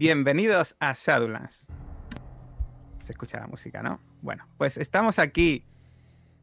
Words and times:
Bienvenidos 0.00 0.76
a 0.80 0.94
Shadowlands. 0.94 1.66
Se 3.02 3.12
escucha 3.12 3.38
la 3.38 3.46
música, 3.46 3.82
¿no? 3.82 4.00
Bueno, 4.22 4.48
pues 4.56 4.78
estamos 4.78 5.18
aquí 5.18 5.66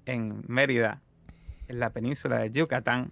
en 0.05 0.43
Mérida, 0.47 1.01
en 1.67 1.79
la 1.79 1.89
península 1.89 2.37
de 2.37 2.51
Yucatán. 2.51 3.11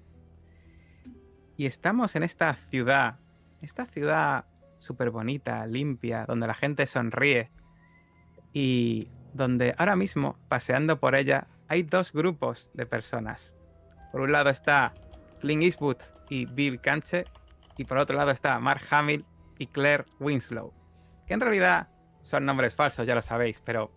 Y 1.57 1.65
estamos 1.65 2.15
en 2.15 2.21
esta 2.21 2.53
ciudad, 2.53 3.17
esta 3.63 3.87
ciudad 3.87 4.45
súper 4.77 5.09
bonita, 5.09 5.65
limpia, 5.65 6.27
donde 6.27 6.45
la 6.45 6.53
gente 6.53 6.85
sonríe. 6.85 7.49
Y 8.53 9.09
donde 9.33 9.73
ahora 9.79 9.95
mismo, 9.95 10.37
paseando 10.47 10.99
por 10.99 11.15
ella, 11.15 11.47
hay 11.69 11.81
dos 11.81 12.13
grupos 12.13 12.69
de 12.75 12.85
personas. 12.85 13.55
Por 14.11 14.21
un 14.21 14.31
lado 14.31 14.51
está 14.51 14.93
Clint 15.39 15.63
Eastwood 15.63 15.97
y 16.29 16.45
Bill 16.45 16.79
Canche, 16.81 17.25
y 17.77 17.85
por 17.85 17.97
otro 17.97 18.15
lado 18.15 18.29
está 18.29 18.59
Mark 18.59 18.83
Hamill 18.91 19.25
y 19.57 19.67
Claire 19.67 20.05
Winslow, 20.19 20.73
que 21.27 21.33
en 21.33 21.41
realidad 21.41 21.89
son 22.21 22.45
nombres 22.45 22.75
falsos, 22.75 23.05
ya 23.05 23.15
lo 23.15 23.21
sabéis, 23.21 23.61
pero 23.61 23.91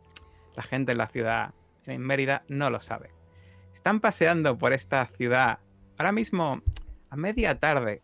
la 0.55 0.63
gente 0.63 0.93
en 0.93 0.99
la 0.99 1.09
ciudad, 1.09 1.55
en 1.87 2.03
Mérida, 2.03 2.45
no 2.49 2.71
lo 2.71 2.81
sabe. 2.81 3.11
Están 3.73 4.01
paseando 4.01 4.59
por 4.59 4.73
esta 4.73 5.07
ciudad 5.07 5.61
ahora 5.99 6.13
mismo 6.13 6.63
a 7.11 7.17
media 7.17 7.59
tarde 7.59 8.03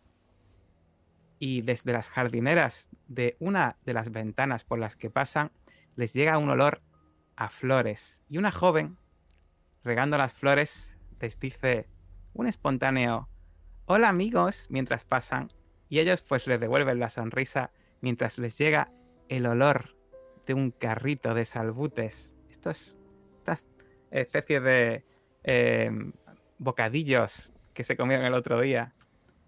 y 1.39 1.61
desde 1.61 1.93
las 1.93 2.09
jardineras 2.09 2.89
de 3.07 3.35
una 3.39 3.77
de 3.85 3.93
las 3.93 4.11
ventanas 4.11 4.63
por 4.63 4.79
las 4.79 4.95
que 4.95 5.09
pasan 5.09 5.51
les 5.95 6.13
llega 6.13 6.37
un 6.37 6.49
olor 6.49 6.81
a 7.35 7.49
flores 7.49 8.21
y 8.29 8.37
una 8.37 8.51
joven 8.51 8.97
regando 9.83 10.17
las 10.17 10.33
flores 10.33 10.97
les 11.19 11.39
dice 11.39 11.87
un 12.33 12.47
espontáneo 12.47 13.29
hola 13.85 14.09
amigos 14.09 14.67
mientras 14.69 15.05
pasan 15.05 15.49
y 15.89 15.99
ellos 15.99 16.21
pues 16.23 16.47
les 16.47 16.59
devuelven 16.59 16.99
la 16.99 17.09
sonrisa 17.09 17.71
mientras 18.01 18.37
les 18.37 18.57
llega 18.57 18.91
el 19.29 19.45
olor 19.45 19.95
de 20.45 20.53
un 20.53 20.71
carrito 20.71 21.33
de 21.33 21.45
salbutes. 21.45 22.31
Estos, 22.49 22.97
estas 23.37 23.67
especies 24.11 24.63
de 24.63 25.05
eh, 25.43 25.91
bocadillos 26.57 27.53
que 27.73 27.83
se 27.83 27.97
comieron 27.97 28.25
el 28.25 28.33
otro 28.33 28.61
día, 28.61 28.93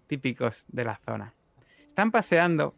típicos 0.06 0.64
de 0.68 0.84
la 0.84 0.96
zona. 1.04 1.34
Están 1.86 2.10
paseando, 2.10 2.74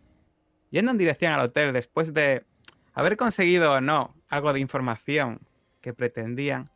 yendo 0.71 0.93
en 0.93 0.99
dirección 0.99 1.33
al 1.33 1.41
hotel 1.41 1.73
después 1.73 2.15
de 2.15 2.45
haber 2.93 3.17
conseguido 3.17 3.73
o 3.75 3.81
no 3.81 4.15
algo 4.31 4.53
de 4.53 4.61
información 4.61 5.41
que 5.81 5.93
pretendían, 5.93 6.71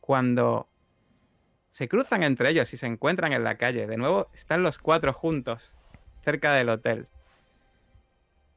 cuando 0.00 0.68
se 1.68 1.88
cruzan 1.88 2.22
entre 2.22 2.50
ellos 2.50 2.72
y 2.72 2.76
se 2.76 2.86
encuentran 2.86 3.32
en 3.32 3.44
la 3.44 3.58
calle. 3.58 3.86
De 3.86 3.96
nuevo 3.96 4.30
están 4.32 4.62
los 4.62 4.78
cuatro 4.78 5.12
juntos 5.12 5.77
cerca 6.22 6.54
del 6.54 6.68
hotel. 6.68 7.08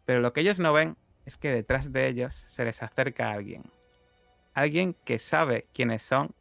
Pero 0.05 0.19
lo 0.19 0.33
que 0.33 0.41
ellos 0.41 0.59
no 0.59 0.73
ven 0.73 0.97
es 1.25 1.37
que 1.37 1.53
detrás 1.53 1.91
de 1.91 2.07
ellos 2.07 2.45
se 2.47 2.65
les 2.65 2.81
acerca 2.81 3.31
alguien. 3.31 3.63
Alguien 4.53 4.95
que 5.05 5.19
sabe 5.19 5.67
quiénes 5.73 6.03
son 6.03 6.33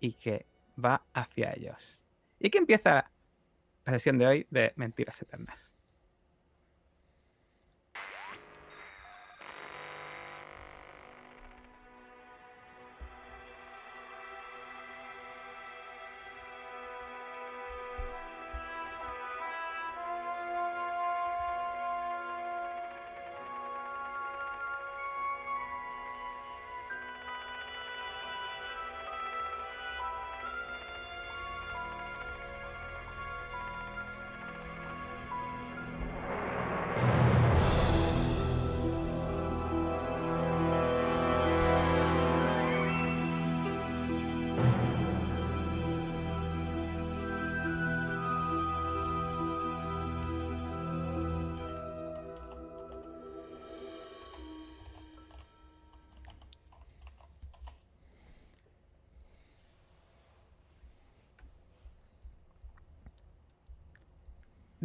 y 0.00 0.12
que 0.12 0.46
va 0.82 1.02
hacia 1.14 1.54
ellos. 1.54 2.02
Y 2.38 2.50
que 2.50 2.58
empieza 2.58 3.10
la 3.84 3.92
sesión 3.92 4.18
de 4.18 4.26
hoy 4.26 4.46
de 4.50 4.72
Mentiras 4.76 5.20
Eternas. 5.22 5.65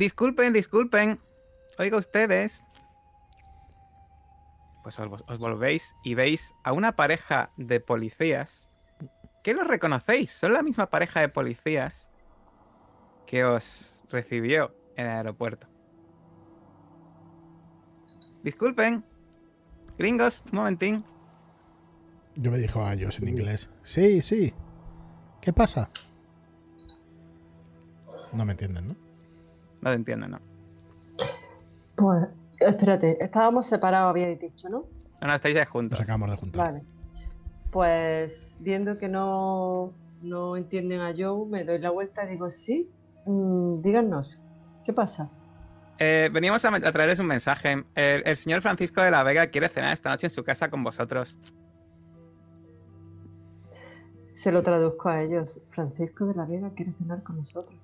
Disculpen, 0.02 0.52
disculpen. 0.52 1.20
Oiga 1.78 1.98
ustedes. 1.98 2.66
Pues 4.82 5.00
os, 5.00 5.24
os, 5.28 5.38
volvéis 5.38 5.96
y 6.04 6.16
veis 6.16 6.56
a 6.64 6.74
una 6.74 6.96
pareja 6.96 7.52
de 7.56 7.80
policías. 7.80 8.68
¿Qué 9.44 9.54
los 9.54 9.68
reconocéis? 9.68 10.32
Son 10.32 10.54
la 10.54 10.64
misma 10.64 10.90
pareja 10.90 11.22
de 11.22 11.30
policías 11.30 12.10
que 13.28 13.46
os 13.46 14.02
recibió 14.10 14.76
en 14.96 15.06
el 15.06 15.12
aeropuerto. 15.12 15.68
Disculpen. 18.42 19.06
Gringos, 20.00 20.44
un 20.52 20.58
momentín. 20.58 21.06
Yo 22.38 22.50
me 22.50 22.58
dijo 22.58 22.84
a 22.84 22.94
ellos 22.94 23.20
en 23.20 23.28
inglés. 23.28 23.70
Sí, 23.84 24.24
sí. 24.24 24.52
¿Qué 25.42 25.54
pasa? 25.54 25.92
No 28.34 28.46
me 28.46 28.54
entienden, 28.54 28.88
¿no? 28.88 29.11
No 29.82 29.90
te 29.90 29.96
entiendo, 29.96 30.28
¿no? 30.28 30.40
Pues, 31.96 32.28
espérate, 32.60 33.24
estábamos 33.24 33.66
separados, 33.66 34.10
habíais 34.10 34.40
dicho, 34.40 34.70
¿no? 34.70 34.86
No, 35.22 35.28
no, 35.28 35.36
estáis 35.36 35.68
juntos. 35.68 36.00
Nos 36.00 36.02
acabamos 36.02 36.32
de 36.32 36.38
juntar. 36.38 36.74
Vale. 36.74 36.84
Pues 37.72 38.58
viendo 38.62 38.98
que 38.98 39.08
no, 39.08 39.94
no 40.22 40.58
entienden 40.58 41.00
a 41.02 41.14
Joe, 41.18 41.48
me 41.48 41.64
doy 41.64 41.80
la 41.80 41.92
vuelta 41.92 42.26
y 42.26 42.30
digo, 42.30 42.52
sí, 42.52 42.90
mm, 43.26 43.82
díganos, 43.82 44.42
¿qué 44.84 44.94
pasa? 44.94 45.30
Eh, 46.00 46.30
veníamos 46.34 46.66
a, 46.66 46.76
a, 46.76 46.92
traerles 46.92 47.20
un 47.20 47.28
mensaje. 47.28 47.86
El, 47.96 48.24
el, 48.26 48.36
señor 48.36 48.62
Francisco 48.62 49.02
de 49.02 49.12
la 49.12 49.24
Vega 49.24 49.48
quiere 49.48 49.70
cenar 49.70 49.94
esta 49.94 50.10
noche 50.10 50.28
en 50.28 50.32
su 50.32 50.44
casa 50.44 50.70
con 50.70 50.84
vosotros. 50.84 51.38
Se 54.32 54.52
lo 54.52 54.64
traduzco 54.64 55.10
a 55.10 55.22
ellos. 55.22 55.62
Francisco 55.70 56.26
de 56.26 56.34
la 56.34 56.46
Vega 56.46 56.72
quiere 56.76 56.92
cenar 56.92 57.22
con 57.22 57.38
nosotros. 57.38 57.78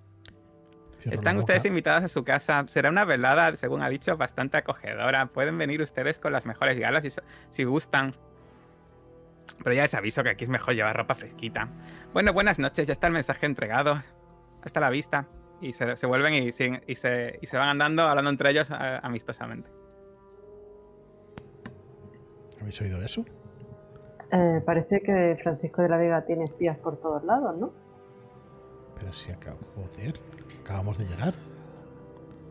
Están 1.11 1.37
ustedes 1.37 1.65
invitados 1.65 2.03
a 2.03 2.09
su 2.09 2.23
casa. 2.23 2.65
Será 2.67 2.89
una 2.89 3.05
velada, 3.05 3.55
según 3.55 3.81
ha 3.81 3.89
dicho, 3.89 4.15
bastante 4.17 4.57
acogedora. 4.57 5.27
Pueden 5.27 5.57
venir 5.57 5.81
ustedes 5.81 6.19
con 6.19 6.33
las 6.33 6.45
mejores 6.45 6.79
galas 6.79 7.03
si, 7.03 7.09
si 7.49 7.63
gustan. 7.63 8.15
Pero 9.63 9.73
ya 9.73 9.83
les 9.83 9.93
aviso 9.93 10.23
que 10.23 10.29
aquí 10.29 10.43
es 10.43 10.49
mejor 10.49 10.75
llevar 10.75 10.95
ropa 10.95 11.15
fresquita. 11.15 11.69
Bueno, 12.13 12.33
buenas 12.33 12.59
noches. 12.59 12.87
Ya 12.87 12.93
está 12.93 13.07
el 13.07 13.13
mensaje 13.13 13.45
entregado. 13.45 14.01
Hasta 14.61 14.79
la 14.79 14.89
vista. 14.89 15.27
Y 15.61 15.73
se, 15.73 15.95
se 15.95 16.05
vuelven 16.05 16.33
y, 16.33 16.47
y, 16.49 16.51
se, 16.51 16.81
y, 16.87 16.95
se, 16.95 17.57
van 17.57 17.69
andando, 17.69 18.03
hablando 18.03 18.29
entre 18.29 18.51
ellos 18.51 18.69
a, 18.69 18.99
amistosamente. 18.99 19.69
¿Habéis 22.61 22.79
oído 22.81 23.01
eso? 23.01 23.23
Eh, 24.31 24.61
parece 24.65 25.01
que 25.01 25.37
Francisco 25.41 25.81
de 25.81 25.89
la 25.89 25.97
Vega 25.97 26.25
tiene 26.25 26.43
espías 26.43 26.77
por 26.77 26.99
todos 26.99 27.23
lados, 27.23 27.57
¿no? 27.57 27.73
Pero 28.99 29.13
si 29.13 29.31
acabo... 29.31 29.59
Joder, 29.75 30.19
acabamos 30.67 30.97
de 30.97 31.05
llegar. 31.05 31.33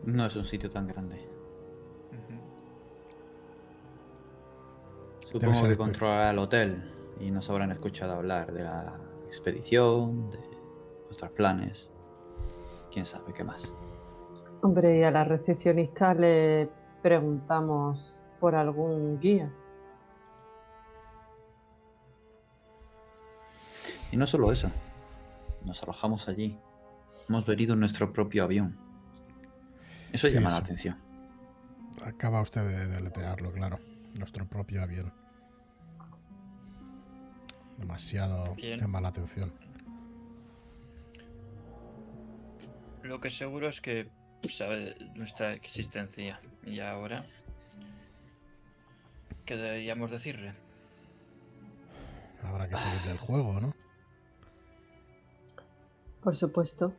No 0.05 0.25
es 0.25 0.35
un 0.37 0.45
sitio 0.45 0.71
tan 0.71 0.87
grande. 0.89 1.17
Uh 2.13 2.33
-huh. 2.33 2.41
Supongo 5.33 5.69
que 5.69 5.77
controlará 5.77 6.31
el 6.31 6.39
hotel 6.39 6.95
y 7.21 7.31
nos 7.31 7.51
habrán 7.51 7.73
escuchado 7.73 8.15
hablar 8.15 8.55
de 8.55 8.63
la 8.63 8.99
expedición, 9.27 10.31
de 10.31 10.39
nuestros 11.05 11.31
planes. 11.33 11.91
Quién 12.91 13.05
sabe 13.05 13.35
qué 13.35 13.45
más. 13.45 13.75
Hombre, 14.63 14.99
y 14.99 15.03
a 15.03 15.11
la 15.11 15.25
recepcionista 15.25 16.15
le 16.15 16.71
preguntamos 17.03 18.23
por 18.41 18.55
algún 18.55 19.21
guía. 19.21 19.53
Y 24.11 24.17
no 24.17 24.27
solo 24.27 24.51
eso, 24.53 24.71
nos 25.67 25.83
alojamos 25.83 26.29
allí. 26.29 26.59
Hemos 27.29 27.47
venido 27.47 27.75
en 27.75 27.81
nuestro 27.81 28.13
propio 28.13 28.45
avión. 28.45 28.77
Eso 30.13 30.29
sí, 30.29 30.35
llama 30.35 30.49
eso. 30.49 30.59
la 30.59 30.65
atención. 30.65 30.97
Acaba 32.05 32.41
usted 32.41 32.63
de 32.67 32.87
deletrearlo, 32.87 33.53
claro. 33.53 33.81
Nuestro 34.19 34.47
propio 34.47 34.83
avión. 34.83 35.13
Demasiado 37.79 38.55
Bien. 38.55 38.79
llama 38.79 39.01
la 39.01 39.09
atención. 39.09 39.53
Lo 43.03 43.21
que 43.21 43.31
seguro 43.31 43.69
es 43.69 43.81
que 43.81 44.09
sabe 44.49 44.97
nuestra 45.15 45.53
existencia 45.53 46.41
y 46.65 46.81
ahora 46.81 47.25
¿Qué 49.47 49.57
deberíamos 49.57 50.11
decirle? 50.11 50.53
Habrá 52.43 52.69
que 52.69 52.77
seguirle 52.77 53.13
el 53.13 53.19
juego, 53.19 53.61
¿no? 53.61 53.75
Por 56.27 56.35
supuesto. 56.35 56.93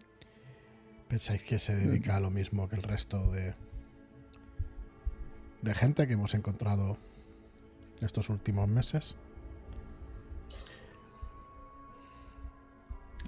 ¿Pensáis 1.09 1.44
que 1.44 1.59
se 1.59 1.75
dedica 1.75 2.15
a 2.15 2.21
lo 2.21 2.31
mismo 2.31 2.69
que 2.69 2.77
el 2.77 2.81
resto 2.83 3.29
de, 3.29 3.56
de 5.62 5.75
gente 5.75 6.07
que 6.07 6.13
hemos 6.13 6.33
encontrado 6.33 6.97
estos 8.00 8.29
últimos 8.29 8.69
meses? 8.69 9.18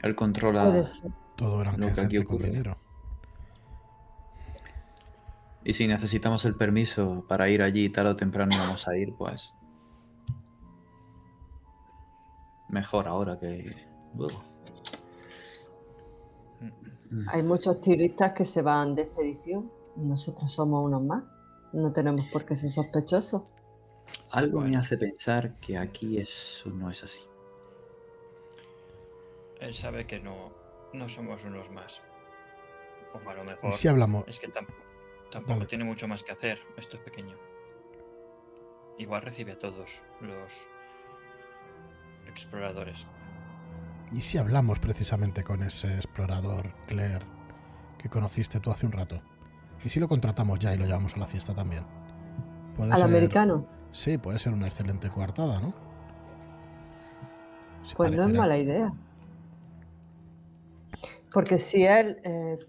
Él 0.02 0.16
controla. 0.16 0.86
Todo 1.36 1.62
eran 1.62 1.78
Lo 1.78 1.88
que 1.88 2.00
aquí 2.00 2.16
gente 2.16 2.24
con 2.24 2.38
dinero. 2.44 2.78
Y 5.66 5.74
si 5.74 5.86
necesitamos 5.86 6.46
el 6.46 6.56
permiso 6.56 7.26
para 7.28 7.50
ir 7.50 7.62
allí 7.62 7.90
tarde 7.90 8.12
o 8.12 8.16
temprano 8.16 8.58
vamos 8.58 8.88
a 8.88 8.96
ir, 8.96 9.14
pues. 9.18 9.54
Mejor 12.70 13.10
ahora 13.10 13.38
que 13.38 13.66
luego. 14.16 14.42
Hay 17.28 17.44
muchos 17.44 17.82
turistas 17.82 18.34
que 18.34 18.46
se 18.46 18.62
van 18.62 18.96
de 18.96 19.04
expedición. 19.04 19.72
Nosotros 19.96 20.52
somos 20.52 20.86
unos 20.86 21.02
más. 21.02 21.24
No 21.74 21.92
tenemos 21.92 22.26
por 22.32 22.46
qué 22.46 22.56
ser 22.56 22.72
sospechosos. 22.72 23.44
Algo 24.32 24.62
me 24.62 24.76
hace 24.78 24.98
pensar 24.98 25.60
que 25.60 25.78
aquí 25.78 26.18
eso 26.18 26.70
no 26.70 26.90
es 26.90 27.04
así. 27.04 27.22
Él 29.60 29.74
sabe 29.74 30.06
que 30.08 30.20
no, 30.20 30.52
no 30.94 31.10
somos 31.10 31.44
unos 31.46 31.70
más. 31.70 32.02
O 33.14 33.30
a 33.30 33.34
lo 33.34 33.44
mejor 33.44 33.70
Y 33.70 33.74
si 33.74 33.88
hablamos, 33.88 34.24
es 34.28 34.40
que 34.40 34.48
tampoco, 34.48 34.80
tampoco 35.32 35.54
Dale. 35.56 35.66
tiene 35.66 35.84
mucho 35.84 36.08
más 36.08 36.24
que 36.24 36.32
hacer. 36.32 36.60
Esto 36.78 36.98
es 36.98 37.04
pequeño. 37.04 37.36
Igual 38.98 39.22
recibe 39.24 39.54
a 39.54 39.58
todos 39.58 40.04
los 40.22 40.68
exploradores. 42.28 43.08
Y 44.12 44.22
si 44.22 44.38
hablamos 44.38 44.80
precisamente 44.80 45.44
con 45.44 45.64
ese 45.64 45.96
explorador, 45.96 46.74
Claire, 46.88 47.26
que 47.98 48.10
conociste 48.10 48.60
tú 48.60 48.72
hace 48.72 48.86
un 48.86 48.92
rato. 48.92 49.22
¿Y 49.84 49.90
si 49.90 50.00
lo 50.00 50.08
contratamos 50.08 50.60
ya 50.60 50.74
y 50.74 50.78
lo 50.78 50.86
llevamos 50.86 51.16
a 51.16 51.20
la 51.20 51.28
fiesta 51.28 51.54
también? 51.54 51.84
Puede 52.76 52.92
Al 52.92 53.00
ser- 53.00 53.08
americano. 53.08 53.66
Sí, 53.92 54.18
puede 54.18 54.40
ser 54.40 54.54
una 54.54 54.68
excelente 54.68 55.10
coartada, 55.10 55.60
¿no? 55.60 55.74
Pues 57.96 58.12
no 58.12 58.24
es 58.28 58.34
mala 58.34 58.58
idea. 58.58 58.94
Porque 61.34 61.58
si 61.58 61.84
él 61.86 62.20
eh, 62.24 62.60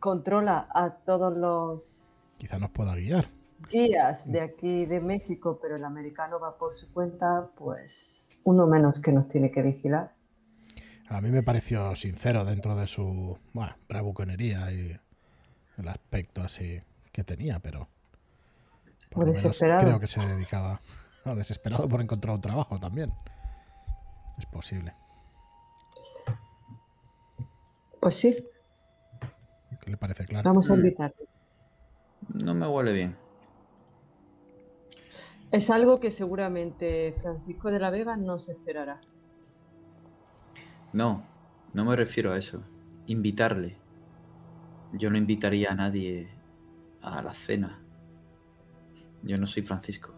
controla 0.00 0.68
a 0.74 0.90
todos 0.90 1.36
los 1.36 2.34
Quizá 2.38 2.58
nos 2.58 2.70
pueda 2.70 2.94
guiar. 2.94 3.26
guías 3.70 4.30
de 4.30 4.40
aquí 4.40 4.86
de 4.86 5.00
México, 5.00 5.58
pero 5.60 5.76
el 5.76 5.84
americano 5.84 6.38
va 6.40 6.56
por 6.58 6.72
su 6.72 6.90
cuenta, 6.92 7.48
pues 7.56 8.30
uno 8.44 8.66
menos 8.66 9.00
que 9.00 9.12
nos 9.12 9.28
tiene 9.28 9.50
que 9.50 9.62
vigilar. 9.62 10.12
A 11.10 11.20
mí 11.20 11.30
me 11.30 11.42
pareció 11.42 11.96
sincero 11.96 12.44
dentro 12.44 12.76
de 12.76 12.86
su 12.86 13.38
bueno, 13.52 13.74
bravuconería 13.88 14.70
y 14.72 14.96
el 15.78 15.88
aspecto 15.88 16.42
así 16.42 16.82
que 17.12 17.24
tenía, 17.24 17.60
pero 17.60 17.88
por 19.10 19.26
lo 19.26 19.32
menos 19.32 19.58
creo 19.58 19.98
que 19.98 20.06
se 20.06 20.20
dedicaba 20.20 20.80
o 21.24 21.34
desesperado 21.34 21.88
por 21.88 22.02
encontrar 22.02 22.34
un 22.34 22.40
trabajo 22.40 22.78
también. 22.78 23.12
Es 24.38 24.46
posible. 24.46 24.92
Pues 28.00 28.14
sí, 28.14 28.36
¿Qué 29.80 29.90
le 29.90 29.96
parece 29.96 30.26
claro? 30.26 30.44
vamos 30.44 30.70
a 30.70 30.74
invitarle. 30.74 31.26
No 32.34 32.54
me 32.54 32.68
huele 32.68 32.92
bien. 32.92 33.16
Es 35.50 35.70
algo 35.70 35.98
que 35.98 36.10
seguramente 36.10 37.16
Francisco 37.20 37.70
de 37.70 37.80
la 37.80 37.90
Vega 37.90 38.16
no 38.16 38.38
se 38.38 38.52
esperará. 38.52 39.00
No, 40.92 41.24
no 41.74 41.84
me 41.84 41.96
refiero 41.96 42.32
a 42.32 42.38
eso. 42.38 42.62
Invitarle. 43.06 43.76
Yo 44.92 45.10
no 45.10 45.18
invitaría 45.18 45.70
a 45.70 45.74
nadie 45.74 46.28
a 47.02 47.22
la 47.22 47.32
cena. 47.32 47.78
Yo 49.22 49.36
no 49.36 49.46
soy 49.46 49.62
Francisco. 49.62 50.14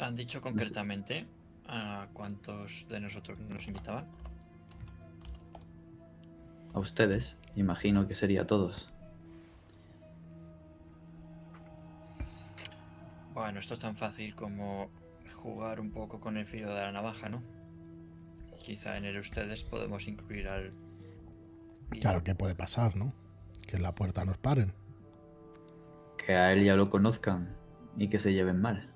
¿Han 0.00 0.14
dicho 0.14 0.40
concretamente 0.40 1.26
a 1.66 2.08
cuántos 2.12 2.86
de 2.88 3.00
nosotros 3.00 3.38
nos 3.40 3.66
invitaban? 3.66 4.06
A 6.74 6.78
ustedes, 6.78 7.36
imagino 7.56 8.06
que 8.06 8.14
sería 8.14 8.42
a 8.42 8.46
todos. 8.46 8.92
Bueno, 13.34 13.60
esto 13.60 13.74
es 13.74 13.80
tan 13.80 13.96
fácil 13.96 14.34
como 14.34 14.90
jugar 15.32 15.80
un 15.80 15.90
poco 15.90 16.20
con 16.20 16.36
el 16.36 16.46
filo 16.46 16.74
de 16.74 16.80
la 16.82 16.92
navaja, 16.92 17.28
¿no? 17.28 17.42
Quizá 18.68 18.98
en 18.98 19.06
el 19.06 19.16
ustedes 19.16 19.64
podemos 19.64 20.06
incluir 20.08 20.46
al... 20.46 20.74
Claro, 21.88 22.22
¿qué 22.22 22.34
puede 22.34 22.54
pasar, 22.54 22.96
no? 22.96 23.14
Que 23.66 23.76
en 23.76 23.82
la 23.82 23.94
puerta 23.94 24.26
nos 24.26 24.36
paren. 24.36 24.74
Que 26.18 26.34
a 26.34 26.52
él 26.52 26.62
ya 26.62 26.76
lo 26.76 26.90
conozcan 26.90 27.56
y 27.96 28.10
que 28.10 28.18
se 28.18 28.34
lleven 28.34 28.60
mal. 28.60 28.90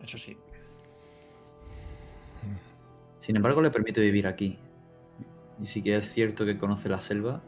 Eso 0.00 0.16
sí. 0.16 0.38
Sin 3.18 3.36
embargo, 3.36 3.60
le 3.60 3.70
permite 3.70 4.00
vivir 4.00 4.26
aquí. 4.26 4.58
Y 5.60 5.66
si 5.66 5.82
que 5.82 5.98
es 5.98 6.10
cierto 6.10 6.46
que 6.46 6.56
conoce 6.56 6.88
la 6.88 7.02
selva, 7.02 7.42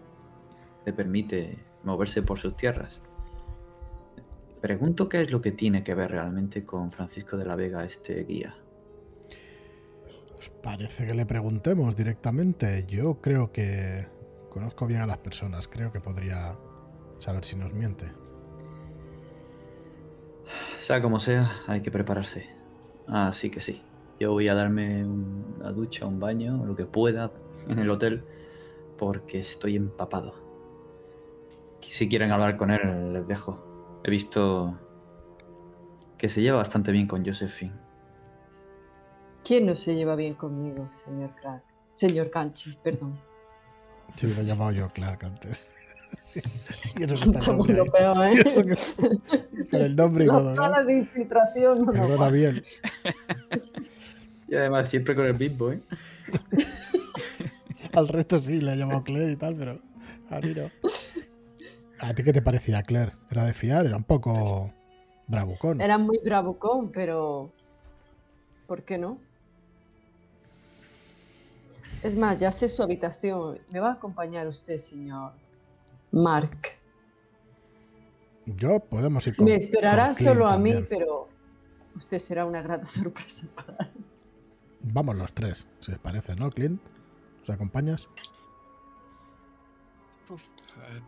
le 0.85 0.93
permite 0.93 1.65
moverse 1.85 2.21
por 2.21 2.39
sus 2.39 2.55
tierras. 2.55 3.03
Pregunto 4.61 5.09
qué 5.09 5.23
es 5.23 5.31
lo 5.31 5.41
que 5.41 5.53
tiene 5.53 5.83
que 5.83 5.95
ver 5.95 6.11
realmente 6.11 6.67
con 6.67 6.93
Francisco 6.93 7.39
de 7.39 7.47
la 7.47 7.57
Vega 7.57 7.83
este 7.83 8.25
guía. 8.25 8.55
¿Os 10.47 10.51
parece 10.63 11.05
que 11.09 11.15
le 11.15 11.27
preguntemos 11.27 11.97
directamente? 11.97 12.85
Yo 12.87 13.21
creo 13.21 13.51
que 13.51 14.07
conozco 14.49 14.87
bien 14.87 15.01
a 15.01 15.07
las 15.07 15.19
personas. 15.19 15.67
Creo 15.67 15.91
que 15.91 16.01
podría 16.01 16.57
saber 17.19 17.45
si 17.45 17.57
nos 17.57 17.73
miente. 17.73 18.13
Sea 20.79 21.03
como 21.03 21.19
sea, 21.19 21.51
hay 21.67 21.83
que 21.83 21.91
prepararse. 21.91 22.49
Así 23.09 23.51
que 23.51 23.61
sí. 23.61 23.83
Yo 24.21 24.31
voy 24.31 24.47
a 24.47 24.55
darme 24.55 25.05
una 25.05 25.73
ducha, 25.73 26.07
un 26.07 26.21
baño, 26.21 26.65
lo 26.65 26.77
que 26.77 26.87
pueda 26.87 27.33
en 27.67 27.81
el 27.81 27.91
hotel, 27.91 28.23
porque 28.99 29.41
estoy 29.41 29.75
empapado. 29.75 30.35
Si 31.81 32.09
quieren 32.09 32.31
hablar 32.31 32.57
con 32.57 32.71
él, 32.71 33.13
les 33.13 33.27
dejo. 33.27 34.01
He 34.05 34.13
visto 34.13 34.79
que 36.17 36.29
se 36.29 36.41
lleva 36.41 36.59
bastante 36.59 36.93
bien 36.93 37.09
con 37.09 37.27
Josephine. 37.27 37.86
¿Quién 39.47 39.67
no 39.67 39.77
se 39.77 39.95
lleva 39.95 40.17
bien 40.17 40.35
conmigo, 40.35 40.89
señor 41.05 41.31
Clark? 41.41 41.63
Señor 41.93 42.31
Canchi, 42.31 42.77
perdón. 42.83 43.15
Si 44.17 44.27
hubiera 44.27 44.43
llamado 44.43 44.73
yo 44.73 44.89
Clark 44.91 45.25
antes. 45.25 45.65
Sí. 46.25 46.41
Y 46.97 47.03
eso 47.03 47.15
que 47.33 47.39
está 47.39 47.53
nombre 47.53 47.75
lo 47.75 47.87
peor, 47.87 48.17
Y 48.33 48.39
eso 48.39 48.61
¿eh? 48.61 48.65
que- 48.67 49.65
Con 49.71 49.81
el 49.81 49.97
nombre 49.97 50.25
y 50.25 50.29
todo, 50.29 50.55
¿no? 50.55 50.85
de 50.85 50.95
infiltración 50.95 51.85
no 51.85 51.93
Perdona 51.93 52.17
van. 52.17 52.33
bien. 52.33 52.63
Y 54.49 54.55
además 54.55 54.89
siempre 54.89 55.15
con 55.17 55.27
el 55.27 55.33
Big 55.33 55.57
Boy. 55.57 55.83
Al 57.93 58.09
resto 58.09 58.41
sí, 58.41 58.61
le 58.61 58.73
ha 58.73 58.77
llamado 58.77 59.03
Claire 59.03 59.33
y 59.33 59.37
tal, 59.37 59.57
pero 59.57 59.81
a 60.31 60.41
mí 60.41 60.55
no. 60.55 60.71
¿A 62.01 62.15
ti 62.15 62.23
qué 62.23 62.33
te 62.33 62.43
parecía, 62.43 62.83
Claire? 62.83 63.13
¿Era 63.31 63.45
de 63.45 63.53
fiar? 63.55 63.87
Era 63.87 63.97
un 63.97 64.05
poco 64.05 64.73
bravucón. 65.27 65.81
Era 65.81 65.99
muy 65.99 66.19
bravucón, 66.25 66.91
pero... 66.93 67.51
¿Por 68.67 68.85
qué 68.85 68.97
no? 68.99 69.19
Es 72.03 72.17
más, 72.17 72.39
ya 72.39 72.53
sé 72.53 72.69
su 72.69 72.83
habitación. 72.83 73.59
¿Me 73.73 73.81
va 73.81 73.91
a 73.91 73.93
acompañar 73.95 74.47
usted, 74.47 74.79
señor 74.79 75.33
Mark? 76.13 76.77
Yo 78.47 78.79
podemos 78.81 79.27
ir 79.27 79.37
con 79.37 79.45
Me 79.47 79.57
esperará 79.57 80.07
con 80.07 80.15
solo 80.15 80.47
a 80.47 80.57
mí, 80.57 80.75
pero 80.89 81.29
usted 81.97 82.19
será 82.19 82.47
una 82.47 82.63
grata 82.63 82.87
sorpresa 82.87 83.47
para 83.55 83.85
él. 83.87 84.05
Vamos 84.83 85.17
los 85.17 85.33
tres, 85.33 85.67
si 85.81 85.93
os 85.93 85.99
parece, 85.99 86.37
¿no, 86.37 86.51
Clint? 86.51 86.81
¿Os 87.43 87.51
acompañas? 87.51 88.09
Uf, 90.29 90.49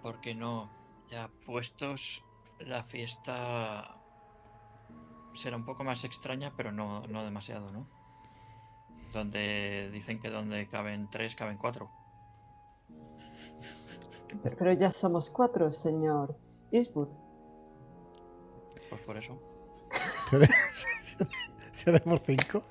¿Por 0.03 0.21
qué 0.21 0.35
no? 0.35 0.69
Ya 1.11 1.31
puestos, 1.47 2.25
la 2.59 2.83
fiesta 2.83 3.97
será 5.33 5.57
un 5.57 5.65
poco 5.65 5.85
más 5.85 6.05
extraña, 6.05 6.53
pero 6.57 6.73
no, 6.73 7.03
no 7.09 7.25
demasiado, 7.25 7.71
¿no? 7.71 7.87
Donde 9.13 9.91
dicen 9.93 10.21
que 10.21 10.31
donde 10.31 10.69
caben 10.69 11.09
tres, 11.11 11.35
caben 11.35 11.57
cuatro. 11.57 11.91
Pero, 14.43 14.73
ya 14.73 14.91
somos 14.91 15.31
cuatro, 15.31 15.71
señor 15.71 16.37
Eastwood. 16.71 17.09
Pues 18.91 19.01
por 19.03 19.17
eso. 19.17 19.41
¿Seremos 21.73 22.23
cinco? 22.25 22.65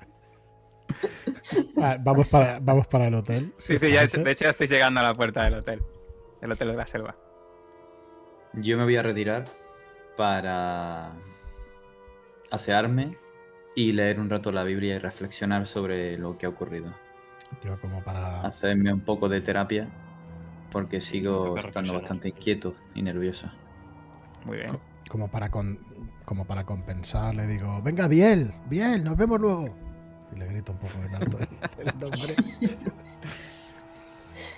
Ah, 1.80 1.96
vamos, 2.00 2.28
para, 2.28 2.58
vamos 2.60 2.86
para 2.86 3.08
el 3.08 3.14
hotel. 3.14 3.54
Sí, 3.58 3.78
sí, 3.78 3.92
ya, 3.92 4.06
de 4.06 4.30
hecho 4.30 4.44
ya 4.44 4.50
estoy 4.50 4.66
llegando 4.66 5.00
a 5.00 5.02
la 5.02 5.14
puerta 5.14 5.44
del 5.44 5.54
hotel. 5.54 5.82
El 6.40 6.52
hotel 6.52 6.68
de 6.68 6.76
la 6.76 6.86
selva. 6.86 7.16
Yo 8.54 8.76
me 8.76 8.84
voy 8.84 8.96
a 8.96 9.02
retirar 9.02 9.44
para 10.16 11.12
asearme 12.50 13.16
y 13.78 13.92
leer 13.92 14.18
un 14.18 14.28
rato 14.28 14.50
la 14.50 14.64
Biblia 14.64 14.96
y 14.96 14.98
reflexionar 14.98 15.64
sobre 15.68 16.16
lo 16.16 16.36
que 16.36 16.46
ha 16.46 16.48
ocurrido. 16.48 16.92
Yo 17.64 17.80
como 17.80 18.02
para... 18.02 18.40
Hacerme 18.42 18.92
un 18.92 19.02
poco 19.02 19.28
de 19.28 19.40
terapia 19.40 19.88
porque 20.72 21.00
sigo 21.00 21.56
estando 21.56 21.94
bastante 21.94 22.28
inquieto 22.30 22.74
y 22.96 23.02
nervioso. 23.02 23.48
Muy 24.44 24.56
bien. 24.56 24.76
Como 25.08 25.30
para, 25.30 25.48
con- 25.50 25.78
como 26.24 26.44
para 26.44 26.64
compensar, 26.64 27.36
le 27.36 27.46
digo, 27.46 27.80
venga, 27.82 28.08
Biel, 28.08 28.52
Biel, 28.68 29.04
nos 29.04 29.16
vemos 29.16 29.38
luego. 29.40 29.76
Y 30.34 30.38
le 30.40 30.46
grito 30.46 30.72
un 30.72 30.78
poco 30.78 30.94
en 31.00 31.14
alto 31.14 31.38
el, 31.38 31.48
el 31.88 31.98
nombre. 32.00 32.34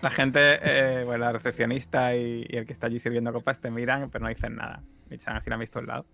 La 0.00 0.11
gente, 0.11 0.41
eh, 0.62 1.05
bueno, 1.05 1.27
la 1.27 1.33
recepcionista 1.33 2.17
y, 2.17 2.47
y 2.49 2.57
el 2.57 2.65
que 2.65 2.73
está 2.73 2.87
allí 2.87 2.99
sirviendo 2.99 3.35
copas 3.35 3.61
te 3.61 3.71
miran, 3.71 4.09
pero 4.11 4.23
no 4.25 4.31
dicen 4.31 4.57
nada. 4.57 4.83
Me 5.11 5.17
echan 5.17 5.37
así 5.37 5.50
la 5.50 5.59
visto 5.59 5.79
al 5.79 5.87
lado. 5.87 6.07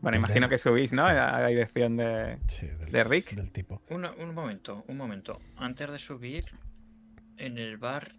Bueno, 0.00 0.16
imagino 0.18 0.48
que 0.48 0.56
subís, 0.58 0.92
¿no? 0.92 1.02
Sí. 1.04 1.08
A 1.10 1.40
la 1.40 1.46
dirección 1.48 1.96
de, 1.96 2.38
Sí, 2.46 2.66
del, 2.66 2.90
de 2.90 3.04
Rick. 3.04 3.32
del 3.34 3.50
tipo. 3.50 3.82
Una- 3.90 4.12
un 4.12 4.34
momento, 4.34 4.84
un 4.88 4.96
momento. 4.96 5.40
Antes 5.56 5.90
de 5.90 5.98
subir, 5.98 6.46
en 7.36 7.58
el 7.58 7.76
bar, 7.76 8.14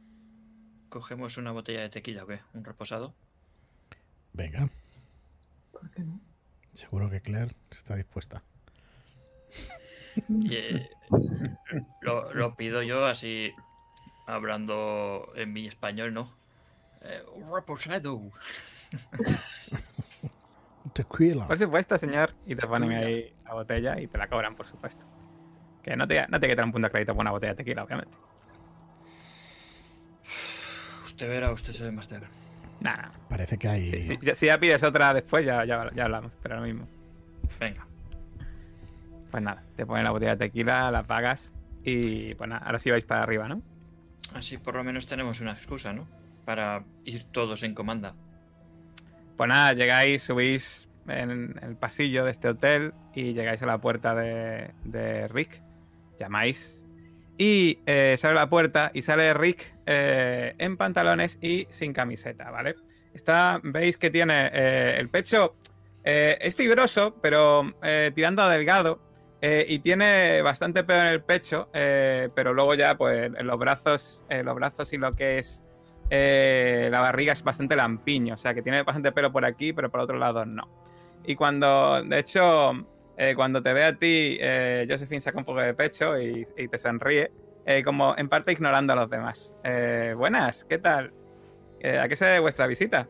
cogemos 0.90 1.38
una 1.38 1.52
botella 1.52 1.82
de 1.82 1.90
tequila, 1.90 2.24
¿o 2.24 2.28
qué? 2.28 2.40
¿Un 2.54 2.64
reposado? 2.66 3.16
Venga, 4.34 4.70
¿Por 5.72 5.90
qué 5.92 6.04
no? 6.04 6.20
seguro 6.74 7.10
que 7.10 7.22
Claire 7.22 7.56
está 7.72 7.96
dispuesta. 7.96 8.44
Y, 10.30 10.54
eh, 10.56 10.90
lo, 12.02 12.34
lo 12.34 12.56
pido 12.56 12.82
yo 12.84 13.06
así, 13.06 13.52
hablando 14.28 15.32
en 15.36 15.52
mi 15.54 15.68
español, 15.68 16.14
¿no? 16.14 16.32
Eh, 17.02 17.24
un 17.36 17.54
reposado. 17.54 18.22
Tequila. 20.94 21.48
Por 21.48 21.58
supuesto, 21.58 21.98
señor. 21.98 22.34
Y 22.46 22.56
te 22.56 22.68
ponen 22.68 22.90
Tequila. 22.90 23.08
ahí 23.08 23.34
la 23.46 23.54
botella 23.54 24.00
y 24.00 24.08
te 24.08 24.18
la 24.18 24.28
cobran, 24.28 24.56
por 24.56 24.68
supuesto. 24.68 25.06
Que 25.84 25.96
no 25.96 26.08
te, 26.08 26.28
no 26.28 26.40
te 26.40 26.48
quitan 26.48 26.66
un 26.66 26.72
punto 26.72 26.88
de 26.88 26.92
crédito 26.92 27.14
por 27.14 27.22
una 27.22 27.32
botella 27.32 27.54
de 27.54 27.58
tequila, 27.58 27.84
obviamente. 27.84 28.14
Usted 31.06 31.30
verá, 31.30 31.52
usted 31.52 31.74
se 31.74 31.84
ve 31.84 31.92
más 31.92 32.08
de 32.10 32.18
Ah, 32.18 32.22
Nada. 32.80 33.12
Parece 33.30 33.58
que 33.58 33.68
hay... 33.68 33.90
Si 34.36 34.46
ya 34.48 34.58
pides 34.60 34.82
otra 34.84 35.14
después, 35.14 35.46
ya, 35.46 35.64
ya, 35.66 35.90
ya 35.94 36.06
hablamos. 36.06 36.32
Pero 36.42 36.56
ahora 36.56 36.66
mismo. 36.68 36.88
Venga. 37.60 37.86
Pues 39.30 39.44
nada, 39.44 39.64
te 39.76 39.86
ponen 39.86 40.04
la 40.04 40.12
botella 40.12 40.32
de 40.36 40.48
tequila, 40.48 40.92
la 40.92 41.04
pagas 41.04 41.54
y 41.84 42.36
pues 42.36 42.50
nada, 42.50 42.66
ahora 42.66 42.80
sí 42.80 42.92
vais 42.92 43.06
para 43.06 43.24
arriba, 43.24 43.48
¿no? 43.48 43.62
Así 44.34 44.58
por 44.58 44.76
lo 44.76 44.84
menos 44.84 45.08
tenemos 45.08 45.40
una 45.42 45.54
excusa, 45.54 45.94
¿no? 45.94 46.08
Para 46.46 46.84
ir 47.06 47.24
todos 47.26 47.64
en 47.64 47.74
comanda. 47.74 48.14
Pues 49.38 49.48
nada, 49.48 49.74
llegáis, 49.74 50.24
subís 50.24 50.88
en 51.08 51.60
el 51.62 51.76
pasillo 51.76 52.26
de 52.26 52.32
este 52.32 52.50
hotel 52.50 52.94
y 53.14 53.34
llegáis 53.34 53.62
a 53.62 53.66
la 53.66 53.80
puerta 53.80 54.16
de, 54.16 54.72
de 54.84 55.28
Rick. 55.28 55.62
Llamáis 56.20 56.82
y 57.38 57.80
eh, 57.88 58.18
se 58.20 58.28
abre 58.28 58.40
la 58.40 58.50
puerta 58.50 58.92
y 58.94 59.02
sale 59.02 59.34
Rick 59.34 59.74
eh, 59.88 60.54
en 60.60 60.78
pantalones 60.78 61.40
y 61.42 61.66
sin 61.72 61.92
camiseta, 61.92 62.52
¿vale? 62.52 62.76
Está, 63.16 63.60
veis 63.64 63.98
que 63.98 64.12
tiene 64.12 64.52
eh, 64.54 64.98
el 65.00 65.10
pecho, 65.10 65.56
eh, 66.04 66.38
es 66.40 66.54
fibroso, 66.54 67.16
pero 67.20 67.74
tirando 68.14 68.44
a 68.44 68.50
delgado. 68.50 69.02
y 69.42 69.80
tiene 69.80 70.44
bastante 70.44 70.84
pelo 70.84 71.02
en 71.02 71.08
el 71.08 71.24
pecho, 71.24 71.68
pero 71.74 72.54
luego 72.54 72.76
ya, 72.76 72.96
pues, 72.96 73.32
en 73.36 73.48
los 73.48 73.58
brazos, 73.58 74.24
los 74.30 74.56
brazos 74.56 74.94
y 74.94 74.98
lo 74.98 75.16
que 75.16 75.40
es 75.40 75.66
eh, 76.12 76.90
la 76.92 77.00
barriga 77.00 77.34
es 77.34 77.42
bastante 77.42 77.76
lampiño, 77.76 78.36
o 78.36 78.38
sea 78.38 78.54
que 78.54 78.62
tiene 78.62 78.84
bastante 78.84 79.12
pelo 79.14 79.32
por 79.32 79.46
aquí, 79.46 79.72
pero 79.74 79.90
por 79.90 80.02
otro 80.02 80.18
lado 80.20 80.46
no. 80.46 80.70
Y 81.24 81.36
cuando, 81.36 82.04
de 82.04 82.20
hecho, 82.20 82.74
eh, 83.18 83.34
cuando 83.36 83.64
te 83.64 83.72
ve 83.72 83.84
a 83.86 83.98
ti, 83.98 84.38
eh, 84.42 84.86
Josephine 84.90 85.22
saca 85.22 85.38
un 85.38 85.46
poco 85.46 85.62
de 85.62 85.74
pecho 85.74 86.20
y, 86.20 86.46
y 86.58 86.68
te 86.68 86.78
sonríe, 86.78 87.32
eh, 87.66 87.82
como 87.84 88.14
en 88.18 88.28
parte 88.28 88.52
ignorando 88.52 88.94
a 88.94 88.96
los 88.98 89.10
demás. 89.10 89.56
Buenas, 90.18 90.66
¿qué 90.66 90.78
tal? 90.78 91.14
¿A 92.00 92.08
qué 92.08 92.16
se 92.16 92.26
debe 92.26 92.40
vuestra 92.40 92.68
visita? 92.68 93.08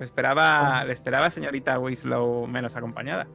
Esperaba, 0.00 0.82
le 0.84 0.92
esperaba 0.92 1.30
señorita 1.30 1.78
Winslow 1.78 2.46
menos 2.46 2.74
acompañada. 2.76 3.28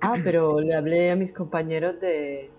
Ah, 0.00 0.16
pero 0.22 0.60
le 0.60 0.74
hablé 0.74 1.10
a 1.10 1.16
mis 1.16 1.32
compañeros 1.32 1.98
de, 1.98 2.50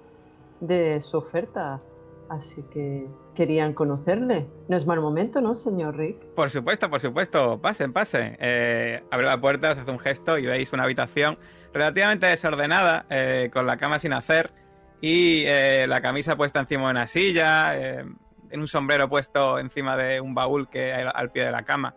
de 0.59 0.99
su 0.99 1.17
oferta, 1.17 1.81
así 2.29 2.63
que 2.71 3.07
querían 3.33 3.73
conocerle. 3.73 4.47
No 4.67 4.77
es 4.77 4.85
mal 4.85 5.01
momento, 5.01 5.41
¿no, 5.41 5.53
señor 5.53 5.97
Rick? 5.97 6.27
Por 6.35 6.49
supuesto, 6.49 6.89
por 6.89 6.99
supuesto. 6.99 7.59
Pasen, 7.61 7.93
pasen. 7.93 8.37
Eh, 8.39 9.03
abre 9.11 9.25
la 9.25 9.39
puerta, 9.39 9.71
hace 9.71 9.89
un 9.89 9.99
gesto 9.99 10.37
y 10.37 10.45
veis 10.45 10.73
una 10.73 10.83
habitación 10.83 11.37
relativamente 11.73 12.27
desordenada, 12.27 13.05
eh, 13.09 13.49
con 13.51 13.65
la 13.65 13.75
cama 13.77 13.99
sin 13.99 14.13
hacer 14.13 14.53
y 15.01 15.43
eh, 15.45 15.85
la 15.87 16.01
camisa 16.01 16.37
puesta 16.37 16.61
encima 16.61 16.85
de 16.85 16.91
una 16.91 17.07
silla, 17.07 17.77
eh, 17.77 18.05
en 18.49 18.59
un 18.59 18.67
sombrero 18.67 19.09
puesto 19.09 19.59
encima 19.59 19.97
de 19.97 20.21
un 20.21 20.33
baúl 20.33 20.69
que 20.69 20.93
hay 20.93 21.05
al 21.13 21.31
pie 21.31 21.43
de 21.43 21.51
la 21.51 21.63
cama. 21.63 21.95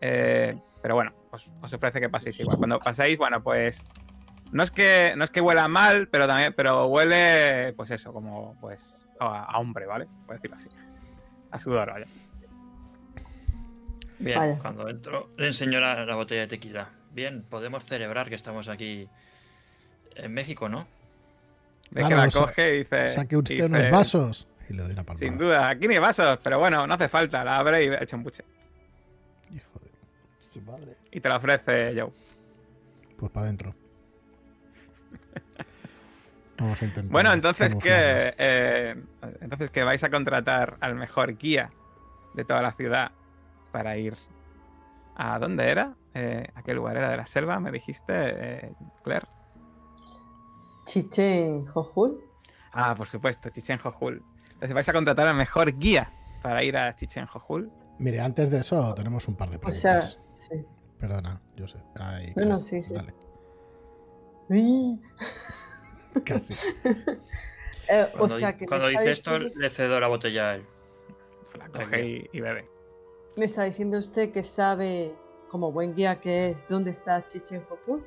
Pero 0.00 0.94
bueno, 0.94 1.12
os, 1.32 1.50
os 1.60 1.72
ofrece 1.72 2.00
que 2.00 2.08
paséis 2.08 2.38
igual. 2.38 2.58
Cuando 2.58 2.78
pasáis, 2.78 3.18
bueno, 3.18 3.42
pues 3.42 3.82
no 4.52 4.62
es 4.62 4.70
que 4.70 5.14
no 5.16 5.24
es 5.24 5.30
que 5.30 5.40
huela 5.40 5.66
mal, 5.66 6.08
pero 6.08 6.28
también, 6.28 6.54
pero 6.56 6.86
huele, 6.86 7.72
pues 7.76 7.90
eso, 7.90 8.12
como 8.12 8.56
pues 8.60 9.05
a, 9.20 9.44
a 9.44 9.58
hombre, 9.58 9.86
¿vale? 9.86 10.06
Por 10.26 10.36
decirlo 10.36 10.56
así, 10.56 10.68
a 11.50 11.58
sudor, 11.58 11.90
vaya. 11.92 12.06
Bien, 14.18 14.56
cuando 14.58 14.88
entro, 14.88 15.30
le 15.36 15.48
enseño 15.48 15.78
la, 15.78 16.04
la 16.06 16.14
botella 16.14 16.42
de 16.42 16.46
tequila. 16.48 16.88
Bien, 17.12 17.42
podemos 17.42 17.84
celebrar 17.84 18.28
que 18.28 18.34
estamos 18.34 18.68
aquí 18.68 19.08
en 20.14 20.32
México, 20.32 20.68
¿no? 20.68 20.86
Ve 21.90 22.00
Claro, 22.00 22.08
que 22.08 22.14
la 22.22 22.30
sa- 22.30 22.40
coge 22.40 22.74
y 22.74 22.78
dice. 22.78 23.08
Saque 23.08 23.36
usted 23.36 23.54
dice, 23.56 23.66
unos 23.66 23.90
vasos. 23.90 24.48
Y 24.68 24.72
le 24.72 24.82
doy 24.82 24.92
una 24.92 25.04
palmada. 25.04 25.26
Sin 25.26 25.38
duda, 25.38 25.68
aquí 25.68 25.86
ni 25.86 25.98
vasos, 25.98 26.38
pero 26.42 26.58
bueno, 26.58 26.86
no 26.86 26.94
hace 26.94 27.08
falta. 27.08 27.44
La 27.44 27.58
abre 27.58 27.84
y 27.84 27.88
echa 27.88 28.16
un 28.16 28.22
buche. 28.22 28.42
Hijo 29.54 29.78
de 29.80 29.90
su 30.48 30.60
madre. 30.62 30.96
Y 31.12 31.20
te 31.20 31.28
la 31.28 31.36
ofrece 31.36 31.94
Joe. 31.98 32.10
Pues 33.18 33.30
para 33.30 33.44
adentro. 33.46 33.74
Vamos 36.58 36.80
a 36.80 36.84
intentar. 36.86 37.12
Bueno, 37.12 37.32
entonces 37.32 37.74
que, 37.76 38.34
eh, 38.38 38.94
entonces 39.40 39.70
que 39.70 39.84
vais 39.84 40.02
a 40.02 40.10
contratar 40.10 40.76
al 40.80 40.94
mejor 40.94 41.36
guía 41.36 41.70
de 42.34 42.44
toda 42.44 42.62
la 42.62 42.72
ciudad 42.72 43.12
para 43.72 43.96
ir 43.96 44.16
a 45.16 45.38
dónde 45.38 45.70
era, 45.70 45.94
Eh, 46.18 46.48
a 46.54 46.62
qué 46.62 46.72
lugar 46.72 46.96
era 46.96 47.10
de 47.10 47.16
la 47.18 47.26
selva, 47.26 47.60
me 47.60 47.70
dijiste, 47.70 48.14
eh, 48.14 48.72
Claire. 49.04 49.26
Chichen 50.86 51.66
Jojul. 51.66 52.18
Ah, 52.72 52.94
por 52.94 53.06
supuesto, 53.06 53.50
Chichen 53.50 53.78
Jojul. 53.78 54.22
Entonces 54.52 54.72
vais 54.74 54.88
a 54.88 54.92
contratar 54.94 55.26
al 55.26 55.36
mejor 55.36 55.76
guía 55.78 56.10
para 56.42 56.62
ir 56.64 56.76
a 56.78 56.94
Chichen 56.96 57.26
Jojul. 57.26 57.70
Mire, 57.98 58.20
antes 58.20 58.48
de 58.50 58.60
eso 58.60 58.94
tenemos 58.94 59.28
un 59.28 59.36
par 59.36 59.50
de 59.50 59.56
O 59.62 59.70
sea, 59.70 60.00
preguntas. 60.00 60.18
sí. 60.32 60.64
Perdona, 60.98 61.40
yo 61.56 61.68
sé. 61.68 61.78
Ay, 62.00 62.28
No, 62.28 62.32
claro, 62.34 62.48
no, 62.48 62.60
sí, 62.60 62.82
sí. 62.82 62.94
Dale, 62.94 63.12
Uy. 64.48 64.98
Casi. 66.24 66.54
Eh, 67.88 68.04
o 68.14 68.18
Cuando, 68.18 68.36
sea 68.38 68.50
di- 68.50 68.58
que 68.58 68.66
cuando 68.66 68.88
dice 68.88 69.12
esto, 69.12 69.38
le 69.38 69.70
cedo 69.70 70.00
la 70.00 70.08
botella 70.08 70.50
a 70.50 70.54
él. 70.56 70.66
La 71.56 71.68
coge 71.68 72.04
y, 72.04 72.28
y 72.32 72.40
bebe. 72.40 72.68
me 73.36 73.44
está 73.44 73.62
diciendo 73.62 73.96
usted 73.98 74.32
que 74.32 74.42
sabe, 74.42 75.14
como 75.50 75.70
buen 75.70 75.94
guía 75.94 76.18
que 76.18 76.50
es, 76.50 76.66
dónde 76.66 76.90
está 76.90 77.24
Chichen 77.24 77.62
Jojul. 77.68 78.04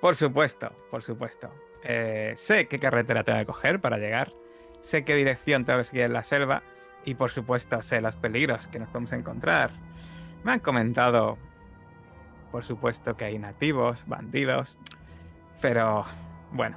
Por 0.00 0.16
supuesto, 0.16 0.72
por 0.90 1.04
supuesto. 1.04 1.48
Eh, 1.84 2.34
sé 2.36 2.66
qué 2.66 2.80
carretera 2.80 3.22
tengo 3.22 3.38
que 3.38 3.46
coger 3.46 3.80
para 3.80 3.98
llegar. 3.98 4.32
Sé 4.80 5.04
qué 5.04 5.14
dirección 5.14 5.64
tengo 5.64 5.78
que 5.78 5.84
seguir 5.84 6.02
en 6.06 6.12
la 6.12 6.24
selva. 6.24 6.64
Y 7.04 7.14
por 7.14 7.30
supuesto, 7.30 7.80
sé 7.82 8.00
los 8.00 8.16
peligros 8.16 8.66
que 8.66 8.80
nos 8.80 8.88
podemos 8.88 9.12
encontrar. 9.12 9.70
Me 10.42 10.50
han 10.50 10.58
comentado, 10.58 11.38
por 12.50 12.64
supuesto, 12.64 13.16
que 13.16 13.26
hay 13.26 13.38
nativos, 13.38 14.02
bandidos. 14.08 14.76
Pero, 15.60 16.04
bueno, 16.50 16.76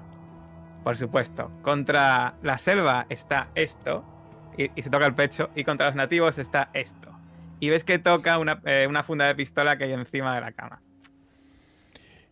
por 0.83 0.97
supuesto, 0.97 1.51
contra 1.61 2.35
la 2.43 2.57
selva 2.57 3.05
está 3.09 3.49
esto. 3.55 4.03
Y, 4.57 4.69
y 4.75 4.83
se 4.83 4.89
toca 4.89 5.05
el 5.07 5.15
pecho. 5.15 5.49
Y 5.55 5.63
contra 5.63 5.87
los 5.87 5.95
nativos 5.95 6.37
está 6.37 6.69
esto. 6.73 7.09
Y 7.59 7.69
ves 7.69 7.83
que 7.83 7.97
toca 7.99 8.37
una, 8.37 8.61
eh, 8.65 8.85
una 8.87 9.03
funda 9.03 9.25
de 9.25 9.35
pistola 9.35 9.77
que 9.77 9.85
hay 9.85 9.93
encima 9.93 10.35
de 10.35 10.41
la 10.41 10.51
cama. 10.51 10.81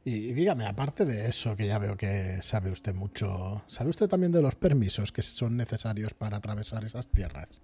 Y, 0.03 0.29
y 0.29 0.33
dígame, 0.33 0.65
aparte 0.65 1.05
de 1.05 1.27
eso, 1.27 1.55
que 1.55 1.67
ya 1.67 1.77
veo 1.79 1.95
que 1.95 2.39
sabe 2.41 2.71
usted 2.71 2.93
mucho, 2.95 3.63
¿sabe 3.67 3.89
usted 3.91 4.07
también 4.07 4.31
de 4.31 4.41
los 4.41 4.55
permisos 4.55 5.11
que 5.11 5.21
son 5.21 5.55
necesarios 5.57 6.13
para 6.13 6.37
atravesar 6.37 6.83
esas 6.83 7.07
tierras? 7.07 7.61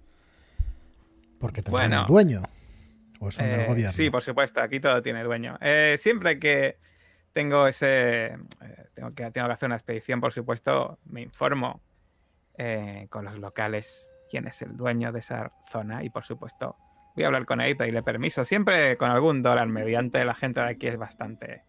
Porque 1.39 1.61
tendrán 1.61 1.89
Bueno. 1.89 2.01
un 2.03 2.07
dueño. 2.07 2.43
¿O 3.19 3.31
son 3.31 3.45
del 3.49 3.61
Eh, 3.61 3.65
gobierno? 3.67 3.93
Sí, 3.93 4.09
por 4.11 4.21
supuesto, 4.21 4.61
aquí 4.61 4.79
todo 4.79 5.01
tiene 5.01 5.23
dueño. 5.23 5.57
Eh, 5.61 5.97
siempre 5.99 6.37
que 6.39 6.77
tengo 7.37 7.67
ese. 7.67 8.25
eh, 8.25 8.37
tengo, 8.95 9.13
que, 9.13 9.29
tengo 9.29 9.45
que 9.45 9.53
hacer 9.53 9.67
una 9.67 9.75
expedición, 9.75 10.19
por 10.19 10.33
supuesto, 10.33 10.97
me 11.05 11.21
informo 11.21 11.83
eh, 12.57 13.05
con 13.11 13.25
los 13.25 13.37
locales 13.37 14.11
quién 14.27 14.47
es 14.47 14.59
el 14.63 14.75
dueño 14.75 15.11
de 15.11 15.19
esa 15.19 15.51
zona 15.71 16.03
y, 16.03 16.09
por 16.09 16.23
supuesto, 16.23 16.75
Voy 17.15 17.23
a 17.23 17.27
hablar 17.27 17.45
con 17.45 17.61
él 17.61 17.71
y 17.71 17.75
pedirle 17.75 18.03
permiso. 18.03 18.45
Siempre 18.45 18.95
con 18.95 19.09
algún 19.09 19.41
dólar 19.41 19.67
mediante. 19.67 20.23
La 20.23 20.35
gente 20.35 20.61
de 20.61 20.67
aquí 20.67 20.85
es 20.85 20.97
bastante. 20.97 21.63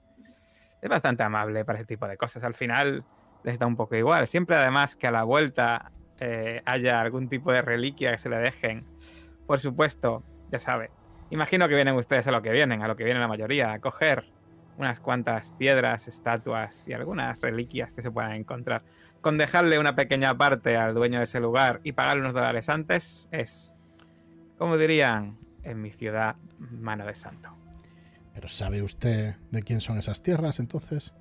Es 0.83 0.91
bastante 0.91 1.23
amable 1.23 1.65
para 1.65 1.79
ese 1.79 1.87
tipo 1.87 2.07
de 2.07 2.19
cosas. 2.19 2.45
Al 2.45 2.53
final 2.53 3.03
les 3.45 3.59
da 3.59 3.67
un 3.67 3.75
poco 3.75 3.97
igual. 3.97 4.27
Siempre, 4.27 4.57
además, 4.57 4.95
que 4.95 5.07
a 5.07 5.11
la 5.11 5.25
vuelta 5.25 5.91
eh, 6.21 6.61
haya 6.67 7.01
algún 7.01 7.31
tipo 7.31 7.51
de 7.51 7.63
reliquia 7.63 8.13
que 8.13 8.19
se 8.19 8.29
le 8.29 8.37
dejen. 8.37 8.85
Por 9.47 9.59
supuesto, 9.59 10.23
ya 10.51 10.59
sabe. 10.59 10.91
Imagino 11.31 11.67
que 11.67 11.75
vienen 11.75 11.95
ustedes 11.95 12.27
a 12.27 12.31
lo 12.31 12.43
que 12.43 12.51
vienen, 12.51 12.83
a 12.83 12.89
lo 12.89 12.97
que 12.97 13.05
viene 13.05 13.19
la 13.19 13.29
mayoría, 13.29 13.73
a 13.73 13.79
coger 13.79 14.27
unas 14.79 15.01
cuantas 15.01 15.51
piedras, 15.59 16.09
estatuas 16.09 16.87
y 16.89 16.93
algunas 16.93 17.41
reliquias 17.41 17.93
que 17.93 18.01
se 18.01 18.11
puedan 18.11 18.33
encontrar. 18.33 18.83
Con 19.21 19.37
dejarle 19.37 19.79
una 19.79 19.97
pequeña 19.97 20.39
parte 20.39 20.77
al 20.77 20.95
dueño 20.95 21.19
de 21.19 21.25
ese 21.25 21.41
lugar 21.41 21.81
y 21.83 21.93
pagarle 21.93 22.23
unos 22.23 22.33
dólares 22.33 22.69
antes 22.69 23.29
es, 23.33 23.75
como 24.57 24.79
dirían 24.79 25.37
en 25.65 25.83
mi 25.83 25.91
ciudad, 25.91 26.37
mano 26.59 27.05
de 27.05 27.17
santo. 27.17 27.51
Pero 28.33 28.47
¿sabe 28.47 28.83
usted 28.83 29.35
de 29.51 29.63
quién 29.65 29.81
son 29.81 29.99
esas 29.99 30.23
tierras 30.23 30.61
entonces? 30.61 31.15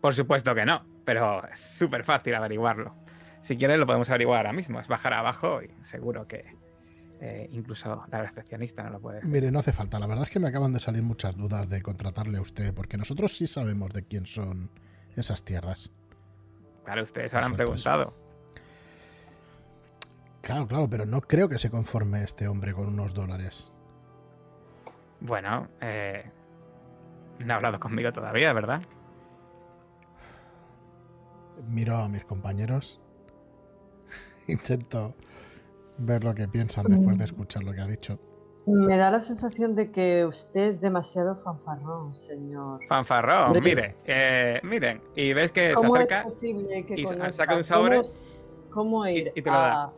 Por 0.00 0.14
supuesto 0.14 0.54
que 0.54 0.64
no, 0.64 0.84
pero 1.04 1.46
es 1.52 1.60
súper 1.60 2.04
fácil 2.04 2.34
averiguarlo. 2.34 2.96
Si 3.42 3.58
quieren 3.58 3.78
lo 3.80 3.86
podemos 3.86 4.08
averiguar 4.08 4.38
ahora 4.38 4.52
mismo. 4.52 4.80
Es 4.80 4.88
bajar 4.88 5.12
abajo 5.12 5.62
y 5.62 5.70
seguro 5.84 6.26
que 6.26 6.56
eh, 7.24 7.48
incluso 7.52 8.04
la 8.10 8.20
recepcionista 8.20 8.82
no 8.82 8.90
lo 8.90 9.00
puede. 9.00 9.22
Mire, 9.22 9.52
no 9.52 9.60
hace 9.60 9.72
falta. 9.72 10.00
La 10.00 10.08
verdad 10.08 10.24
es 10.24 10.30
que 10.30 10.40
me 10.40 10.48
acaban 10.48 10.72
de 10.72 10.80
salir 10.80 11.04
muchas 11.04 11.36
dudas 11.36 11.68
de 11.68 11.80
contratarle 11.80 12.38
a 12.38 12.40
usted, 12.40 12.74
porque 12.74 12.96
nosotros 12.96 13.36
sí 13.36 13.46
sabemos 13.46 13.92
de 13.92 14.02
quién 14.02 14.26
son 14.26 14.72
esas 15.14 15.44
tierras. 15.44 15.92
Claro, 16.84 17.04
ustedes 17.04 17.32
habrán 17.32 17.54
preguntado. 17.54 18.12
Claro, 20.40 20.66
claro, 20.66 20.90
pero 20.90 21.06
no 21.06 21.20
creo 21.20 21.48
que 21.48 21.58
se 21.58 21.70
conforme 21.70 22.24
este 22.24 22.48
hombre 22.48 22.74
con 22.74 22.88
unos 22.88 23.14
dólares. 23.14 23.72
Bueno, 25.20 25.68
eh, 25.80 26.28
no 27.38 27.52
ha 27.52 27.56
hablado 27.58 27.78
conmigo 27.78 28.12
todavía, 28.12 28.52
¿verdad? 28.52 28.82
Miro 31.68 31.98
a 31.98 32.08
mis 32.08 32.24
compañeros. 32.24 33.00
Intento 34.48 35.14
ver 35.98 36.24
lo 36.24 36.34
que 36.34 36.48
piensan 36.48 36.84
después 36.88 37.18
de 37.18 37.24
escuchar 37.24 37.62
lo 37.64 37.72
que 37.72 37.80
ha 37.80 37.86
dicho. 37.86 38.18
Me 38.66 38.96
da 38.96 39.10
la 39.10 39.24
sensación 39.24 39.74
de 39.74 39.90
que 39.90 40.24
usted 40.24 40.68
es 40.68 40.80
demasiado 40.80 41.36
fanfarrón, 41.42 42.14
señor. 42.14 42.78
Fanfarrón, 42.88 43.60
mire, 43.62 43.96
eh, 44.04 44.60
miren, 44.62 45.00
y 45.16 45.32
ves 45.32 45.50
que 45.50 45.68
se 45.70 45.74
¿Cómo 45.74 45.96
es 45.96 46.02
acerca. 46.04 46.22
posible 46.22 46.86
que 46.86 46.94
y 47.00 47.04
saca 47.32 47.56
un 47.56 47.64
sobre 47.64 47.96
cómo, 47.96 48.08
cómo 48.70 49.06
ir 49.08 49.32
y 49.34 49.42
a- 49.48 49.90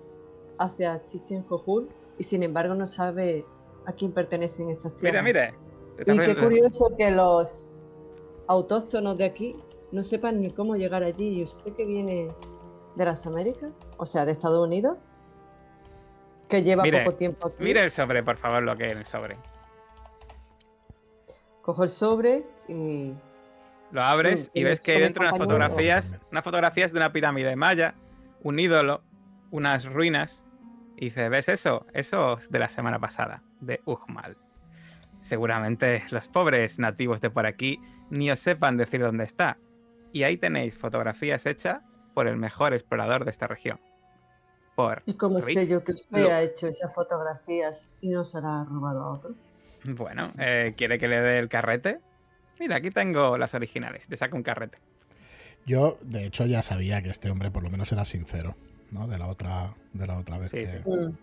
hacia 0.59 1.05
Chichen 1.05 1.43
Jojul 1.45 1.89
y 2.17 2.25
sin 2.25 2.43
embargo 2.43 2.75
no 2.75 2.87
sabe 2.87 3.45
a 3.87 3.93
quién 3.93 4.13
pertenecen 4.13 4.71
estas 4.71 4.93
Mira, 5.03 5.23
tierras? 5.23 5.25
mire. 5.25 5.55
te 5.97 6.11
está 6.11 6.15
Y 6.15 6.35
qué 6.35 6.41
curioso 6.41 6.87
que 6.97 7.11
los 7.11 7.89
autóctonos 8.47 9.19
de 9.19 9.25
aquí 9.27 9.57
no 9.93 10.03
sepan 10.03 10.41
ni 10.41 10.51
cómo 10.53 10.75
llegar 10.77 11.03
allí. 11.03 11.39
¿Y 11.41 11.43
usted 11.43 11.73
que 11.75 11.85
viene 11.85 12.29
de 12.97 13.05
las 13.05 13.27
Américas? 13.27 13.71
O 13.99 14.07
sea, 14.07 14.25
de 14.25 14.33
Estados 14.33 14.67
Unidos, 14.67 14.97
que 16.49 16.63
lleva 16.63 16.83
Mire, 16.83 17.05
poco 17.05 17.17
tiempo 17.17 17.49
aquí. 17.49 17.65
Mire 17.65 17.83
el 17.83 17.91
sobre, 17.91 18.23
por 18.23 18.37
favor, 18.37 18.63
lo 18.63 18.77
que 18.77 18.85
hay 18.85 18.91
en 18.93 18.99
el 18.99 19.07
sobre. 19.07 19.37
Cojo 21.63 21.85
el 21.85 21.91
sobre 21.91 22.45
y 22.69 23.15
Lo 23.91 24.03
abres 24.03 24.51
y 24.53 24.61
y 24.61 24.65
ves 24.65 24.81
que 24.81 24.93
hay 24.93 25.01
dentro 25.01 25.23
unas 25.23 25.39
fotografías, 25.39 26.21
unas 26.31 26.45
fotografías 26.45 26.93
de 26.93 26.99
una 26.99 27.13
pirámide 27.13 27.57
maya, 27.57 27.95
un 28.43 28.59
ídolo, 28.59 29.03
unas 29.51 29.87
ruinas. 29.87 30.43
Y 30.97 31.07
dice, 31.07 31.29
¿ves 31.29 31.49
eso? 31.49 31.87
Eso 31.93 32.39
es 32.39 32.51
de 32.51 32.59
la 32.59 32.69
semana 32.69 32.99
pasada, 33.01 33.43
de 33.61 33.81
Ujmal. 33.85 34.37
Seguramente 35.23 36.05
los 36.11 36.29
pobres 36.29 36.79
nativos 36.79 37.21
de 37.21 37.31
por 37.31 37.47
aquí 37.47 37.81
ni 38.11 38.31
os 38.31 38.39
sepan 38.39 38.77
decir 38.77 39.01
dónde 39.01 39.25
está. 39.25 39.59
Y 40.13 40.23
ahí 40.23 40.37
tenéis 40.37 40.77
fotografías 40.77 41.47
hechas 41.47 41.83
por 42.15 42.29
el 42.29 42.37
mejor 42.37 42.75
explorador 42.75 43.25
de 43.25 43.31
esta 43.31 43.47
región. 43.47 43.81
Por 44.75 45.03
¿Y 45.07 45.15
cómo 45.15 45.41
Rick 45.41 45.55
sé 45.55 45.67
yo 45.69 45.85
que 45.85 45.93
usted 45.93 46.27
ha 46.27 46.43
hecho 46.43 46.67
esas 46.67 46.93
fotografías 46.93 47.91
y 48.01 48.09
no 48.09 48.25
se 48.25 48.41
las 48.41 48.47
ha 48.47 48.65
robado 48.65 49.05
a 49.05 49.13
otro? 49.13 49.31
Bueno, 49.85 50.33
eh, 50.39 50.75
¿quiere 50.77 50.99
que 50.99 51.09
le 51.09 51.21
dé 51.21 51.39
el 51.39 51.49
carrete? 51.49 52.01
Mira, 52.59 52.77
aquí 52.77 52.91
tengo 52.91 53.37
las 53.39 53.55
originales. 53.55 54.07
Te 54.07 54.17
saco 54.17 54.37
un 54.37 54.43
carrete. 54.43 54.79
Yo, 55.67 55.99
de 56.03 56.27
hecho, 56.27 56.47
ya 56.47 56.63
sabía 56.63 57.03
que 57.03 57.11
este 57.11 57.31
hombre 57.31 57.51
por 57.51 57.63
lo 57.63 57.71
menos 57.71 57.91
era 57.93 58.05
sincero, 58.05 58.57
¿no? 58.91 59.07
De 59.07 59.19
la 59.19 59.29
otra, 59.29 59.71
de 59.93 60.07
la 60.07 60.19
otra 60.19 60.39
vez 60.39 60.51
Sí, 60.51 60.59
que, 60.59 60.67
sí. 60.67 61.15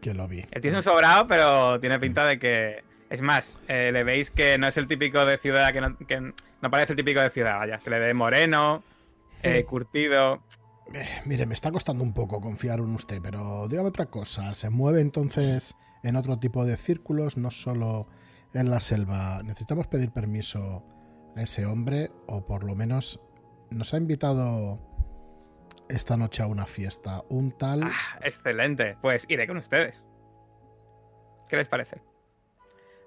Que 0.00 0.14
lo 0.14 0.26
vi. 0.28 0.44
Él 0.50 0.60
tiene 0.60 0.78
un 0.78 0.82
sobrado, 0.82 1.26
pero 1.26 1.80
tiene 1.80 1.98
pinta 1.98 2.24
de 2.24 2.38
que. 2.38 2.82
Es 3.10 3.20
más, 3.20 3.60
eh, 3.68 3.90
le 3.92 4.04
veis 4.04 4.30
que 4.30 4.56
no 4.56 4.66
es 4.66 4.76
el 4.78 4.88
típico 4.88 5.26
de 5.26 5.36
ciudad, 5.36 5.72
que 5.72 5.80
no, 5.82 5.96
que 5.98 6.18
no 6.20 6.70
parece 6.70 6.94
el 6.94 6.96
típico 6.96 7.20
de 7.20 7.28
ciudad, 7.28 7.58
vaya. 7.58 7.78
Se 7.78 7.90
le 7.90 7.98
ve 7.98 8.14
moreno, 8.14 8.82
eh, 9.42 9.64
curtido. 9.64 10.42
Eh, 10.94 11.06
mire, 11.24 11.46
me 11.46 11.54
está 11.54 11.70
costando 11.70 12.02
un 12.04 12.12
poco 12.12 12.40
confiar 12.40 12.80
en 12.80 12.94
usted, 12.94 13.20
pero 13.22 13.68
dígame 13.68 13.88
otra 13.88 14.06
cosa. 14.06 14.54
¿Se 14.54 14.68
mueve 14.70 15.00
entonces 15.00 15.74
en 16.02 16.16
otro 16.16 16.38
tipo 16.38 16.64
de 16.64 16.76
círculos, 16.76 17.36
no 17.36 17.50
solo 17.50 18.08
en 18.52 18.68
la 18.70 18.80
selva? 18.80 19.40
¿Necesitamos 19.44 19.86
pedir 19.86 20.10
permiso 20.10 20.84
a 21.36 21.42
ese 21.42 21.64
hombre 21.66 22.10
o 22.26 22.44
por 22.44 22.64
lo 22.64 22.74
menos 22.74 23.20
nos 23.70 23.94
ha 23.94 23.96
invitado 23.96 24.78
esta 25.88 26.16
noche 26.16 26.42
a 26.42 26.46
una 26.46 26.66
fiesta? 26.66 27.22
Un 27.30 27.52
tal... 27.52 27.84
Ah, 27.84 28.18
excelente. 28.22 28.96
Pues 29.00 29.24
iré 29.28 29.46
con 29.46 29.56
ustedes. 29.56 30.06
¿Qué 31.48 31.56
les 31.56 31.68
parece? 31.68 32.02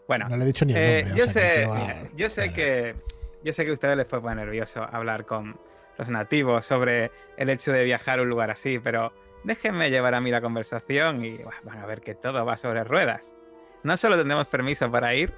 Bueno, 0.07 0.29
no 0.29 0.37
le 0.37 0.43
he 0.43 0.47
dicho 0.47 0.65
ni 0.65 0.73
el 0.73 0.77
Eh, 0.79 1.03
nombre. 1.03 1.19
yo 1.19 1.25
que 1.25 1.31
sé, 1.31 1.67
mira, 1.67 2.09
yo 2.15 2.29
sé 2.29 2.41
Vale. 2.41 2.53
que 2.53 2.95
yo 3.43 3.53
sé 3.53 3.63
que 3.65 3.69
a 3.71 3.73
ustedes 3.73 3.97
les 3.97 4.07
fue 4.07 4.21
muy 4.21 4.33
nervioso 4.35 4.83
hablar 4.83 5.25
con 5.25 5.59
los 5.97 6.09
nativos 6.09 6.65
sobre 6.65 7.11
el 7.37 7.49
hecho 7.49 7.71
de 7.71 7.83
viajar 7.83 8.19
a 8.19 8.23
un 8.23 8.29
lugar 8.29 8.51
así, 8.51 8.79
pero 8.79 9.13
déjenme 9.43 9.89
llevar 9.89 10.15
a 10.15 10.21
mí 10.21 10.31
la 10.31 10.41
conversación 10.41 11.23
y 11.23 11.39
van 11.63 11.79
a 11.79 11.85
ver 11.85 12.01
que 12.01 12.15
todo 12.15 12.45
va 12.45 12.57
sobre 12.57 12.83
ruedas. 12.83 13.35
No 13.83 13.97
solo 13.97 14.17
tendremos 14.17 14.47
permiso 14.47 14.89
para 14.91 15.13
ir, 15.13 15.33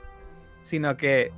sino 0.62 0.98
que 0.98 1.32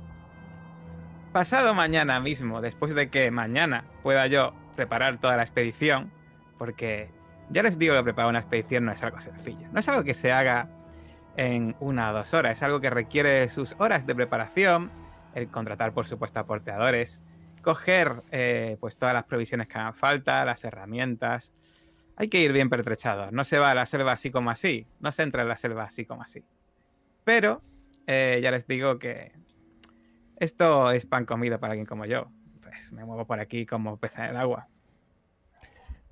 pasado 1.32 1.74
mañana 1.74 2.20
mismo, 2.20 2.60
después 2.60 2.94
de 2.94 3.10
que 3.10 3.30
mañana 3.30 3.84
pueda 4.02 4.26
yo 4.26 4.54
preparar 4.76 5.18
toda 5.18 5.36
la 5.36 5.42
expedición, 5.42 6.12
porque 6.58 7.10
ya 7.50 7.62
les 7.62 7.78
digo 7.78 7.94
que 7.96 8.04
preparar 8.04 8.30
una 8.30 8.38
expedición 8.38 8.84
no 8.84 8.92
es 8.92 9.02
algo 9.02 9.20
sencillo, 9.20 9.68
no 9.72 9.80
es 9.80 9.88
algo 9.88 10.04
que 10.04 10.14
se 10.14 10.32
haga 10.32 10.68
en 11.36 11.76
una 11.80 12.10
o 12.10 12.12
dos 12.12 12.34
horas. 12.34 12.58
Es 12.58 12.62
algo 12.62 12.80
que 12.80 12.90
requiere 12.90 13.48
sus 13.48 13.74
horas 13.78 14.06
de 14.06 14.14
preparación, 14.14 14.90
el 15.34 15.48
contratar, 15.48 15.92
por 15.92 16.06
supuesto, 16.06 16.40
a 16.40 16.44
porteadores, 16.44 17.22
coger 17.62 18.22
eh, 18.30 18.76
pues 18.80 18.96
todas 18.96 19.14
las 19.14 19.24
provisiones 19.24 19.68
que 19.68 19.78
hagan 19.78 19.94
falta, 19.94 20.44
las 20.44 20.64
herramientas. 20.64 21.52
Hay 22.16 22.28
que 22.28 22.40
ir 22.40 22.52
bien 22.52 22.68
pertrechado. 22.68 23.30
No 23.30 23.44
se 23.44 23.58
va 23.58 23.70
a 23.70 23.74
la 23.74 23.86
selva 23.86 24.12
así 24.12 24.30
como 24.30 24.50
así. 24.50 24.86
No 25.00 25.12
se 25.12 25.22
entra 25.22 25.42
en 25.42 25.48
la 25.48 25.56
selva 25.56 25.84
así 25.84 26.04
como 26.04 26.22
así. 26.22 26.44
Pero 27.24 27.62
eh, 28.06 28.40
ya 28.42 28.50
les 28.50 28.66
digo 28.66 28.98
que 28.98 29.32
esto 30.36 30.90
es 30.90 31.06
pan 31.06 31.24
comido 31.24 31.58
para 31.58 31.72
alguien 31.72 31.86
como 31.86 32.04
yo. 32.04 32.30
Pues 32.62 32.92
me 32.92 33.04
muevo 33.04 33.26
por 33.26 33.40
aquí 33.40 33.66
como 33.66 33.96
pez 33.96 34.16
en 34.18 34.24
el 34.24 34.36
agua. 34.36 34.68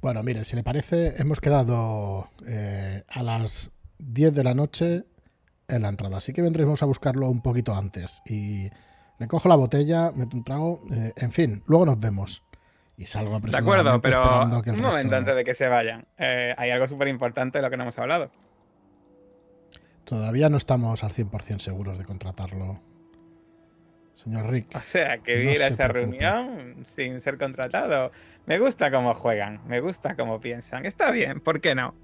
Bueno, 0.00 0.22
mire, 0.22 0.44
si 0.44 0.54
le 0.54 0.62
parece, 0.62 1.20
hemos 1.20 1.40
quedado 1.40 2.30
eh, 2.46 3.02
a 3.08 3.22
las 3.22 3.72
10 3.98 4.32
de 4.32 4.44
la 4.44 4.54
noche 4.54 5.04
en 5.66 5.82
la 5.82 5.88
entrada. 5.88 6.18
Así 6.18 6.32
que 6.32 6.40
vendremos 6.40 6.82
a 6.82 6.86
buscarlo 6.86 7.28
un 7.28 7.42
poquito 7.42 7.74
antes. 7.74 8.22
Y 8.24 8.70
le 9.18 9.26
cojo 9.28 9.48
la 9.48 9.56
botella, 9.56 10.12
meto 10.14 10.36
un 10.36 10.44
trago, 10.44 10.82
eh, 10.92 11.12
en 11.16 11.32
fin, 11.32 11.62
luego 11.66 11.86
nos 11.86 11.98
vemos. 12.00 12.42
Y 12.96 13.06
salgo 13.06 13.38
De 13.38 13.56
acuerdo, 13.56 14.00
pero 14.02 14.20
que 14.64 14.70
un 14.72 14.80
momento 14.80 15.10
resto- 15.14 15.16
antes 15.16 15.36
de 15.36 15.44
que 15.44 15.54
se 15.54 15.68
vayan. 15.68 16.04
Eh, 16.18 16.52
hay 16.58 16.70
algo 16.70 16.88
súper 16.88 17.06
importante 17.08 17.58
de 17.58 17.62
lo 17.62 17.70
que 17.70 17.76
no 17.76 17.84
hemos 17.84 17.98
hablado. 17.98 18.30
Todavía 20.04 20.48
no 20.48 20.56
estamos 20.56 21.04
al 21.04 21.12
100% 21.12 21.58
seguros 21.60 21.98
de 21.98 22.04
contratarlo. 22.04 22.80
Señor 24.14 24.50
Rick. 24.50 24.74
O 24.74 24.80
sea, 24.80 25.18
que 25.18 25.44
No 25.44 25.50
ir 25.52 25.62
a 25.62 25.68
esa 25.68 25.88
preocupe. 25.88 26.18
reunión 26.18 26.84
sin 26.86 27.20
ser 27.20 27.38
contratado. 27.38 28.10
Me 28.46 28.58
gusta 28.58 28.90
cómo 28.90 29.14
juegan, 29.14 29.60
me 29.68 29.80
gusta 29.80 30.16
cómo 30.16 30.40
piensan. 30.40 30.84
Está 30.86 31.10
bien, 31.12 31.40
¿por 31.40 31.60
qué 31.60 31.74
no? 31.76 31.94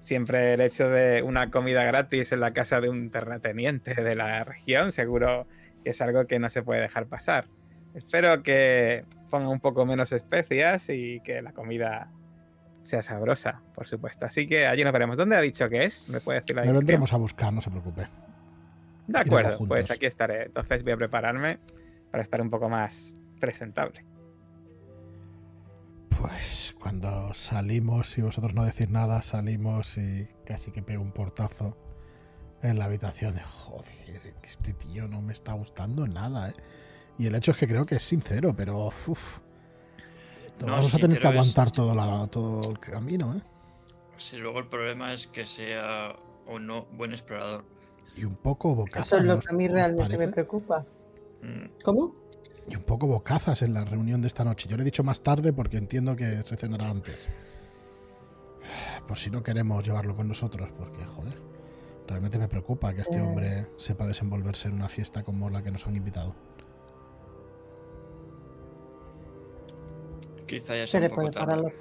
Siempre 0.00 0.54
el 0.54 0.60
hecho 0.62 0.88
de 0.88 1.22
una 1.22 1.50
comida 1.50 1.84
gratis 1.84 2.32
en 2.32 2.40
la 2.40 2.52
casa 2.52 2.80
de 2.80 2.88
un 2.88 3.10
terrateniente 3.10 3.94
de 3.94 4.14
la 4.14 4.44
región, 4.44 4.92
seguro 4.92 5.46
que 5.84 5.90
es 5.90 6.00
algo 6.00 6.26
que 6.26 6.38
no 6.38 6.48
se 6.48 6.62
puede 6.62 6.80
dejar 6.80 7.06
pasar. 7.06 7.46
Espero 7.94 8.42
que 8.42 9.04
ponga 9.30 9.48
un 9.48 9.60
poco 9.60 9.84
menos 9.84 10.12
especias 10.12 10.88
y 10.88 11.20
que 11.20 11.42
la 11.42 11.52
comida 11.52 12.10
sea 12.82 13.02
sabrosa, 13.02 13.62
por 13.74 13.86
supuesto. 13.86 14.26
Así 14.26 14.46
que 14.46 14.66
allí 14.66 14.84
nos 14.84 14.92
veremos. 14.92 15.16
¿Dónde 15.16 15.36
ha 15.36 15.40
dicho 15.40 15.68
que 15.68 15.84
es? 15.84 16.08
¿Me 16.08 16.20
puede 16.20 16.40
decir 16.40 16.56
la 16.56 16.62
dirección? 16.62 16.80
vendremos 16.80 17.12
a 17.12 17.16
buscar, 17.16 17.52
no 17.52 17.60
se 17.60 17.70
preocupe. 17.70 18.08
De 19.06 19.18
acuerdo, 19.18 19.58
pues 19.66 19.90
aquí 19.90 20.06
estaré. 20.06 20.44
Entonces 20.44 20.82
voy 20.84 20.92
a 20.92 20.96
prepararme 20.96 21.58
para 22.10 22.22
estar 22.22 22.40
un 22.40 22.50
poco 22.50 22.68
más 22.68 23.20
presentable. 23.40 24.04
Pues 26.20 26.74
cuando 26.78 27.32
salimos, 27.34 28.16
y 28.18 28.22
vosotros 28.22 28.54
no 28.54 28.64
decís 28.64 28.90
nada, 28.90 29.22
salimos 29.22 29.96
y 29.96 30.28
casi 30.44 30.70
que 30.70 30.82
pego 30.82 31.02
un 31.02 31.12
portazo 31.12 31.76
en 32.62 32.78
la 32.78 32.84
habitación 32.86 33.34
de 33.34 33.42
joder, 33.42 34.34
que 34.40 34.48
este 34.48 34.72
tío 34.74 35.08
no 35.08 35.20
me 35.22 35.32
está 35.32 35.52
gustando 35.54 36.06
nada, 36.06 36.50
¿eh? 36.50 36.54
Y 37.18 37.26
el 37.26 37.34
hecho 37.34 37.50
es 37.52 37.56
que 37.56 37.66
creo 37.68 37.84
que 37.86 37.96
es 37.96 38.02
sincero, 38.02 38.54
pero 38.56 38.86
uf, 38.86 39.38
No, 40.60 40.66
vamos 40.72 40.92
a 40.94 40.98
tener 40.98 41.18
que 41.18 41.26
es- 41.26 41.32
aguantar 41.32 41.70
todo, 41.70 41.94
la- 41.94 42.26
todo 42.26 42.70
el 42.70 42.78
camino, 42.78 43.34
¿eh? 43.36 43.40
Si 44.18 44.36
luego 44.36 44.58
el 44.58 44.66
problema 44.68 45.12
es 45.14 45.26
que 45.26 45.46
sea 45.46 46.14
o 46.46 46.58
no 46.58 46.84
buen 46.92 47.12
explorador. 47.12 47.64
Y 48.16 48.24
un 48.24 48.34
poco 48.36 48.74
bocazas. 48.74 49.06
Eso 49.06 49.16
es 49.18 49.22
lo 49.24 49.32
¿no 49.34 49.38
os- 49.38 49.46
que 49.46 49.54
a 49.54 49.56
mí 49.56 49.68
realmente 49.68 50.18
me 50.18 50.28
preocupa. 50.28 50.84
Mm, 51.42 51.82
¿Cómo? 51.82 52.14
Y 52.68 52.76
un 52.76 52.82
poco 52.82 53.06
bocazas 53.06 53.62
en 53.62 53.72
la 53.72 53.84
reunión 53.84 54.20
de 54.20 54.26
esta 54.28 54.44
noche. 54.44 54.68
Yo 54.68 54.76
le 54.76 54.82
he 54.82 54.84
dicho 54.84 55.02
más 55.02 55.22
tarde 55.22 55.52
porque 55.52 55.78
entiendo 55.78 56.14
que 56.16 56.42
se 56.44 56.56
cenará 56.56 56.90
antes. 56.90 57.30
Por 59.08 59.16
si 59.16 59.30
no 59.30 59.42
queremos 59.42 59.84
llevarlo 59.84 60.14
con 60.14 60.28
nosotros, 60.28 60.70
porque, 60.76 61.04
joder, 61.06 61.34
realmente 62.10 62.38
me 62.38 62.48
preocupa 62.48 62.92
que 62.92 63.02
este 63.02 63.18
Eh. 63.18 63.22
hombre 63.22 63.66
sepa 63.76 64.04
desenvolverse 64.04 64.66
en 64.68 64.74
una 64.74 64.88
fiesta 64.88 65.22
como 65.22 65.48
la 65.48 65.62
que 65.62 65.70
nos 65.70 65.86
han 65.86 65.94
invitado. 65.94 66.34
Quizá 70.46 70.74
ya 70.76 70.84
Se 70.86 70.90
sea 70.92 71.00
le 71.00 71.08
un 71.08 71.14
poco 71.14 71.30
tarde. 71.30 71.72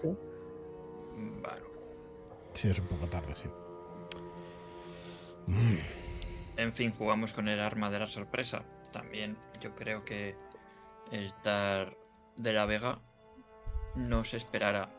Mm, 1.18 1.42
Bueno, 1.42 1.66
Sí, 2.54 2.70
es 2.70 2.80
un 2.80 2.86
poco 2.88 3.08
tarde, 3.08 3.36
sí. 3.36 3.48
en 6.58 6.74
fin, 6.74 6.92
jugamos 6.96 7.34
con 7.34 7.48
el 7.48 7.60
arma 7.60 7.90
de 7.90 7.98
la 8.00 8.06
sorpresa. 8.08 8.64
También 8.92 9.36
yo 9.62 9.74
creo 9.76 10.06
que 10.06 10.36
el 11.12 11.34
Dar 11.44 11.98
de 12.38 12.54
la 12.54 12.66
Vega 12.66 13.00
no 13.96 14.24
se 14.24 14.38
esperara 14.38 14.92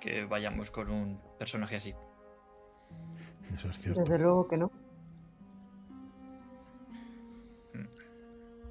que 0.00 0.24
vayamos 0.26 0.70
con 0.70 0.90
un 0.90 1.18
personaje 1.38 1.76
así. 1.76 1.94
Eso 3.52 3.68
es 3.68 3.78
cierto. 3.78 4.00
Desde 4.00 4.18
luego 4.18 4.46
que 4.48 4.56
no. 4.56 4.70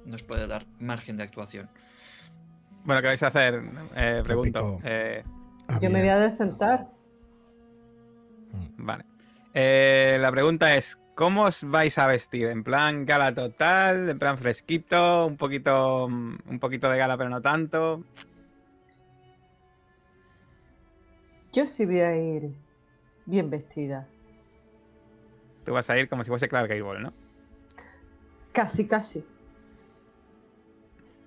Nos 0.04 0.22
puede 0.22 0.46
dar 0.46 0.66
margen 0.80 1.16
de 1.16 1.22
actuación. 1.22 1.68
Bueno, 2.84 3.00
¿qué 3.00 3.08
vais 3.08 3.22
a 3.22 3.28
hacer? 3.28 3.62
Eh, 3.96 4.20
pregunto. 4.24 4.78
Eh, 4.84 5.22
Ah, 5.66 5.78
Yo 5.80 5.88
me 5.88 6.00
voy 6.00 6.10
a 6.10 6.18
descentar. 6.18 6.88
vale. 8.76 9.04
Eh, 9.54 10.18
la 10.20 10.30
pregunta 10.30 10.74
es, 10.76 10.98
¿cómo 11.14 11.44
os 11.44 11.64
vais 11.64 11.96
a 11.96 12.06
vestir? 12.06 12.48
¿En 12.48 12.62
plan 12.62 13.06
gala 13.06 13.32
total? 13.34 14.10
¿En 14.10 14.18
plan 14.18 14.36
fresquito? 14.36 15.26
¿Un 15.26 15.38
poquito, 15.38 16.06
mm, 16.10 16.36
un 16.50 16.58
poquito 16.60 16.90
de 16.90 16.98
gala 16.98 17.16
pero 17.16 17.30
no 17.30 17.40
tanto? 17.40 18.04
Yo 21.54 21.64
sí 21.64 21.86
voy 21.86 22.00
a 22.00 22.14
ir 22.16 22.50
bien 23.24 23.48
vestida. 23.48 24.06
Tú 25.64 25.72
vas 25.72 25.88
a 25.90 25.98
ir 25.98 26.08
como 26.08 26.24
si 26.24 26.28
fuese 26.30 26.48
Clark 26.48 26.68
Gable, 26.68 27.00
¿no? 27.00 27.12
Casi, 28.52 28.86
casi. 28.86 29.24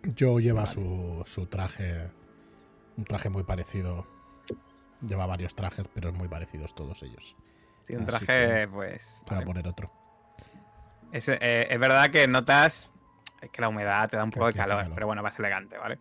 Yo 0.03 0.39
lleva 0.39 0.65
su, 0.65 1.23
su 1.25 1.47
traje, 1.47 2.09
un 2.97 3.03
traje 3.03 3.29
muy 3.29 3.43
parecido. 3.43 4.07
Lleva 5.01 5.25
varios 5.25 5.55
trajes, 5.55 5.85
pero 5.93 6.11
muy 6.13 6.27
parecidos 6.27 6.73
todos 6.75 7.03
ellos. 7.03 7.35
Sí, 7.87 7.95
un 7.95 8.07
Así 8.09 8.25
traje, 8.25 8.67
pues... 8.67 9.21
Te 9.25 9.31
voy 9.31 9.35
a 9.35 9.39
vale. 9.39 9.45
poner 9.45 9.67
otro. 9.67 9.91
Es, 11.11 11.27
eh, 11.29 11.67
es 11.69 11.79
verdad 11.79 12.09
que 12.11 12.27
notas 12.27 12.91
que 13.51 13.61
la 13.61 13.69
humedad 13.69 14.09
te 14.09 14.17
da 14.17 14.23
un 14.23 14.31
Que 14.31 14.39
poco 14.39 14.47
de 14.47 14.53
calor, 14.53 14.77
calor. 14.79 14.95
pero 14.95 15.07
bueno, 15.07 15.23
vas 15.23 15.37
elegante, 15.39 15.77
¿vale? 15.77 15.99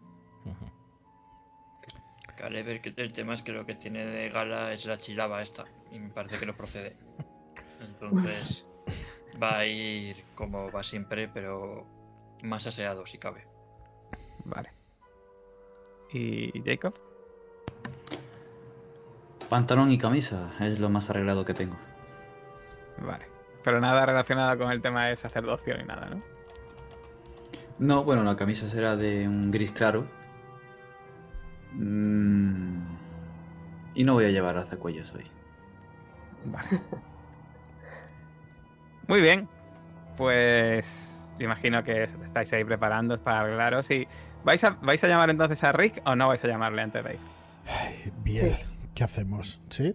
Que 2.36 2.92
el 2.96 3.12
tema 3.12 3.34
es 3.34 3.42
que 3.42 3.52
lo 3.52 3.64
que 3.64 3.74
tiene 3.74 4.04
de 4.04 4.28
gala 4.28 4.72
es 4.72 4.84
la 4.86 4.96
chilaba 4.98 5.40
esta. 5.42 5.64
Y 5.90 5.98
me 5.98 6.10
parece 6.10 6.38
que 6.38 6.46
no 6.46 6.54
procede. 6.54 6.96
Entonces 7.80 8.66
va 9.42 9.58
a 9.58 9.66
ir 9.66 10.24
como 10.34 10.70
va 10.70 10.82
siempre, 10.82 11.28
pero 11.28 11.86
más 12.42 12.66
aseado 12.66 13.06
si 13.06 13.18
cabe. 13.18 13.46
Vale. 14.44 14.70
¿Y 16.12 16.62
Jacob? 16.64 16.94
Pantalón 19.48 19.90
y 19.92 19.98
camisa 19.98 20.52
es 20.60 20.80
lo 20.80 20.88
más 20.88 21.10
arreglado 21.10 21.44
que 21.44 21.54
tengo. 21.54 21.76
Vale. 22.98 23.26
Pero 23.62 23.80
nada 23.80 24.06
relacionado 24.06 24.56
con 24.58 24.70
el 24.70 24.80
tema 24.80 25.06
de 25.06 25.16
sacerdocio 25.16 25.76
ni 25.76 25.84
nada, 25.84 26.08
¿no? 26.08 26.22
No, 27.78 28.04
bueno, 28.04 28.24
la 28.24 28.36
camisa 28.36 28.68
será 28.68 28.96
de 28.96 29.28
un 29.28 29.50
gris 29.50 29.72
claro. 29.72 30.06
Mm, 31.72 32.80
Y 33.94 34.04
no 34.04 34.14
voy 34.14 34.26
a 34.26 34.30
llevar 34.30 34.56
alzacuellos 34.56 35.12
hoy. 35.14 35.26
Vale. 36.44 36.80
Muy 39.08 39.20
bien. 39.20 39.48
Pues 40.16 41.32
imagino 41.38 41.84
que 41.84 42.04
estáis 42.04 42.52
ahí 42.52 42.64
preparando 42.64 43.18
para 43.22 43.40
arreglaros. 43.40 43.90
Y 43.90 44.06
¿vais 44.44 44.62
a, 44.64 44.70
¿Vais 44.82 45.02
a 45.04 45.08
llamar 45.08 45.30
entonces 45.30 45.62
a 45.64 45.72
Rick 45.72 46.00
o 46.04 46.16
no 46.16 46.28
vais 46.28 46.42
a 46.44 46.48
llamarle 46.48 46.82
antes 46.82 47.04
de 47.04 47.14
ir? 47.14 47.20
Ay, 47.66 48.12
Bien, 48.22 48.54
Sí. 48.54 48.64
¿qué 48.94 49.04
hacemos? 49.04 49.60
¿Sí? 49.70 49.94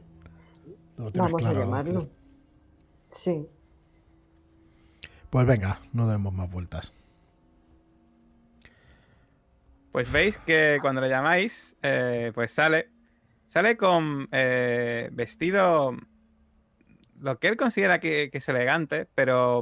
¿Lo 0.97 1.12
tienes 1.12 1.32
Vamos 1.32 1.45
a 1.45 1.54
llamarlo. 1.54 2.08
Sí. 3.10 3.47
Pues 5.30 5.47
venga, 5.47 5.80
no 5.93 6.08
demos 6.08 6.34
más 6.34 6.52
vueltas. 6.52 6.93
Pues 9.91 10.12
veis 10.12 10.38
que 10.38 10.78
cuando 10.82 11.02
le 11.02 11.10
llamáis, 11.10 11.76
eh, 11.82 12.32
pues 12.34 12.52
sale. 12.54 12.89
Sale 13.47 13.76
con 13.76 14.30
eh, 14.32 15.10
vestido. 15.12 15.97
Lo 17.21 17.38
que 17.39 17.47
él 17.47 17.55
considera 17.57 17.99
que, 17.99 18.29
que 18.31 18.39
es 18.39 18.49
elegante, 18.49 19.07
pero 19.15 19.62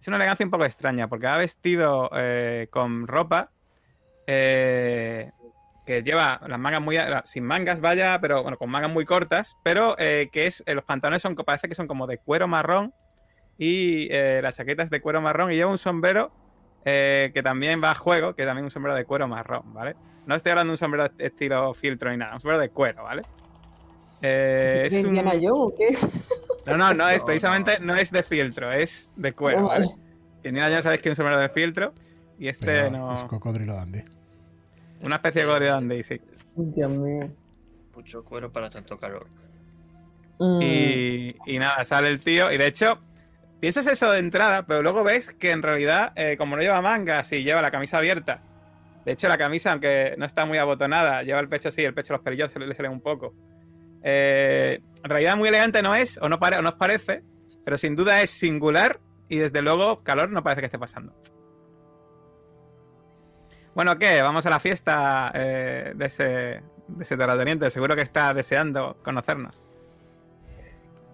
es 0.00 0.06
una 0.08 0.16
elegancia 0.16 0.44
un 0.44 0.50
poco 0.50 0.64
extraña, 0.64 1.08
porque 1.08 1.26
ha 1.26 1.36
vestido 1.36 2.10
eh, 2.14 2.68
con 2.70 3.06
ropa 3.06 3.50
eh, 4.26 5.30
que 5.86 6.02
lleva 6.02 6.40
las 6.46 6.58
mangas 6.58 6.80
muy. 6.80 6.96
sin 7.24 7.44
mangas, 7.44 7.80
vaya, 7.80 8.18
pero 8.20 8.42
bueno, 8.42 8.56
con 8.58 8.70
mangas 8.70 8.90
muy 8.90 9.04
cortas, 9.04 9.56
pero 9.64 9.96
eh, 9.98 10.28
que 10.30 10.46
es. 10.46 10.62
los 10.66 10.84
pantalones 10.84 11.22
son, 11.22 11.34
parece 11.34 11.68
que 11.68 11.74
son 11.74 11.86
como 11.88 12.06
de 12.06 12.18
cuero 12.18 12.46
marrón 12.46 12.92
y 13.58 14.08
eh, 14.10 14.40
la 14.42 14.52
chaqueta 14.52 14.82
es 14.82 14.90
de 14.90 15.00
cuero 15.00 15.20
marrón 15.20 15.52
y 15.52 15.56
lleva 15.56 15.70
un 15.70 15.78
sombrero 15.78 16.30
que 16.82 17.40
también 17.44 17.82
va 17.84 17.90
a 17.90 17.94
juego, 17.94 18.34
que 18.34 18.44
también 18.46 18.64
un 18.64 18.70
sombrero 18.70 18.96
de 18.96 19.04
cuero 19.04 19.28
marrón, 19.28 19.74
¿vale? 19.74 19.96
No 20.26 20.34
estoy 20.34 20.50
hablando 20.50 20.70
de 20.70 20.74
un 20.74 20.78
sombrero 20.78 21.06
est- 21.06 21.20
estilo 21.20 21.74
filtro 21.74 22.10
ni 22.10 22.16
nada, 22.16 22.34
un 22.34 22.40
sombrero 22.40 22.60
de 22.60 22.70
cuero, 22.70 23.02
¿vale? 23.04 23.22
Eh, 24.22 24.84
¿Es 24.86 24.92
es 24.94 25.00
un- 25.04 25.08
Indiana 25.08 25.32
Jones 25.32 25.50
o 25.52 25.74
qué? 25.76 25.88
No, 26.70 26.76
no, 26.76 26.94
no 26.94 27.08
es 27.08 27.18
No, 27.18 27.24
precisamente 27.26 27.78
no 27.80 27.94
es 27.94 28.10
de 28.10 28.22
filtro, 28.22 28.72
es 28.72 29.12
de 29.16 29.32
cuero, 29.32 29.66
Oh, 29.66 29.68
¿vale? 29.68 29.86
Jones 30.42 30.82
sabéis 30.82 31.00
que 31.02 31.08
es 31.08 31.12
un 31.12 31.16
sombrero 31.16 31.40
de 31.40 31.48
filtro 31.50 31.92
y 32.38 32.48
este 32.48 32.66
Pero 32.66 32.90
no. 32.90 33.14
Es 33.14 33.24
cocodrilo 33.24 33.74
dandy. 33.74 34.02
Una 35.02 35.16
especie 35.16 35.42
de 35.42 35.48
gorila 35.48 35.72
dandy, 35.72 36.02
sí. 36.02 36.20
Dios 36.56 36.90
mío. 36.90 37.28
Mucho 37.94 38.24
cuero 38.24 38.50
para 38.50 38.70
tanto 38.70 38.96
calor. 38.96 39.26
Mm, 40.38 40.58
Y, 40.62 41.36
y 41.46 41.58
nada, 41.58 41.84
sale 41.84 42.08
el 42.08 42.20
tío. 42.20 42.50
Y 42.50 42.56
de 42.56 42.66
hecho, 42.66 42.98
piensas 43.60 43.86
eso 43.86 44.10
de 44.10 44.18
entrada, 44.18 44.64
pero 44.66 44.82
luego 44.82 45.04
ves 45.04 45.30
que 45.34 45.50
en 45.50 45.62
realidad, 45.62 46.12
eh, 46.16 46.36
como 46.38 46.56
no 46.56 46.62
lleva 46.62 46.80
mangas 46.80 47.30
y 47.32 47.42
lleva 47.42 47.60
la 47.60 47.70
camisa 47.70 47.98
abierta, 47.98 48.42
de 49.04 49.12
hecho, 49.12 49.28
la 49.28 49.38
camisa, 49.38 49.72
aunque 49.72 50.14
no 50.18 50.26
está 50.26 50.44
muy 50.44 50.58
abotonada, 50.58 51.22
lleva 51.22 51.40
el 51.40 51.48
pecho 51.48 51.70
así, 51.70 51.82
el 51.82 51.94
pecho, 51.94 52.12
los 52.12 52.22
pelillos 52.22 52.50
se 52.52 52.58
le 52.58 52.74
salen 52.74 52.92
un 52.92 53.00
poco. 53.00 53.34
Eh, 54.02 54.80
en 55.02 55.10
realidad, 55.10 55.36
muy 55.36 55.48
elegante 55.48 55.82
no 55.82 55.94
es, 55.94 56.18
o 56.18 56.28
no, 56.28 56.38
pare- 56.38 56.58
o 56.58 56.62
no 56.62 56.70
os 56.70 56.74
parece, 56.76 57.22
pero 57.64 57.76
sin 57.78 57.96
duda 57.96 58.22
es 58.22 58.30
singular 58.30 59.00
y 59.28 59.38
desde 59.38 59.62
luego 59.62 60.02
calor 60.02 60.30
no 60.30 60.42
parece 60.42 60.60
que 60.62 60.66
esté 60.66 60.78
pasando. 60.78 61.14
Bueno, 63.74 63.98
¿qué? 63.98 64.20
Vamos 64.22 64.44
a 64.46 64.50
la 64.50 64.60
fiesta 64.60 65.30
eh, 65.34 65.92
de 65.94 66.06
ese, 66.06 66.24
de 66.24 66.62
ese 67.04 67.16
terrateniente. 67.16 67.70
Seguro 67.70 67.94
que 67.94 68.02
está 68.02 68.34
deseando 68.34 68.96
conocernos. 69.04 69.62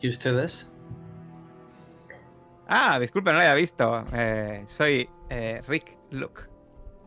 ¿Y 0.00 0.08
ustedes? 0.08 0.70
Ah, 2.66 2.98
disculpe, 2.98 3.30
no 3.30 3.36
lo 3.36 3.40
había 3.42 3.54
visto. 3.54 4.04
Eh, 4.12 4.64
soy 4.66 5.08
eh, 5.30 5.62
Rick 5.68 5.96
Luke, 6.10 6.42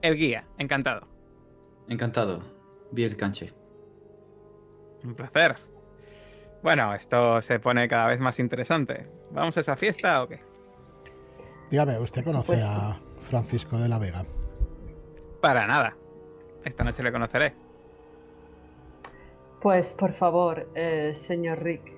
el 0.01 0.15
guía. 0.15 0.45
Encantado. 0.57 1.07
Encantado. 1.87 2.39
Vi 2.91 3.03
el 3.03 3.17
canche. 3.17 3.53
Un 5.03 5.15
placer. 5.15 5.55
Bueno, 6.61 6.93
esto 6.93 7.41
se 7.41 7.59
pone 7.59 7.87
cada 7.87 8.07
vez 8.07 8.19
más 8.19 8.39
interesante. 8.39 9.07
¿Vamos 9.31 9.55
a 9.57 9.61
esa 9.61 9.75
fiesta 9.75 10.23
o 10.23 10.27
qué? 10.27 10.41
Dígame, 11.69 11.99
¿usted 11.99 12.23
conoce 12.23 12.61
a 12.61 12.99
Francisco 13.29 13.77
de 13.77 13.87
la 13.87 13.99
Vega? 13.99 14.25
Para 15.41 15.67
nada. 15.67 15.95
Esta 16.65 16.83
noche 16.83 17.03
le 17.03 17.11
conoceré. 17.11 17.53
Pues 19.61 19.93
por 19.93 20.13
favor, 20.13 20.69
eh, 20.75 21.13
señor 21.13 21.61
Rick, 21.61 21.93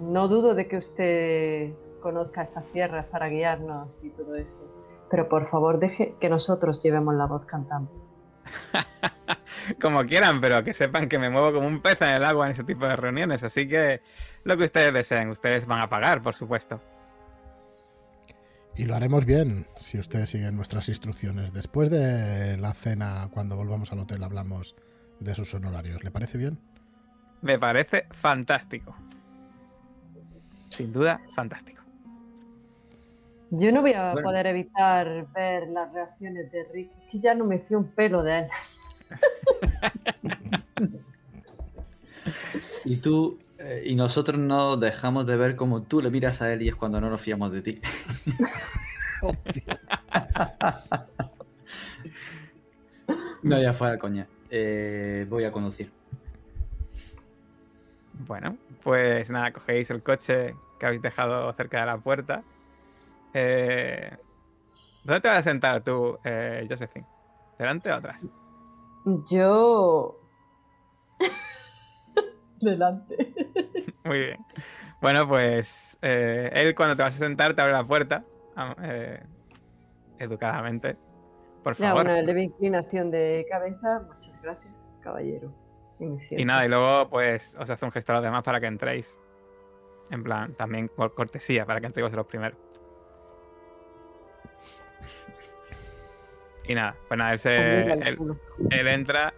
no 0.00 0.28
dudo 0.28 0.54
de 0.54 0.68
que 0.68 0.78
usted 0.78 1.72
conozca 2.00 2.42
estas 2.42 2.64
tierras 2.72 3.06
para 3.06 3.28
guiarnos 3.28 4.04
y 4.04 4.10
todo 4.10 4.36
eso, 4.36 4.64
pero 5.10 5.28
por 5.28 5.46
favor 5.46 5.78
deje 5.78 6.14
que 6.20 6.28
nosotros 6.28 6.82
llevemos 6.82 7.14
la 7.14 7.26
voz 7.26 7.46
cantante. 7.46 7.96
Como 9.80 10.04
quieran, 10.04 10.40
pero 10.40 10.62
que 10.62 10.74
sepan 10.74 11.08
que 11.08 11.18
me 11.18 11.30
muevo 11.30 11.52
como 11.54 11.66
un 11.66 11.80
pez 11.80 12.00
en 12.02 12.10
el 12.10 12.24
agua 12.24 12.46
en 12.46 12.52
ese 12.52 12.64
tipo 12.64 12.86
de 12.86 12.96
reuniones. 12.96 13.42
Así 13.42 13.66
que 13.66 14.02
lo 14.44 14.56
que 14.56 14.64
ustedes 14.64 14.92
deseen, 14.92 15.30
ustedes 15.30 15.66
van 15.66 15.80
a 15.80 15.88
pagar, 15.88 16.22
por 16.22 16.34
supuesto. 16.34 16.80
Y 18.76 18.84
lo 18.84 18.94
haremos 18.94 19.24
bien 19.24 19.66
si 19.76 19.98
ustedes 19.98 20.30
siguen 20.30 20.56
nuestras 20.56 20.88
instrucciones. 20.88 21.52
Después 21.52 21.90
de 21.90 22.56
la 22.58 22.74
cena, 22.74 23.28
cuando 23.32 23.56
volvamos 23.56 23.92
al 23.92 24.00
hotel, 24.00 24.22
hablamos 24.22 24.74
de 25.20 25.34
sus 25.34 25.54
honorarios. 25.54 26.02
¿Le 26.02 26.10
parece 26.10 26.38
bien? 26.38 26.58
Me 27.40 27.58
parece 27.58 28.06
fantástico. 28.10 28.96
Sin 30.70 30.92
duda, 30.92 31.20
fantástico. 31.36 31.83
Yo 33.56 33.72
no 33.72 33.82
voy 33.82 33.92
a 33.92 34.12
Bueno. 34.12 34.28
poder 34.28 34.46
evitar 34.46 35.26
ver 35.32 35.68
las 35.68 35.92
reacciones 35.92 36.50
de 36.50 36.64
Rick. 36.72 36.90
Es 36.90 37.10
que 37.10 37.20
ya 37.20 37.34
no 37.34 37.44
me 37.44 37.58
fío 37.58 37.78
un 37.78 37.88
pelo 37.88 38.22
de 38.22 38.38
él. 38.40 38.46
Y 42.86 42.98
tú 42.98 43.38
eh, 43.58 43.82
y 43.86 43.94
nosotros 43.94 44.38
no 44.38 44.76
dejamos 44.76 45.26
de 45.26 45.36
ver 45.36 45.56
cómo 45.56 45.82
tú 45.82 46.02
le 46.02 46.10
miras 46.10 46.42
a 46.42 46.52
él 46.52 46.60
y 46.62 46.68
es 46.68 46.76
cuando 46.76 47.00
no 47.00 47.08
nos 47.08 47.20
fiamos 47.20 47.50
de 47.50 47.62
ti. 47.62 47.80
no, 53.42 53.60
ya 53.60 53.72
fuera 53.72 53.98
coña. 53.98 54.26
Eh, 54.50 55.26
voy 55.28 55.44
a 55.44 55.52
conducir. 55.52 55.90
Bueno, 58.26 58.56
pues 58.82 59.30
nada, 59.30 59.52
cogéis 59.52 59.90
el 59.90 60.02
coche 60.02 60.54
que 60.78 60.86
habéis 60.86 61.02
dejado 61.02 61.52
cerca 61.54 61.80
de 61.80 61.86
la 61.86 61.98
puerta. 61.98 62.42
Eh, 63.34 64.16
¿Dónde 65.04 65.20
te 65.20 65.28
vas 65.28 65.38
a 65.38 65.42
sentar 65.42 65.82
tú, 65.82 66.18
eh, 66.24 66.66
Josephine? 66.68 67.06
¿Delante 67.58 67.90
o 67.90 67.94
atrás? 67.94 68.24
Yo. 69.30 70.18
Delante. 72.60 73.34
Muy 74.04 74.18
bien. 74.18 74.38
Bueno, 75.00 75.28
pues 75.28 75.98
eh, 76.00 76.50
él 76.54 76.74
cuando 76.74 76.96
te 76.96 77.02
vas 77.02 77.14
a 77.16 77.18
sentar 77.18 77.54
te 77.54 77.60
abre 77.60 77.74
la 77.74 77.84
puerta, 77.84 78.24
eh, 78.82 79.22
educadamente. 80.18 80.96
Por 81.62 81.76
Ya, 81.76 81.88
favor. 81.90 82.04
una 82.06 82.22
leve 82.22 82.42
inclinación 82.44 83.10
de 83.10 83.44
cabeza. 83.50 84.00
Muchas 84.06 84.40
gracias, 84.42 84.88
caballero. 85.00 85.52
Y, 86.00 86.40
Y 86.40 86.44
nada, 86.44 86.64
y 86.64 86.68
luego 86.68 87.08
pues 87.10 87.54
os 87.58 87.68
hace 87.68 87.84
un 87.84 87.92
gesto 87.92 88.12
a 88.12 88.16
los 88.16 88.24
demás 88.24 88.42
para 88.42 88.60
que 88.60 88.66
entréis. 88.66 89.20
En 90.10 90.22
plan, 90.22 90.54
también 90.54 90.88
cortesía, 91.14 91.64
para 91.66 91.80
que 91.80 91.86
entréis 91.86 92.04
vosotros 92.04 92.26
primero. 92.26 92.56
Y 96.66 96.74
nada, 96.74 96.94
pues 97.08 97.18
nada, 97.18 97.32
él, 97.32 97.38
se- 97.38 97.58
Obliga 97.82 97.94
el 97.94 98.08
él- 98.72 98.88
entra, 98.88 99.34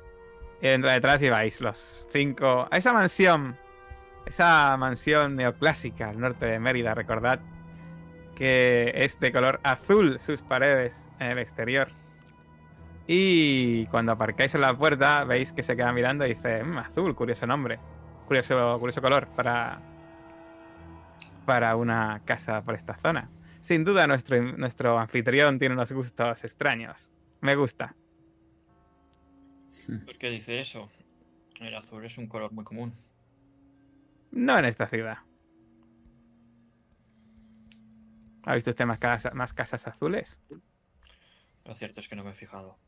él 0.61 0.73
entra 0.75 0.93
detrás 0.93 1.21
y 1.23 1.29
vais 1.31 1.61
los 1.61 2.07
cinco 2.13 2.69
a 2.71 2.77
esa 2.77 2.93
mansión, 2.93 3.57
esa 4.27 4.77
mansión 4.77 5.35
neoclásica 5.37 6.09
al 6.11 6.21
norte 6.21 6.47
de 6.47 6.59
Mérida, 6.61 6.95
recordad 6.95 7.41
que 8.37 8.93
es 8.95 9.19
de 9.19 9.33
color 9.33 9.61
azul 9.63 10.19
sus 10.21 10.43
paredes 10.43 11.09
en 11.19 11.33
el 11.33 11.39
exterior. 11.39 11.89
Y 13.09 13.87
cuando 13.87 14.13
aparcáis 14.13 14.55
en 14.55 14.61
la 14.61 14.77
puerta, 14.77 15.25
veis 15.25 15.53
que 15.53 15.63
se 15.63 15.77
queda 15.77 15.93
mirando 15.93 16.27
y 16.27 16.31
dice, 16.35 16.63
"Mm, 16.63 16.79
azul, 16.79 17.15
curioso 17.15 17.47
nombre, 17.47 17.79
curioso, 18.27 18.77
curioso 18.79 19.01
color 19.01 19.27
para, 19.35 19.79
para 21.45 21.77
una 21.77 22.21
casa 22.25 22.63
por 22.63 22.75
esta 22.75 22.95
zona. 22.97 23.31
Sin 23.61 23.85
duda 23.85 24.07
nuestro, 24.07 24.41
nuestro 24.43 24.99
anfitrión 24.99 25.59
tiene 25.59 25.75
unos 25.75 25.91
gustos 25.93 26.43
extraños. 26.45 27.11
Me 27.41 27.55
gusta. 27.55 27.95
¿Por 30.05 30.19
qué 30.19 30.31
dice 30.31 30.61
eso? 30.61 30.91
El 31.61 31.75
azul 31.75 32.05
es 32.05 32.19
un 32.19 32.27
color 32.27 32.53
muy 32.53 32.65
común. 32.65 32.95
No 34.33 34.59
en 34.59 34.65
esta 34.65 34.87
ciudad. 34.89 35.19
¿Ha 38.45 38.55
visto 38.55 38.71
usted 38.71 38.85
más, 38.85 38.99
casa- 38.99 39.31
más 39.33 39.53
casas 39.53 39.87
azules? 39.87 40.41
Lo 41.65 41.75
cierto 41.75 42.01
es 42.01 42.09
que 42.09 42.17
no 42.17 42.25
me 42.25 42.31
he 42.31 42.35
fijado. 42.35 42.79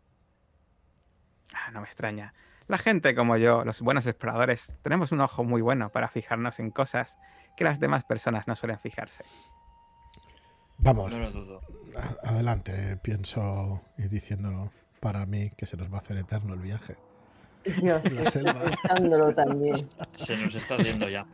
Ah, 1.52 1.70
no 1.72 1.80
me 1.80 1.86
extraña. 1.86 2.34
La 2.68 2.78
gente 2.78 3.14
como 3.14 3.36
yo, 3.36 3.64
los 3.64 3.80
buenos 3.80 4.06
exploradores, 4.06 4.76
tenemos 4.82 5.10
un 5.10 5.20
ojo 5.20 5.42
muy 5.42 5.62
bueno 5.62 5.90
para 5.90 6.08
fijarnos 6.08 6.60
en 6.60 6.70
cosas 6.70 7.18
que 7.56 7.64
las 7.64 7.80
demás 7.80 8.04
personas 8.04 8.46
no 8.46 8.54
suelen 8.54 8.78
fijarse. 8.78 9.24
Vamos, 10.78 11.10
No 11.10 11.18
lo 11.18 11.30
dudo. 11.30 11.60
a- 11.96 12.28
adelante. 12.30 12.96
Pienso 13.02 13.82
ir 13.98 14.08
diciendo 14.08 14.70
para 15.00 15.26
mí 15.26 15.50
que 15.56 15.66
se 15.66 15.76
nos 15.76 15.92
va 15.92 15.98
a 15.98 16.00
hacer 16.00 16.16
eterno 16.18 16.54
el 16.54 16.60
viaje. 16.60 16.96
Dios, 17.80 18.02
estoy 18.04 18.44
pensándolo 18.44 19.34
también. 19.34 19.76
Se 20.14 20.36
nos 20.36 20.54
está 20.54 20.76
haciendo 20.76 21.08
ya. 21.08 21.26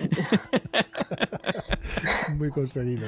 Muy 2.36 2.50
conseguido. 2.50 3.06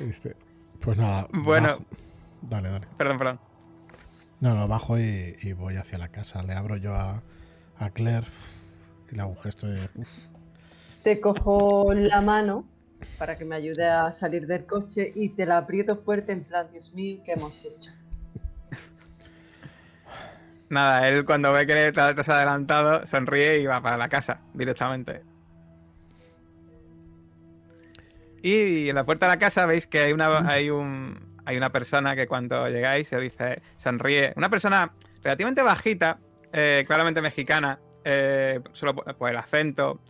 Este, 0.00 0.36
Pues 0.80 0.98
nada. 0.98 1.26
Bueno. 1.32 1.68
bajo- 1.68 1.84
Dale, 2.42 2.68
dale. 2.68 2.86
Perdón, 2.98 3.18
perdón. 3.18 3.40
No, 4.40 4.54
no, 4.54 4.68
bajo 4.68 4.98
y, 4.98 5.36
y 5.42 5.52
voy 5.54 5.76
hacia 5.76 5.98
la 5.98 6.08
casa. 6.08 6.42
Le 6.42 6.52
abro 6.52 6.76
yo 6.76 6.94
a, 6.94 7.22
a 7.78 7.90
Claire 7.90 8.26
y 9.10 9.14
le 9.16 9.22
hago 9.22 9.30
un 9.30 9.38
gesto 9.38 9.66
de. 9.66 9.88
uf. 9.94 10.08
Te 11.02 11.20
cojo 11.20 11.94
la 11.94 12.20
mano 12.20 12.64
para 13.18 13.36
que 13.36 13.44
me 13.44 13.56
ayude 13.56 13.86
a 13.86 14.12
salir 14.12 14.46
del 14.46 14.66
coche 14.66 15.12
y 15.14 15.30
te 15.30 15.46
la 15.46 15.58
aprieto 15.58 15.96
fuerte 15.96 16.32
en 16.32 16.44
plan, 16.44 16.68
Dios 16.70 16.92
mío, 16.94 17.20
¿qué 17.24 17.32
hemos 17.32 17.64
hecho? 17.64 17.90
Nada, 20.68 21.08
él 21.08 21.24
cuando 21.24 21.52
ve 21.52 21.66
que 21.66 21.92
te, 21.92 22.00
has 22.00 22.28
adelantado, 22.28 23.06
sonríe 23.06 23.58
y 23.58 23.66
va 23.66 23.80
para 23.80 23.96
la 23.96 24.08
casa 24.08 24.40
directamente. 24.52 25.22
Y 28.42 28.88
en 28.88 28.94
la 28.94 29.04
puerta 29.04 29.26
de 29.26 29.32
la 29.32 29.38
casa 29.38 29.66
veis 29.66 29.86
que 29.86 30.00
hay 30.00 30.12
una, 30.12 30.48
hay 30.48 30.70
un, 30.70 31.36
hay 31.44 31.56
una 31.56 31.70
persona 31.70 32.16
que 32.16 32.26
cuando 32.26 32.68
llegáis 32.68 33.08
se 33.08 33.18
dice, 33.18 33.62
sonríe. 33.76 34.32
Una 34.36 34.48
persona 34.48 34.92
relativamente 35.22 35.62
bajita, 35.62 36.18
eh, 36.52 36.84
claramente 36.86 37.22
mexicana, 37.22 37.78
eh, 38.04 38.60
solo 38.72 38.94
por, 38.94 39.14
por 39.16 39.30
el 39.30 39.36
acento 39.36 40.00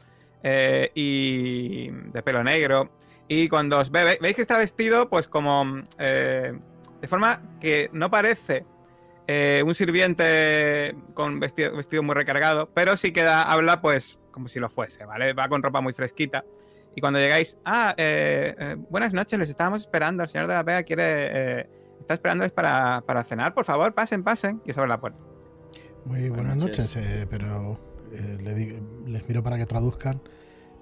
eh, 0.43 0.91
y 0.95 1.91
de 1.91 2.23
pelo 2.23 2.43
negro. 2.45 2.91
Y 3.29 3.49
cuando 3.49 3.79
os 3.79 3.91
ve, 3.91 4.05
ve- 4.05 4.19
veis 4.21 4.37
que 4.37 4.43
está 4.43 4.57
vestido, 4.59 5.09
pues 5.09 5.27
como 5.29 5.83
eh, 5.99 6.57
de 7.01 7.09
forma 7.09 7.43
que 7.61 7.91
no 7.93 8.11
parece 8.11 8.65
eh, 9.27 9.63
un 9.67 9.75
sirviente 9.75 10.95
con 11.15 11.41
vestido, 11.41 11.75
vestido 11.77 12.03
muy 12.03 12.15
recargado, 12.15 12.71
pero 12.73 12.97
sí 12.97 13.13
que 13.13 13.23
da, 13.23 13.43
habla 13.43 13.81
pues 13.81 14.19
como 14.31 14.49
si 14.49 14.61
lo 14.61 14.69
fuese, 14.69 15.05
¿vale? 15.07 15.33
Va 15.33 15.49
con 15.49 15.63
ropa 15.63 15.81
muy 15.81 15.93
fresquita. 15.93 16.45
Y 16.95 17.01
cuando 17.01 17.19
llegáis, 17.19 17.59
ah, 17.65 17.95
eh, 17.97 18.55
eh, 18.59 18.77
buenas 18.91 19.13
noches, 19.13 19.39
les 19.39 19.49
estábamos 19.51 19.81
esperando. 19.83 20.23
El 20.23 20.29
señor 20.29 20.47
de 20.47 20.55
la 20.55 20.63
Vega 20.63 20.83
quiere, 20.83 21.05
eh, 21.61 21.69
está 22.01 22.15
esperándoles 22.15 22.53
para, 22.53 23.03
para 23.07 23.23
cenar. 23.25 23.53
Por 23.53 23.65
favor, 23.67 23.93
pasen, 23.93 24.23
pasen. 24.23 24.63
Y 24.65 24.71
os 24.71 24.79
abre 24.79 24.89
la 24.89 25.01
puerta. 25.01 25.23
Muy 26.05 26.29
buenas 26.31 26.37
Buenas 26.37 26.57
noches, 26.57 26.97
noches. 26.97 26.97
eh, 26.97 27.27
pero 27.29 27.79
eh, 28.17 28.39
le 28.41 29.11
les 29.13 29.29
miro 29.29 29.43
para 29.43 29.57
que 29.59 29.67
traduzcan. 29.67 30.21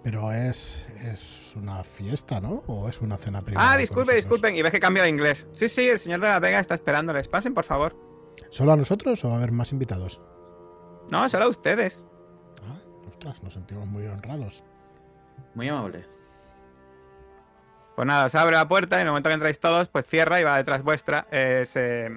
Pero 0.03 0.31
es, 0.33 0.87
es 1.03 1.55
una 1.57 1.83
fiesta, 1.83 2.38
¿no? 2.38 2.62
¿O 2.66 2.90
es 2.90 3.01
una 3.01 3.16
cena 3.16 3.40
privada? 3.40 3.73
Ah, 3.73 3.77
disculpen, 3.79 4.16
disculpen. 4.16 4.55
Y 4.55 4.61
ves 4.61 4.70
que 4.70 4.79
cambia 4.79 5.03
de 5.03 5.09
inglés. 5.09 5.47
Sí, 5.53 5.70
sí, 5.70 5.88
el 5.88 5.99
señor 5.99 6.20
de 6.20 6.29
la 6.29 6.40
Vega 6.40 6.61
está 6.61 6.75
esperándoles. 6.75 7.27
Pasen, 7.27 7.55
por 7.55 7.64
favor. 7.64 7.97
¿Solo 8.51 8.73
a 8.73 8.77
nosotros 8.77 9.25
o 9.25 9.29
va 9.29 9.35
a 9.35 9.37
haber 9.38 9.53
más 9.53 9.73
invitados? 9.73 10.20
No, 11.11 11.27
solo 11.31 11.44
a 11.44 11.49
ustedes. 11.49 12.05
Ah, 12.62 12.79
ostras, 13.09 13.42
nos 13.42 13.55
sentimos 13.55 13.88
muy 13.88 14.07
honrados. 14.07 14.62
Muy 15.55 15.68
amable. 15.70 16.05
Pues 17.97 18.07
nada, 18.07 18.27
os 18.27 18.35
abre 18.35 18.57
la 18.57 18.68
puerta 18.68 18.97
y 18.99 19.01
en 19.01 19.07
el 19.07 19.11
momento 19.12 19.31
que 19.31 19.35
entráis 19.35 19.59
todos, 19.59 19.88
pues 19.88 20.05
cierra 20.07 20.38
y 20.38 20.44
va 20.44 20.59
detrás 20.59 20.83
vuestra. 20.83 21.27
eh, 21.31 21.64
se, 21.66 22.11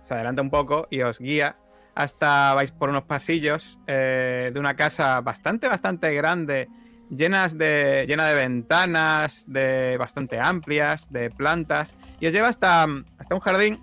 se 0.00 0.14
adelanta 0.14 0.40
un 0.40 0.50
poco 0.50 0.86
y 0.90 1.02
os 1.02 1.18
guía 1.18 1.56
hasta 1.94 2.54
vais 2.54 2.72
por 2.72 2.88
unos 2.88 3.04
pasillos 3.04 3.78
eh, 3.86 4.50
de 4.52 4.60
una 4.60 4.74
casa 4.74 5.20
bastante, 5.20 5.68
bastante 5.68 6.12
grande, 6.14 6.68
llenas 7.10 7.56
de, 7.56 8.04
llena 8.08 8.28
de 8.28 8.34
ventanas, 8.34 9.44
de 9.46 9.96
bastante 9.98 10.40
amplias, 10.40 11.10
de 11.12 11.30
plantas, 11.30 11.94
y 12.20 12.26
os 12.26 12.32
lleva 12.32 12.48
hasta, 12.48 12.86
hasta 13.18 13.34
un 13.34 13.40
jardín 13.40 13.80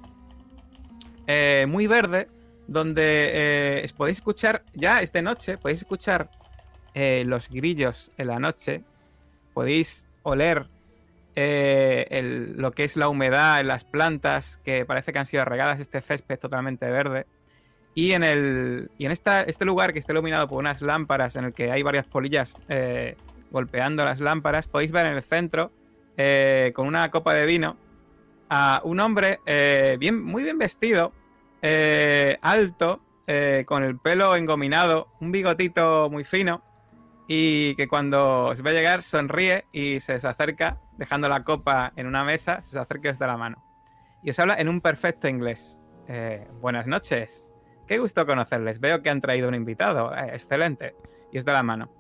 eh, 1.28 1.66
muy 1.68 1.88
verde, 1.88 2.28
donde 2.68 3.32
eh, 3.34 3.82
os 3.86 3.94
podéis 3.94 4.18
escuchar, 4.18 4.64
ya 4.74 5.02
esta 5.02 5.22
noche, 5.22 5.58
podéis 5.58 5.82
escuchar 5.82 6.30
eh, 6.94 7.24
los 7.26 7.50
grillos 7.50 8.12
en 8.18 8.28
la 8.28 8.40
noche, 8.40 8.84
podéis 9.54 10.08
oler 10.24 10.68
lo 11.34 12.72
que 12.74 12.84
es 12.84 12.98
la 12.98 13.08
humedad 13.08 13.62
en 13.62 13.68
las 13.68 13.86
plantas, 13.86 14.58
que 14.66 14.86
parece 14.86 15.14
que 15.14 15.20
han 15.20 15.26
sido 15.26 15.46
regadas, 15.46 15.80
este 15.80 16.02
césped 16.02 16.38
totalmente 16.38 16.86
verde. 16.90 17.26
Y 17.94 18.14
en, 18.14 18.24
el, 18.24 18.90
y 18.98 19.06
en 19.06 19.12
este 19.12 19.66
lugar 19.66 19.92
que 19.92 20.00
está 20.00 20.14
iluminado 20.14 20.48
por 20.48 20.60
unas 20.60 20.82
lámparas, 20.82 21.36
en 21.36 21.46
el 21.46 21.54
que 21.54 21.72
hay 21.72 21.84
varias 21.84 22.06
polillas 22.06 22.56
eh, 22.70 23.18
golpeando 23.52 24.06
las 24.06 24.20
lámparas, 24.20 24.68
podéis 24.68 24.92
ver 24.92 25.08
en 25.08 25.14
el 25.14 25.24
centro, 25.24 25.72
eh, 26.16 26.72
con 26.74 26.88
una 26.88 27.12
copa 27.12 27.34
de 27.34 27.46
vino, 27.46 27.76
a 28.50 28.82
un 28.86 29.00
hombre 29.02 29.40
eh, 29.46 29.98
bien, 30.00 30.24
muy 30.24 30.44
bien 30.44 30.58
vestido, 30.58 31.12
alto, 32.42 33.02
con 33.66 33.84
el 33.84 33.98
pelo 33.98 34.36
engominado, 34.36 35.08
un 35.22 35.32
bigotito 35.32 36.10
muy 36.10 36.24
fino 36.24 36.64
y 37.28 37.76
que 37.76 37.88
cuando 37.88 38.48
os 38.48 38.62
ve 38.62 38.74
llegar 38.74 39.04
sonríe 39.04 39.66
y 39.72 40.02
se 40.02 40.16
acerca, 40.16 40.80
dejando 40.98 41.30
la 41.30 41.44
copa 41.44 41.94
en 41.96 42.08
una 42.08 42.26
mesa, 42.26 42.62
se 42.64 42.78
acerca 42.78 43.10
y 43.10 43.12
os 43.12 43.20
da 43.20 43.28
la 43.28 43.38
mano. 43.38 43.64
Y 44.24 44.32
os 44.32 44.40
habla 44.40 44.56
en 44.56 44.68
un 44.68 44.82
perfecto 44.82 45.30
inglés. 45.30 45.80
Buenas 46.60 46.88
noches. 46.88 47.51
Qué 47.92 48.00
gusto 48.00 48.26
conocerles. 48.26 48.80
Veo 48.80 49.02
que 49.02 49.10
han 49.10 49.20
traído 49.20 49.50
un 49.50 49.54
invitado. 49.54 50.16
Eh, 50.16 50.30
excelente. 50.32 50.96
Y 51.30 51.40
os 51.40 51.44
da 51.44 51.52
la 51.52 51.62
mano. 51.62 51.92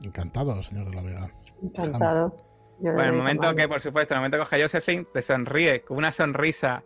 Encantado, 0.00 0.62
señor 0.62 0.88
de 0.90 0.94
la 0.94 1.02
Vega. 1.02 1.28
Encantado. 1.60 2.36
Bueno, 2.78 3.02
el 3.02 3.12
momento 3.14 3.52
que, 3.56 3.66
por 3.66 3.80
supuesto, 3.80 4.14
el 4.14 4.20
momento 4.20 4.36
que 4.36 4.44
coge 4.44 4.62
a 4.62 4.62
Josephine, 4.62 5.06
te 5.12 5.22
sonríe 5.22 5.80
con 5.80 5.96
una 5.96 6.12
sonrisa 6.12 6.84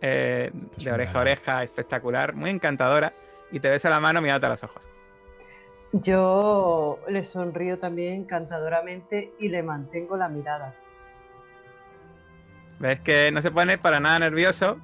eh, 0.00 0.52
de 0.76 0.92
oreja 0.92 1.18
a 1.18 1.22
oreja 1.22 1.62
espectacular, 1.64 2.36
muy 2.36 2.50
encantadora, 2.50 3.12
y 3.50 3.58
te 3.58 3.68
besa 3.68 3.90
la 3.90 3.98
mano 3.98 4.22
mirándote 4.22 4.46
a 4.46 4.50
los 4.50 4.62
ojos. 4.62 4.88
Yo 5.90 7.00
le 7.08 7.24
sonrío 7.24 7.80
también 7.80 8.14
encantadoramente 8.14 9.32
y 9.40 9.48
le 9.48 9.64
mantengo 9.64 10.16
la 10.16 10.28
mirada. 10.28 10.72
Ves 12.78 13.00
que 13.00 13.32
no 13.32 13.42
se 13.42 13.50
pone 13.50 13.76
para 13.76 13.98
nada 13.98 14.20
nervioso 14.20 14.78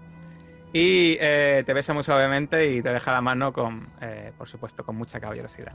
y 0.73 1.19
eh, 1.21 1.63
te 1.67 1.75
besa 1.75 1.93
muy 1.93 2.03
suavemente 2.03 2.73
y 2.73 2.83
te 2.83 2.91
deja 2.91 3.13
la 3.13 3.21
mano 3.21 3.53
con, 3.53 3.91
eh, 4.01 4.33
por 4.37 4.49
supuesto, 4.49 4.85
con 4.85 4.97
mucha 4.97 5.21
caballerosidad. 5.21 5.75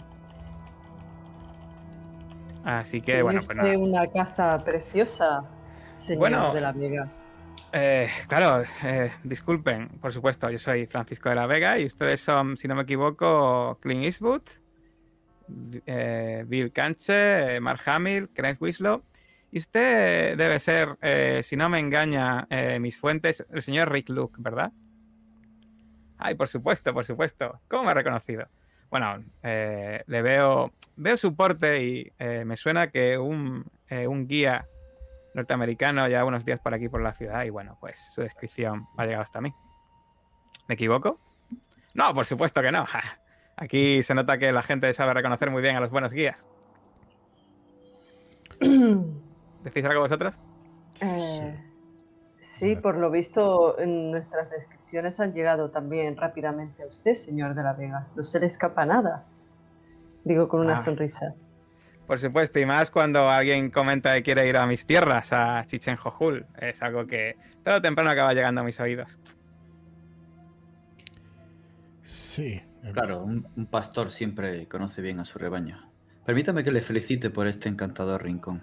Así 2.64 3.02
que, 3.02 3.22
bueno, 3.22 3.42
pues 3.46 3.56
nada. 3.56 3.78
una 3.78 4.08
casa 4.08 4.62
preciosa, 4.64 5.44
señor 6.00 6.20
Bueno, 6.20 6.54
de 6.54 6.62
la 6.62 6.72
Vega. 6.72 7.08
Eh, 7.72 8.10
claro, 8.28 8.64
disculpen, 9.24 9.88
por 10.02 10.12
supuesto, 10.12 10.50
yo 10.50 10.58
soy 10.58 10.88
Francisco 10.88 11.30
de 11.30 11.36
la 11.36 11.46
Vega 11.46 11.78
y 11.78 11.86
ustedes 11.86 12.20
son, 12.20 12.58
si 12.58 12.68
no 12.68 12.76
me 12.76 12.82
equivoco, 12.82 13.78
Clint 13.82 14.04
Eastwood, 14.04 14.42
Bill 15.48 16.72
Canche, 16.74 17.60
Mark 17.60 17.82
Hamill, 17.86 18.30
Kenneth 18.30 18.60
Winslow. 18.60 19.04
Y 19.50 19.60
usted 19.60 20.38
debe 20.38 20.60
ser, 20.60 20.98
si 21.44 21.56
no 21.56 21.70
me 21.70 21.80
engaña 21.80 22.48
mis 22.80 23.00
fuentes, 23.00 23.46
el 23.54 23.62
señor 23.62 23.92
Rick 23.92 24.10
Luke, 24.10 24.36
¿verdad? 24.40 24.74
Ay, 26.18 26.36
por 26.36 26.48
supuesto, 26.48 26.94
por 26.94 27.06
supuesto. 27.06 27.60
¿Cómo 27.68 27.84
me 27.84 27.92
ha 27.92 27.94
reconocido? 27.94 28.48
Bueno, 28.90 29.24
eh, 29.44 30.04
le 30.08 30.22
veo, 30.22 30.72
veo 30.96 31.18
su 31.18 31.36
porte 31.36 31.84
y 31.84 32.12
eh, 32.20 32.44
me 32.46 32.56
suena 32.58 32.88
que 32.88 33.18
un, 33.18 33.66
eh, 33.90 34.08
un 34.08 34.28
guía 34.28 34.66
norteamericano 35.34 36.08
ya 36.08 36.26
unos 36.26 36.46
días 36.46 36.60
por 36.60 36.74
aquí 36.74 36.90
por 36.90 37.02
la 37.02 37.14
ciudad 37.14 37.44
y 37.44 37.50
bueno, 37.50 37.78
pues 37.80 38.00
su 38.14 38.22
descripción 38.22 38.88
ha 38.98 39.06
llegado 39.06 39.24
hasta 39.24 39.42
mí. 39.42 39.54
¿Me 40.68 40.76
equivoco? 40.76 41.20
No, 41.94 42.14
por 42.14 42.26
supuesto 42.26 42.62
que 42.62 42.72
no. 42.72 42.86
Aquí 43.58 44.04
se 44.04 44.14
nota 44.14 44.38
que 44.38 44.52
la 44.52 44.64
gente 44.64 44.94
sabe 44.94 45.14
reconocer 45.14 45.50
muy 45.50 45.62
bien 45.62 45.76
a 45.76 45.80
los 45.80 45.90
buenos 45.90 46.14
guías. 46.14 46.48
¿Decís 48.60 49.86
algo 49.86 50.02
vosotros? 50.02 50.38
Eh, 51.02 51.67
sí, 52.56 52.76
por 52.76 52.98
lo 52.98 53.10
visto 53.12 53.78
en 53.80 54.12
nuestras 54.12 54.50
descripciones 54.50 55.20
han 55.20 55.34
llegado 55.34 55.70
también 55.70 56.16
rápidamente 56.18 56.84
a 56.84 56.88
usted, 56.88 57.14
señor 57.14 57.54
de 57.54 57.64
la 57.64 57.74
Vega. 57.74 58.08
No 58.16 58.24
se 58.24 58.40
le 58.40 58.46
escapa 58.48 58.86
nada. 58.86 59.26
Digo 60.24 60.48
con 60.48 60.62
una 60.62 60.74
Ah. 60.76 60.78
sonrisa. 60.78 61.34
Por 62.08 62.20
supuesto, 62.20 62.58
y 62.60 62.66
más 62.66 62.90
cuando 62.90 63.30
alguien 63.30 63.70
comenta 63.70 64.14
que 64.16 64.24
quiere 64.24 64.48
ir 64.48 64.56
a 64.58 64.66
mis 64.66 64.86
tierras, 64.86 65.34
a 65.34 65.64
Chichen 65.66 65.98
Jojul. 65.98 66.46
Es 66.58 66.82
algo 66.82 67.06
que 67.06 67.36
todo 67.64 67.82
temprano 67.82 68.10
acaba 68.10 68.34
llegando 68.34 68.62
a 68.62 68.64
mis 68.64 68.80
oídos. 68.80 69.20
Sí. 72.02 72.62
Claro, 72.94 73.24
un, 73.24 73.46
un 73.58 73.66
pastor 73.66 74.10
siempre 74.12 74.68
conoce 74.68 75.02
bien 75.02 75.20
a 75.20 75.26
su 75.26 75.38
rebaño. 75.40 75.82
Permítame 76.26 76.64
que 76.64 76.72
le 76.72 76.82
felicite 76.82 77.30
por 77.30 77.48
este 77.48 77.68
encantador 77.68 78.24
rincón. 78.24 78.62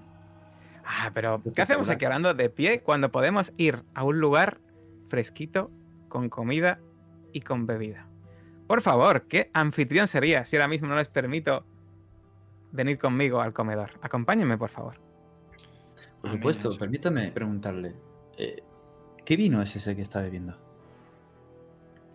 Ah, 0.85 1.11
pero 1.15 1.43
¿qué 1.55 1.63
hacemos 1.63 1.89
aquí 1.89 2.05
hablando 2.05 2.35
de 2.35 2.51
pie 2.51 2.81
cuando 2.81 3.11
podemos 3.11 3.53
ir 3.57 3.83
a 3.95 4.05
un 4.05 4.21
lugar 4.21 4.61
fresquito, 5.09 5.71
con 6.09 6.29
comida 6.29 6.79
y 7.33 7.41
con 7.41 7.67
bebida? 7.67 8.07
Por 8.67 8.81
favor, 8.81 9.23
¿qué 9.23 9.51
anfitrión 9.53 10.09
sería 10.09 10.45
si 10.45 10.57
ahora 10.57 10.69
mismo 10.69 10.89
no 10.89 10.97
les 10.97 11.09
permito 11.09 11.65
venir 12.73 12.99
conmigo 12.99 13.41
al 13.41 13.53
comedor? 13.53 13.91
Acompáñenme, 14.03 14.59
por 14.59 14.71
favor. 14.71 14.97
Por 16.21 16.31
supuesto, 16.31 16.71
permítame 16.79 17.31
preguntarle, 17.33 17.95
eh, 18.39 18.63
¿qué 19.25 19.37
vino 19.37 19.61
es 19.61 19.77
ese 19.77 19.95
que 19.95 20.03
está 20.03 20.21
bebiendo? 20.21 20.57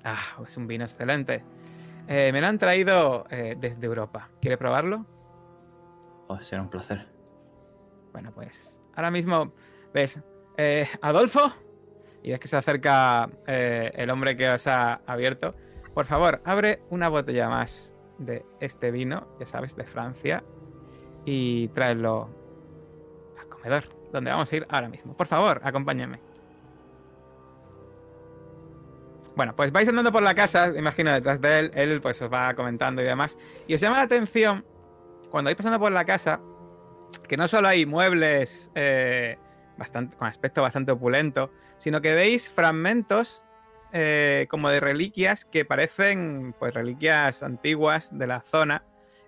Ah, 0.04 0.42
es 0.48 0.58
un 0.58 0.66
vino 0.66 0.84
excelente. 0.84 1.44
Eh, 2.08 2.32
me 2.34 2.42
lo 2.42 2.48
han 2.48 2.58
traído 2.58 3.26
eh, 3.30 3.56
desde 3.60 3.86
Europa. 3.86 4.30
¿Quiere 4.42 4.58
probarlo? 4.58 5.06
Oh, 6.28 6.40
será 6.40 6.64
un 6.64 6.70
placer. 6.70 7.19
Bueno, 8.12 8.32
pues 8.34 8.82
ahora 8.96 9.12
mismo, 9.12 9.54
¿ves? 9.94 10.22
Eh, 10.58 10.88
Adolfo, 11.02 11.54
y 12.24 12.32
ves 12.32 12.40
que 12.40 12.48
se 12.48 12.58
acerca 12.58 13.30
eh, 13.48 13.92
el 13.96 14.10
hombre 14.10 14.36
que 14.36 14.50
os 14.50 14.68
ha 14.68 15.02
abierto. 15.06 15.56
Por 15.94 16.06
favor, 16.06 16.42
abre 16.46 16.82
una 16.90 17.10
botella 17.10 17.50
más 17.50 17.96
de 18.18 18.46
este 18.60 18.92
vino, 18.92 19.28
ya 19.40 19.46
sabes, 19.46 19.76
de 19.76 19.86
Francia, 19.86 20.44
y 21.26 21.70
tráelo 21.70 22.30
al 23.40 23.48
comedor, 23.48 23.84
donde 24.12 24.32
vamos 24.32 24.52
a 24.52 24.56
ir 24.56 24.68
ahora 24.70 24.90
mismo. 24.90 25.16
Por 25.16 25.28
favor, 25.28 25.62
acompáñenme. 25.64 26.20
Bueno, 29.36 29.56
pues 29.56 29.72
vais 29.72 29.88
andando 29.88 30.12
por 30.12 30.22
la 30.22 30.36
casa, 30.36 30.68
imagino 30.78 31.14
detrás 31.14 31.40
de 31.40 31.60
él, 31.60 31.72
él 31.74 32.02
pues 32.02 32.22
os 32.22 32.32
va 32.32 32.54
comentando 32.56 33.02
y 33.02 33.06
demás. 33.06 33.38
Y 33.68 33.74
os 33.74 33.80
llama 33.80 33.98
la 33.98 34.04
atención, 34.04 34.66
cuando 35.32 35.48
vais 35.48 35.56
pasando 35.56 35.80
por 35.80 35.94
la 35.94 36.04
casa, 36.04 36.42
que 37.28 37.38
no 37.38 37.48
solo 37.48 37.68
hay 37.68 37.86
muebles 37.86 38.72
eh, 38.76 39.38
bastante, 39.78 40.16
con 40.18 40.28
aspecto 40.28 40.62
bastante 40.62 40.92
opulento, 40.92 41.52
sino 41.78 42.02
que 42.02 42.14
veis 42.14 42.50
fragmentos 42.50 43.44
eh, 43.92 44.48
como 44.50 44.70
de 44.70 44.80
reliquias 44.80 45.46
que 45.46 45.66
parecen 45.66 46.54
pues 46.60 46.74
reliquias 46.74 47.42
antiguas 47.42 48.10
de 48.12 48.28
la 48.28 48.42
zona 48.42 48.84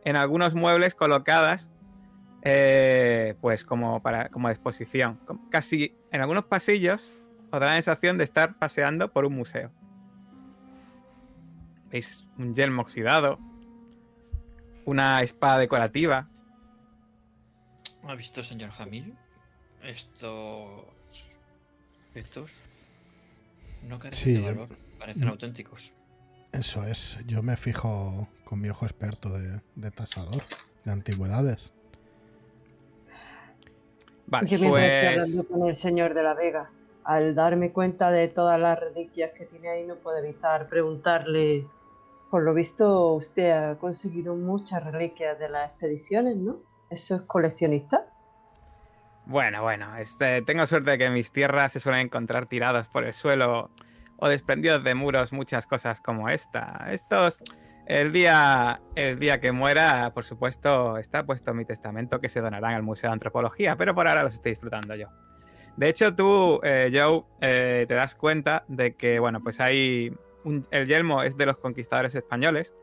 en 0.05 0.15
algunos 0.15 0.53
muebles 0.53 0.93
colocadas 0.93 1.71
eh, 2.43 3.35
pues 3.39 3.63
como 3.63 4.01
para 4.01 4.29
como 4.29 4.49
exposición. 4.49 5.19
Casi 5.49 5.95
en 6.11 6.21
algunos 6.21 6.45
pasillos 6.45 7.17
os 7.51 7.59
da 7.59 7.67
la 7.67 7.73
sensación 7.73 8.17
de 8.17 8.23
estar 8.23 8.57
paseando 8.57 9.11
por 9.11 9.25
un 9.25 9.35
museo. 9.35 9.71
Veis 11.91 12.27
un 12.37 12.53
yelmo 12.53 12.81
oxidado, 12.81 13.37
una 14.85 15.21
espada 15.21 15.59
decorativa, 15.59 16.29
¿Ha 18.03 18.15
visto, 18.15 18.43
señor 18.43 18.71
Jamil? 18.71 19.15
Estos. 19.83 20.85
Estos. 22.15 22.63
No 23.87 23.99
carecen 23.99 24.35
Sí, 24.35 24.41
de 24.41 24.51
valor. 24.51 24.69
Parecen 24.99 25.27
auténticos. 25.27 25.93
Eso 26.51 26.83
es. 26.83 27.17
Yo 27.25 27.41
me 27.41 27.55
fijo 27.57 28.27
con 28.43 28.59
mi 28.59 28.69
ojo 28.69 28.85
experto 28.85 29.29
de, 29.29 29.61
de 29.75 29.91
tasador 29.91 30.43
de 30.83 30.91
antigüedades. 30.91 31.73
Vale, 34.27 34.47
Yo 34.47 34.59
mientras 34.59 34.83
estoy 34.83 34.99
pues 35.01 35.07
hablando 35.07 35.47
con 35.47 35.67
el 35.67 35.75
señor 35.75 36.13
de 36.13 36.23
la 36.23 36.33
Vega, 36.33 36.71
al 37.03 37.35
darme 37.35 37.71
cuenta 37.71 38.11
de 38.11 38.27
todas 38.27 38.59
las 38.59 38.79
reliquias 38.79 39.31
que 39.31 39.45
tiene 39.45 39.69
ahí, 39.69 39.85
no 39.85 39.95
puedo 39.95 40.17
evitar 40.17 40.67
preguntarle. 40.67 41.67
Por 42.29 42.43
lo 42.43 42.53
visto, 42.53 43.13
usted 43.13 43.51
ha 43.51 43.77
conseguido 43.77 44.35
muchas 44.35 44.83
reliquias 44.83 45.37
de 45.37 45.49
las 45.49 45.69
expediciones, 45.71 46.37
¿no? 46.37 46.59
¿Eso 46.91 47.15
es 47.15 47.21
coleccionista? 47.23 48.05
Bueno, 49.25 49.61
bueno, 49.61 49.95
este, 49.97 50.41
tengo 50.41 50.67
suerte 50.67 50.91
de 50.91 50.97
que 50.97 51.05
en 51.05 51.13
mis 51.13 51.31
tierras 51.31 51.71
se 51.71 51.79
suelen 51.79 52.01
encontrar 52.01 52.47
tiradas 52.47 52.87
por 52.87 53.05
el 53.05 53.13
suelo 53.13 53.71
o 54.17 54.27
desprendidos 54.27 54.83
de 54.83 54.93
muros 54.93 55.31
muchas 55.31 55.65
cosas 55.65 56.01
como 56.01 56.27
esta. 56.27 56.87
Estos, 56.91 57.41
el 57.87 58.11
día, 58.11 58.81
el 58.95 59.19
día 59.19 59.39
que 59.39 59.51
muera, 59.53 60.11
por 60.13 60.25
supuesto, 60.25 60.97
está 60.97 61.25
puesto 61.25 61.51
en 61.51 61.57
mi 61.57 61.65
testamento 61.65 62.19
que 62.19 62.29
se 62.29 62.41
donarán 62.41 62.73
al 62.73 62.83
Museo 62.83 63.09
de 63.09 63.13
Antropología, 63.13 63.77
pero 63.77 63.95
por 63.95 64.07
ahora 64.07 64.23
los 64.23 64.33
estoy 64.33 64.51
disfrutando 64.51 64.93
yo. 64.95 65.07
De 65.77 65.87
hecho, 65.87 66.13
tú, 66.13 66.59
eh, 66.63 66.91
Joe, 66.93 67.23
eh, 67.39 67.85
te 67.87 67.93
das 67.93 68.15
cuenta 68.15 68.65
de 68.67 68.95
que, 68.95 69.19
bueno, 69.19 69.41
pues 69.41 69.61
hay 69.61 70.13
un- 70.43 70.67
el 70.71 70.87
yelmo 70.87 71.23
es 71.23 71.37
de 71.37 71.45
los 71.45 71.57
conquistadores 71.57 72.13
españoles 72.13 72.75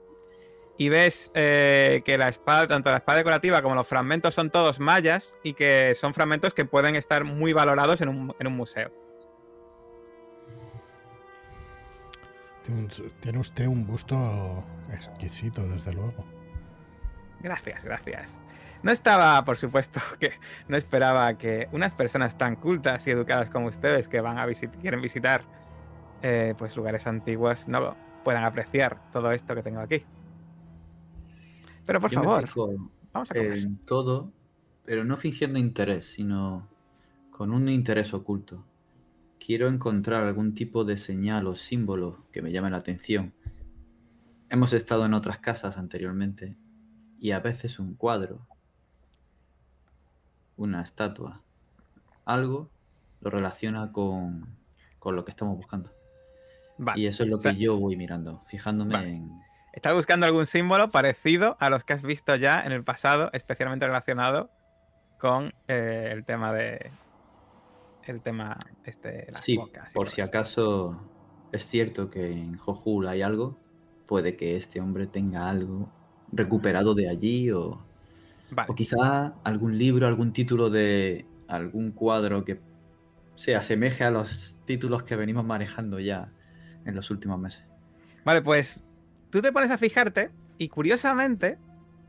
y 0.78 0.88
ves 0.88 1.32
eh, 1.34 2.02
que 2.04 2.16
la 2.16 2.28
espada, 2.28 2.68
tanto 2.68 2.90
la 2.90 2.98
espada 2.98 3.18
decorativa 3.18 3.60
como 3.60 3.74
los 3.74 3.86
fragmentos 3.86 4.34
son 4.34 4.48
todos 4.50 4.78
mayas 4.78 5.36
y 5.42 5.54
que 5.54 5.94
son 5.96 6.14
fragmentos 6.14 6.54
que 6.54 6.64
pueden 6.64 6.94
estar 6.94 7.24
muy 7.24 7.52
valorados 7.52 8.00
en 8.00 8.08
un, 8.08 8.34
en 8.38 8.46
un 8.46 8.56
museo. 8.56 8.90
Tiene, 13.20 13.38
usted 13.38 13.66
un 13.66 13.86
gusto 13.86 14.64
exquisito, 14.92 15.66
desde 15.66 15.92
luego. 15.92 16.24
Gracias, 17.40 17.82
gracias. 17.82 18.42
No 18.82 18.92
estaba, 18.92 19.42
por 19.44 19.56
supuesto, 19.56 20.00
que 20.20 20.32
no 20.68 20.76
esperaba 20.76 21.36
que 21.38 21.68
unas 21.72 21.92
personas 21.94 22.38
tan 22.38 22.54
cultas 22.54 23.06
y 23.06 23.10
educadas 23.10 23.50
como 23.50 23.66
ustedes 23.66 24.06
que 24.06 24.20
van 24.20 24.38
a 24.38 24.46
visit 24.46 24.70
quieren 24.80 25.00
visitar 25.00 25.42
eh, 26.22 26.54
pues 26.58 26.76
lugares 26.76 27.06
antiguos 27.06 27.68
no 27.68 27.96
puedan 28.22 28.44
apreciar 28.44 28.98
todo 29.12 29.32
esto 29.32 29.54
que 29.54 29.62
tengo 29.62 29.80
aquí. 29.80 30.04
Pero 31.88 32.02
por 32.02 32.10
Yo 32.10 32.22
favor, 32.22 32.42
fijo 32.42 32.90
vamos 33.14 33.30
a 33.30 33.34
comer. 33.34 33.56
en 33.56 33.78
todo, 33.78 34.30
pero 34.84 35.04
no 35.06 35.16
fingiendo 35.16 35.58
interés, 35.58 36.04
sino 36.04 36.68
con 37.30 37.50
un 37.50 37.66
interés 37.70 38.12
oculto. 38.12 38.62
Quiero 39.40 39.68
encontrar 39.68 40.24
algún 40.24 40.52
tipo 40.52 40.84
de 40.84 40.98
señal 40.98 41.46
o 41.46 41.54
símbolo 41.54 42.26
que 42.30 42.42
me 42.42 42.52
llame 42.52 42.68
la 42.68 42.76
atención. 42.76 43.32
Hemos 44.50 44.74
estado 44.74 45.06
en 45.06 45.14
otras 45.14 45.38
casas 45.38 45.78
anteriormente 45.78 46.58
y 47.18 47.30
a 47.30 47.40
veces 47.40 47.78
un 47.78 47.94
cuadro, 47.94 48.46
una 50.58 50.82
estatua, 50.82 51.42
algo 52.26 52.68
lo 53.22 53.30
relaciona 53.30 53.92
con, 53.92 54.44
con 54.98 55.16
lo 55.16 55.24
que 55.24 55.30
estamos 55.30 55.56
buscando. 55.56 55.90
Vale. 56.76 57.00
Y 57.00 57.06
eso 57.06 57.22
es 57.22 57.30
lo 57.30 57.38
que 57.38 57.56
yo 57.56 57.78
voy 57.78 57.96
mirando, 57.96 58.42
fijándome 58.46 58.92
Vale. 58.92 59.10
en... 59.14 59.47
¿Estás 59.72 59.94
buscando 59.94 60.26
algún 60.26 60.46
símbolo 60.46 60.90
parecido 60.90 61.56
a 61.60 61.70
los 61.70 61.84
que 61.84 61.92
has 61.92 62.02
visto 62.02 62.34
ya 62.36 62.62
en 62.62 62.72
el 62.72 62.82
pasado, 62.84 63.30
especialmente 63.32 63.86
relacionado 63.86 64.50
con 65.18 65.52
eh, 65.68 66.08
el 66.12 66.24
tema 66.24 66.52
de. 66.52 66.90
El 68.04 68.22
tema, 68.22 68.58
este, 68.84 69.26
las 69.30 69.42
Sí, 69.44 69.56
bocas 69.58 69.92
por 69.92 70.08
si 70.08 70.22
eso? 70.22 70.28
acaso 70.30 71.00
es 71.52 71.66
cierto 71.66 72.08
que 72.10 72.30
en 72.32 72.56
Jojul 72.56 73.06
hay 73.06 73.20
algo, 73.20 73.58
puede 74.06 74.34
que 74.36 74.56
este 74.56 74.80
hombre 74.80 75.06
tenga 75.06 75.50
algo 75.50 75.92
recuperado 76.32 76.94
de 76.94 77.08
allí 77.10 77.50
o, 77.50 77.78
Vale. 78.50 78.70
o 78.70 78.74
quizá 78.74 79.34
algún 79.44 79.76
libro, 79.76 80.06
algún 80.06 80.32
título 80.32 80.70
de 80.70 81.26
algún 81.48 81.92
cuadro 81.92 82.44
que 82.46 82.60
se 83.34 83.54
asemeje 83.54 84.04
a 84.04 84.10
los 84.10 84.58
títulos 84.64 85.02
que 85.02 85.14
venimos 85.16 85.44
manejando 85.44 86.00
ya 86.00 86.32
en 86.86 86.94
los 86.94 87.10
últimos 87.10 87.38
meses. 87.38 87.64
Vale, 88.24 88.40
pues 88.40 88.82
tú 89.30 89.40
te 89.40 89.52
pones 89.52 89.70
a 89.70 89.78
fijarte 89.78 90.30
y 90.58 90.68
curiosamente 90.68 91.58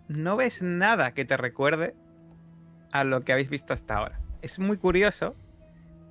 no 0.08 0.38
ves 0.38 0.62
nada 0.62 1.14
que 1.14 1.26
te 1.26 1.38
recuerde 1.38 1.96
a 2.92 3.04
lo 3.04 3.20
que 3.22 3.34
habéis 3.34 3.50
visto 3.50 3.74
hasta 3.74 3.98
ahora. 3.98 4.20
Es 4.42 4.60
muy 4.60 4.78
curioso, 4.78 5.36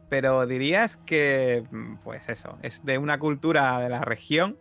pero 0.09 0.47
dirías 0.47 0.97
que, 0.97 1.65
mm, 1.71 1.97
pues 2.05 2.29
eso, 2.29 2.59
es 2.63 2.85
de 2.85 2.99
una 2.99 3.19
cultura 3.19 3.81
de 3.81 3.89
la 3.89 4.01
región, 4.03 4.57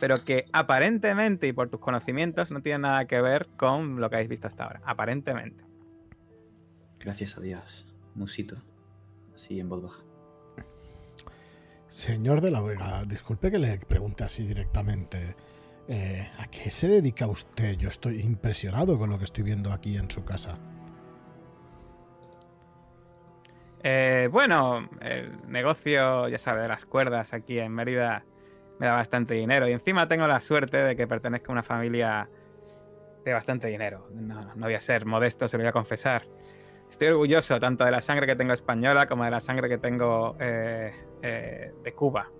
pero 0.00 0.22
que 0.22 0.44
aparentemente 0.52 1.48
y 1.48 1.52
por 1.52 1.68
tus 1.68 1.80
conocimientos 1.80 2.50
no 2.52 2.62
tiene 2.62 2.80
nada 2.80 3.06
que 3.06 3.20
ver 3.20 3.48
con 3.56 4.00
lo 4.00 4.08
que 4.08 4.16
habéis 4.16 4.30
visto 4.30 4.46
hasta 4.46 4.64
ahora. 4.64 4.80
Aparentemente. 4.84 5.64
Gracias 7.00 7.36
a 7.36 7.40
Dios, 7.40 7.86
musito, 8.14 8.56
así 9.34 9.58
en 9.58 9.68
voz 9.68 9.82
baja. 9.82 10.02
Señor 11.88 12.42
de 12.42 12.50
la 12.50 12.60
Vega, 12.60 13.04
disculpe 13.06 13.50
que 13.50 13.58
le 13.58 13.78
pregunte 13.78 14.22
así 14.22 14.46
directamente. 14.46 15.34
Eh, 15.88 16.30
¿A 16.38 16.46
qué 16.48 16.70
se 16.70 16.88
dedica 16.88 17.26
usted? 17.26 17.76
Yo 17.76 17.88
estoy 17.88 18.20
impresionado 18.20 18.98
con 18.98 19.10
lo 19.10 19.18
que 19.18 19.24
estoy 19.24 19.44
viendo 19.44 19.72
aquí 19.72 19.96
en 19.96 20.10
su 20.10 20.24
casa. 20.24 20.54
Eh, 23.82 24.28
bueno, 24.30 24.88
el 25.00 25.50
negocio, 25.50 26.28
ya 26.28 26.38
sabes, 26.38 26.62
de 26.62 26.68
las 26.68 26.84
cuerdas 26.84 27.32
aquí 27.32 27.58
en 27.58 27.72
Mérida 27.72 28.24
me 28.78 28.86
da 28.86 28.92
bastante 28.92 29.34
dinero. 29.34 29.68
Y 29.68 29.72
encima 29.72 30.08
tengo 30.08 30.26
la 30.26 30.40
suerte 30.40 30.76
de 30.78 30.96
que 30.96 31.06
pertenezco 31.06 31.52
a 31.52 31.54
una 31.54 31.62
familia 31.62 32.28
de 33.24 33.32
bastante 33.32 33.68
dinero. 33.68 34.08
No, 34.12 34.54
no 34.54 34.66
voy 34.66 34.74
a 34.74 34.80
ser 34.80 35.06
modesto, 35.06 35.48
se 35.48 35.56
lo 35.56 35.62
voy 35.62 35.68
a 35.68 35.72
confesar. 35.72 36.26
Estoy 36.90 37.08
orgulloso 37.08 37.60
tanto 37.60 37.84
de 37.84 37.90
la 37.90 38.00
sangre 38.00 38.26
que 38.26 38.36
tengo 38.36 38.52
española 38.52 39.06
como 39.06 39.24
de 39.24 39.30
la 39.30 39.40
sangre 39.40 39.68
que 39.68 39.78
tengo 39.78 40.36
eh, 40.40 40.92
eh, 41.22 41.72
de 41.82 41.92
Cuba. 41.92 42.30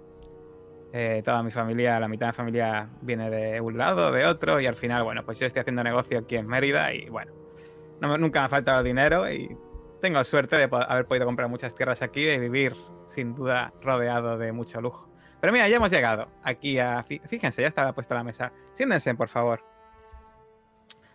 Eh, 0.93 1.22
toda 1.24 1.43
mi 1.43 1.51
familia, 1.51 2.01
la 2.01 2.09
mitad 2.09 2.26
de 2.26 2.28
la 2.28 2.32
familia 2.32 2.89
viene 3.03 3.28
de 3.28 3.61
un 3.61 3.76
lado, 3.76 4.11
de 4.11 4.24
otro, 4.24 4.59
y 4.61 4.66
al 4.66 4.74
final, 4.76 5.03
bueno, 5.05 5.24
pues 5.24 5.39
yo 5.39 5.47
estoy 5.47 5.61
haciendo 5.61 5.84
negocio 5.84 6.18
aquí 6.20 6.36
en 6.36 6.47
Mérida 6.47 6.95
y 6.95 7.09
bueno, 7.11 7.32
no 8.01 8.16
nunca 8.16 8.41
me 8.41 8.47
ha 8.47 8.49
faltado 8.49 8.82
dinero 8.82 9.30
y 9.30 9.55
tengo 10.01 10.22
suerte 10.24 10.57
de 10.57 10.68
haber 10.72 11.07
podido 11.07 11.26
comprar 11.26 11.49
muchas 11.49 11.74
tierras 11.74 12.01
aquí 12.01 12.26
y 12.26 12.39
vivir 12.39 12.74
sin 13.07 13.34
duda 13.34 13.72
rodeado 13.82 14.39
de 14.39 14.53
mucho 14.53 14.80
lujo. 14.80 15.11
Pero 15.41 15.53
mira, 15.53 15.68
ya 15.68 15.76
hemos 15.76 15.91
llegado 15.91 16.28
aquí 16.43 16.78
a... 16.78 17.05
fí- 17.05 17.20
Fíjense, 17.28 17.61
ya 17.62 17.68
estaba 17.68 17.93
puesta 17.93 18.14
la 18.14 18.24
mesa. 18.24 18.53
Siéntense, 18.72 19.14
por 19.14 19.28
favor. 19.28 19.62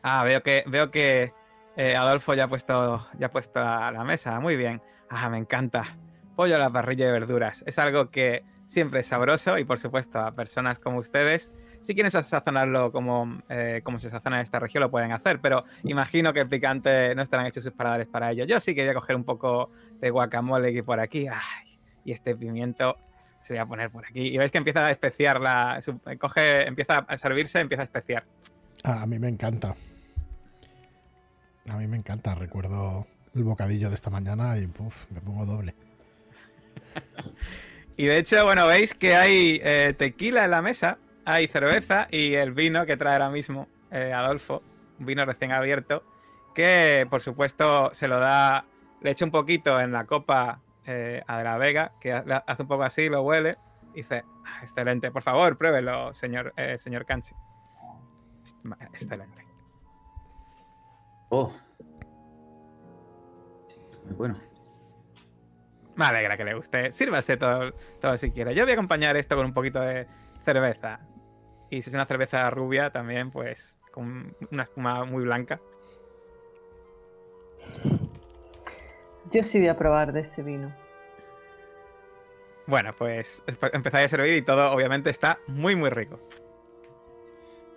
Ah, 0.02 0.24
veo 0.24 0.44
que, 0.44 0.64
veo 0.68 0.92
que 0.92 1.34
eh, 1.76 1.96
Adolfo 1.96 2.34
ya 2.34 2.46
ha, 2.46 2.48
puesto, 2.48 3.08
ya 3.18 3.28
ha 3.28 3.32
puesto 3.32 3.60
a 3.60 3.92
la 3.92 4.04
mesa. 4.04 4.40
Muy 4.40 4.56
bien. 4.56 4.82
Ah, 5.10 5.30
me 5.30 5.38
encanta. 5.38 5.98
Pollo 6.36 6.56
a 6.56 6.60
la 6.60 6.70
parrilla 6.70 7.06
de 7.06 7.12
verduras. 7.12 7.64
Es 7.68 7.80
algo 7.80 8.12
que 8.12 8.44
siempre 8.68 9.01
es 9.01 9.07
sabroso 9.07 9.57
y 9.57 9.66
por 9.66 9.80
supuesto 9.80 10.20
a 10.20 10.32
personas 10.32 10.80
como 10.80 10.97
ustedes, 10.97 11.51
si 11.82 11.93
quieren 11.93 12.09
sa- 12.11 12.24
sazonarlo 12.24 12.91
como, 12.91 13.41
eh, 13.49 13.82
como 13.84 13.99
se 13.99 14.09
sazona 14.09 14.38
en 14.38 14.43
esta 14.43 14.59
región, 14.59 14.82
lo 14.82 14.89
pueden 14.91 15.11
hacer, 15.11 15.39
pero 15.41 15.64
imagino 15.84 16.34
que 16.34 16.39
el 16.41 16.47
picante 16.49 17.14
no 17.16 17.22
estarán 17.22 17.45
hechos 17.45 17.64
sus 17.64 17.74
paladares 17.74 18.07
para 18.07 18.32
ello. 18.32 18.45
Yo 18.45 18.59
sí 18.59 18.74
que 18.74 18.82
voy 18.82 18.89
a 18.91 18.93
coger 18.93 19.16
un 19.16 19.24
poco 19.26 19.70
de 19.99 20.09
guacamole 20.09 20.70
aquí 20.70 20.82
por 20.82 20.99
aquí. 20.99 21.28
Ay, 21.28 21.78
y 22.05 22.11
este 22.14 22.36
pimiento 22.36 22.95
se 23.41 23.53
voy 23.53 23.59
a 23.59 23.66
poner 23.66 23.89
por 23.91 24.05
aquí. 24.05 24.28
Y 24.28 24.38
veis 24.38 24.51
que 24.51 24.57
empieza 24.57 24.86
a 24.86 24.91
especiar 24.91 25.41
la. 25.41 25.80
coge, 26.20 26.66
empieza 26.68 26.99
a 27.07 27.18
servirse, 27.18 27.59
empieza 27.59 27.82
a 27.84 27.86
especiar. 27.86 28.24
Ah, 28.86 29.01
a 29.03 29.05
mí 29.05 29.20
me 29.20 29.28
encanta. 29.28 29.76
A 31.70 31.78
mí 31.78 31.88
me 31.88 31.97
encanta. 31.97 32.34
Recuerdo 32.36 33.05
el 33.36 33.43
bocadillo 33.43 33.89
de 33.89 33.95
esta 33.95 34.09
mañana 34.09 34.57
y 34.57 34.68
puf, 34.68 35.11
me 35.11 35.20
pongo 35.22 35.45
doble. 35.45 35.76
Y 37.98 38.06
de 38.08 38.18
hecho, 38.18 38.44
bueno, 38.44 38.66
veis 38.68 38.94
que 38.96 39.16
hay 39.16 39.60
eh, 39.64 39.94
tequila 39.98 40.46
en 40.46 40.52
la 40.52 40.62
mesa, 40.62 40.98
hay 41.26 41.48
cerveza 41.48 42.08
y 42.12 42.34
el 42.34 42.52
vino 42.52 42.86
que 42.86 42.98
trae 42.98 43.14
ahora 43.14 43.30
mismo 43.30 43.68
eh, 43.91 44.12
Adolfo, 44.14 44.64
un 45.00 45.06
vino 45.06 45.24
recién 45.26 45.52
abierto, 45.52 46.04
que 46.56 47.06
por 47.10 47.22
supuesto 47.22 47.91
se 47.94 48.08
lo 48.08 48.20
da, 48.20 48.66
le 49.02 49.12
echa 49.12 49.26
un 49.26 49.32
poquito 49.32 49.80
en 49.80 49.91
la 49.91 50.06
copa 50.06 50.60
eh, 50.86 51.22
a 51.28 51.38
De 51.38 51.44
la 51.44 51.58
Vega, 51.58 51.91
que 52.02 52.12
ha- 52.14 52.44
hace 52.48 52.64
un 52.64 52.68
poco 52.68 52.84
así, 52.84 53.10
lo 53.10 53.22
huele, 53.22 53.52
y 53.94 53.98
dice, 53.98 54.24
"Ah, 54.46 54.60
excelente, 54.64 55.12
por 55.12 55.22
favor, 55.22 55.56
pruébelo, 55.58 56.14
señor, 56.14 56.52
eh, 56.58 56.78
señor 56.80 57.06
Canchi. 57.06 57.34
Excelente. 58.91 59.46
Oh. 61.30 61.54
Bueno. 64.18 64.38
Me 65.96 66.06
alegra 66.06 66.38
que 66.38 66.44
le 66.44 66.54
guste. 66.56 66.91
Sírvase 66.91 67.38
todo, 67.38 67.74
todo 68.02 68.18
si 68.18 68.32
quiere. 68.32 68.56
Yo 68.56 68.64
voy 68.64 68.72
a 68.72 68.74
acompañar 68.74 69.16
esto 69.18 69.36
con 69.36 69.46
un 69.46 69.54
poquito 69.54 69.80
de 69.80 70.08
cerveza. 70.44 71.00
Y 71.70 71.82
si 71.82 71.89
es 71.89 71.94
una 71.94 72.06
cerveza 72.06 72.50
rubia, 72.50 72.91
también, 72.91 73.32
pues, 73.32 73.78
con 73.91 74.36
una 74.52 74.64
espuma 74.64 75.06
muy 75.06 75.24
blanca. 75.24 75.60
Yo 79.32 79.41
sí 79.41 79.60
voy 79.60 79.70
a 79.70 79.78
probar 79.78 80.14
de 80.14 80.22
ese 80.22 80.44
vino. 80.44 80.74
Bueno, 82.66 82.94
pues 82.96 83.44
empezáis 83.74 84.06
a 84.06 84.10
servir 84.10 84.36
y 84.36 84.41
todo, 84.41 84.72
obviamente, 84.72 85.10
está 85.10 85.39
muy, 85.48 85.76
muy 85.76 85.89
rico. 85.89 86.20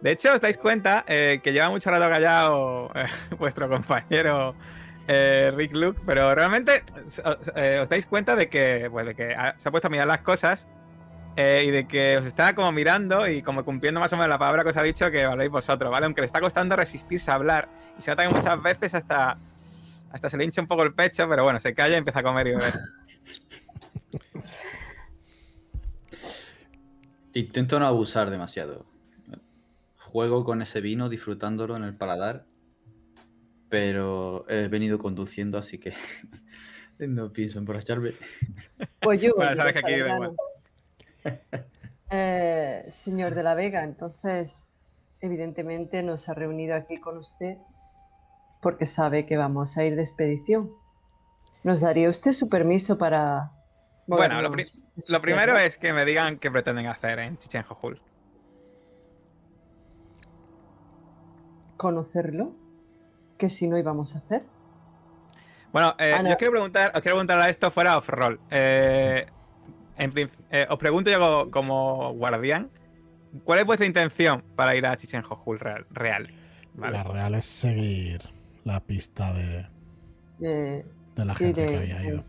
De 0.00 0.12
hecho, 0.12 0.32
os 0.32 0.40
dais 0.40 0.58
cuenta 0.58 1.04
eh, 1.08 1.40
que 1.42 1.52
lleva 1.52 1.70
mucho 1.70 1.90
rato 1.90 2.08
callado 2.08 2.90
eh, 2.94 3.06
vuestro 3.38 3.68
compañero 3.68 4.54
eh, 5.08 5.52
Rick 5.54 5.74
Luke, 5.74 6.00
pero 6.04 6.34
realmente 6.34 6.82
os, 7.24 7.52
eh, 7.54 7.80
os 7.82 7.88
dais 7.88 8.06
cuenta 8.06 8.36
de 8.36 8.48
que, 8.48 8.88
pues, 8.90 9.06
de 9.06 9.14
que 9.14 9.34
se 9.56 9.68
ha 9.68 9.70
puesto 9.70 9.88
a 9.88 9.90
mirar 9.90 10.06
las 10.06 10.20
cosas 10.20 10.66
eh, 11.36 11.64
y 11.66 11.70
de 11.70 11.86
que 11.86 12.16
os 12.18 12.26
está 12.26 12.54
como 12.54 12.72
mirando 12.72 13.28
y 13.28 13.42
como 13.42 13.64
cumpliendo 13.64 14.00
más 14.00 14.12
o 14.12 14.16
menos 14.16 14.30
la 14.30 14.38
palabra 14.38 14.62
que 14.64 14.70
os 14.70 14.76
ha 14.76 14.82
dicho 14.82 15.10
que 15.10 15.24
habléis 15.24 15.50
vosotros, 15.50 15.90
¿vale? 15.90 16.06
Aunque 16.06 16.22
le 16.22 16.26
está 16.26 16.40
costando 16.40 16.76
resistirse 16.76 17.30
a 17.30 17.34
hablar 17.34 17.68
y 17.98 18.02
se 18.02 18.10
nota 18.10 18.26
que 18.26 18.34
muchas 18.34 18.62
veces 18.62 18.94
hasta, 18.94 19.36
hasta 20.10 20.30
se 20.30 20.36
le 20.36 20.44
hincha 20.44 20.60
un 20.62 20.66
poco 20.66 20.82
el 20.82 20.94
pecho, 20.94 21.28
pero 21.28 21.42
bueno, 21.42 21.60
se 21.60 21.74
calla 21.74 21.94
y 21.94 21.98
empieza 21.98 22.20
a 22.20 22.22
comer 22.22 22.46
y 22.48 22.50
beber. 22.52 22.74
Intento 27.34 27.78
no 27.78 27.86
abusar 27.86 28.30
demasiado. 28.30 28.86
Juego 29.98 30.42
con 30.44 30.62
ese 30.62 30.80
vino, 30.80 31.10
disfrutándolo 31.10 31.76
en 31.76 31.84
el 31.84 31.94
paladar, 31.94 32.46
pero 33.68 34.44
he 34.48 34.68
venido 34.68 34.98
conduciendo, 34.98 35.58
así 35.58 35.78
que 35.78 35.92
no 36.98 37.32
pienso 37.32 37.58
emborracharme. 37.58 38.12
Pues 39.00 39.20
yo. 39.20 39.32
Bueno, 39.36 39.52
yo 39.52 39.56
sabes 39.58 39.72
que 39.74 39.78
aquí 39.80 39.92
grano. 39.98 40.34
Eh, 42.10 42.84
señor 42.90 43.34
de 43.34 43.42
la 43.42 43.54
Vega, 43.54 43.84
entonces, 43.84 44.82
evidentemente 45.20 46.02
nos 46.02 46.28
ha 46.28 46.34
reunido 46.34 46.74
aquí 46.74 46.98
con 47.00 47.16
usted 47.18 47.56
porque 48.62 48.86
sabe 48.86 49.26
que 49.26 49.36
vamos 49.36 49.76
a 49.76 49.84
ir 49.84 49.94
de 49.96 50.02
expedición. 50.02 50.70
¿Nos 51.62 51.80
daría 51.80 52.08
usted 52.08 52.32
su 52.32 52.48
permiso 52.48 52.96
para... 52.98 53.52
Bueno, 54.08 54.40
lo, 54.42 54.50
pri- 54.52 54.66
lo 55.08 55.20
primero 55.20 55.56
es 55.58 55.76
que 55.78 55.92
me 55.92 56.04
digan 56.04 56.38
qué 56.38 56.50
pretenden 56.50 56.86
hacer 56.86 57.18
en 57.20 57.38
Chichen 57.38 57.62
Jojul. 57.64 58.00
conocerlo, 61.76 62.52
que 63.36 63.48
si 63.50 63.66
no 63.68 63.78
íbamos 63.78 64.14
a 64.14 64.18
hacer. 64.18 64.44
Bueno, 65.72 65.94
eh, 65.98 66.12
Ana. 66.14 66.28
yo 66.30 66.32
os 66.34 66.38
quiero 66.38 66.52
preguntar, 66.52 66.86
os 66.94 67.02
quiero 67.02 67.16
preguntar 67.16 67.40
a 67.40 67.48
esto 67.50 67.70
fuera 67.70 67.98
off-roll. 67.98 68.40
Eh, 68.50 69.26
en 69.98 70.12
prin- 70.12 70.30
eh, 70.50 70.66
os 70.70 70.78
pregunto 70.78 71.10
yo 71.10 71.18
como, 71.18 71.50
como 71.50 72.12
guardián, 72.14 72.70
¿cuál 73.44 73.58
es 73.60 73.66
vuestra 73.66 73.86
intención 73.86 74.42
para 74.54 74.74
ir 74.76 74.86
a 74.86 74.96
Chichen 74.96 75.22
Jojul 75.22 75.58
real? 75.58 75.86
real? 75.90 76.30
¿vale? 76.74 76.96
La 76.98 77.04
real 77.04 77.34
es 77.34 77.44
seguir 77.44 78.22
la 78.64 78.80
pista 78.80 79.32
de, 79.32 79.66
Eh, 80.42 80.84
de 81.14 81.24
la 81.24 81.34
Sí, 81.34 81.44
gente 81.46 81.60
de- 81.62 81.68
que 81.70 81.76
había 81.76 82.04
ido. 82.04 82.24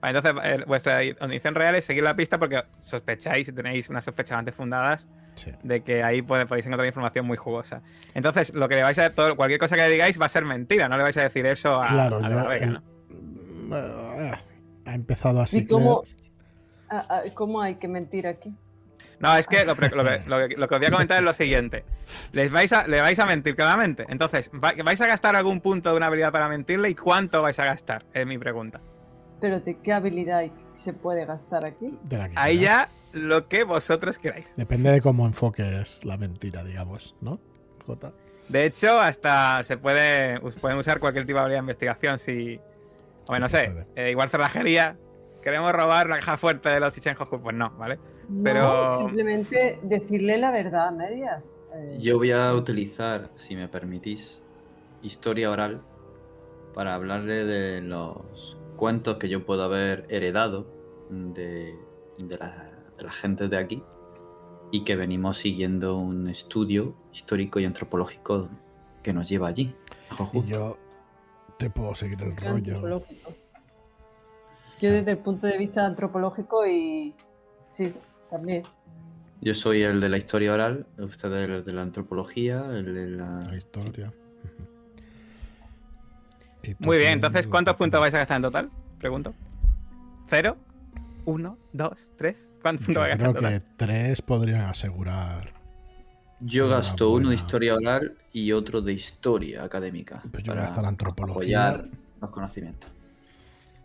Vale, 0.00 0.18
entonces, 0.18 0.44
eh, 0.44 0.64
vuestra 0.66 1.00
condición 1.18 1.54
real 1.54 1.74
es 1.74 1.84
seguir 1.84 2.02
la 2.04 2.14
pista 2.14 2.38
porque 2.38 2.62
sospecháis 2.80 3.48
y 3.48 3.52
tenéis 3.52 3.88
unas 3.88 4.04
sospechas 4.04 4.32
bastante 4.36 4.52
fundadas 4.52 5.08
Sí. 5.36 5.52
de 5.62 5.82
que 5.82 6.02
ahí 6.02 6.22
podéis 6.22 6.66
encontrar 6.66 6.86
información 6.86 7.24
muy 7.26 7.36
jugosa. 7.36 7.82
Entonces, 8.14 8.52
lo 8.54 8.68
que 8.68 8.74
le 8.76 8.82
vais 8.82 8.98
a 8.98 9.10
todo, 9.14 9.36
cualquier 9.36 9.60
cosa 9.60 9.76
que 9.76 9.82
le 9.82 9.90
digáis 9.90 10.20
va 10.20 10.26
a 10.26 10.30
ser 10.30 10.44
mentira, 10.44 10.88
no 10.88 10.96
le 10.96 11.02
vais 11.04 11.16
a 11.18 11.22
decir 11.22 11.46
eso 11.46 11.80
a, 11.80 11.86
Claro, 11.88 12.16
a 12.18 12.28
yo, 12.28 12.34
la 12.34 12.44
Vega, 12.48 12.64
el- 12.66 12.72
¿no? 12.72 13.76
Eh, 13.76 14.32
ha 14.86 14.94
empezado 14.94 15.40
así. 15.40 15.58
¿Y 15.58 15.66
cómo, 15.66 16.02
ah, 16.90 17.06
ah, 17.08 17.22
cómo 17.34 17.60
hay 17.60 17.76
que 17.76 17.88
mentir 17.88 18.26
aquí? 18.26 18.54
No, 19.18 19.34
es 19.36 19.46
que 19.46 19.64
lo, 19.64 19.74
que 19.76 19.88
lo 19.96 20.04
que- 20.04 20.56
lo 20.56 20.68
que 20.68 20.74
os 20.74 20.80
voy 20.80 20.86
a 20.88 20.90
comentar 20.90 21.18
es 21.18 21.24
lo 21.24 21.34
siguiente. 21.34 21.84
Les 22.32 22.50
vais 22.50 22.72
a, 22.72 22.86
le 22.86 23.00
vais 23.00 23.18
a 23.18 23.26
mentir 23.26 23.56
claramente. 23.56 24.04
Entonces, 24.08 24.50
¿va- 24.54 24.74
¿vais 24.84 25.00
a 25.00 25.06
gastar 25.06 25.36
algún 25.36 25.60
punto 25.60 25.90
de 25.90 25.96
una 25.96 26.06
habilidad 26.06 26.32
para 26.32 26.48
mentirle 26.48 26.90
y 26.90 26.94
cuánto 26.94 27.42
vais 27.42 27.58
a 27.58 27.64
gastar? 27.64 28.04
Es 28.12 28.26
mi 28.26 28.38
pregunta. 28.38 28.80
Pero 29.40 29.60
¿de 29.60 29.78
qué 29.80 29.92
habilidad 29.92 30.44
se 30.74 30.92
puede 30.94 31.26
gastar 31.26 31.64
aquí? 31.66 31.98
de 32.04 32.16
la 32.18 32.28
que 32.28 32.34
Ahí 32.36 32.58
ya 32.60 32.88
lo 33.16 33.48
que 33.48 33.64
vosotros 33.64 34.18
queráis. 34.18 34.52
Depende 34.56 34.90
de 34.92 35.00
cómo 35.00 35.26
enfoques 35.26 36.04
la 36.04 36.16
mentira, 36.16 36.62
digamos, 36.62 37.14
¿no? 37.20 37.40
Jota. 37.86 38.12
De 38.48 38.64
hecho, 38.64 39.00
hasta 39.00 39.62
se 39.64 39.76
puede 39.76 40.38
pueden 40.60 40.78
usar 40.78 41.00
cualquier 41.00 41.26
tipo 41.26 41.38
de 41.38 41.42
habilidad 41.44 41.58
de 41.60 41.64
investigación 41.64 42.18
si. 42.18 42.60
O 43.28 43.36
no 43.38 43.48
sé, 43.48 43.86
eh, 43.96 44.10
igual 44.10 44.30
cerrajería. 44.30 44.96
Queremos 45.42 45.72
robar 45.72 46.08
la 46.08 46.16
caja 46.16 46.36
fuerte 46.36 46.68
de 46.68 46.78
los 46.80 46.92
Chichenjoju. 46.94 47.40
Pues 47.40 47.56
no, 47.56 47.70
¿vale? 47.78 47.98
Pero- 48.42 48.84
No, 48.84 48.98
simplemente 48.98 49.78
decirle 49.82 50.38
la 50.38 50.50
verdad 50.50 50.88
a 50.88 50.92
medias. 50.92 51.56
Eh, 51.74 51.98
Yo 52.00 52.18
voy 52.18 52.32
a 52.32 52.52
utilizar, 52.54 53.30
si 53.36 53.54
me 53.56 53.68
permitís, 53.68 54.42
historia 55.02 55.50
oral 55.50 55.82
para 56.74 56.94
hablarle 56.94 57.44
de 57.44 57.80
los 57.80 58.56
cuentos 58.76 59.16
que 59.18 59.28
yo 59.28 59.44
puedo 59.46 59.62
haber 59.64 60.06
heredado 60.08 60.66
de, 61.10 61.74
de 62.18 62.38
la, 62.38 62.65
de 62.96 63.04
la 63.04 63.12
gente 63.12 63.48
de 63.48 63.56
aquí 63.56 63.82
y 64.72 64.84
que 64.84 64.96
venimos 64.96 65.38
siguiendo 65.38 65.96
un 65.96 66.28
estudio 66.28 66.96
histórico 67.12 67.60
y 67.60 67.64
antropológico 67.64 68.48
que 69.02 69.12
nos 69.12 69.28
lleva 69.28 69.48
allí. 69.48 69.74
a 70.10 70.28
Y 70.32 70.46
yo 70.46 70.76
te 71.58 71.70
puedo 71.70 71.94
seguir 71.94 72.20
el 72.22 72.36
rollo. 72.36 72.54
antropológico. 72.56 73.34
Yo 74.80 74.90
desde 74.90 75.12
el 75.12 75.18
punto 75.18 75.46
de 75.46 75.56
vista 75.56 75.86
antropológico 75.86 76.66
y... 76.66 77.14
Sí, 77.72 77.94
también. 78.30 78.62
Yo 79.40 79.54
soy 79.54 79.82
el 79.82 80.00
de 80.00 80.08
la 80.08 80.16
historia 80.16 80.52
oral, 80.52 80.86
usted 80.98 81.32
es 81.32 81.48
el 81.48 81.64
de 81.64 81.72
la 81.72 81.82
antropología, 81.82 82.64
el 82.70 82.94
de 82.94 83.06
la... 83.08 83.40
La 83.40 83.56
historia. 83.56 84.12
Muy 86.80 86.98
bien, 86.98 87.12
entonces, 87.12 87.46
¿cuántos 87.46 87.76
puntos 87.76 88.00
vais 88.00 88.12
a 88.14 88.18
gastar 88.18 88.36
en 88.36 88.42
total? 88.42 88.70
Pregunto. 88.98 89.32
¿Cero? 90.28 90.56
¿Uno? 91.26 91.58
¿Dos? 91.72 92.12
¿Tres? 92.16 92.50
¿Cuántos 92.62 92.86
puntos 92.86 92.94
Yo 92.94 93.00
vais 93.08 93.14
a 93.14 93.16
gastar 93.18 93.40
creo 93.42 93.60
que 93.60 93.66
tres 93.76 94.22
podrían 94.22 94.60
asegurar. 94.62 95.52
Yo 96.40 96.68
gasto 96.68 97.10
uno 97.10 97.30
de 97.30 97.34
historia 97.34 97.74
oral 97.74 98.16
y 98.32 98.52
otro 98.52 98.80
de 98.80 98.92
historia 98.92 99.64
académica. 99.64 100.22
Pues 100.32 100.44
yo 100.44 100.52
voy 100.52 100.60
a 100.60 100.64
gastar 100.64 100.84
antropología. 100.86 101.68
Apoyar 101.70 101.88
los 102.20 102.30
conocimientos. 102.30 102.90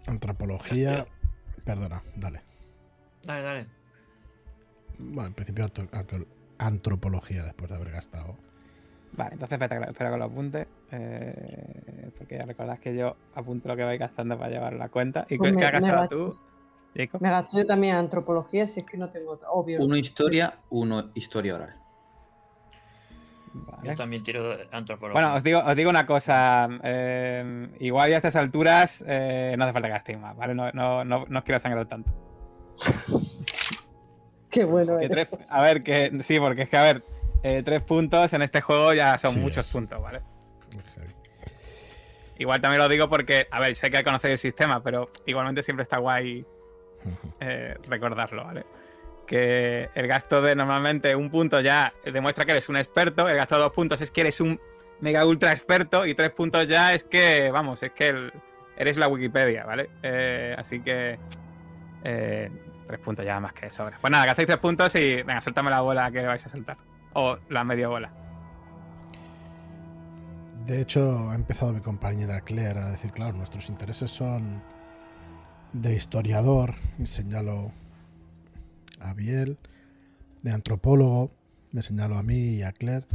Antropología. 0.08 1.06
Perdona, 1.66 2.02
dale. 2.16 2.42
Dale, 3.24 3.42
dale. 3.44 3.66
Bueno, 5.00 5.28
en 5.28 5.34
principio 5.34 5.72
antropología 6.58 7.44
después 7.44 7.70
de 7.70 7.78
haber 7.78 7.92
gastado. 7.92 8.36
Vale, 9.14 9.34
entonces 9.34 9.60
espera, 9.60 9.76
que 9.80 9.86
lo- 9.86 9.92
espera 9.92 10.12
que 10.12 10.18
lo 10.18 10.24
apunte. 10.26 10.68
eh, 10.92 12.10
porque 12.18 12.38
ya 12.38 12.44
recordad 12.46 12.80
que 12.80 12.96
yo 12.96 13.16
apunto 13.34 13.68
lo 13.70 13.76
que 13.76 13.84
vais 13.84 14.00
gastando 14.00 14.38
para 14.38 14.50
llevar 14.52 14.74
la 14.74 14.90
cuenta. 14.90 15.26
¿Y 15.30 15.38
Pues 15.38 15.52
qué, 15.52 15.58
me- 15.58 15.66
has 15.66 15.72
gastado 15.72 16.08
tú, 16.10 16.40
Me 16.94 17.30
gasto 17.30 17.58
yo 17.58 17.66
también 17.66 17.96
antropología 17.96 18.68
si 18.68 18.82
es 18.82 18.86
que 18.86 18.98
no 18.98 19.10
tengo 19.10 19.32
otra. 19.32 19.50
Obvio. 19.52 19.80
Uno 19.82 19.96
historia, 19.96 20.56
uno 20.70 21.10
historia 21.14 21.56
oral. 21.56 21.76
Vale. 23.54 23.90
Yo 23.90 23.96
también 23.96 24.24
tiro 24.24 24.58
antropología. 24.72 25.22
Bueno, 25.22 25.36
os 25.38 25.44
digo, 25.44 25.60
os 25.66 25.76
digo 25.76 25.90
una 25.90 26.06
cosa. 26.06 26.68
eh, 26.84 27.70
igual 27.80 28.10
ya 28.10 28.16
a 28.16 28.18
estas 28.18 28.36
alturas 28.36 29.04
eh, 29.08 29.56
no 29.58 29.64
hace 29.66 29.74
falta 29.74 29.88
que 29.88 29.94
gastéis 29.94 30.20
más, 30.20 30.36
¿vale? 30.36 30.54
No, 30.56 30.72
no, 30.72 31.04
no, 31.04 31.26
no 31.28 31.40
os 31.40 31.46
quiero 31.46 31.60
sangrar 31.60 31.86
tanto. 31.88 32.12
Qué 34.50 34.66
bueno 34.66 34.98
Que 35.00 35.08
tres- 35.10 35.30
a 35.50 35.62
ver, 35.62 35.84
que 35.84 36.22
sí, 36.24 36.38
porque 36.40 36.64
es 36.64 36.70
que, 36.70 36.76
a 36.78 36.84
ver, 36.84 37.04
eh, 37.44 37.62
tres 37.64 37.82
puntos 37.84 38.34
en 38.34 38.42
este 38.42 38.60
juego 38.60 38.94
ya 38.94 39.18
son 39.18 39.32
Sí, 39.32 39.40
muchos 39.40 39.66
es. 39.66 39.72
puntos, 39.74 40.02
¿vale? 40.02 40.22
Igual 42.38 42.60
también 42.60 42.82
lo 42.82 42.90
digo 42.90 43.08
porque, 43.08 43.48
a 43.52 43.60
ver, 43.60 43.76
sé 43.76 43.90
que 43.90 43.98
hay 43.98 44.04
que 44.04 44.08
conocer 44.10 44.32
el 44.32 44.38
sistema, 44.38 44.82
pero 44.82 45.10
igualmente 45.26 45.62
siempre 45.64 45.84
está 45.84 45.98
guay. 46.00 46.46
Eh, 47.40 47.76
recordarlo, 47.88 48.44
¿vale? 48.46 48.66
Que 49.28 49.90
el 49.96 50.08
gasto 50.08 50.42
de 50.42 50.56
normalmente 50.56 51.16
un 51.16 51.30
punto 51.30 51.62
ya 51.62 51.94
demuestra 52.06 52.46
que 52.46 52.52
eres 52.52 52.68
un 52.70 52.78
experto, 52.78 53.30
el 53.30 53.38
gasto 53.38 53.56
de 53.56 53.62
dos 53.62 53.72
puntos 53.72 54.02
es 54.02 54.12
que 54.12 54.22
eres 54.22 54.42
un 54.42 54.60
mega 55.00 55.26
ultra 55.26 55.52
experto 55.52 56.06
y 56.06 56.14
tres 56.16 56.32
puntos 56.32 56.68
ya 56.68 56.94
es 56.94 57.04
que, 57.04 57.50
vamos, 57.52 57.82
es 57.84 57.92
que 57.92 58.10
el- 58.10 58.34
eres 58.78 58.98
la 58.98 59.08
Wikipedia, 59.08 59.66
¿vale? 59.66 59.90
Eh, 60.04 60.56
así 60.58 60.82
que 60.82 61.18
eh, 62.04 62.52
tres 62.88 63.00
puntos 63.00 63.26
ya 63.26 63.40
más 63.40 63.54
que 63.54 63.70
sobra. 63.70 63.98
Pues 64.02 64.12
nada, 64.12 64.26
gastáis 64.26 64.48
tres 64.48 64.58
puntos 64.60 64.94
y 64.96 65.16
venga, 65.24 65.40
suéltame 65.42 65.70
la 65.70 65.82
bola 65.82 66.12
que 66.12 66.22
vais 66.26 66.46
a 66.46 66.50
soltar. 66.50 66.78
O 67.14 67.38
la 67.50 67.64
media 67.64 67.88
bola. 67.88 68.12
De 70.66 70.80
hecho, 70.82 71.30
ha 71.30 71.36
empezado 71.36 71.74
mi 71.74 71.82
compañera 71.82 72.42
Claire 72.42 72.80
a 72.80 72.90
decir, 72.90 73.12
claro, 73.12 73.34
nuestros 73.34 73.70
intereses 73.70 74.12
son 74.12 74.64
de 75.74 75.96
historiador, 75.96 76.76
y 77.00 77.06
señalo 77.06 77.72
a 79.00 79.14
Biel, 79.14 79.58
de 80.44 80.52
antropólogo, 80.52 81.32
me 81.72 81.82
señalo 81.82 82.18
a 82.18 82.24
mí 82.24 82.56
y 82.56 82.64
a 82.64 82.72
Claire, 82.72 83.06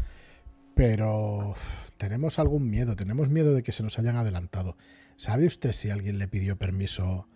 pero 0.75 1.55
tenemos 1.99 2.39
algún 2.39 2.71
miedo, 2.71 2.97
tenemos 2.97 3.29
miedo 3.29 3.55
de 3.55 3.63
que 3.63 3.73
se 3.73 3.83
nos 3.83 3.99
hayan 3.99 4.17
adelantado. 4.17 4.77
¿Sabe 5.17 5.47
usted 5.47 5.73
si 5.73 5.91
alguien 5.91 6.19
le 6.19 6.29
pidió 6.29 6.57
permiso 6.57 7.29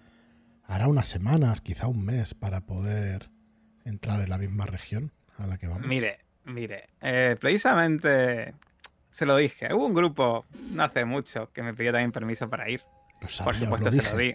hará 0.64 0.86
unas 0.86 1.08
semanas, 1.08 1.60
quizá 1.60 1.88
un 1.88 2.04
mes, 2.04 2.34
para 2.34 2.60
poder 2.60 3.30
entrar 3.84 4.20
en 4.20 4.30
la 4.30 4.38
misma 4.38 4.66
región 4.66 5.12
a 5.36 5.46
la 5.46 5.58
que 5.58 5.66
vamos? 5.66 5.86
Mire, 5.86 6.20
mire, 6.44 6.90
eh, 7.00 7.36
precisamente 7.40 8.54
se 9.10 9.26
lo 9.26 9.36
dije. 9.36 9.74
Hubo 9.74 9.86
un 9.86 9.94
grupo 9.94 10.44
no 10.70 10.84
hace 10.84 11.04
mucho 11.04 11.50
que 11.52 11.62
me 11.62 11.74
pidió 11.74 11.92
también 11.92 12.12
permiso 12.12 12.48
para 12.48 12.70
ir. 12.70 12.82
Lo 13.14 13.20
Por 13.20 13.30
sabía, 13.30 13.52
os 13.52 13.58
supuesto, 13.58 13.90
lo 13.90 14.02
se 14.02 14.12
lo 14.12 14.18
di. 14.18 14.34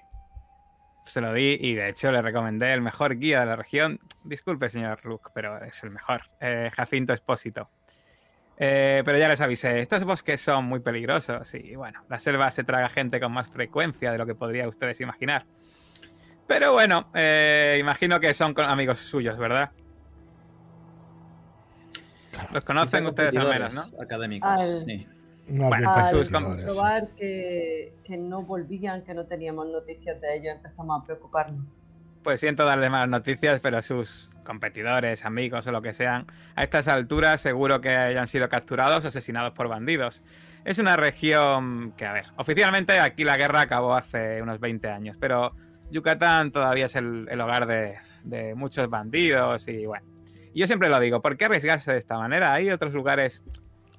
Se 1.05 1.21
lo 1.21 1.31
di 1.33 1.57
y 1.61 1.75
de 1.75 1.89
hecho 1.89 2.11
le 2.11 2.21
recomendé 2.21 2.73
el 2.73 2.81
mejor 2.81 3.17
guía 3.17 3.41
de 3.41 3.45
la 3.45 3.55
región. 3.55 3.99
Disculpe, 4.23 4.69
señor 4.69 5.05
Luke, 5.05 5.29
pero 5.33 5.63
es 5.63 5.83
el 5.83 5.91
mejor. 5.91 6.23
Eh, 6.39 6.71
Jacinto 6.73 7.13
Espósito. 7.13 7.69
Eh, 8.57 9.03
pero 9.05 9.17
ya 9.17 9.27
les 9.27 9.41
avisé, 9.41 9.81
estos 9.81 10.03
bosques 10.05 10.39
son 10.39 10.63
muy 10.65 10.79
peligrosos 10.79 11.53
y 11.55 11.75
bueno, 11.75 12.05
la 12.09 12.19
selva 12.19 12.49
se 12.51 12.63
traga 12.63 12.87
gente 12.87 13.19
con 13.19 13.31
más 13.33 13.49
frecuencia 13.49 14.11
de 14.13 14.17
lo 14.17 14.25
que 14.25 14.33
podría 14.33 14.67
ustedes 14.67 14.99
imaginar. 15.01 15.45
Pero 16.47 16.71
bueno, 16.71 17.09
eh, 17.13 17.77
imagino 17.79 18.19
que 18.19 18.33
son 18.33 18.53
con- 18.53 18.65
amigos 18.65 18.99
suyos, 18.99 19.37
¿verdad? 19.37 19.71
Claro. 22.31 22.49
Los 22.53 22.63
conocen 22.63 23.05
ustedes 23.05 23.35
al 23.35 23.47
menos, 23.49 23.73
¿no? 23.75 24.01
Académicos. 24.01 24.49
Al- 24.49 24.85
sí. 24.85 25.07
Más 25.47 25.69
Bueno, 25.69 25.91
Al 25.91 26.31
comprobar 26.31 27.09
que, 27.15 27.93
que 28.03 28.17
no 28.17 28.41
volvían, 28.41 29.03
que 29.03 29.13
no 29.13 29.25
teníamos 29.25 29.67
noticias 29.67 30.19
de 30.19 30.37
ellos, 30.37 30.55
empezamos 30.55 31.01
a 31.01 31.05
preocuparnos. 31.05 31.65
Pues 32.23 32.39
siento 32.39 32.65
darles 32.65 32.89
malas 32.89 33.09
noticias, 33.09 33.59
pero 33.61 33.81
sus 33.83 34.31
competidores, 34.43 35.25
amigos 35.25 35.67
o 35.67 35.71
lo 35.71 35.81
que 35.81 35.93
sean, 35.93 36.25
a 36.55 36.63
estas 36.63 36.87
alturas 36.87 37.41
seguro 37.41 37.81
que 37.81 37.89
hayan 37.89 38.27
sido 38.27 38.49
capturados 38.49 39.05
o 39.05 39.07
asesinados 39.09 39.53
por 39.53 39.67
bandidos. 39.67 40.23
Es 40.63 40.79
una 40.79 40.95
región 40.95 41.93
que, 41.95 42.07
a 42.07 42.13
ver, 42.13 42.25
oficialmente 42.37 42.99
aquí 42.99 43.23
la 43.23 43.37
guerra 43.37 43.61
acabó 43.61 43.93
hace 43.93 44.41
unos 44.41 44.59
20 44.59 44.87
años, 44.89 45.17
pero 45.19 45.53
Yucatán 45.91 46.51
todavía 46.51 46.85
es 46.85 46.95
el, 46.95 47.27
el 47.29 47.39
hogar 47.39 47.67
de, 47.67 47.97
de 48.23 48.55
muchos 48.55 48.89
bandidos 48.89 49.67
y 49.67 49.85
bueno. 49.85 50.07
Y 50.53 50.61
yo 50.61 50.67
siempre 50.67 50.89
lo 50.89 50.99
digo, 50.99 51.21
¿por 51.21 51.37
qué 51.37 51.45
arriesgarse 51.45 51.91
de 51.91 51.99
esta 51.99 52.17
manera? 52.17 52.53
Hay 52.53 52.71
otros 52.71 52.93
lugares 52.93 53.43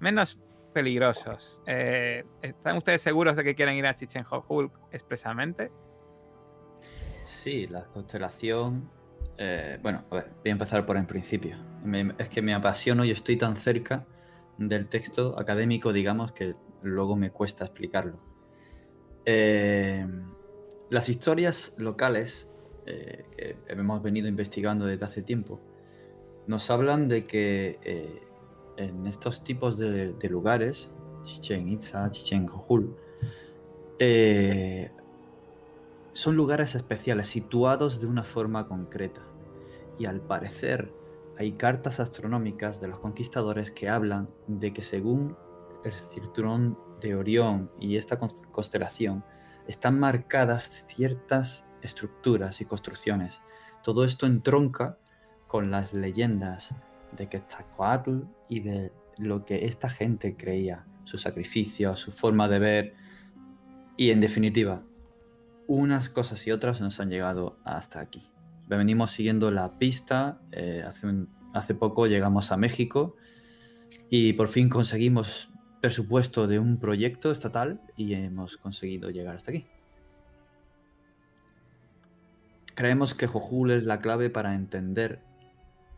menos 0.01 0.41
peligrosos. 0.77 1.63
Eh, 1.67 2.23
¿Están 2.43 2.77
ustedes 2.77 3.01
seguros 3.01 3.35
de 3.35 3.43
que 3.43 3.55
quieren 3.55 3.77
ir 3.77 3.87
a 3.87 3.95
Chichen 3.95 4.27
Hulk 4.31 4.71
expresamente? 4.93 5.73
Sí, 7.25 7.67
la 7.67 7.87
constelación. 7.87 8.91
eh, 9.39 9.79
bueno, 9.81 10.05
a 10.11 10.17
ver, 10.17 10.33
voy 10.43 10.51
a 10.51 10.53
empezar 10.53 10.85
por 10.85 10.99
el 10.99 11.07
principio. 11.07 11.57
Es 12.19 12.29
que 12.29 12.43
me 12.43 12.53
apasiono 12.53 13.07
y 13.07 13.11
estoy 13.11 13.39
tan 13.39 13.57
cerca 13.57 14.05
del 14.59 14.87
texto 14.89 15.39
académico, 15.39 15.95
digamos, 15.95 16.33
que 16.33 16.55
luego 16.83 17.17
me 17.17 17.31
cuesta 17.31 17.65
explicarlo. 17.65 18.21
Eh, 19.25 20.07
las 20.91 21.09
historias 21.09 21.75
locales 21.79 22.51
que 22.85 23.57
hemos 23.67 24.03
venido 24.03 24.29
investigando 24.29 24.85
desde 24.85 25.07
hace 25.07 25.23
tiempo 25.23 25.59
nos 26.47 26.71
hablan 26.71 27.09
de 27.09 27.27
que 27.27 27.81
en 28.77 29.07
estos 29.07 29.43
tipos 29.45 29.79
de, 29.79 30.15
lugares, 30.29 30.91
Chichen 31.23 31.69
Itza, 31.69 32.11
Chichen 32.11 32.45
Itzá, 32.45 32.63
eh, 33.99 34.91
son 36.13 36.37
lugares 36.37 36.75
especiales, 36.75 37.29
situados 37.29 38.01
de 38.01 38.07
una 38.07 38.23
forma 38.23 38.67
concreta. 38.69 39.23
Y 39.99 40.07
al 40.07 40.21
parecer 40.21 40.93
hay 41.39 41.53
cartas 41.53 42.01
astronómicas 42.01 42.81
de 42.81 42.89
los 42.89 42.99
conquistadores 42.99 43.71
que 43.71 43.89
hablan 43.89 44.29
de 44.47 44.73
que 44.73 44.83
según 44.83 45.37
el 45.85 45.93
cinturón 45.93 46.79
de 47.01 47.15
Orión 47.15 47.71
y 47.79 47.97
esta 47.97 48.19
constelación, 48.19 49.25
están 49.67 49.99
marcadas 49.99 50.87
ciertas 50.89 51.67
estructuras 51.83 52.61
y 52.61 52.65
construcciones. 52.65 53.43
Todo 53.83 54.05
esto 54.05 54.27
entronca 54.27 54.99
con 55.47 55.71
las 55.71 55.93
leyendas 55.93 56.75
de 57.13 57.27
Quetzalcoatl 57.27 58.23
y 58.49 58.61
de 58.61 58.93
lo 59.19 59.45
que 59.45 59.65
esta 59.65 59.89
gente 59.89 60.37
creía, 60.37 60.87
su 61.05 61.19
sacrificio, 61.19 61.97
su 61.97 62.13
forma 62.13 62.49
de 62.49 62.59
ver. 62.59 62.95
Y 63.97 64.11
en 64.11 64.21
definitiva, 64.21 64.83
unas 65.67 66.09
cosas 66.09 66.47
y 66.47 66.53
otras 66.53 66.81
nos 66.81 67.01
han 67.01 67.11
llegado 67.11 67.59
hasta 67.65 68.01
aquí. 68.01 68.31
Venimos 68.69 69.13
siguiendo 69.13 69.51
la 69.51 69.79
pista, 69.79 70.41
eh, 70.53 70.83
hace, 70.87 71.07
hace 71.55 71.75
poco 71.75 72.07
llegamos 72.07 72.53
a 72.53 72.57
México 72.57 73.17
y 74.11 74.33
por 74.33 74.49
fin 74.49 74.69
conseguimos 74.69 75.51
presupuesto 75.81 76.47
de 76.47 76.59
un 76.59 76.79
proyecto 76.79 77.31
estatal 77.31 77.81
y 77.97 78.15
hemos 78.15 78.57
conseguido 78.57 79.11
llegar 79.11 79.37
hasta 79.37 79.53
aquí. 79.53 79.67
Creemos 82.75 83.15
que 83.15 83.27
Jojul 83.27 83.71
es 83.71 83.85
la 83.85 84.01
clave 84.01 84.29
para 84.29 84.55
entender 84.55 85.23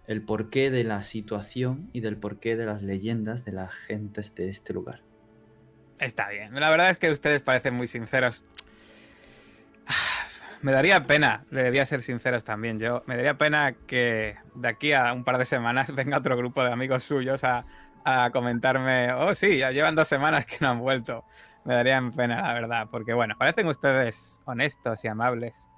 el 0.08 0.22
porqué 0.22 0.70
de 0.70 0.84
la 0.84 1.02
situación 1.02 1.90
y 1.92 2.00
del 2.00 2.16
porqué 2.16 2.56
de 2.56 2.64
las 2.64 2.82
leyendas 2.82 3.44
de 3.44 3.52
las 3.52 3.72
gentes 3.72 4.34
de 4.34 4.48
este 4.48 4.72
lugar. 4.72 5.02
Está 6.00 6.28
bien. 6.30 6.54
La 6.54 6.70
verdad 6.70 6.90
es 6.90 6.96
que 6.96 7.10
ustedes 7.10 7.42
parecen 7.42 7.74
muy 7.74 7.86
sinceros. 7.86 8.44
Me 10.62 10.72
daría 10.72 11.04
pena, 11.04 11.44
le 11.50 11.62
debía 11.62 11.86
ser 11.86 12.02
sinceros 12.02 12.42
también 12.42 12.80
yo, 12.80 13.04
me 13.06 13.14
daría 13.14 13.38
pena 13.38 13.74
que 13.86 14.34
de 14.56 14.68
aquí 14.68 14.92
a 14.92 15.12
un 15.12 15.22
par 15.22 15.38
de 15.38 15.44
semanas 15.44 15.94
venga 15.94 16.18
otro 16.18 16.36
grupo 16.36 16.64
de 16.64 16.72
amigos 16.72 17.04
suyos 17.04 17.44
a, 17.44 17.64
a 18.04 18.30
comentarme, 18.30 19.12
oh 19.12 19.36
sí, 19.36 19.58
ya 19.58 19.70
llevan 19.70 19.94
dos 19.94 20.08
semanas 20.08 20.46
que 20.46 20.56
no 20.60 20.70
han 20.70 20.80
vuelto. 20.80 21.24
Me 21.64 21.74
darían 21.74 22.10
pena, 22.10 22.42
la 22.42 22.54
verdad, 22.54 22.88
porque 22.90 23.12
bueno, 23.12 23.36
parecen 23.38 23.68
ustedes 23.68 24.40
honestos 24.46 25.04
y 25.04 25.08
amables. 25.08 25.68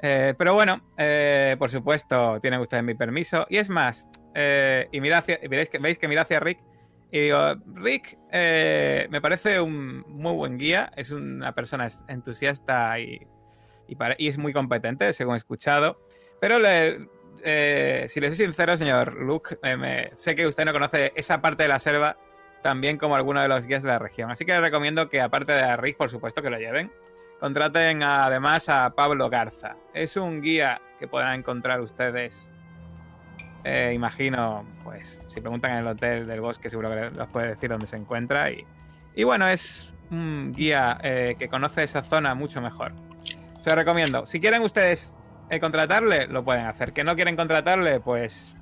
Eh, 0.00 0.34
pero 0.38 0.54
bueno, 0.54 0.80
eh, 0.96 1.56
por 1.58 1.70
supuesto, 1.70 2.40
tienen 2.40 2.60
ustedes 2.60 2.84
mi 2.84 2.94
permiso. 2.94 3.46
Y 3.48 3.56
es 3.56 3.68
más, 3.68 4.08
eh, 4.34 4.88
y 4.92 5.00
mirad 5.00 5.20
hacia, 5.20 5.40
veis, 5.48 5.68
que, 5.68 5.78
veis 5.78 5.98
que 5.98 6.08
mira 6.08 6.22
hacia 6.22 6.40
Rick 6.40 6.60
y 7.10 7.20
digo, 7.20 7.54
Rick 7.74 8.18
me 8.30 9.20
parece 9.20 9.60
un 9.60 10.04
muy 10.08 10.32
buen 10.34 10.58
guía, 10.58 10.92
es 10.94 11.10
una 11.10 11.54
persona 11.54 11.88
entusiasta 12.06 13.00
y, 13.00 13.26
y, 13.88 14.28
es 14.28 14.36
muy 14.36 14.52
competente, 14.52 15.12
según 15.14 15.34
he 15.34 15.38
escuchado. 15.38 15.98
Pero 16.38 16.56
si 16.58 18.20
le 18.20 18.28
soy 18.28 18.36
sincero, 18.36 18.76
señor 18.76 19.14
Luke, 19.14 19.58
sé 20.14 20.34
que 20.34 20.46
usted 20.46 20.66
no 20.66 20.72
conoce 20.72 21.12
esa 21.16 21.40
parte 21.40 21.62
de 21.62 21.70
la 21.70 21.78
selva 21.78 22.18
tan 22.62 22.82
bien 22.82 22.98
como 22.98 23.16
alguno 23.16 23.40
de 23.40 23.48
los 23.48 23.64
guías 23.64 23.82
de 23.82 23.88
la 23.88 23.98
región. 23.98 24.30
Así 24.30 24.44
que 24.44 24.52
le 24.52 24.60
recomiendo 24.60 25.08
que, 25.08 25.22
aparte 25.22 25.52
de 25.52 25.76
Rick, 25.78 25.96
por 25.96 26.10
supuesto, 26.10 26.42
que 26.42 26.50
lo 26.50 26.58
lleven 26.58 26.92
Contraten 27.40 28.02
además 28.02 28.68
a 28.68 28.90
Pablo 28.90 29.30
Garza. 29.30 29.76
Es 29.94 30.16
un 30.16 30.42
guía 30.42 30.80
que 30.98 31.06
podrán 31.06 31.38
encontrar 31.38 31.80
ustedes. 31.80 32.50
Eh, 33.62 33.92
imagino, 33.94 34.66
pues, 34.82 35.24
si 35.28 35.40
preguntan 35.40 35.72
en 35.72 35.78
el 35.78 35.86
hotel 35.86 36.26
del 36.26 36.40
bosque, 36.40 36.68
seguro 36.68 36.90
que 36.90 37.10
les 37.16 37.28
puede 37.28 37.48
decir 37.48 37.70
dónde 37.70 37.86
se 37.86 37.96
encuentra. 37.96 38.50
Y, 38.50 38.66
y 39.14 39.22
bueno, 39.22 39.46
es 39.46 39.94
un 40.10 40.52
guía 40.52 40.98
eh, 41.02 41.36
que 41.38 41.48
conoce 41.48 41.84
esa 41.84 42.02
zona 42.02 42.34
mucho 42.34 42.60
mejor. 42.60 42.92
Se 43.60 43.70
lo 43.70 43.76
recomiendo. 43.76 44.26
Si 44.26 44.40
quieren 44.40 44.62
ustedes 44.62 45.16
eh, 45.48 45.60
contratarle, 45.60 46.26
lo 46.26 46.44
pueden 46.44 46.66
hacer. 46.66 46.92
Que 46.92 47.04
no 47.04 47.14
quieren 47.14 47.36
contratarle, 47.36 48.00
pues 48.00 48.56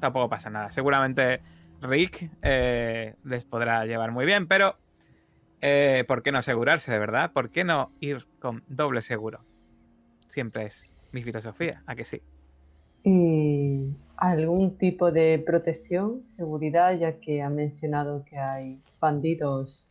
tampoco 0.00 0.30
pasa 0.30 0.48
nada. 0.48 0.72
Seguramente 0.72 1.42
Rick 1.82 2.30
les 2.42 3.44
podrá 3.44 3.84
llevar 3.84 4.10
muy 4.10 4.24
bien, 4.24 4.46
pero 4.46 4.78
eh, 5.62 6.04
¿por 6.06 6.22
qué 6.22 6.32
no 6.32 6.38
asegurarse, 6.38 6.92
de 6.92 6.98
verdad? 6.98 7.32
¿Por 7.32 7.48
qué 7.48 7.64
no 7.64 7.92
ir 8.00 8.26
con 8.40 8.64
doble 8.66 9.00
seguro? 9.00 9.44
Siempre 10.26 10.66
es 10.66 10.92
mi 11.12 11.22
filosofía, 11.22 11.82
¿a 11.86 11.94
que 11.94 12.04
sí? 12.04 12.20
¿Y 13.04 13.96
algún 14.16 14.76
tipo 14.76 15.12
de 15.12 15.42
protección, 15.44 16.26
seguridad, 16.26 16.96
ya 16.98 17.20
que 17.20 17.42
ha 17.42 17.50
mencionado 17.50 18.24
que 18.24 18.38
hay 18.38 18.82
bandidos? 19.00 19.88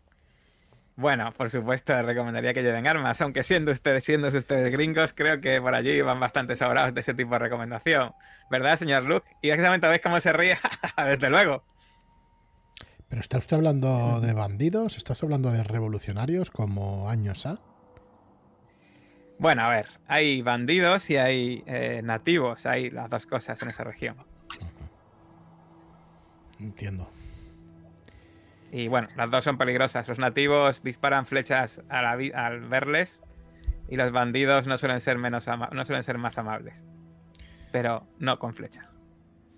Bueno, 0.95 1.33
por 1.35 1.49
supuesto, 1.49 1.99
recomendaría 2.01 2.53
que 2.53 2.63
lleven 2.63 2.85
armas, 2.85 3.21
aunque 3.21 3.43
siendo 3.43 3.71
ustedes, 3.71 4.03
siendo 4.03 4.27
ustedes 4.27 4.71
gringos, 4.71 5.13
creo 5.13 5.39
que 5.41 5.61
por 5.61 5.73
allí 5.73 6.01
van 6.01 6.19
bastante 6.19 6.55
sobrados 6.55 6.93
de 6.93 7.01
ese 7.01 7.13
tipo 7.13 7.31
de 7.31 7.39
recomendación. 7.39 8.11
¿Verdad, 8.49 8.77
señor 8.77 9.03
Luke? 9.03 9.27
Y 9.41 9.49
exactamente 9.49 9.87
veis 9.87 10.01
cómo 10.01 10.19
se 10.19 10.33
ríe, 10.33 10.57
desde 11.05 11.29
luego. 11.29 11.63
¿Pero 13.11 13.19
está 13.19 13.37
usted 13.37 13.57
hablando 13.57 14.21
de 14.21 14.31
bandidos? 14.31 14.95
¿Está 14.95 15.11
usted 15.11 15.25
hablando 15.25 15.51
de 15.51 15.65
revolucionarios 15.65 16.49
como 16.49 17.09
años 17.09 17.45
A? 17.45 17.59
Bueno, 19.37 19.63
a 19.63 19.69
ver, 19.69 19.87
hay 20.07 20.41
bandidos 20.41 21.09
y 21.09 21.17
hay 21.17 21.61
eh, 21.65 21.99
nativos, 22.05 22.65
hay 22.65 22.89
las 22.89 23.09
dos 23.09 23.27
cosas 23.27 23.61
en 23.61 23.67
esa 23.67 23.83
región. 23.83 24.15
Entiendo. 26.57 27.09
Y 28.71 28.87
bueno, 28.87 29.09
las 29.17 29.29
dos 29.29 29.43
son 29.43 29.57
peligrosas. 29.57 30.07
Los 30.07 30.17
nativos 30.17 30.81
disparan 30.81 31.25
flechas 31.25 31.81
al 31.89 32.61
verles 32.69 33.19
y 33.89 33.97
los 33.97 34.13
bandidos 34.13 34.67
no 34.67 34.77
suelen 34.77 35.01
ser 35.01 35.17
menos 35.17 35.47
no 35.47 35.85
suelen 35.85 36.03
ser 36.03 36.17
más 36.17 36.37
amables, 36.37 36.81
pero 37.73 38.07
no 38.19 38.39
con 38.39 38.53
flechas. 38.53 39.00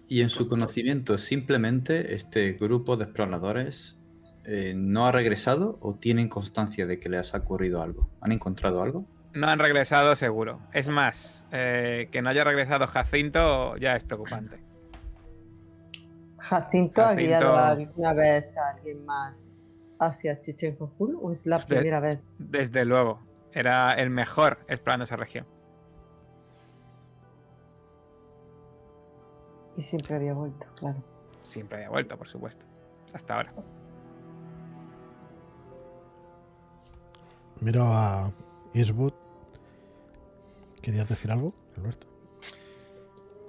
Y 0.07 0.21
en 0.21 0.29
su 0.29 0.47
conocimiento, 0.47 1.17
simplemente 1.17 2.13
este 2.13 2.53
grupo 2.53 2.97
de 2.97 3.05
exploradores 3.05 3.97
eh, 4.45 4.73
no 4.75 5.07
ha 5.07 5.11
regresado 5.11 5.77
o 5.81 5.95
tienen 5.95 6.27
constancia 6.27 6.85
de 6.85 6.99
que 6.99 7.09
les 7.09 7.33
ha 7.33 7.37
ocurrido 7.39 7.81
algo. 7.81 8.09
¿Han 8.21 8.31
encontrado 8.31 8.81
algo? 8.83 9.05
No 9.33 9.47
han 9.47 9.59
regresado 9.59 10.15
seguro. 10.15 10.59
Es 10.73 10.89
más, 10.89 11.47
eh, 11.51 12.09
que 12.11 12.21
no 12.21 12.29
haya 12.29 12.43
regresado 12.43 12.85
Jacinto 12.87 13.77
ya 13.77 13.95
es 13.95 14.03
preocupante. 14.03 14.59
¿Jacinto, 16.37 17.05
ha 17.05 17.15
guiado 17.15 17.55
alguna 17.55 18.13
vez 18.13 18.45
a 18.57 18.75
alguien 18.75 19.05
más 19.05 19.63
hacia 19.97 20.37
Chichen 20.39 20.77
o 20.77 21.31
es 21.31 21.45
la 21.45 21.59
primera 21.65 22.01
vez? 22.01 22.21
Desde 22.37 22.83
luego. 22.83 23.21
Era 23.53 23.93
el 23.93 24.09
mejor 24.09 24.59
explorando 24.67 25.05
esa 25.05 25.15
región. 25.15 25.45
Y 29.76 29.82
siempre 29.82 30.15
había 30.15 30.34
vuelto, 30.34 30.67
claro. 30.76 31.03
Siempre 31.43 31.78
había 31.78 31.89
vuelto, 31.89 32.17
por 32.17 32.28
supuesto. 32.28 32.65
Hasta 33.13 33.36
ahora. 33.36 33.53
Miro 37.61 37.84
a 37.86 38.32
Eastwood. 38.74 39.13
¿Querías 40.82 41.07
decir 41.07 41.32
algo, 41.32 41.53
Alberto? 41.78 42.07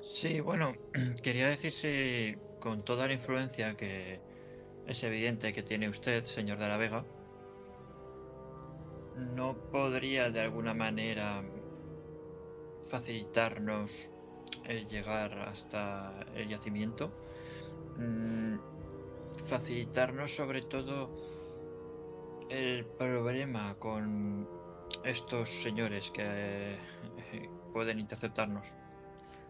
Sí, 0.03 0.41
bueno, 0.41 0.73
quería 1.23 1.49
decir 1.49 1.73
si 1.73 2.37
con 2.61 2.81
toda 2.83 3.07
la 3.07 3.13
influencia 3.15 3.77
que 3.77 4.21
es 4.87 5.03
evidente 5.03 5.53
que 5.53 5.63
tiene 5.63 5.89
usted, 5.89 6.23
señor 6.23 6.59
de 6.59 6.69
la 6.69 6.77
Vega, 6.77 7.05
no 9.35 9.57
podría 9.71 10.31
de 10.31 10.41
alguna 10.41 10.75
manera 10.75 11.43
facilitarnos 12.89 14.11
el 14.65 14.87
llegar 14.87 15.33
hasta 15.49 16.13
el 16.35 16.49
yacimiento, 16.49 17.11
mm, 17.97 18.57
facilitarnos 19.47 20.35
sobre 20.35 20.63
todo 20.63 21.11
el 22.49 22.85
problema 22.85 23.75
con 23.79 24.49
estos 25.05 25.49
señores 25.49 26.11
que 26.11 26.23
eh, 26.25 27.49
pueden 27.73 27.99
interceptarnos. 27.99 28.75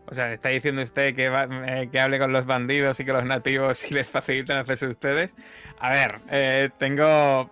O 0.07 0.15
sea, 0.15 0.33
¿está 0.33 0.51
diciendo 0.51 0.83
usted 0.83 1.15
que, 1.15 1.27
eh, 1.27 1.89
que 1.91 2.01
hable 2.01 2.19
con 2.19 2.33
los 2.33 2.45
bandidos 2.45 3.01
y 3.01 3.07
que 3.07 3.13
los 3.13 3.25
nativos 3.25 3.91
y 3.91 3.95
les 3.95 4.11
faciliten 4.11 4.59
acceso 4.59 4.87
a 4.87 4.91
ustedes? 4.91 5.35
A 5.79 5.91
ver, 5.91 6.21
eh, 6.31 6.71
tengo, 6.79 7.51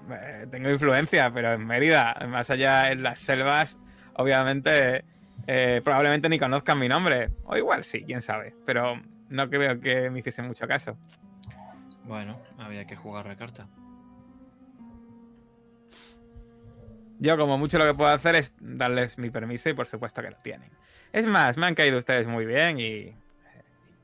tengo 0.51 0.69
influencia, 0.69 1.33
pero 1.33 1.55
en 1.55 1.67
Mérida, 1.67 2.15
más 2.29 2.51
allá 2.51 2.91
en 2.93 3.03
las 3.03 3.21
selvas, 3.21 3.79
obviamente 4.17 5.05
eh, 5.47 5.81
probablemente 5.85 6.29
ni 6.29 6.39
conozcan 6.39 6.79
mi 6.79 6.89
nombre. 6.89 7.31
O 7.45 7.57
igual 7.57 7.85
sí, 7.85 8.05
quién 8.05 8.23
sabe. 8.23 8.55
Pero 8.67 9.01
no 9.29 9.51
creo 9.51 9.81
que 9.81 10.11
me 10.11 10.21
hiciese 10.21 10.43
mucho 10.43 10.67
caso. 10.67 10.97
Bueno, 12.05 12.39
había 12.59 12.87
que 12.87 12.97
jugar 12.97 13.27
la 13.27 13.37
carta. 13.37 13.67
Yo 17.19 17.37
como 17.39 17.57
mucho 17.57 17.79
lo 17.79 17.87
que 17.87 17.95
puedo 17.95 18.11
hacer 18.11 18.35
es 18.35 18.53
darles 18.59 19.17
mi 19.17 19.31
permiso 19.31 19.69
y 19.69 19.75
por 19.75 19.87
supuesto 19.87 20.23
que 20.23 20.31
lo 20.31 20.37
tienen. 20.39 20.71
Es 21.13 21.25
más, 21.25 21.57
me 21.57 21.67
han 21.67 21.75
caído 21.77 21.99
ustedes 21.99 22.27
muy 22.27 22.45
bien 22.45 22.81
y 22.81 22.85
eh, 22.85 23.15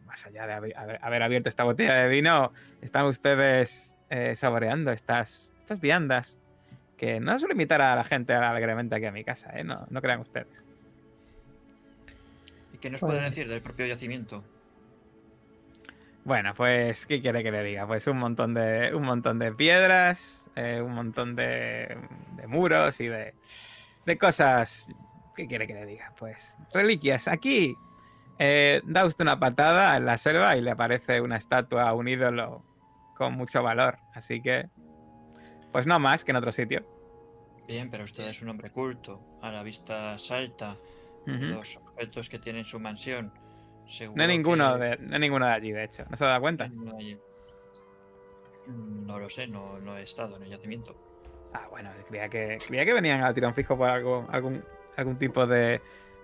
más 0.07 0.24
allá 0.24 0.47
de 0.47 0.74
haber 1.01 1.22
abierto 1.22 1.49
esta 1.49 1.64
botella 1.64 1.95
de 1.95 2.09
vino, 2.09 2.53
están 2.80 3.07
ustedes 3.07 3.97
eh, 4.11 4.36
saboreando 4.36 4.93
estas, 4.93 5.53
estas 5.59 5.80
viandas 5.80 6.39
que 6.97 7.18
no 7.18 7.36
suelo 7.39 7.55
invitar 7.55 7.82
a 7.82 7.97
la 7.97 8.05
gente 8.05 8.34
alegremente 8.34 8.95
aquí 8.95 9.07
a 9.07 9.12
mi 9.12 9.24
casa, 9.24 9.51
¿eh? 9.59 9.64
No, 9.64 9.86
no 9.91 10.01
crean 10.01 10.20
ustedes. 10.20 10.68
¿Y 12.79 12.81
qué 12.81 12.91
nos 12.91 13.01
Pues- 13.01 13.12
puede 13.12 13.24
decir 13.24 13.49
del 13.49 13.61
propio 13.61 13.87
yacimiento? 13.87 14.45
Bueno, 16.24 16.53
pues, 16.55 17.07
¿qué 17.07 17.20
quiere 17.22 17.43
que 17.43 17.51
le 17.51 17.62
diga? 17.64 17.87
Pues 17.87 18.07
un 18.07 18.18
montón 18.18 18.53
de, 18.55 18.95
un 18.95 19.03
montón 19.03 19.39
de 19.39 19.53
piedras, 19.53 20.51
eh, 20.57 20.81
un 20.85 20.93
montón 20.93 21.35
de, 21.35 21.97
de 22.37 22.47
muros 22.47 23.01
y 23.01 23.09
de, 23.09 23.35
de 24.05 24.18
cosas. 24.18 24.95
¿Qué 25.35 25.47
quiere 25.47 25.66
que 25.66 25.74
le 25.74 25.87
diga? 25.87 26.12
Pues 26.18 26.57
reliquias. 26.74 27.29
Aquí 27.29 27.76
eh, 28.39 28.83
da 28.85 29.07
usted 29.07 29.22
una 29.22 29.41
patada 29.41 29.97
en 29.97 30.05
la 30.05 30.18
selva 30.18 30.55
y 30.57 30.61
le 30.61 30.70
aparece 30.70 31.20
una 31.20 31.37
estatua, 31.37 31.93
un 31.95 32.09
ídolo 32.09 32.62
con 33.16 33.33
mucho 33.35 33.62
valor. 33.62 33.99
Así 34.14 34.43
que, 34.43 34.68
pues 35.72 35.87
no 35.87 35.99
más 35.99 36.24
que 36.24 36.33
en 36.33 36.37
otro 36.37 36.53
sitio. 36.53 36.85
Bien, 37.66 37.91
pero 37.91 38.05
usted 38.05 38.24
es 38.24 38.43
un 38.43 38.51
hombre 38.51 38.70
culto. 38.70 39.39
A 39.41 39.51
la 39.51 39.62
vista 39.62 40.18
salta 40.18 40.76
Los 41.29 41.76
objetos 41.76 42.29
que 42.29 42.39
tiene 42.39 42.61
en 42.61 42.64
su 42.64 42.81
mansión. 42.81 43.33
Seguro 43.87 44.16
No 44.16 44.22
hay 44.22 44.29
ninguno 44.37 44.79
que- 44.79 44.85
de, 44.85 44.97
no 44.99 45.14
hay 45.14 45.20
ninguno 45.20 45.47
de 45.47 45.53
allí, 45.53 45.72
de 45.72 45.85
hecho. 45.85 46.05
¿No 46.11 46.16
se 46.16 46.24
ha 46.24 46.29
dado 46.29 46.41
cuenta? 46.41 46.68
No, 46.68 46.97
hay- 46.97 47.18
No 48.66 49.18
lo 49.18 49.29
sé, 49.29 49.47
no, 49.47 49.79
no 49.79 49.97
he 49.97 50.03
estado 50.03 50.37
en 50.37 50.43
el 50.43 50.51
yacimiento. 50.51 50.95
Ah, 51.55 51.66
bueno, 51.70 51.91
creía 52.09 52.29
que, 52.29 52.59
creía 52.66 52.85
que 52.85 52.93
venían 52.93 53.24
a 53.24 53.33
tirón 53.33 53.55
fijo 53.55 53.76
por 53.79 53.89
algo, 53.89 54.26
algún, 54.31 54.62
algún 54.97 55.16
tipo 55.16 55.47
de. 55.47 55.81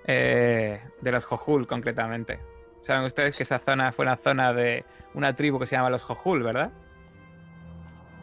eh, 0.07 0.83
de 1.01 1.13
los 1.13 1.25
Jojul, 1.25 1.67
concretamente. 1.67 2.39
Saben 2.81 3.05
ustedes 3.07 3.35
que 3.39 3.45
esa 3.45 3.59
zona 3.59 3.91
fue 3.93 4.05
una 4.05 4.17
zona 4.17 4.53
de 4.53 4.85
una 5.15 5.35
tribu 5.35 5.59
que 5.59 5.67
se 5.67 5.77
llama 5.77 5.89
los 5.89 6.03
Jojul, 6.03 6.43
¿verdad? 6.43 6.71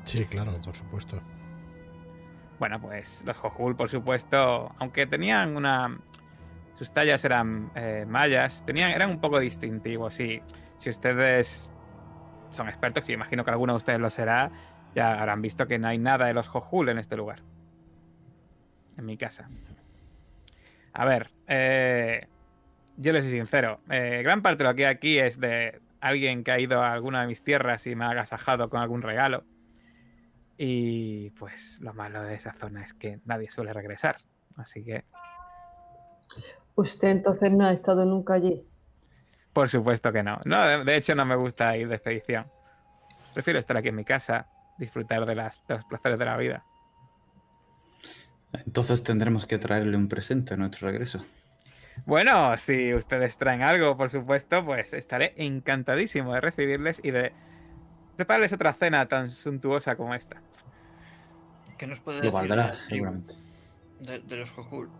Sí, 0.03 0.23
claro, 0.25 0.51
por 0.63 0.75
supuesto. 0.75 1.19
Bueno, 2.59 2.79
pues 2.79 3.23
los 3.25 3.36
Jojul, 3.38 3.75
por 3.75 3.89
supuesto, 3.89 4.71
aunque 4.77 5.07
tenían 5.07 5.55
una. 5.57 5.97
Sus 6.82 6.91
tallas 6.91 7.23
eran 7.23 7.71
eh, 7.75 8.05
mayas, 8.07 8.65
tenían, 8.65 8.89
eran 8.89 9.11
un 9.11 9.21
poco 9.21 9.39
distintivos. 9.39 10.19
Y 10.19 10.41
si 10.79 10.89
ustedes 10.89 11.69
son 12.49 12.67
expertos, 12.69 13.07
y 13.07 13.13
imagino 13.13 13.45
que 13.45 13.51
alguno 13.51 13.73
de 13.73 13.77
ustedes 13.77 13.99
lo 13.99 14.09
será, 14.09 14.51
ya 14.95 15.19
habrán 15.19 15.43
visto 15.43 15.67
que 15.67 15.77
no 15.77 15.89
hay 15.89 15.99
nada 15.99 16.25
de 16.25 16.34
los 16.34 16.47
Jojul 16.47 16.89
en 16.89 16.97
este 16.97 17.15
lugar. 17.15 17.43
En 18.97 19.05
mi 19.05 19.15
casa. 19.15 19.47
A 20.93 21.05
ver, 21.05 21.29
eh, 21.45 22.27
yo 22.97 23.13
les 23.13 23.25
soy 23.25 23.34
sincero. 23.34 23.82
eh, 23.91 24.21
gran 24.23 24.41
parte 24.41 24.63
de 24.63 24.69
lo 24.71 24.75
que 24.75 24.88
hay 24.88 24.91
aquí 24.91 25.19
es 25.19 25.39
de 25.39 25.79
alguien 25.99 26.43
que 26.43 26.51
ha 26.51 26.59
ido 26.59 26.82
a 26.82 26.93
alguna 26.93 27.21
de 27.21 27.27
mis 27.27 27.43
tierras 27.43 27.86
y 27.86 27.93
me 27.93 28.05
ha 28.05 28.09
agasajado 28.09 28.71
con 28.71 28.82
algún 28.82 29.03
regalo. 29.03 29.43
Y 30.57 31.29
pues 31.38 31.79
lo 31.79 31.93
malo 31.93 32.23
de 32.23 32.34
esa 32.34 32.53
zona 32.53 32.84
es 32.84 32.95
que 32.95 33.19
nadie 33.25 33.51
suele 33.51 33.71
regresar. 33.71 34.15
Así 34.57 34.84
que, 34.84 35.05
Usted 36.76 37.07
entonces 37.09 37.51
no 37.51 37.65
ha 37.65 37.72
estado 37.72 38.05
nunca 38.05 38.34
allí. 38.34 38.67
por 39.53 39.69
supuesto 39.69 40.11
que 40.11 40.24
no. 40.24 40.39
No, 40.45 40.65
de, 40.65 40.84
de 40.84 40.95
hecho 40.95 41.15
no 41.15 41.26
me 41.26 41.36
gusta 41.36 41.76
ir 41.78 41.88
de 41.88 41.95
expedición. 41.95 42.47
Prefiero 43.34 43.59
estar 43.59 43.78
aquí 43.78 43.89
en 43.89 43.95
mi 43.95 44.05
casa, 44.05 44.47
disfrutar 44.78 45.26
de, 45.26 45.36
las, 45.36 45.65
de 45.67 45.76
los 45.76 45.86
placeres 45.86 46.19
de 46.19 46.26
la 46.26 46.38
vida. 46.38 46.65
Entonces 48.53 49.03
tendremos 49.03 49.45
que 49.47 49.57
traerle 49.57 49.95
un 49.97 50.07
presente 50.09 50.53
a 50.53 50.57
nuestro 50.57 50.88
regreso. 50.89 51.24
Bueno, 52.05 52.57
si 52.57 52.93
ustedes 52.93 53.38
traen 53.38 53.61
algo, 53.61 53.97
por 53.97 54.09
supuesto, 54.09 54.65
pues 54.65 54.93
estaré 54.93 55.34
encantadísimo 55.38 56.34
de 56.34 56.41
recibirles 56.41 56.99
y 57.03 57.11
de 57.11 57.34
prepararles 58.15 58.53
otra 58.53 58.74
cena 58.74 59.07
tan 59.07 59.30
suntuosa 59.30 59.95
como 59.97 60.15
esta. 60.15 60.43
¿Qué 61.78 61.88
nos 61.88 61.99
puede 61.99 62.22
Lo 62.22 62.32
decir 62.32 62.47
de 62.49 62.55
valdrá, 62.55 62.76
seguramente. 62.76 63.36
De, 63.99 64.19
de 64.19 64.36
los 64.38 64.51
Jojul. 64.51 64.91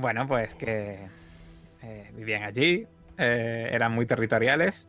Bueno, 0.00 0.26
pues 0.26 0.54
que 0.54 0.98
eh, 1.82 2.10
vivían 2.14 2.42
allí, 2.42 2.86
eh, 3.18 3.68
eran 3.70 3.92
muy 3.92 4.06
territoriales 4.06 4.88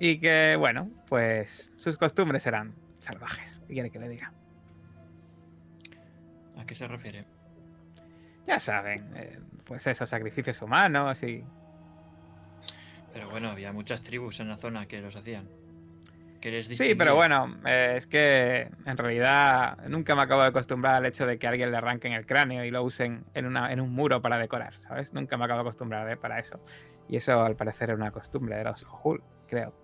y 0.00 0.18
que, 0.18 0.56
bueno, 0.58 0.90
pues 1.08 1.70
sus 1.76 1.96
costumbres 1.96 2.44
eran 2.46 2.74
salvajes. 3.00 3.62
¿Qué 3.68 3.74
quiere 3.74 3.90
que 3.90 4.00
le 4.00 4.08
diga? 4.08 4.32
¿A 6.58 6.66
qué 6.66 6.74
se 6.74 6.88
refiere? 6.88 7.24
Ya 8.48 8.58
saben, 8.58 9.12
eh, 9.14 9.38
pues 9.64 9.86
esos 9.86 10.10
sacrificios 10.10 10.60
humanos 10.60 11.22
y... 11.22 11.44
Pero 13.14 13.30
bueno, 13.30 13.48
había 13.50 13.72
muchas 13.72 14.02
tribus 14.02 14.40
en 14.40 14.48
la 14.48 14.56
zona 14.56 14.86
que 14.86 15.00
los 15.00 15.14
hacían. 15.14 15.48
Sí, 16.62 16.94
pero 16.94 17.14
bueno, 17.16 17.56
eh, 17.66 17.94
es 17.96 18.06
que 18.06 18.70
en 18.84 18.96
realidad 18.96 19.78
nunca 19.88 20.14
me 20.14 20.22
acabo 20.22 20.42
de 20.42 20.48
acostumbrar 20.48 20.94
al 20.94 21.06
hecho 21.06 21.26
de 21.26 21.38
que 21.38 21.46
alguien 21.46 21.70
le 21.70 21.76
arranquen 21.76 22.12
el 22.12 22.26
cráneo 22.26 22.64
y 22.64 22.70
lo 22.70 22.82
usen 22.84 23.24
en, 23.34 23.46
una, 23.46 23.72
en 23.72 23.80
un 23.80 23.92
muro 23.92 24.22
para 24.22 24.38
decorar, 24.38 24.74
¿sabes? 24.80 25.12
Nunca 25.12 25.36
me 25.36 25.44
acabo 25.44 25.62
de 25.62 25.68
acostumbrar 25.68 26.08
eh, 26.10 26.16
para 26.16 26.38
eso. 26.38 26.60
Y 27.08 27.16
eso 27.16 27.40
al 27.42 27.56
parecer 27.56 27.90
es 27.90 27.96
una 27.96 28.10
costumbre 28.10 28.56
de 28.56 28.64
los 28.64 28.84
Jojul, 28.84 29.22
creo. 29.48 29.74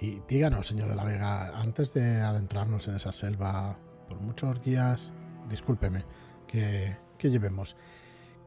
Y 0.00 0.20
díganos, 0.28 0.66
señor 0.66 0.88
de 0.88 0.96
la 0.96 1.04
Vega, 1.04 1.58
antes 1.58 1.92
de 1.92 2.20
adentrarnos 2.20 2.86
en 2.88 2.96
esa 2.96 3.12
selva, 3.12 3.78
por 4.08 4.20
muchos 4.20 4.60
guías, 4.62 5.12
discúlpeme, 5.48 6.04
que, 6.46 6.96
que 7.18 7.30
llevemos, 7.30 7.76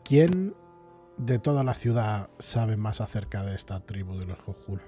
¿quién 0.03 0.55
de 1.17 1.39
toda 1.39 1.63
la 1.63 1.73
ciudad 1.73 2.29
sabe 2.39 2.77
más 2.77 3.01
acerca 3.01 3.43
de 3.43 3.55
esta 3.55 3.79
tribu 3.81 4.17
de 4.17 4.25
los 4.25 4.39
Jojul? 4.39 4.81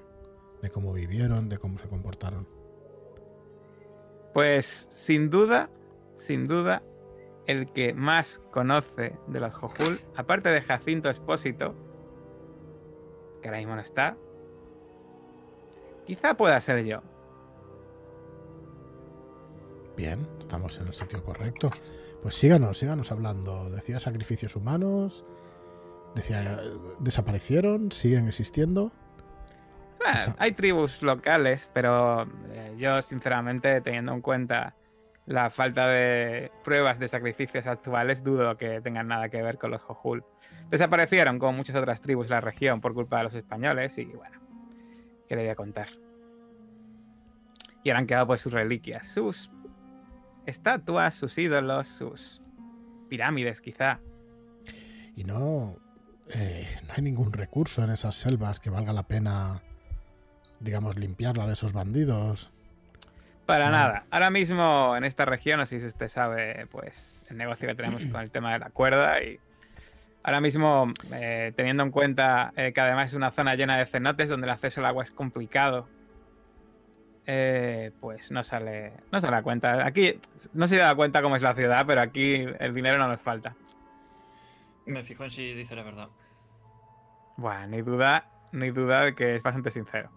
De 0.62 0.70
cómo 0.70 0.94
vivieron, 0.94 1.50
de 1.50 1.58
cómo 1.58 1.80
se 1.80 1.88
comportaron. 1.88 2.48
Pues 4.34 4.88
sin 4.92 5.30
duda, 5.30 5.70
sin 6.16 6.48
duda, 6.48 6.84
el 7.48 7.72
que 7.74 7.94
más 7.94 8.40
conoce 8.52 9.18
de 9.28 9.40
los 9.40 9.54
Jojul, 9.54 10.00
aparte 10.16 10.50
de 10.50 10.62
Jacinto 10.62 11.10
Espósito, 11.10 11.76
que 13.42 13.48
ahora 13.48 13.58
mismo 13.58 13.76
no 13.76 13.82
está, 13.82 14.16
quizá 16.06 16.36
pueda 16.36 16.60
ser 16.62 16.86
yo. 16.86 17.02
Bien, 19.98 20.28
estamos 20.40 20.80
en 20.80 20.88
el 20.88 20.94
sitio 20.94 21.24
correcto. 21.24 21.70
Pues 22.22 22.36
síganos, 22.36 22.78
síganos 22.78 23.12
hablando. 23.12 23.70
Decía 23.70 24.00
sacrificios 24.00 24.56
humanos, 24.56 25.26
decía 26.16 26.60
desaparecieron, 27.00 27.92
siguen 27.92 28.28
existiendo. 28.28 28.92
Bueno, 30.04 30.36
hay 30.40 30.52
tribus 30.54 31.04
locales, 31.04 31.70
pero 31.74 32.24
eh, 32.52 32.76
yo 32.78 33.02
sinceramente, 33.02 33.82
teniendo 33.82 34.14
en 34.14 34.22
cuenta 34.22 34.76
la 35.26 35.50
falta 35.50 35.88
de 35.88 36.52
pruebas 36.64 37.00
de 37.00 37.08
sacrificios 37.08 37.68
actuales, 37.68 38.24
dudo 38.24 38.58
que 38.58 38.82
tengan 38.82 39.08
nada 39.08 39.30
que 39.30 39.42
ver 39.42 39.58
con 39.58 39.72
los 39.72 39.82
Jojul. 39.82 40.24
Desaparecieron 40.70 41.38
como 41.38 41.54
muchas 41.54 41.76
otras 41.76 42.02
tribus 42.02 42.28
de 42.28 42.36
la 42.36 42.42
región 42.42 42.82
por 42.82 42.94
culpa 42.94 43.18
de 43.20 43.24
los 43.26 43.34
españoles 43.36 43.98
y 43.98 44.06
bueno, 44.06 44.40
¿qué 45.28 45.36
le 45.36 45.44
voy 45.44 45.52
a 45.52 45.56
contar? 45.56 45.90
Y 47.84 47.90
ahora 47.90 48.00
han 48.00 48.08
quedado 48.08 48.28
pues 48.28 48.42
sus 48.42 48.54
reliquias, 48.54 49.08
sus 49.08 49.52
estatuas, 50.46 51.16
sus 51.16 51.38
ídolos, 51.38 51.88
sus 51.88 52.42
pirámides 53.10 53.62
quizá. 53.62 54.00
Y 55.16 55.24
no, 55.24 55.78
eh, 56.30 56.68
no 56.88 56.94
hay 56.96 57.04
ningún 57.04 57.34
recurso 57.34 57.84
en 57.84 57.92
esas 57.92 58.16
selvas 58.16 58.60
que 58.60 58.70
valga 58.70 58.94
la 58.94 59.04
pena, 59.04 59.62
digamos, 60.62 60.98
limpiarla 60.98 61.48
de 61.48 61.54
esos 61.54 61.74
bandidos. 61.74 62.52
Para 63.46 63.66
No. 63.66 63.72
nada. 63.72 64.06
Ahora 64.12 64.30
mismo 64.30 64.96
en 64.96 65.04
esta 65.04 65.26
región, 65.26 65.60
no 65.60 65.66
sé 65.66 65.80
si 65.80 65.86
usted 65.86 66.08
sabe, 66.08 66.68
pues 66.72 67.26
el 67.30 67.38
negocio 67.38 67.68
que 67.68 67.76
tenemos 67.76 68.04
con 68.06 68.22
el 68.22 68.32
tema 68.32 68.54
de 68.54 68.60
la 68.60 68.70
cuerda 68.70 69.22
y 69.24 69.40
ahora 70.24 70.40
mismo, 70.40 70.94
eh, 71.12 71.52
teniendo 71.56 71.84
en 71.84 71.92
cuenta 71.92 72.54
eh, 72.56 72.72
que 72.74 72.80
además 72.82 73.08
es 73.08 73.14
una 73.16 73.32
zona 73.32 73.56
llena 73.56 73.78
de 73.78 73.86
cenotes 73.88 74.30
donde 74.30 74.46
el 74.46 74.52
acceso 74.52 74.80
al 74.80 74.86
agua 74.86 75.04
es 75.04 75.12
complicado, 75.12 75.88
eh, 77.26 77.92
pues 78.00 78.32
no 78.32 78.44
sale, 78.44 78.94
no 79.12 79.20
se 79.20 79.28
da 79.28 79.42
cuenta. 79.42 79.86
Aquí 79.86 80.20
no 80.54 80.68
se 80.68 80.78
da 80.78 80.94
cuenta 80.96 81.22
cómo 81.22 81.36
es 81.36 81.42
la 81.42 81.56
ciudad, 81.56 81.84
pero 81.86 82.02
aquí 82.02 82.46
el 82.60 82.74
dinero 82.74 82.98
no 83.00 83.08
nos 83.08 83.22
falta. 83.22 83.56
Me 84.86 85.04
fijo 85.04 85.24
en 85.24 85.32
si 85.32 85.54
dice 85.54 85.76
la 85.76 85.84
verdad. 85.84 86.10
Bueno, 87.38 87.68
ni 87.68 87.82
duda, 87.82 88.26
ni 88.52 88.70
duda 88.72 89.06
de 89.06 89.16
que 89.16 89.36
es 89.36 89.44
bastante 89.44 89.72
sincero. 89.72 90.10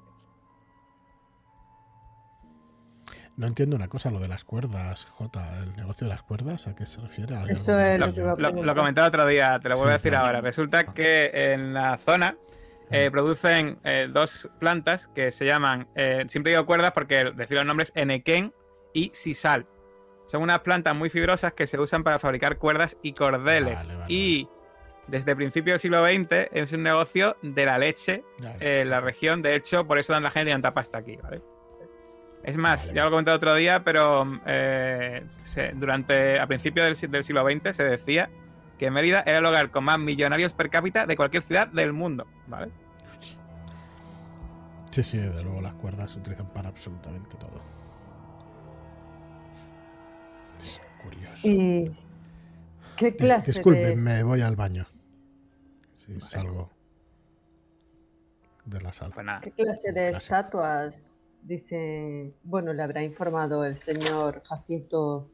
No 3.37 3.47
entiendo 3.49 3.74
una 3.74 3.89
cosa, 3.89 4.11
lo 4.12 4.20
de 4.20 4.28
las 4.28 4.45
cuerdas, 4.45 5.07
J, 5.07 5.59
el 5.59 5.74
negocio 5.76 6.07
de 6.07 6.12
las 6.12 6.22
cuerdas, 6.22 6.68
¿a 6.68 6.76
qué 6.76 6.87
se 6.87 7.01
refiere? 7.01 7.35
¿A 7.37 7.43
Eso 7.45 7.78
es 7.80 7.99
Lo, 7.99 8.12
que 8.14 8.20
iba 8.20 8.32
a 8.32 8.37
lo- 8.37 8.62
lo 8.62 8.74
comenté 8.76 9.01
otro 9.01 9.26
día, 9.26 9.59
te 9.61 9.68
lo 9.68 9.76
vuelvo 9.76 9.91
Sí, 9.91 9.95
a 9.95 9.99
decir 9.99 10.11
claro. 10.12 10.26
ahora. 10.26 10.41
Resulta 10.41 10.85
que 10.95 11.30
en 11.35 11.74
la 11.74 11.99
zona 11.99 12.37
eh, 12.91 13.11
producen 13.11 13.78
eh, 13.82 14.09
dos 14.12 14.49
plantas 14.61 15.09
que 15.09 15.32
se 15.32 15.47
llaman, 15.47 15.89
eh, 15.97 16.24
siempre 16.28 16.53
digo 16.53 16.64
cuerdas 16.64 16.93
porque 16.93 17.32
decir 17.35 17.57
los 17.57 17.66
nombres 17.66 17.91
Enequén 17.97 18.53
y 18.93 19.11
Sisal. 19.14 19.66
Son 20.26 20.41
unas 20.43 20.61
plantas 20.61 20.95
muy 20.95 21.11
fibrosas 21.11 21.53
que 21.55 21.66
se 21.66 21.78
usan 21.80 22.05
para 22.05 22.18
fabricar 22.20 22.57
cuerdas 22.59 22.97
y 23.03 23.14
cordeles. 23.14 23.76
Vale, 23.76 23.95
vale, 23.97 24.14
y 24.14 24.49
desde 25.09 25.35
principios 25.35 25.74
del 25.74 25.80
siglo 25.80 26.07
XX 26.07 26.49
es 26.53 26.72
un 26.72 26.82
negocio 26.85 27.37
de 27.43 27.66
la 27.66 27.78
leche 27.78 28.22
en 28.61 28.91
la 28.91 29.01
región. 29.01 29.43
De 29.43 29.55
hecho, 29.57 29.87
por 29.87 29.99
eso 29.99 30.12
dan 30.12 30.22
la 30.22 30.30
gente 30.30 30.53
tanta 30.53 30.72
pasta 30.72 30.99
aquí, 30.99 31.16
¿vale? 31.16 31.43
Es 32.45 32.57
más, 32.59 32.82
Vale, 32.86 32.95
ya 32.97 33.05
lo 33.05 33.11
comenté 33.11 33.30
otro 33.30 33.55
día, 33.55 33.82
pero 33.84 34.40
eh, 34.47 35.24
se- 35.45 35.72
durante 35.72 36.38
a 36.38 36.47
principios 36.47 36.84
del, 36.86 36.97
si- 36.97 37.07
del 37.07 37.24
siglo 37.24 37.42
XX 37.49 37.74
se 37.74 37.84
decía 37.84 38.28
que 38.78 38.90
Mérida 38.90 39.22
era 39.26 39.38
el 39.38 39.47
hogar 39.47 39.70
con 39.70 39.84
más 39.84 39.99
millonarios 39.99 40.53
per 40.53 40.68
cápita 40.68 41.07
de 41.07 41.16
cualquier 41.16 41.42
ciudad 41.42 41.68
del 41.68 41.92
mundo, 41.95 42.26
¿vale? 42.47 42.70
Sí, 44.90 45.03
sí, 45.03 45.18
desde 45.18 45.42
luego 45.42 45.61
las 45.62 45.74
cuerdas 45.74 46.12
se 46.12 46.18
utilizan 46.18 46.47
para 46.49 46.68
absolutamente 46.68 47.36
todo. 47.38 47.61
Es 50.59 50.80
curioso. 51.03 51.49
¿Y 51.49 51.90
qué 52.97 53.09
Eh, 53.09 53.16
clase 53.16 53.53
disculpen, 53.53 53.97
de... 53.97 53.97
me 53.97 54.22
voy 54.22 54.42
al 54.42 54.55
baño. 54.55 54.86
Sí, 55.95 56.20
salgo 56.20 56.70
de 58.66 58.80
la 58.82 58.92
sala. 58.92 59.14
Pues 59.14 59.26
nada. 59.26 59.40
¿Qué 59.40 59.51
clase 59.51 59.92
de 59.92 60.11
estatuas 60.11 61.24
dice, 61.45 62.34
bueno, 62.42 62.72
le 62.72 62.82
habrá 62.82 63.03
informado 63.03 63.64
el 63.64 63.76
señor 63.76 64.42
Jacinto 64.42 65.30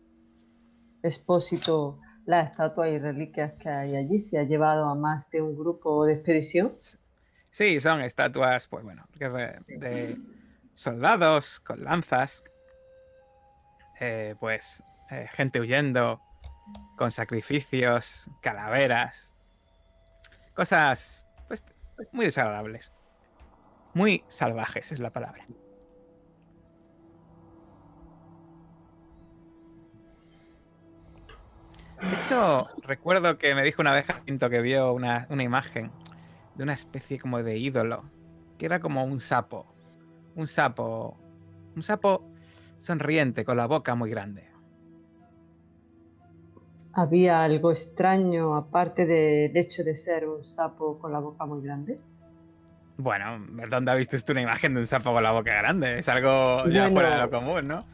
Expósito 1.03 1.99
las 2.27 2.51
estatuas 2.51 2.91
y 2.91 2.99
reliquias 2.99 3.55
que 3.55 3.69
hay 3.69 3.97
allí? 3.97 4.19
¿Se 4.19 4.39
ha 4.39 4.45
llevado 4.45 4.87
a 4.87 4.95
más 4.95 5.31
de 5.31 5.43
un 5.43 5.57
grupo 5.57 6.05
de 6.05 6.15
expedición? 6.15 6.77
Sí, 7.51 7.81
son 7.81 8.01
estatuas, 8.03 8.69
pues 8.69 8.85
bueno, 8.85 9.07
de 9.19 10.17
soldados 10.75 11.59
con 11.61 11.83
lanzas, 11.83 12.43
eh, 13.99 14.35
pues 14.39 14.83
eh, 15.11 15.29
gente 15.33 15.61
huyendo, 15.61 16.21
con 16.97 17.11
sacrificios, 17.11 18.31
calaveras, 18.41 19.35
cosas 20.55 21.27
pues 21.49 21.65
muy 22.13 22.27
desagradables, 22.27 22.93
muy 23.95 24.23
salvajes 24.29 24.93
es 24.93 25.01
la 25.01 25.11
palabra. 25.11 25.45
De 32.01 32.17
hecho, 32.17 32.67
recuerdo 32.87 33.37
que 33.39 33.55
me 33.55 33.63
dijo 33.63 33.83
una 33.83 33.93
vez 33.93 34.07
Jacinto 34.07 34.49
que 34.49 34.61
vio 34.61 34.93
una, 34.93 35.27
una 35.31 35.43
imagen 35.43 35.91
de 36.55 36.65
una 36.65 36.73
especie 36.73 37.19
como 37.19 37.43
de 37.43 37.59
ídolo, 37.59 38.05
que 38.59 38.67
era 38.67 38.81
como 38.81 39.05
un 39.05 39.21
sapo. 39.21 39.67
Un 40.35 40.47
sapo. 40.47 41.17
Un 41.77 41.83
sapo 41.83 42.25
sonriente, 42.79 43.45
con 43.45 43.57
la 43.57 43.67
boca 43.67 43.95
muy 43.95 44.11
grande. 44.11 44.49
¿Había 46.95 47.45
algo 47.45 47.71
extraño 47.71 48.55
aparte 48.57 49.07
de- 49.07 49.53
hecho 49.55 49.85
de 49.85 49.95
ser 49.95 50.27
un 50.29 50.45
sapo 50.45 50.99
con 50.99 51.13
la 51.13 51.21
boca 51.21 51.47
muy 51.47 51.63
grande? 51.63 52.01
Bueno, 52.97 53.47
¿dónde 53.71 53.93
has 53.93 53.99
visto 53.99 54.17
usted 54.17 54.33
una 54.33 54.43
imagen 54.43 54.75
de 54.75 54.81
un 54.81 54.87
sapo 54.87 55.13
con 55.13 55.23
la 55.23 55.31
boca 55.31 55.55
grande? 55.55 56.01
Es 56.01 56.09
algo 56.09 56.65
ya 56.67 56.83
Bueno. 56.83 56.91
fuera 56.91 57.11
de 57.15 57.19
lo 57.19 57.31
común, 57.31 57.69
¿no? 57.69 57.85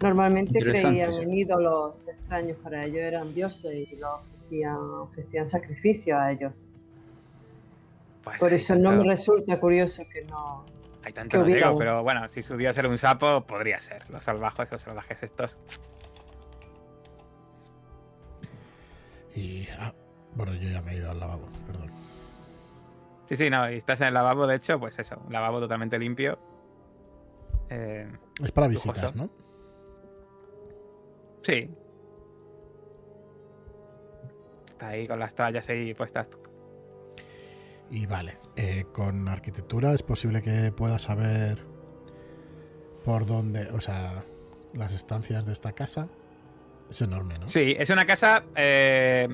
Normalmente 0.00 0.58
creían 0.60 1.12
en 1.12 1.34
ídolos 1.34 2.08
extraños 2.08 2.56
para 2.62 2.84
ellos, 2.84 3.00
eran 3.00 3.34
dioses 3.34 3.88
y 3.90 3.96
los 3.96 4.20
ofrecían, 4.20 4.76
ofrecían 4.76 5.46
sacrificio 5.46 6.18
a 6.18 6.32
ellos. 6.32 6.52
Pues 8.24 8.38
Por 8.38 8.52
eso 8.52 8.76
no 8.76 8.92
me 8.92 9.04
resulta 9.04 9.60
curioso 9.60 10.02
que 10.10 10.24
no. 10.24 10.64
Hay 11.02 11.12
tanto 11.12 11.30
que 11.32 11.38
no 11.38 11.44
digo, 11.44 11.78
pero 11.78 12.02
bueno, 12.02 12.28
si 12.28 12.42
su 12.42 12.56
dios 12.56 12.76
era 12.76 12.88
un 12.88 12.98
sapo, 12.98 13.42
podría 13.42 13.80
ser. 13.80 14.08
Los 14.10 14.24
salvajes, 14.24 14.70
los 14.70 14.80
salvajes 14.80 15.22
estos. 15.22 15.58
Y. 19.34 19.68
ah, 19.78 19.92
bueno, 20.34 20.54
yo 20.54 20.68
ya 20.68 20.82
me 20.82 20.92
he 20.92 20.96
ido 20.96 21.10
al 21.10 21.20
lavabo, 21.20 21.48
perdón. 21.66 21.90
Sí, 23.28 23.36
sí, 23.36 23.50
no, 23.50 23.70
y 23.70 23.76
estás 23.76 24.00
en 24.00 24.08
el 24.08 24.14
lavabo, 24.14 24.46
de 24.46 24.56
hecho, 24.56 24.78
pues 24.78 24.98
eso, 24.98 25.20
un 25.26 25.32
lavabo 25.32 25.60
totalmente 25.60 25.98
limpio. 25.98 26.38
Eh, 27.68 28.10
Es 28.42 28.52
para 28.52 28.66
Lujoso. 28.68 28.92
visitas, 28.92 29.14
¿no? 29.14 29.30
Sí. 31.42 31.70
Está 34.70 34.88
ahí 34.88 35.06
con 35.06 35.18
las 35.18 35.34
toallas 35.34 35.68
ahí 35.68 35.94
puestas. 35.94 36.30
Y 37.90 38.06
vale, 38.06 38.38
eh, 38.56 38.84
con 38.92 39.28
arquitectura 39.28 39.92
es 39.92 40.02
posible 40.02 40.42
que 40.42 40.72
pueda 40.72 40.98
saber 40.98 41.66
por 43.04 43.26
dónde, 43.26 43.68
o 43.72 43.80
sea, 43.80 44.24
las 44.74 44.92
estancias 44.92 45.44
de 45.46 45.52
esta 45.52 45.72
casa. 45.72 46.08
Es 46.88 47.02
enorme, 47.02 47.38
¿no? 47.38 47.46
Sí, 47.46 47.76
es 47.78 47.90
una 47.90 48.04
casa 48.04 48.44
eh, 48.56 49.28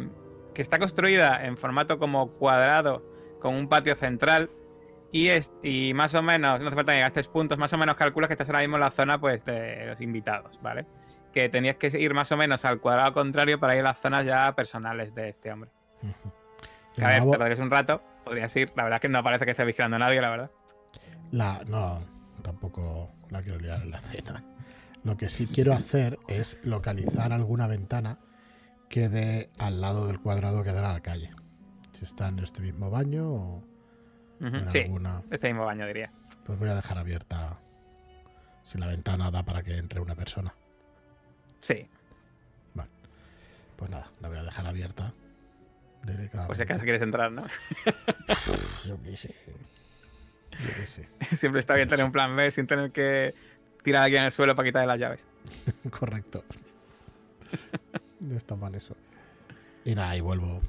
que 0.55 0.63
está 0.63 0.79
construida 0.79 1.45
en 1.47 1.57
formato 1.57 1.99
como 1.99 2.33
cuadrado 2.33 3.03
con 3.41 3.55
un 3.55 3.69
patio 3.69 3.95
central 3.95 4.51
y, 5.13 5.29
es, 5.29 5.51
y 5.63 5.95
más 5.95 6.15
o 6.15 6.23
menos, 6.23 6.61
no 6.61 6.67
hace 6.67 6.77
falta 6.77 6.93
que 6.93 7.01
gastes 7.01 7.29
puntos, 7.29 7.59
más 7.59 7.73
o 7.73 7.79
menos 7.79 7.95
calculas 7.95 8.29
que 8.29 8.35
estás 8.35 8.49
ahora 8.49 8.61
mismo 8.61 8.77
en 8.77 8.81
la 8.81 8.91
zona 8.91 9.19
pues 9.19 9.45
de 9.45 9.87
los 9.87 10.01
invitados, 10.01 10.59
¿vale? 10.61 10.87
Que 11.37 11.51
tenías 11.51 11.77
que 11.77 11.89
ir 12.01 12.15
más 12.15 12.33
o 12.33 12.37
menos 12.39 12.65
al 12.65 12.81
cuadrado 12.81 13.13
contrario 13.13 13.61
para 13.61 13.75
ir 13.75 13.81
a 13.81 13.91
las 13.91 14.01
zonas 14.01 14.25
ya 14.25 14.55
personales 14.57 15.15
de 15.15 15.29
este 15.29 15.53
hombre. 15.53 15.71
Que 16.95 17.05
a 17.05 17.09
ver, 17.23 17.55
te 17.55 17.61
un 17.63 17.71
rato, 17.71 18.03
podrías 18.25 18.57
ir, 18.57 18.73
la 18.75 18.85
verdad 18.85 18.97
es 18.97 19.01
que 19.03 19.11
no 19.11 19.23
parece 19.23 19.45
que 19.45 19.51
esté 19.51 19.63
vigilando 19.67 19.97
a 19.97 19.99
nadie, 19.99 20.23
la 20.23 20.31
verdad. 20.31 20.51
La, 21.33 21.63
no, 21.67 21.99
tampoco 22.41 23.11
la 23.29 23.43
quiero 23.43 23.59
liar 23.59 23.83
en 23.83 23.91
la 23.91 24.01
cena. 24.01 24.43
Lo 25.05 25.19
que 25.19 25.29
sí 25.29 25.47
quiero 25.47 25.75
hacer 25.75 26.19
es 26.27 26.59
localizar 26.63 27.35
alguna 27.35 27.67
ventana 27.67 28.19
que 28.89 29.11
dé 29.11 29.51
al 29.59 29.83
lado 29.83 30.07
del 30.07 30.23
cuadrado 30.23 30.65
que 30.65 30.73
dará 30.73 30.89
a 30.89 30.95
la 30.95 31.01
calle. 31.01 31.29
Si 31.93 32.07
está 32.07 32.29
en 32.29 32.39
este 32.39 32.63
mismo 32.63 32.89
baño 32.89 33.29
o 33.31 33.65
en 34.41 34.73
Sí, 34.73 34.79
alguna. 34.85 35.23
este 35.31 35.49
mismo 35.49 35.67
baño 35.67 35.87
diría. 35.87 36.11
Pues 36.47 36.59
voy 36.59 36.71
a 36.71 36.75
dejar 36.75 36.97
abierta 36.97 37.61
si 38.63 38.79
la 38.79 38.87
ventana 38.87 39.31
da 39.31 39.43
para 39.43 39.63
que 39.63 39.77
entre 39.77 40.01
una 40.01 40.15
persona. 40.15 40.55
Sí, 41.61 41.89
Pues 43.77 43.91
nada, 43.91 44.11
la 44.21 44.29
voy 44.29 44.39
a 44.39 44.43
dejar 44.43 44.67
abierta. 44.67 45.13
Por 46.47 46.57
si 46.57 46.63
acaso 46.63 46.83
quieres 46.83 47.03
entrar, 47.03 47.33
¿no? 47.33 47.45
Yo 48.87 49.03
qué 49.03 49.17
sé. 49.17 49.35
Yo 50.53 50.75
qué 50.77 50.87
sé. 50.87 51.09
Siempre 51.37 51.61
está 51.61 51.75
bien 51.75 51.89
tener 51.89 52.05
un 52.05 52.13
plan 52.13 52.35
B 52.37 52.51
sin 52.51 52.67
tener 52.67 52.93
que 52.93 53.35
tirar 53.83 54.05
aquí 54.05 54.17
en 54.17 54.25
el 54.25 54.33
suelo 54.33 54.55
para 54.55 54.67
quitarle 54.69 54.87
las 54.87 54.99
llaves. 54.99 55.27
Correcto. 55.91 56.45
No 58.21 58.37
está 58.37 58.57
mal 58.57 58.75
eso. 58.75 58.97
Y 59.85 59.95
nada, 59.95 60.17
y 60.17 60.21
vuelvo. 60.21 60.61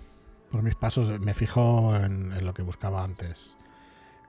Por 0.52 0.64
mis 0.64 0.76
pasos 0.76 1.20
me 1.20 1.34
fijo 1.34 1.96
en, 1.96 2.34
en 2.34 2.46
lo 2.46 2.54
que 2.54 2.62
buscaba 2.62 3.04
antes. 3.04 3.58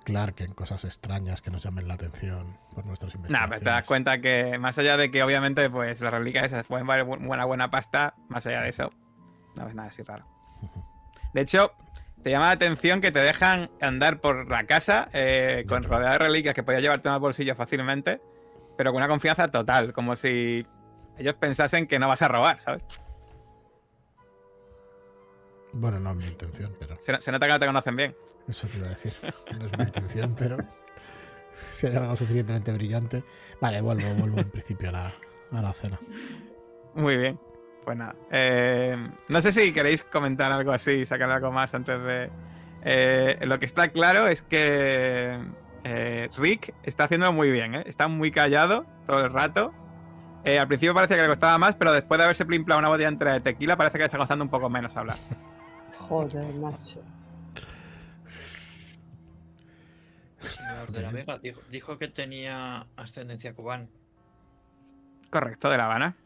Clark, 0.09 0.41
en 0.41 0.55
cosas 0.55 0.85
extrañas 0.85 1.43
que 1.43 1.51
nos 1.51 1.63
llamen 1.63 1.87
la 1.87 1.95
atención 1.95 2.57
por 2.75 2.87
nuestras 2.87 3.15
investigaciones. 3.15 3.59
pero 3.61 3.71
te 3.71 3.77
das 3.77 3.87
cuenta 3.87 4.21
que 4.23 4.59
más 4.59 4.79
allá 4.79 4.97
de 4.97 5.11
que 5.11 5.23
obviamente 5.23 5.69
pues 5.69 6.01
las 6.01 6.13
reliquias 6.13 6.47
esas 6.47 6.65
pueden 6.65 6.87
valer 6.87 7.05
bu- 7.05 7.25
buena 7.27 7.45
buena 7.45 7.71
pasta, 7.71 8.15
más 8.29 8.47
allá 8.47 8.63
de 8.63 8.71
eso, 8.71 8.91
no 9.55 9.67
ves 9.67 9.75
nada 9.75 9.89
así 9.89 10.03
raro. 10.03 10.27
De 11.35 11.43
hecho, 11.43 11.73
te 12.23 12.31
llama 12.31 12.47
la 12.47 12.53
atención 12.53 13.01
que 13.03 13.13
te 13.13 13.19
dejan 13.21 13.71
andar 13.83 14.19
por 14.21 14.49
la 14.51 14.65
casa 14.65 15.09
eh, 15.13 15.67
con 15.69 15.83
Ya. 15.83 15.89
rodeado 15.91 16.13
de 16.15 16.19
reliquias 16.19 16.55
que 16.55 16.63
podías 16.63 16.81
llevarte 16.83 17.09
en 17.09 17.15
el 17.15 17.21
bolsillo 17.21 17.55
fácilmente, 17.55 18.21
pero 18.79 18.93
con 18.93 18.97
una 19.03 19.09
confianza 19.09 19.49
total, 19.49 19.93
como 19.93 20.17
si 20.17 20.67
ellos 21.19 21.35
pensasen 21.35 21.87
que 21.87 21.99
no 21.99 22.09
vas 22.09 22.23
a 22.23 22.29
robar, 22.29 22.61
¿sabes? 22.61 22.83
Bueno, 25.79 26.01
no 26.01 26.11
es 26.13 26.17
mi 26.17 26.27
intención, 26.27 26.73
pero 26.79 26.97
Se, 27.01 27.21
se 27.21 27.31
nota 27.33 27.47
que 27.47 27.53
no 27.53 27.59
te 27.61 27.67
conocen 27.67 27.97
bien. 27.97 28.17
eso 28.49 28.67
te 28.67 28.79
iba 28.79 28.87
a 28.87 28.91
decir. 28.91 29.13
No 29.59 29.67
es 29.67 29.79
mi 29.79 29.85
intención, 29.85 30.35
pero 30.39 30.59
si 31.71 31.87
hay 31.87 31.97
algo 31.97 32.17
suficientemente 32.17 32.73
brillante. 32.73 33.23
Vale, 33.61 33.81
vuelvo, 33.81 34.13
vuelvo 34.15 34.41
en 34.41 34.51
principio 34.51 34.89
a 34.89 34.93
la, 34.93 35.13
a 35.53 35.63
la 35.63 35.73
cena. 35.73 35.99
Muy 36.95 37.17
bien. 37.17 37.39
Pues 37.85 37.97
nada. 37.97 38.15
Eh, 38.31 38.97
no 39.29 39.41
sé 39.41 39.53
si 39.53 39.73
queréis 39.73 40.05
comentar 40.05 40.53
algo 40.53 40.73
así, 40.73 41.07
sacar 41.07 41.31
algo 41.31 41.51
más 41.53 41.75
antes 41.75 42.03
de. 42.03 42.31
Eh, 42.83 43.39
lo 43.43 43.59
que 43.59 43.65
está 43.65 43.89
claro 43.89 44.27
es 44.29 44.43
que 44.43 45.39
eh, 45.85 46.29
Rick 46.37 46.75
está 46.83 47.05
haciendo 47.05 47.33
muy 47.33 47.51
bien, 47.51 47.75
¿eh? 47.77 47.85
Está 47.87 48.09
muy 48.09 48.31
callado 48.31 48.85
todo 49.07 49.25
el 49.25 49.33
rato. 49.33 49.73
Eh, 50.45 50.59
al 50.59 50.69
principio 50.69 50.95
parece 50.95 51.17
que 51.17 51.23
le 51.23 51.29
costaba 51.29 51.57
más, 51.59 51.75
pero 51.77 51.93
después 51.93 52.19
de 52.19 52.25
haberse 52.25 52.45
plimplado 52.47 52.79
una 52.79 52.89
botella 52.89 53.09
entera 53.09 53.33
de 53.35 53.41
tequila, 53.41 53.77
parece 53.77 53.95
que 53.95 54.01
le 54.01 54.05
está 54.07 54.19
costando 54.19 54.45
un 54.45 54.51
poco 54.51 54.69
menos 54.71 54.97
hablar. 54.97 55.17
Joder, 56.09 56.55
macho. 56.55 57.03
Señor 60.41 60.91
de 60.91 61.03
la 61.03 61.11
Vega 61.11 61.39
dijo, 61.39 61.61
dijo 61.71 61.99
que 61.99 62.09
tenía 62.09 62.87
ascendencia 62.97 63.53
cubana. 63.53 63.87
Correcto, 65.31 65.69
de 65.69 65.77
La 65.77 65.85
Habana. 65.85 66.17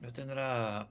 ¿No 0.00 0.12
tendrá 0.12 0.88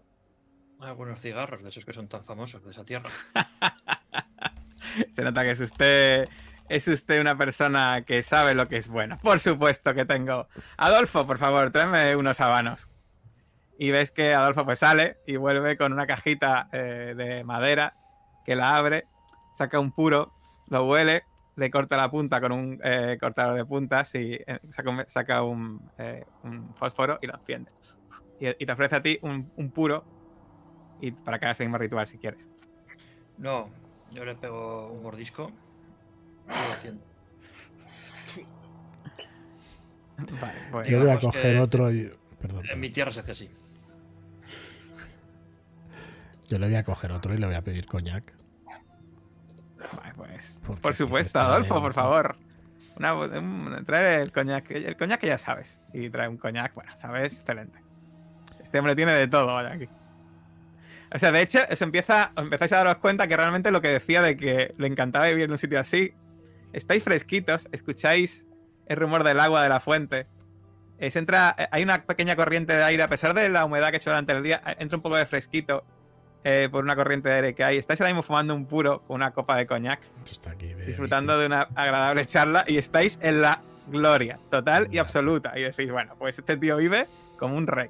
algunos 0.79 1.21
cigarros 1.21 1.61
de 1.61 1.69
esos 1.69 1.85
que 1.85 1.93
son 1.93 2.07
tan 2.07 2.23
famosos 2.23 2.63
de 2.63 2.71
esa 2.71 2.83
tierra? 2.83 3.09
Se 5.13 5.23
nota 5.23 5.43
que 5.43 5.51
es 5.51 5.59
usted. 5.59 6.27
Es 6.69 6.87
usted 6.87 7.19
una 7.19 7.37
persona 7.37 8.03
que 8.05 8.21
sabe 8.23 8.53
lo 8.53 8.67
que 8.67 8.77
es 8.77 8.87
bueno. 8.87 9.17
Por 9.21 9.39
supuesto 9.39 9.93
que 9.93 10.05
tengo. 10.05 10.47
Adolfo, 10.77 11.25
por 11.25 11.37
favor, 11.37 11.71
tráeme 11.71 12.15
unos 12.15 12.39
habanos. 12.39 12.87
Y 13.81 13.91
ves 13.91 14.11
que 14.11 14.33
Adolfo 14.33 14.65
pues 14.65 14.79
sale 14.79 15.17
y 15.25 15.37
vuelve 15.37 15.77
con 15.77 15.93
una 15.93 16.05
cajita 16.05 16.67
eh, 16.73 17.13
de 17.15 17.43
madera 17.45 17.95
que 18.45 18.53
la 18.55 18.75
abre, 18.75 19.05
saca 19.53 19.79
un 19.79 19.91
puro, 19.93 20.33
lo 20.67 20.83
huele, 20.85 21.23
le 21.55 21.71
corta 21.71 21.95
la 21.95 22.11
punta 22.11 22.41
con 22.41 22.51
un 22.51 22.79
eh, 22.83 23.17
cortador 23.19 23.55
de 23.55 23.63
puntas 23.65 24.13
y 24.15 24.33
eh, 24.33 24.59
saca, 24.69 24.89
un, 24.89 25.03
saca 25.07 25.43
un, 25.43 25.89
eh, 25.97 26.25
un 26.43 26.75
fósforo 26.75 27.17
y 27.21 27.27
lo 27.27 27.35
enciende. 27.35 27.71
Y, 28.39 28.49
y 28.49 28.65
te 28.65 28.71
ofrece 28.73 28.97
a 28.97 29.01
ti 29.01 29.17
un, 29.21 29.49
un 29.55 29.71
puro 29.71 30.03
y 30.99 31.11
para 31.11 31.39
que 31.39 31.45
hagas 31.45 31.59
el 31.61 31.67
mismo 31.67 31.77
ritual 31.77 32.05
si 32.05 32.17
quieres. 32.17 32.45
No, 33.37 33.69
yo 34.11 34.25
le 34.25 34.35
pego 34.35 34.91
un 34.91 35.03
mordisco 35.03 35.51
y 36.47 36.51
lo 36.51 36.73
enciendo. 36.75 37.03
Vale, 40.41 40.53
pues, 40.71 40.87
Yo 40.89 40.99
voy 40.99 41.09
a 41.11 41.17
coger 41.19 41.53
que- 41.55 41.59
otro 41.61 41.89
y. 41.91 42.11
Perdón. 42.41 42.63
En 42.69 42.79
mi 42.79 42.89
tierra 42.89 43.11
se 43.11 43.19
hace 43.19 43.31
así. 43.33 43.49
Yo 46.49 46.57
le 46.59 46.67
voy 46.67 46.75
a 46.75 46.83
coger 46.83 47.11
otro 47.11 47.33
y 47.33 47.37
le 47.37 47.45
voy 47.45 47.55
a 47.55 47.61
pedir 47.63 47.85
coñac. 47.85 48.33
vale, 49.95 50.13
pues, 50.15 50.61
por 50.81 50.93
se 50.93 51.03
supuesto, 51.03 51.39
Adolfo, 51.39 51.75
bien. 51.75 51.83
por 51.83 51.93
favor. 51.93 52.35
Una, 52.97 53.13
un- 53.13 53.83
trae 53.85 54.21
el 54.21 54.31
coñac, 54.31 54.69
el 54.71 54.97
coñac 54.97 55.19
que 55.21 55.27
ya 55.27 55.37
sabes. 55.37 55.79
Y 55.93 56.09
trae 56.09 56.27
un 56.27 56.37
coñac, 56.37 56.73
bueno, 56.73 56.91
sabes, 56.97 57.39
excelente. 57.39 57.79
Este 58.59 58.79
hombre 58.79 58.95
tiene 58.95 59.13
de 59.13 59.27
todo 59.27 59.47
vaya, 59.47 59.71
aquí. 59.73 59.87
O 61.13 61.17
sea, 61.17 61.31
de 61.31 61.41
hecho, 61.41 61.59
os 61.71 61.81
empieza, 61.81 62.31
os 62.35 62.43
empezáis 62.43 62.71
a 62.73 62.77
daros 62.77 62.97
cuenta 62.97 63.27
que 63.27 63.35
realmente 63.37 63.71
lo 63.71 63.81
que 63.81 63.87
decía 63.87 64.21
de 64.21 64.35
que 64.37 64.75
le 64.77 64.87
encantaba 64.87 65.27
vivir 65.27 65.45
en 65.45 65.51
un 65.51 65.57
sitio 65.57 65.79
así, 65.79 66.13
estáis 66.73 67.03
fresquitos, 67.03 67.67
escucháis 67.71 68.45
el 68.87 68.97
rumor 68.97 69.23
del 69.23 69.39
agua 69.39 69.63
de 69.63 69.69
la 69.69 69.79
fuente. 69.79 70.27
Eh, 70.99 71.09
se 71.09 71.19
entra, 71.19 71.55
eh, 71.57 71.67
hay 71.71 71.81
una 71.83 72.03
pequeña 72.05 72.35
corriente 72.35 72.73
de 72.73 72.83
aire, 72.83 73.01
a 73.01 73.07
pesar 73.07 73.33
de 73.33 73.47
la 73.49 73.65
humedad 73.65 73.89
que 73.89 73.95
he 73.95 73.97
hecho 73.97 74.09
durante 74.09 74.33
el 74.33 74.43
día, 74.43 74.61
eh, 74.67 74.75
entra 74.79 74.97
un 74.97 75.01
poco 75.01 75.15
de 75.15 75.25
fresquito 75.25 75.83
eh, 76.43 76.69
por 76.71 76.83
una 76.83 76.95
corriente 76.95 77.29
de 77.29 77.35
aire 77.35 77.55
que 77.55 77.63
hay. 77.63 77.77
Estáis 77.77 77.99
ahora 78.01 78.11
mismo 78.13 78.23
fumando 78.23 78.55
un 78.55 78.65
puro 78.65 79.01
con 79.07 79.15
una 79.15 79.31
copa 79.31 79.55
de 79.57 79.65
coñac 79.67 79.99
Esto 80.19 80.31
está 80.31 80.51
aquí 80.51 80.73
de 80.73 80.85
disfrutando 80.85 81.37
de 81.37 81.45
una 81.45 81.61
agradable 81.75 82.25
charla 82.25 82.63
y 82.67 82.77
estáis 82.77 83.19
en 83.21 83.41
la 83.41 83.61
gloria 83.87 84.39
total 84.49 84.87
y 84.91 84.97
absoluta. 84.99 85.57
Y 85.57 85.63
decís, 85.63 85.91
bueno, 85.91 86.15
pues 86.17 86.37
este 86.37 86.55
tío 86.57 86.77
vive 86.77 87.07
como 87.37 87.55
un 87.57 87.67
rey. 87.67 87.89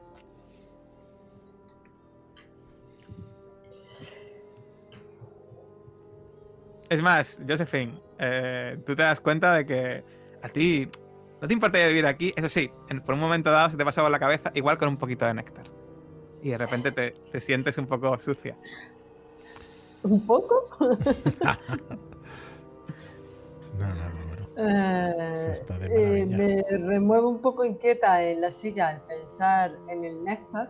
Es 6.90 7.02
más, 7.02 7.40
Josephine, 7.48 7.94
eh, 8.18 8.78
tú 8.86 8.96
te 8.96 9.04
das 9.04 9.20
cuenta 9.20 9.54
de 9.54 9.66
que 9.66 10.04
a 10.42 10.50
ti 10.50 10.90
no 11.42 11.48
te 11.48 11.54
importa 11.54 11.86
vivir 11.88 12.06
aquí. 12.06 12.34
Eso 12.36 12.50
sí, 12.50 12.72
en- 12.90 13.02
por 13.02 13.14
un 13.14 13.22
momento 13.22 13.52
dado 13.52 13.70
se 13.70 13.78
te 13.78 13.86
pasa 13.86 14.02
por 14.02 14.10
la 14.12 14.20
cabeza, 14.20 14.52
igual 14.56 14.78
con 14.78 14.90
un 14.90 14.98
poquito 14.98 15.26
de 15.26 15.34
néctar. 15.36 15.66
Y 16.42 16.50
de 16.50 16.58
repente 16.58 16.92
te, 16.92 17.12
te 17.32 17.42
sientes 17.42 17.78
un 17.78 17.88
poco 17.88 18.18
sucia. 18.20 18.56
¿Un 20.04 20.26
poco? 20.26 20.68
No, 23.80 23.88
no, 23.88 23.96
bueno. 24.28 24.46
Eh, 24.58 25.36
Sí, 25.38 25.52
está 25.52 25.78
de 25.78 26.22
eh, 26.22 26.26
me 26.26 26.78
remuevo 26.86 27.30
un 27.30 27.40
poco 27.40 27.64
inquieta 27.64 28.22
en 28.22 28.42
la 28.42 28.52
silla 28.52 28.90
al 28.90 29.02
pensar 29.04 29.72
en 29.88 30.04
el 30.04 30.22
néctar. 30.22 30.70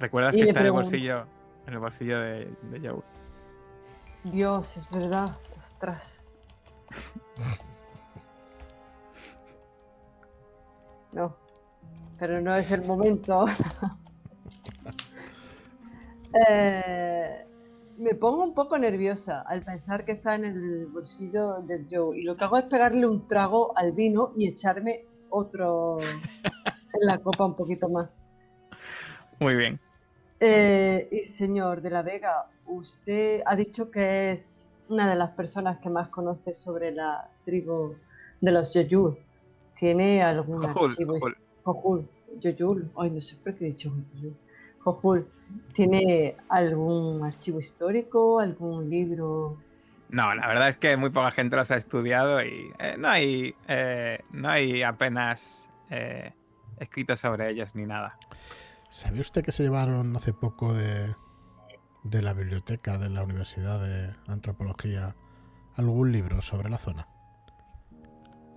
¿Recuerdas 0.00 0.34
Y 0.34 0.40
que 0.40 0.48
está 0.48 0.58
en 0.58 0.66
el 0.66 0.72
bolsillo, 0.72 1.24
en 1.68 1.72
el 1.74 1.78
bolsillo 1.78 2.18
de, 2.18 2.52
de 2.62 2.88
Joe? 2.88 3.00
Dios, 4.24 4.76
es 4.76 4.90
verdad. 4.90 5.36
Ostras. 5.56 6.24
No, 11.12 11.36
pero 12.18 12.40
no 12.40 12.54
es 12.56 12.70
el 12.70 12.82
momento. 12.86 13.44
Eh, 16.34 17.44
me 17.98 18.14
pongo 18.14 18.42
un 18.42 18.54
poco 18.54 18.78
nerviosa 18.78 19.42
al 19.42 19.62
pensar 19.62 20.04
que 20.04 20.12
está 20.12 20.34
en 20.34 20.44
el 20.44 20.86
bolsillo 20.86 21.60
del 21.62 21.86
Joe 21.90 22.18
y 22.18 22.22
lo 22.22 22.36
que 22.36 22.44
hago 22.44 22.58
es 22.58 22.64
pegarle 22.64 23.06
un 23.06 23.26
trago 23.26 23.76
al 23.76 23.92
vino 23.92 24.32
y 24.34 24.48
echarme 24.48 25.04
otro 25.30 25.98
en 26.94 27.06
la 27.06 27.18
copa 27.18 27.46
un 27.46 27.54
poquito 27.54 27.88
más. 27.88 28.10
Muy 29.40 29.54
bien. 29.56 29.78
Eh, 30.40 31.08
y 31.12 31.20
señor 31.20 31.82
de 31.82 31.90
la 31.90 32.02
Vega, 32.02 32.48
usted 32.66 33.42
ha 33.46 33.54
dicho 33.54 33.90
que 33.90 34.32
es 34.32 34.68
una 34.88 35.08
de 35.08 35.14
las 35.16 35.30
personas 35.30 35.78
que 35.78 35.88
más 35.88 36.08
conoce 36.08 36.54
sobre 36.54 36.90
la 36.92 37.28
tribu 37.44 37.94
de 38.40 38.52
los 38.52 38.74
Yoyul. 38.74 39.16
¿Tiene 39.74 40.22
algún 40.22 40.62
Jojul, 40.62 40.90
archivo? 40.90 41.14
Jojul. 41.14 41.36
Jojul, 41.62 42.08
Yoyul. 42.40 42.90
Ay, 42.96 43.10
no 43.10 43.20
sé 43.20 43.36
por 43.36 43.54
qué 43.54 43.66
he 43.66 43.68
dicho 43.68 43.90
Jojul. 43.90 44.34
Jojul. 44.84 45.26
¿Tiene 45.72 46.36
algún 46.48 47.22
archivo 47.24 47.58
histórico? 47.58 48.40
¿Algún 48.40 48.88
libro? 48.88 49.58
No, 50.08 50.34
la 50.34 50.46
verdad 50.46 50.68
es 50.68 50.76
que 50.76 50.96
muy 50.96 51.10
poca 51.10 51.30
gente 51.30 51.56
los 51.56 51.70
ha 51.70 51.76
estudiado 51.76 52.42
y 52.42 52.70
eh, 52.78 52.96
no 52.98 53.08
hay 53.08 53.54
eh, 53.68 54.20
no 54.30 54.50
hay 54.50 54.82
apenas 54.82 55.68
eh, 55.90 56.32
escritos 56.78 57.20
sobre 57.20 57.50
ellos 57.50 57.74
ni 57.74 57.86
nada. 57.86 58.18
¿Sabe 58.90 59.20
usted 59.20 59.42
que 59.42 59.52
se 59.52 59.62
llevaron 59.62 60.14
hace 60.16 60.34
poco 60.34 60.74
de, 60.74 61.14
de 62.02 62.22
la 62.22 62.34
biblioteca 62.34 62.98
de 62.98 63.08
la 63.08 63.22
Universidad 63.22 63.80
de 63.80 64.14
Antropología 64.26 65.16
algún 65.76 66.12
libro 66.12 66.42
sobre 66.42 66.68
la 66.68 66.78
zona? 66.78 67.08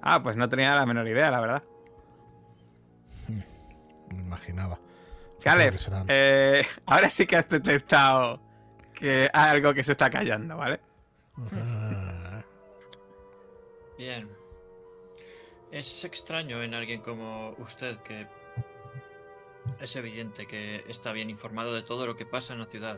Ah, 0.01 0.21
pues 0.21 0.35
no 0.35 0.49
tenía 0.49 0.75
la 0.75 0.85
menor 0.85 1.07
idea, 1.07 1.31
la 1.31 1.39
verdad. 1.39 1.63
Me 4.09 4.19
imaginaba. 4.19 4.79
Caleb, 5.43 5.73
que 5.73 5.77
serán- 5.77 6.05
eh, 6.07 6.65
ahora 6.85 7.09
sí 7.09 7.25
que 7.25 7.35
has 7.35 7.47
detectado 7.49 8.39
que 8.93 9.29
hay 9.33 9.49
algo 9.51 9.73
que 9.73 9.83
se 9.83 9.91
está 9.93 10.09
callando, 10.09 10.57
¿vale? 10.57 10.79
Bien. 13.97 14.29
Es 15.71 16.03
extraño 16.05 16.61
en 16.63 16.73
alguien 16.73 17.01
como 17.01 17.51
usted 17.59 17.97
que 17.97 18.27
es 19.79 19.95
evidente 19.95 20.45
que 20.45 20.83
está 20.87 21.11
bien 21.11 21.29
informado 21.29 21.73
de 21.73 21.81
todo 21.83 22.05
lo 22.05 22.15
que 22.15 22.25
pasa 22.25 22.53
en 22.53 22.59
la 22.59 22.65
ciudad. 22.65 22.97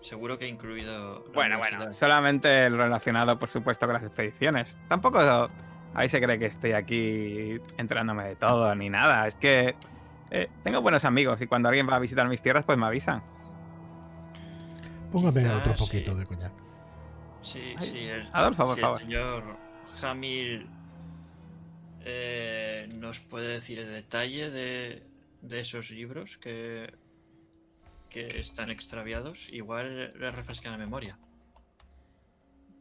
Seguro 0.00 0.38
que 0.38 0.44
ha 0.44 0.48
incluido. 0.48 1.24
Bueno, 1.34 1.58
bueno, 1.58 1.92
solamente 1.92 2.68
lo 2.70 2.76
relacionado, 2.78 3.38
por 3.38 3.48
supuesto, 3.48 3.86
con 3.86 3.94
las 3.94 4.02
expediciones. 4.02 4.76
Tampoco 4.88 5.18
ahí 5.94 6.08
se 6.08 6.20
cree 6.20 6.38
que 6.38 6.46
estoy 6.46 6.72
aquí 6.72 7.58
enterándome 7.78 8.24
de 8.24 8.36
todo 8.36 8.74
ni 8.74 8.90
nada. 8.90 9.26
Es 9.26 9.34
que 9.34 9.74
eh, 10.30 10.48
tengo 10.62 10.80
buenos 10.82 11.04
amigos 11.04 11.40
y 11.40 11.46
cuando 11.46 11.68
alguien 11.68 11.88
va 11.88 11.96
a 11.96 11.98
visitar 11.98 12.28
mis 12.28 12.42
tierras, 12.42 12.64
pues 12.64 12.78
me 12.78 12.86
avisan. 12.86 13.22
Póngame 15.12 15.42
Quizás 15.42 15.56
otro 15.60 15.76
sí. 15.76 15.84
poquito 15.84 16.14
de 16.16 16.26
coñac. 16.26 16.52
Sí, 17.42 17.74
Ay, 17.76 17.86
sí. 17.86 17.98
El, 17.98 18.28
Adolfo, 18.32 18.64
por 18.64 18.74
si 18.74 18.80
favor. 18.80 19.00
El 19.00 19.06
señor 19.06 19.44
Hamil 20.02 20.66
eh, 22.04 22.88
nos 22.94 23.20
puede 23.20 23.48
decir 23.48 23.78
el 23.78 23.92
detalle 23.92 24.50
de, 24.50 25.02
de 25.42 25.60
esos 25.60 25.90
libros 25.90 26.36
que, 26.38 26.92
que 28.08 28.40
están 28.40 28.70
extraviados. 28.70 29.48
Igual 29.52 30.18
le 30.18 30.30
refrescan 30.30 30.72
la 30.72 30.78
memoria. 30.78 31.18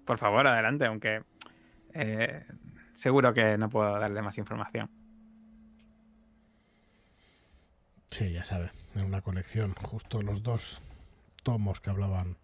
Por 0.05 0.17
favor, 0.17 0.45
adelante, 0.47 0.85
aunque 0.85 1.23
eh, 1.93 2.45
seguro 2.93 3.33
que 3.33 3.57
no 3.57 3.69
puedo 3.69 3.99
darle 3.99 4.21
más 4.21 4.37
información. 4.37 4.89
Sí, 8.13 8.31
ya 8.31 8.43
sabe, 8.43 8.69
en 8.95 9.05
una 9.05 9.21
colección, 9.21 9.73
justo 9.73 10.21
los 10.21 10.43
dos 10.43 10.79
tomos 11.41 11.79
que 11.79 11.89
hablaban 11.89 12.37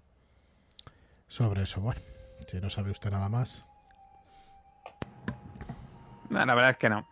sobre 1.28 1.62
eso. 1.62 1.80
Bueno, 1.80 2.02
si 2.48 2.60
no 2.60 2.72
sabe 2.72 2.90
usted 2.90 3.12
nada 3.12 3.30
más, 3.30 3.64
No, 6.32 6.44
la 6.44 6.56
verdad 6.56 6.72
es 6.72 6.78
que 6.78 6.90
no. 6.90 7.08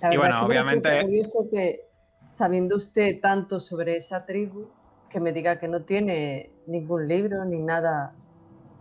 La 0.00 0.14
Y 0.14 0.16
bueno, 0.16 0.34
es 0.34 0.40
que 0.40 0.46
obviamente- 0.46 0.88
resulta 0.90 1.06
curioso 1.06 1.46
que, 1.52 1.80
sabiendo 2.28 2.76
usted 2.76 3.20
tanto 3.20 3.58
sobre 3.58 3.96
esa 3.96 4.24
tribu, 4.24 4.68
que 5.10 5.18
me 5.18 5.32
diga 5.32 5.58
que 5.58 5.66
no 5.66 5.82
tiene 5.82 6.50
ningún 6.68 7.08
libro 7.08 7.44
ni 7.44 7.58
nada 7.58 8.12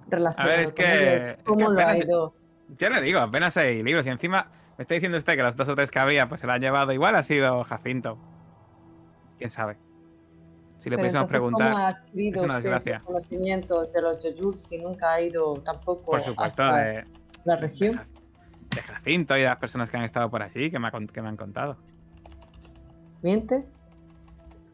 relacionado 0.09 0.59
es 0.59 0.67
con 0.67 0.75
que- 0.75 1.13
ellos. 1.15 1.29
es 1.29 1.37
que 1.37 1.43
¿Cómo 1.43 1.69
lo 1.71 1.79
ha 1.79 1.83
apenas- 1.91 2.05
ido? 2.05 2.33
Yo 2.77 2.89
le 2.91 3.01
digo, 3.01 3.19
apenas 3.19 3.57
hay 3.57 3.81
libros 3.81 4.05
y 4.05 4.09
encima 4.09 4.51
me 4.77 4.83
está 4.83 4.93
diciendo 4.93 5.17
usted 5.17 5.35
que 5.35 5.43
las 5.43 5.57
dos 5.57 5.67
o 5.69 5.75
tres 5.75 5.89
que 5.89 5.99
había, 5.99 6.29
pues 6.29 6.41
se 6.41 6.47
la 6.47 6.53
han 6.53 6.61
llevado. 6.61 6.91
Igual 6.91 7.15
ha 7.15 7.23
sido 7.23 7.63
Jacinto. 7.63 8.17
¿Quién 9.37 9.49
sabe? 9.49 9.77
Si 10.77 10.89
le 10.89 10.97
pudiésemos 10.97 11.27
preguntar. 11.27 11.71
¿Cómo 11.71 11.83
ha 11.83 11.87
adquirido 11.87 12.41
es 12.41 12.45
una 12.45 12.57
usted 12.57 12.69
desgracia. 12.69 12.95
esos 12.97 13.07
conocimientos 13.07 13.93
de 13.93 14.01
los 14.01 14.23
Yoyul 14.23 14.55
si 14.55 14.77
nunca 14.77 15.13
ha 15.13 15.21
ido 15.21 15.55
tampoco 15.65 16.11
Por 16.11 16.21
supuesto, 16.21 16.63
hasta 16.63 16.77
de, 16.77 17.05
la 17.43 17.55
región? 17.55 17.99
De 18.69 18.81
Jacinto 18.81 19.35
y 19.35 19.41
de 19.41 19.47
las 19.47 19.57
personas 19.57 19.89
que 19.89 19.97
han 19.97 20.03
estado 20.03 20.29
por 20.29 20.43
allí, 20.43 20.69
que 20.69 20.77
me, 20.77 20.87
ha 20.87 20.91
que 20.91 21.21
me 21.21 21.29
han 21.29 21.37
contado. 21.37 21.77
¿Miente? 23.23 23.65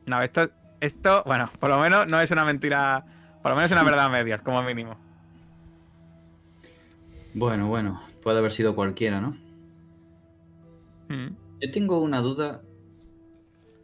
No, 0.05 0.21
esto, 0.21 0.49
esto, 0.81 1.23
bueno, 1.25 1.49
por 1.59 1.69
lo 1.69 1.79
menos 1.79 2.07
no 2.07 2.19
es 2.19 2.29
una 2.31 2.43
mentira, 2.43 3.05
por 3.41 3.51
lo 3.51 3.55
menos 3.55 3.71
es 3.71 3.77
una 3.77 3.85
verdad 3.85 4.05
a 4.05 4.09
medias, 4.09 4.41
como 4.41 4.61
mínimo. 4.63 4.97
Bueno, 7.33 7.67
bueno, 7.67 8.01
puede 8.21 8.39
haber 8.39 8.51
sido 8.51 8.75
cualquiera, 8.75 9.21
¿no? 9.21 9.37
Mm. 11.09 11.27
Yo 11.61 11.71
tengo 11.71 11.99
una 11.99 12.21
duda, 12.21 12.61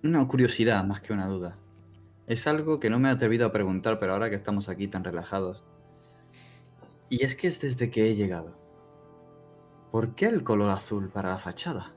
una 0.03 0.28
curiosidad 0.28 0.84
más 0.84 1.01
que 1.01 1.13
una 1.13 1.28
duda. 1.28 1.57
Es 2.28 2.45
algo 2.45 2.80
que 2.80 2.89
no 2.89 2.99
me 2.99 3.09
he 3.09 3.11
atrevido 3.11 3.47
a 3.47 3.51
preguntar, 3.51 3.99
pero 3.99 4.13
ahora 4.13 4.30
que 4.30 4.36
estamos 4.36 4.70
aquí 4.70 4.88
tan 4.88 5.03
relajados. 5.03 5.63
Y 7.09 7.24
es 7.24 7.36
que 7.36 7.47
es 7.47 7.59
desde 7.59 7.89
que 7.89 8.09
he 8.09 8.15
llegado. 8.15 8.57
¿Por 9.91 10.13
qué 10.13 10.28
el 10.28 10.43
color 10.43 10.70
azul 10.70 11.09
para 11.09 11.30
la 11.30 11.38
fachada? 11.39 11.93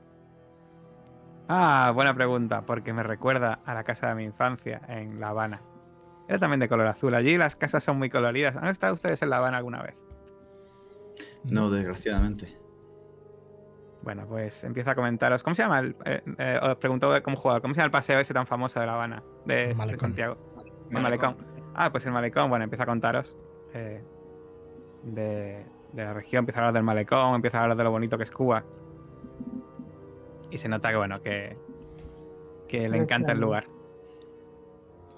Ah, 1.47 1.91
buena 1.93 2.15
pregunta, 2.15 2.65
porque 2.65 2.93
me 2.93 3.03
recuerda 3.03 3.59
a 3.65 3.73
la 3.73 3.83
casa 3.83 4.07
de 4.07 4.15
mi 4.15 4.23
infancia 4.23 4.81
en 4.87 5.19
La 5.19 5.29
Habana. 5.29 5.61
Era 6.27 6.39
también 6.39 6.61
de 6.61 6.69
color 6.69 6.87
azul. 6.87 7.13
Allí 7.13 7.37
las 7.37 7.55
casas 7.55 7.83
son 7.83 7.97
muy 7.97 8.09
coloridas. 8.09 8.55
¿Han 8.55 8.69
estado 8.69 8.93
ustedes 8.93 9.21
en 9.21 9.29
La 9.29 9.37
Habana 9.37 9.57
alguna 9.57 9.83
vez? 9.83 9.95
No, 11.51 11.69
desgraciadamente. 11.69 12.57
Bueno, 14.03 14.25
pues 14.27 14.63
empiezo 14.65 14.91
a 14.91 14.95
comentaros. 14.95 15.41
¿Cómo 15.43 15.55
se 15.55 15.63
llama? 15.63 15.79
El, 15.79 15.95
eh, 16.03 16.21
eh, 16.37 16.59
os 16.61 16.75
pregunto 16.75 17.09
como 17.23 17.37
jugador. 17.37 17.61
¿Cómo 17.61 17.73
se 17.73 17.79
llama 17.79 17.85
el 17.85 17.91
paseo 17.91 18.19
ese 18.19 18.33
tan 18.33 18.45
famoso 18.45 18.79
de 18.79 18.85
La 18.85 18.95
Habana? 18.95 19.23
De, 19.45 19.67
de 19.67 19.75
Malecón. 19.75 20.09
Santiago. 20.09 20.37
El 20.89 21.01
malecón. 21.01 21.37
Ah, 21.73 21.89
pues 21.89 22.05
el 22.05 22.11
malecón. 22.11 22.49
Bueno, 22.49 22.65
empiezo 22.65 22.83
a 22.83 22.85
contaros 22.85 23.35
eh, 23.73 24.03
de, 25.03 25.65
de 25.93 26.03
la 26.03 26.13
región. 26.13 26.41
Empiezo 26.41 26.59
a 26.59 26.63
hablar 26.63 26.73
del 26.73 26.83
malecón. 26.83 27.35
Empiezo 27.35 27.57
a 27.57 27.61
hablar 27.61 27.77
de 27.77 27.83
lo 27.85 27.91
bonito 27.91 28.17
que 28.17 28.25
es 28.25 28.31
Cuba. 28.31 28.63
Y 30.51 30.57
se 30.57 30.67
nota 30.67 30.89
que, 30.89 30.97
bueno, 30.97 31.21
que, 31.21 31.57
que 32.67 32.89
le 32.89 32.97
encanta 32.97 33.31
el 33.31 33.39
lugar. 33.39 33.67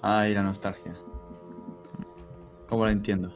Ay, 0.00 0.32
la 0.32 0.42
nostalgia. 0.42 0.94
¿Cómo 2.68 2.84
la 2.86 2.92
entiendo? 2.92 3.32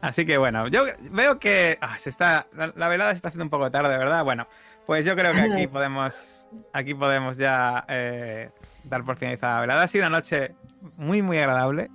Así 0.00 0.26
que 0.26 0.38
bueno, 0.38 0.68
yo 0.68 0.84
veo 1.10 1.38
que 1.38 1.78
ah, 1.80 1.98
se 1.98 2.10
está, 2.10 2.46
la, 2.54 2.72
la 2.76 2.88
velada 2.88 3.10
se 3.12 3.16
está 3.16 3.28
haciendo 3.28 3.44
un 3.44 3.50
poco 3.50 3.70
tarde, 3.70 3.96
¿verdad? 3.96 4.24
Bueno, 4.24 4.46
pues 4.86 5.04
yo 5.04 5.16
creo 5.16 5.32
que 5.32 5.40
aquí 5.40 5.66
podemos, 5.66 6.46
aquí 6.72 6.94
podemos 6.94 7.36
ya 7.36 7.84
eh, 7.88 8.50
dar 8.84 9.04
por 9.04 9.16
finalizada 9.16 9.54
la 9.56 9.60
velada. 9.62 9.82
Ha 9.82 9.88
sido 9.88 10.06
una 10.06 10.16
noche 10.18 10.54
muy, 10.96 11.22
muy 11.22 11.38
agradable 11.38 11.90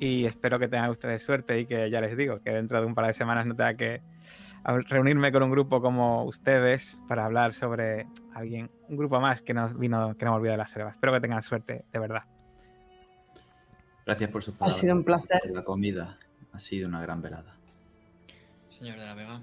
y 0.00 0.26
espero 0.26 0.58
que 0.58 0.68
tengan 0.68 0.90
ustedes 0.90 1.24
suerte 1.24 1.58
y 1.60 1.66
que 1.66 1.88
ya 1.90 2.00
les 2.00 2.16
digo 2.16 2.40
que 2.40 2.50
dentro 2.50 2.80
de 2.80 2.86
un 2.86 2.94
par 2.94 3.06
de 3.06 3.14
semanas 3.14 3.46
no 3.46 3.56
tenga 3.56 3.74
que 3.74 4.02
reunirme 4.64 5.32
con 5.32 5.42
un 5.44 5.50
grupo 5.50 5.80
como 5.80 6.24
ustedes 6.24 7.00
para 7.08 7.24
hablar 7.24 7.54
sobre 7.54 8.06
alguien, 8.34 8.70
un 8.88 8.96
grupo 8.96 9.18
más 9.20 9.40
que 9.40 9.54
nos 9.54 9.78
vino, 9.78 10.14
que 10.16 10.24
no 10.26 10.32
me 10.32 10.36
olvidó 10.38 10.52
de 10.52 10.58
la 10.58 10.66
selva. 10.66 10.90
Espero 10.90 11.12
que 11.12 11.20
tengan 11.20 11.42
suerte, 11.42 11.84
de 11.90 11.98
verdad. 11.98 12.24
Gracias 14.04 14.30
por 14.30 14.42
su 14.42 14.50
Ha 14.50 14.58
palabra. 14.58 14.80
sido 14.80 14.94
un 14.94 15.04
placer. 15.04 15.40
La 15.50 15.64
comida 15.64 16.18
ha 16.52 16.58
sido 16.58 16.88
una 16.88 17.00
gran 17.02 17.20
velada. 17.22 17.54
Señor 18.70 18.98
de 18.98 19.04
la 19.06 19.14
Vega. 19.14 19.40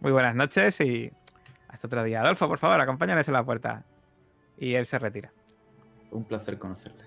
Muy 0.00 0.12
buenas 0.12 0.34
noches 0.34 0.80
y 0.80 1.10
hasta 1.68 1.86
otro 1.86 2.02
día. 2.02 2.20
Adolfo, 2.22 2.48
por 2.48 2.58
favor, 2.58 2.80
acompáñales 2.80 3.28
a 3.28 3.32
la 3.32 3.44
puerta. 3.44 3.84
Y 4.58 4.74
él 4.74 4.86
se 4.86 4.98
retira. 4.98 5.32
Un 6.10 6.24
placer 6.24 6.58
conocerle. 6.58 7.04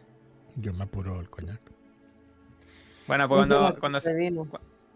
Yo 0.56 0.74
me 0.74 0.84
apuro 0.86 1.20
el 1.20 1.30
coñac. 1.30 1.60
Bueno, 3.08 3.28
pues 3.28 3.46
cuando, 3.46 3.80
cuando, 3.80 4.02
se, 4.02 4.34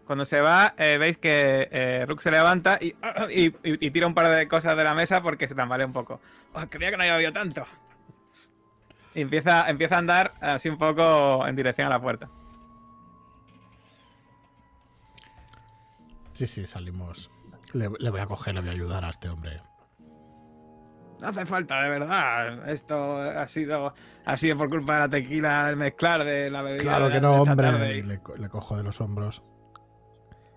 cuando 0.04 0.24
se 0.24 0.40
va, 0.40 0.74
eh, 0.76 0.96
veis 0.98 1.16
que 1.18 1.68
eh, 1.70 2.04
Rook 2.08 2.20
se 2.22 2.30
levanta 2.32 2.78
y, 2.80 2.88
y, 3.30 3.46
y- 3.46 3.86
y 3.86 3.90
tira 3.90 4.06
un 4.06 4.14
par 4.14 4.28
de 4.28 4.48
cosas 4.48 4.76
de 4.76 4.82
la 4.82 4.94
mesa 4.94 5.22
porque 5.22 5.46
se 5.46 5.54
tambalea 5.54 5.86
un 5.86 5.92
poco. 5.92 6.20
Oh, 6.54 6.62
creía 6.68 6.90
que 6.90 6.96
no 6.96 7.02
había 7.02 7.14
bebido 7.14 7.32
tanto. 7.32 7.64
Y 9.14 9.20
empieza, 9.22 9.68
empieza 9.70 9.96
a 9.96 9.98
andar 9.98 10.32
así 10.40 10.68
un 10.68 10.78
poco 10.78 11.46
en 11.46 11.54
dirección 11.54 11.86
a 11.86 11.90
la 11.90 12.00
puerta. 12.00 12.28
Sí, 16.40 16.46
sí, 16.46 16.64
salimos. 16.66 17.30
Le, 17.74 17.90
le 17.98 18.08
voy 18.10 18.20
a 18.20 18.24
coger, 18.26 18.54
le 18.54 18.60
voy 18.62 18.70
a 18.70 18.72
ayudar 18.72 19.04
a 19.04 19.10
este 19.10 19.28
hombre. 19.28 19.60
No 21.20 21.28
hace 21.28 21.44
falta, 21.44 21.82
de 21.82 21.90
verdad. 21.90 22.66
Esto 22.70 23.18
ha 23.18 23.46
sido, 23.46 23.92
ha 24.24 24.36
sido 24.38 24.56
por 24.56 24.70
culpa 24.70 24.94
de 24.94 25.00
la 25.00 25.08
tequila, 25.10 25.68
el 25.68 25.76
mezclar 25.76 26.24
de 26.24 26.50
la 26.50 26.62
bebida. 26.62 26.82
Claro 26.82 27.10
que 27.10 27.20
no, 27.20 27.42
hombre. 27.42 28.02
Le, 28.02 28.22
co- 28.22 28.36
le 28.38 28.48
cojo 28.48 28.74
de 28.78 28.82
los 28.84 29.02
hombros 29.02 29.42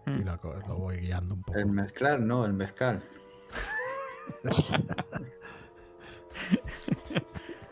y 0.07 0.11
Mm. 0.11 0.23
lo, 0.25 0.77
voy 0.77 0.99
guiando 0.99 1.35
un 1.35 1.41
poco. 1.43 1.59
El 1.59 1.65
mezclar, 1.65 2.17
no, 2.21 2.45
el 2.45 2.53
mezcal. 2.53 3.03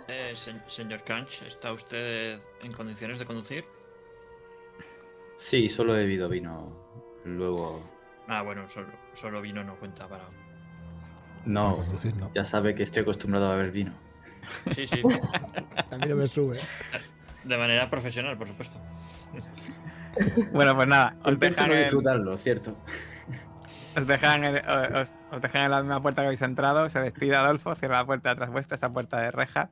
Eh, 0.07 0.33
se- 0.35 0.61
señor 0.67 1.03
Kanch, 1.03 1.43
¿está 1.43 1.71
usted 1.71 2.37
en 2.61 2.71
condiciones 2.73 3.17
de 3.19 3.25
conducir? 3.25 3.63
Sí, 5.37 5.69
solo 5.69 5.95
he 5.95 5.99
bebido 5.99 6.27
vino. 6.27 6.75
Luego. 7.23 7.81
Ah, 8.33 8.43
bueno, 8.43 8.69
solo, 8.69 8.87
solo 9.13 9.41
vino 9.41 9.61
no 9.61 9.75
cuenta 9.75 10.07
para. 10.07 10.23
No, 11.45 11.75
Para 11.75 11.85
conducir, 11.87 12.15
no. 12.15 12.31
ya 12.33 12.45
sabe 12.45 12.73
que 12.73 12.83
estoy 12.83 13.01
acostumbrado 13.01 13.51
a 13.51 13.55
beber 13.57 13.71
vino. 13.71 13.93
Sí, 14.73 14.87
sí. 14.87 15.01
No 16.07 16.15
me 16.15 16.27
sube. 16.27 16.57
De 17.43 17.57
manera 17.57 17.89
profesional, 17.89 18.37
por 18.37 18.47
supuesto. 18.47 18.77
Bueno, 20.53 20.75
pues 20.75 20.87
nada, 20.87 21.15
os 21.25 21.37
dejan 21.39 21.67
no 21.69 21.75
en, 21.75 21.81
disfrutarlo, 21.83 22.37
cierto. 22.37 22.77
os 23.97 24.07
dejan 24.07 24.43
en- 24.45 24.65
os, 24.95 25.13
os 25.31 25.41
dejan 25.41 25.63
en 25.63 25.71
la 25.71 25.81
misma 25.81 26.01
puerta 26.01 26.21
que 26.21 26.27
habéis 26.27 26.41
entrado. 26.41 26.87
Se 26.89 26.99
despide 27.01 27.35
Adolfo, 27.35 27.75
cierra 27.75 27.97
la 27.99 28.05
puerta 28.05 28.33
tras 28.35 28.49
vuestra, 28.49 28.75
esa 28.75 28.91
puerta 28.91 29.19
de 29.19 29.31
reja. 29.31 29.69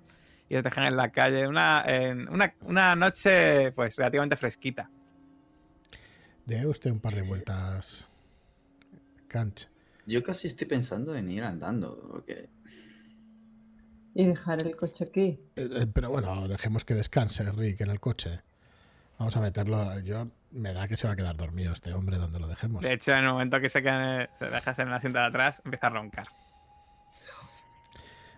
Y 0.50 0.56
os 0.58 0.64
dejan 0.64 0.84
en 0.84 0.98
la 0.98 1.10
calle 1.12 1.48
una, 1.48 1.84
en 1.86 2.28
una, 2.28 2.54
una 2.62 2.96
noche 2.96 3.72
pues 3.72 3.96
relativamente 3.96 4.36
fresquita. 4.36 4.90
Dé 6.46 6.66
usted 6.66 6.92
un 6.92 7.00
par 7.00 7.14
de 7.14 7.22
vueltas, 7.22 8.10
Yo 10.06 10.24
casi 10.24 10.48
estoy 10.48 10.68
pensando 10.68 11.16
en 11.16 11.30
ir 11.30 11.44
andando. 11.44 12.00
Porque... 12.12 12.50
Y 14.16 14.26
dejar 14.26 14.66
el 14.66 14.76
coche 14.76 15.06
aquí. 15.06 15.40
Eh, 15.56 15.70
eh, 15.72 15.88
pero 15.94 16.10
bueno, 16.10 16.48
dejemos 16.48 16.84
que 16.84 16.96
descanse 16.96 17.50
Rick 17.52 17.82
en 17.82 17.90
el 17.92 18.00
coche. 18.00 18.42
Vamos 19.18 19.36
a 19.38 19.42
meterlo. 19.42 20.00
Yo 20.00 20.28
me 20.52 20.74
da 20.74 20.88
que 20.88 20.98
se 20.98 21.06
va 21.08 21.14
a 21.14 21.16
quedar 21.16 21.38
dormido 21.38 21.74
este 21.74 21.94
hombre 21.94 22.18
donde 22.18 22.40
lo 22.40 22.48
dejemos. 22.48 22.82
De 22.82 22.92
hecho, 22.94 23.12
en 23.14 23.20
el 23.26 23.32
momento 23.32 23.60
que 23.62 23.70
se, 23.70 23.80
el- 23.80 24.30
se 24.40 24.46
dejas 24.46 24.80
en 24.80 24.88
el 24.88 24.94
asiento 24.94 25.20
de 25.20 25.26
atrás, 25.26 25.62
empieza 25.64 25.88
a 25.88 25.90
roncar. 25.92 26.26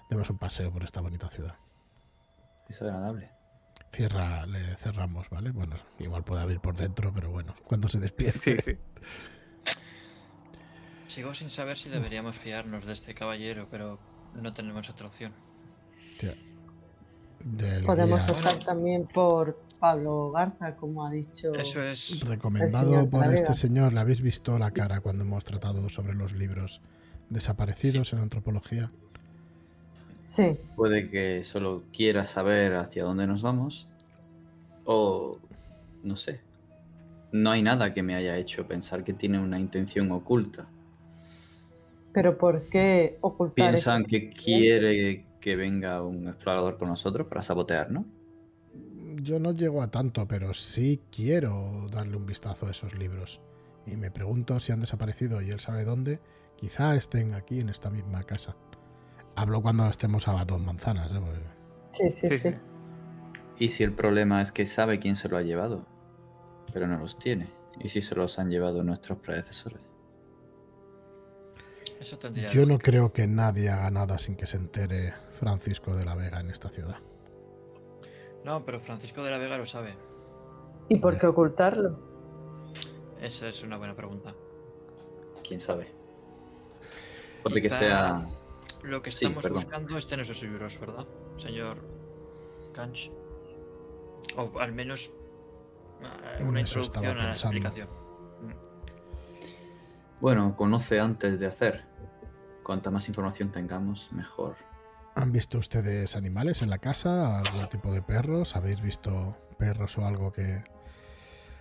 Demos 0.09 0.29
un 0.29 0.37
paseo 0.37 0.71
por 0.71 0.83
esta 0.83 0.99
bonita 1.01 1.29
ciudad. 1.29 1.55
Es 2.67 2.81
agradable. 2.81 3.29
Cierra, 3.93 4.45
le 4.45 4.75
cerramos, 4.77 5.29
¿vale? 5.29 5.51
Bueno, 5.51 5.75
igual 5.99 6.23
puede 6.23 6.41
abrir 6.41 6.59
por 6.59 6.75
dentro, 6.75 7.13
pero 7.13 7.29
bueno, 7.31 7.55
cuando 7.63 7.87
se 7.87 7.99
despierte. 8.01 8.39
Sí, 8.61 8.73
sí. 8.73 8.77
Sigo 11.11 11.33
sin 11.33 11.49
saber 11.49 11.75
si 11.75 11.89
deberíamos 11.89 12.37
fiarnos 12.37 12.85
de 12.85 12.93
este 12.93 13.13
caballero, 13.13 13.67
pero 13.69 13.99
no 14.33 14.53
tenemos 14.53 14.89
otra 14.89 15.07
opción. 15.07 15.33
Tía, 16.17 16.33
del 17.43 17.83
Podemos 17.83 18.25
guía 18.25 18.33
optar 18.33 18.63
también 18.63 19.03
por 19.13 19.59
Pablo 19.77 20.31
Garza, 20.31 20.77
como 20.77 21.05
ha 21.05 21.11
dicho. 21.11 21.53
Eso 21.55 21.83
es. 21.83 22.21
recomendado 22.21 23.09
por 23.09 23.19
Talavera. 23.19 23.41
este 23.41 23.53
señor. 23.55 23.91
¿Le 23.91 23.99
habéis 23.99 24.21
visto 24.21 24.57
la 24.57 24.71
cara 24.71 25.01
cuando 25.01 25.25
hemos 25.25 25.43
tratado 25.43 25.89
sobre 25.89 26.13
los 26.13 26.31
libros 26.31 26.79
desaparecidos 27.29 28.13
en 28.13 28.19
antropología? 28.19 28.89
Sí, 30.21 30.59
Puede 30.77 31.09
que 31.09 31.43
solo 31.43 31.83
quiera 31.91 32.25
saber 32.25 32.75
hacia 32.75 33.03
dónde 33.03 33.27
nos 33.27 33.41
vamos. 33.41 33.89
O 34.85 35.37
no 36.03 36.15
sé. 36.15 36.39
No 37.33 37.51
hay 37.51 37.63
nada 37.63 37.93
que 37.93 38.01
me 38.01 38.15
haya 38.15 38.37
hecho 38.37 38.65
pensar 38.65 39.03
que 39.03 39.11
tiene 39.11 39.39
una 39.39 39.59
intención 39.59 40.09
oculta. 40.13 40.69
Pero 42.13 42.37
¿por 42.37 42.63
qué 42.69 43.17
ocultar 43.21 43.71
Piensan 43.71 44.05
que 44.05 44.29
quiere 44.31 45.25
que 45.39 45.55
venga 45.55 46.01
un 46.03 46.27
explorador 46.27 46.77
por 46.77 46.87
nosotros 46.87 47.27
para 47.27 47.41
sabotear, 47.41 47.91
¿no? 47.91 48.05
Yo 49.21 49.39
no 49.39 49.51
llego 49.51 49.81
a 49.81 49.91
tanto, 49.91 50.27
pero 50.27 50.53
sí 50.53 51.01
quiero 51.11 51.87
darle 51.91 52.15
un 52.17 52.25
vistazo 52.25 52.67
a 52.67 52.71
esos 52.71 52.95
libros. 52.97 53.41
Y 53.85 53.95
me 53.95 54.11
pregunto 54.11 54.59
si 54.59 54.71
han 54.71 54.81
desaparecido 54.81 55.41
y 55.41 55.49
él 55.51 55.59
sabe 55.59 55.83
dónde. 55.83 56.19
Quizá 56.57 56.95
estén 56.95 57.33
aquí 57.33 57.59
en 57.59 57.69
esta 57.69 57.89
misma 57.89 58.23
casa. 58.23 58.55
Hablo 59.35 59.61
cuando 59.61 59.87
estemos 59.87 60.27
a 60.27 60.45
dos 60.45 60.61
manzanas. 60.61 61.11
¿eh? 61.11 61.19
Porque- 61.19 61.39
Sí, 61.91 62.09
sí, 62.11 62.29
Sí, 62.29 62.37
sí. 62.37 62.49
sí. 62.51 62.55
Y 63.59 63.69
si 63.69 63.83
el 63.83 63.93
problema 63.93 64.41
es 64.41 64.51
que 64.51 64.65
sabe 64.65 64.99
quién 64.99 65.15
se 65.15 65.27
lo 65.29 65.37
ha 65.37 65.41
llevado, 65.41 65.85
pero 66.73 66.87
no 66.87 66.97
los 66.97 67.17
tiene. 67.19 67.47
¿Y 67.79 67.89
si 67.89 68.01
se 68.01 68.15
los 68.15 68.37
han 68.39 68.49
llevado 68.49 68.83
nuestros 68.83 69.17
predecesores? 69.19 69.81
Eso 72.01 72.17
tendría. 72.17 72.49
Yo 72.49 72.65
no 72.65 72.79
creo 72.79 73.13
que 73.13 73.27
nadie 73.27 73.69
haga 73.69 73.91
nada 73.91 74.17
sin 74.17 74.35
que 74.35 74.47
se 74.47 74.57
entere 74.57 75.13
Francisco 75.39 75.95
de 75.95 76.03
la 76.03 76.15
Vega 76.15 76.39
en 76.39 76.49
esta 76.49 76.69
ciudad. 76.69 76.97
No, 78.43 78.65
pero 78.65 78.79
Francisco 78.79 79.23
de 79.23 79.29
la 79.29 79.37
Vega 79.37 79.55
lo 79.57 79.67
sabe. 79.67 79.95
¿Y 80.89 80.95
por 80.95 81.19
qué 81.19 81.27
ocultarlo? 81.27 81.99
Esa 83.21 83.47
es 83.47 83.61
una 83.61 83.77
buena 83.77 83.95
pregunta. 83.95 84.33
¿Quién 85.47 85.61
sabe? 85.61 85.91
Puede 87.43 87.61
que 87.61 87.69
sea... 87.69 88.27
Lo 88.81 89.03
que 89.03 89.11
estamos 89.11 89.47
buscando 89.47 89.95
está 89.95 90.15
en 90.15 90.21
esos 90.21 90.41
libros, 90.41 90.79
¿verdad, 90.79 91.05
señor 91.37 91.77
Kanch? 92.73 93.11
O 94.35 94.59
al 94.59 94.71
menos 94.73 95.11
eh, 96.01 96.37
En 96.39 96.47
una 96.47 96.61
eso 96.61 96.79
estaba 96.79 97.05
introducción 97.05 97.17
a 97.17 97.21
la 97.21 97.27
pensando. 97.29 97.57
explicación. 97.57 98.01
Bueno, 100.19 100.55
conoce 100.55 100.99
antes 100.99 101.39
de 101.39 101.45
hacer. 101.45 101.90
Cuanta 102.63 102.91
más 102.91 103.07
información 103.07 103.51
tengamos, 103.51 104.11
mejor. 104.11 104.55
¿Han 105.15 105.31
visto 105.31 105.57
ustedes 105.57 106.15
animales 106.15 106.61
en 106.61 106.69
la 106.69 106.77
casa? 106.77 107.39
¿Algún 107.39 107.67
tipo 107.69 107.91
de 107.91 108.01
perros? 108.01 108.55
¿Habéis 108.55 108.81
visto 108.81 109.37
perros 109.57 109.97
o 109.97 110.05
algo 110.05 110.31
que... 110.31 110.63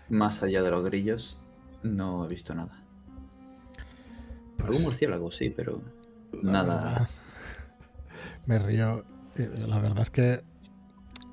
Más 0.08 0.42
allá 0.42 0.62
de 0.62 0.70
los 0.70 0.84
grillos, 0.84 1.38
no 1.82 2.24
he 2.24 2.28
visto 2.28 2.54
nada. 2.54 2.82
pues, 4.56 4.68
Algún 4.68 4.82
murciélago, 4.82 5.30
sí, 5.32 5.50
pero 5.50 5.80
la 6.32 6.52
nada. 6.52 6.74
verdad, 6.84 7.08
me 8.46 8.58
río. 8.58 9.04
Eh, 9.36 9.50
La 9.66 9.78
verdad 9.78 10.02
es 10.02 10.10
que... 10.10 10.44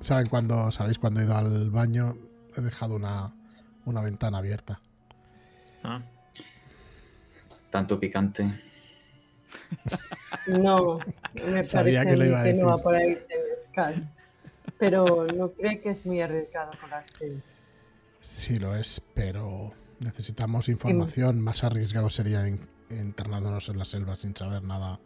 ¿Saben 0.00 0.28
cuando, 0.28 0.70
sabéis 0.70 0.98
cuando 0.98 1.20
he 1.20 1.24
ido 1.24 1.36
al 1.36 1.70
baño? 1.70 2.16
He 2.56 2.60
dejado 2.60 2.94
una, 2.94 3.34
una 3.84 4.00
ventana 4.00 4.38
abierta. 4.38 4.80
Ah, 5.82 6.00
Tanto 7.70 7.98
picante. 8.00 8.60
No, 10.46 10.98
me 11.34 11.64
Sabía 11.64 12.02
parece 12.04 12.10
que 12.10 12.16
lo 12.16 12.24
iba 12.24 12.40
a 12.40 12.44
que 12.44 12.54
no 12.54 12.66
decir. 12.66 12.70
va 12.70 12.82
por 12.82 12.94
ahí. 12.94 13.16
Pero 14.78 15.26
no 15.26 15.52
cree 15.52 15.80
que 15.80 15.90
es 15.90 16.06
muy 16.06 16.20
arriesgado 16.22 16.72
colarse. 16.80 17.42
Sí 18.20 18.56
lo 18.58 18.74
es, 18.74 19.00
pero 19.14 19.72
necesitamos 20.00 20.68
información. 20.68 21.40
Más 21.40 21.64
arriesgado 21.64 22.08
sería 22.10 22.46
in- 22.48 22.60
internándonos 22.90 23.68
en 23.68 23.78
la 23.78 23.84
selva 23.84 24.16
sin 24.16 24.34
saber 24.36 24.62
nada 24.62 24.98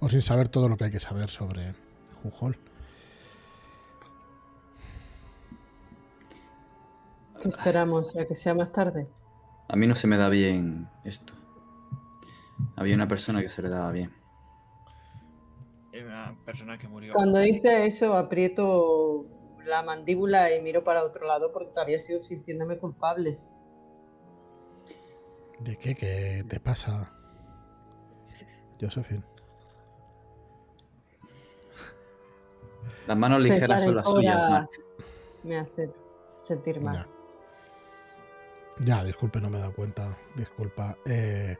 o 0.00 0.08
sin 0.08 0.20
saber 0.22 0.48
todo 0.48 0.68
lo 0.68 0.76
que 0.76 0.84
hay 0.84 0.90
que 0.90 1.00
saber 1.00 1.30
sobre 1.30 1.74
Jujol. 2.22 2.58
¿Qué 7.42 7.48
esperamos? 7.48 8.14
¿A 8.16 8.24
que 8.26 8.34
sea 8.34 8.54
más 8.54 8.72
tarde? 8.72 9.06
A 9.68 9.76
mí 9.76 9.86
no 9.86 9.94
se 9.94 10.06
me 10.06 10.16
da 10.16 10.28
bien 10.28 10.88
esto. 11.04 11.34
Había 12.76 12.94
una 12.94 13.08
persona 13.08 13.40
que 13.40 13.48
se 13.48 13.62
le 13.62 13.68
daba 13.68 13.90
bien. 13.92 14.12
una 15.92 16.36
persona 16.44 16.78
que 16.78 16.88
murió. 16.88 17.12
Cuando 17.14 17.38
dice 17.38 17.86
eso, 17.86 18.14
aprieto 18.14 19.26
la 19.64 19.82
mandíbula 19.82 20.54
y 20.54 20.62
miro 20.62 20.84
para 20.84 21.04
otro 21.04 21.26
lado 21.26 21.52
porque 21.52 21.70
todavía 21.70 22.00
sigo 22.00 22.20
sintiéndome 22.20 22.78
culpable. 22.78 23.38
¿De 25.60 25.76
qué? 25.76 25.94
¿Qué 25.94 26.44
te 26.48 26.60
pasa? 26.60 27.12
Josephine. 28.80 29.24
Las 33.06 33.16
manos 33.16 33.40
ligeras 33.40 33.84
son 33.84 33.96
las 33.96 34.06
suyas, 34.06 34.66
me 35.42 35.58
hace 35.58 35.90
sentir 36.38 36.80
mal. 36.80 37.06
Ya, 38.80 39.04
disculpe, 39.04 39.40
no 39.40 39.50
me 39.50 39.58
he 39.58 39.60
dado 39.60 39.72
cuenta. 39.72 40.16
Disculpa. 40.34 40.96
Eh, 41.04 41.56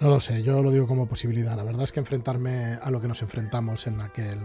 no 0.00 0.08
lo 0.08 0.20
sé, 0.20 0.42
yo 0.42 0.62
lo 0.62 0.70
digo 0.70 0.86
como 0.86 1.06
posibilidad. 1.06 1.56
La 1.56 1.64
verdad 1.64 1.84
es 1.84 1.92
que 1.92 2.00
enfrentarme 2.00 2.78
a 2.82 2.90
lo 2.90 3.00
que 3.00 3.08
nos 3.08 3.22
enfrentamos 3.22 3.86
en 3.86 4.00
aquel. 4.00 4.40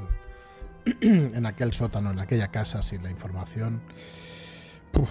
en 1.01 1.45
aquel 1.45 1.73
sótano, 1.73 2.11
en 2.11 2.19
aquella 2.19 2.49
casa, 2.49 2.83
sin 2.83 3.01
la 3.01 3.09
información. 3.09 3.81
Uf, 4.93 5.09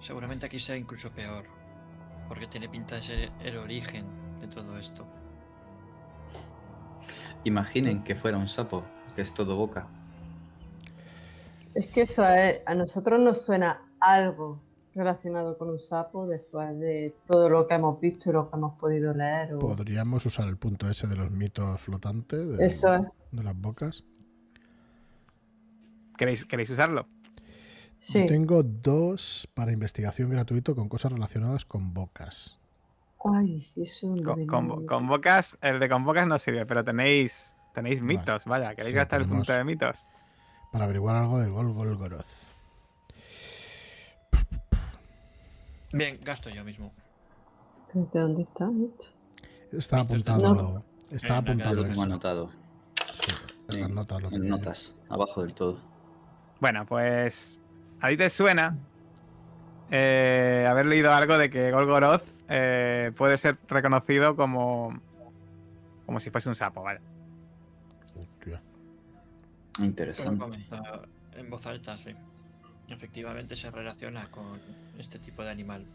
Seguramente 0.00 0.46
aquí 0.46 0.58
sea 0.58 0.74
incluso 0.74 1.10
peor. 1.10 1.44
Porque 2.28 2.46
tiene 2.46 2.68
pinta 2.68 2.94
de 2.94 3.02
ser 3.02 3.32
el 3.42 3.58
origen 3.58 4.06
de 4.40 4.48
todo 4.48 4.78
esto. 4.78 5.06
Imaginen 7.44 8.02
que 8.04 8.14
fuera 8.14 8.38
un 8.38 8.48
sapo, 8.48 8.84
que 9.14 9.22
es 9.22 9.32
todo 9.34 9.56
boca. 9.56 9.86
Es 11.74 11.86
que 11.88 12.02
eso 12.02 12.22
a, 12.22 12.34
a 12.64 12.74
nosotros 12.74 13.20
nos 13.20 13.44
suena 13.44 13.82
algo 14.00 14.60
relacionado 14.94 15.56
con 15.58 15.70
un 15.70 15.78
sapo 15.78 16.26
después 16.26 16.78
de 16.80 17.14
todo 17.26 17.48
lo 17.48 17.66
que 17.68 17.74
hemos 17.74 18.00
visto 18.00 18.30
y 18.30 18.32
lo 18.32 18.50
que 18.50 18.56
hemos 18.56 18.78
podido 18.78 19.12
leer. 19.14 19.54
o- 19.54 19.58
Podríamos 19.60 20.24
usar 20.26 20.48
el 20.48 20.56
punto 20.56 20.88
ese 20.88 21.06
de 21.06 21.16
los 21.16 21.30
mitos 21.30 21.80
flotantes. 21.80 22.48
De, 22.58 22.66
Eso 22.66 22.94
es. 22.94 23.02
de 23.32 23.42
las 23.44 23.56
bocas. 23.56 24.02
¿Queréis, 26.16 26.44
¿Queréis 26.44 26.70
usarlo? 26.70 27.06
Sí. 27.96 28.20
Yo 28.22 28.26
tengo 28.26 28.62
dos 28.62 29.48
para 29.54 29.72
investigación 29.72 30.30
gratuito 30.30 30.74
con 30.74 30.88
cosas 30.88 31.12
relacionadas 31.12 31.64
con 31.64 31.94
bocas. 31.94 32.58
Ay, 33.24 33.64
eso 33.76 34.14
no 34.14 34.36
Con, 34.86 35.08
bocas, 35.08 35.58
el 35.60 35.80
de 35.80 35.88
con 35.88 36.04
bocas 36.04 36.26
no 36.26 36.38
sirve, 36.38 36.64
pero 36.66 36.84
tenéis 36.84 37.54
tenéis 37.74 38.00
Vale. 38.00 38.18
mitos, 38.18 38.44
vaya. 38.44 38.70
¿Queréis 38.70 38.88
Sí, 38.88 38.94
gastar 38.94 39.20
el 39.22 39.28
punto 39.28 39.52
de 39.52 39.64
mitos? 39.64 39.96
Para 40.72 40.84
averiguar 40.84 41.16
algo 41.16 41.38
de 41.38 41.48
Gol 41.48 41.72
Golgoroth. 41.72 42.26
Bien, 45.92 46.18
gasto 46.22 46.50
yo 46.50 46.64
mismo. 46.64 46.92
¿De 47.94 48.20
dónde 48.20 48.42
está? 48.42 48.66
esto? 48.66 49.06
Está 49.72 50.00
apuntado. 50.00 50.84
Está 51.10 51.26
En 51.26 51.32
la 51.32 51.38
apuntado 51.38 51.86
Lo 51.86 52.02
anotado. 52.02 52.50
Sí, 53.12 53.24
en 53.68 53.80
las 53.80 53.88
En- 53.90 53.94
notas 53.94 54.20
lo 54.22 54.28
en 54.28 54.34
tenía 54.34 54.50
yo. 54.50 54.56
notas, 54.56 54.96
abajo 55.08 55.42
del 55.42 55.54
todo. 55.54 55.78
Bueno, 56.60 56.84
pues 56.86 57.58
a 58.00 58.08
ti 58.08 58.16
te 58.16 58.28
suena 58.30 58.76
eh, 59.90 60.66
haber 60.68 60.86
leído 60.86 61.12
algo 61.12 61.38
de 61.38 61.48
que 61.48 61.70
Golgoroth 61.70 62.22
eh, 62.48 63.12
puede 63.16 63.38
ser 63.38 63.58
reconocido 63.68 64.36
como 64.36 65.00
como 66.04 66.20
si 66.20 66.30
fuese 66.30 66.48
un 66.48 66.54
sapo, 66.54 66.82
¿vale? 66.82 67.00
Hostia. 68.16 68.60
Interesante. 69.80 70.44
en 71.36 71.50
voz 71.50 71.66
alta, 71.66 71.96
sí. 71.96 72.10
Efectivamente 72.88 73.54
se 73.54 73.70
relaciona 73.70 74.30
con 74.30 74.58
este 74.98 75.18
tipo 75.18 75.42
de 75.42 75.50
animal. 75.50 75.86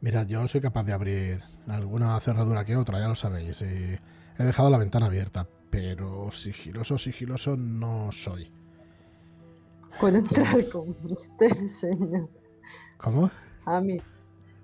Mirad, 0.00 0.26
yo 0.26 0.46
soy 0.48 0.60
capaz 0.60 0.84
de 0.84 0.92
abrir 0.92 1.40
alguna 1.68 2.18
cerradura 2.20 2.64
que 2.64 2.76
otra, 2.76 2.98
ya 2.98 3.08
lo 3.08 3.14
sabéis. 3.14 3.62
y 3.62 3.96
he 4.38 4.44
dejado 4.44 4.70
la 4.70 4.78
ventana 4.78 5.06
abierta, 5.06 5.46
pero 5.70 6.30
sigiloso, 6.30 6.98
sigiloso 6.98 7.56
no 7.56 8.10
soy. 8.12 8.50
Puedo 10.00 10.18
entrar 10.18 10.68
con 10.70 10.94
usted, 11.04 11.68
señor 11.68 12.28
¿Cómo? 12.98 13.30
Javi. 13.64 14.02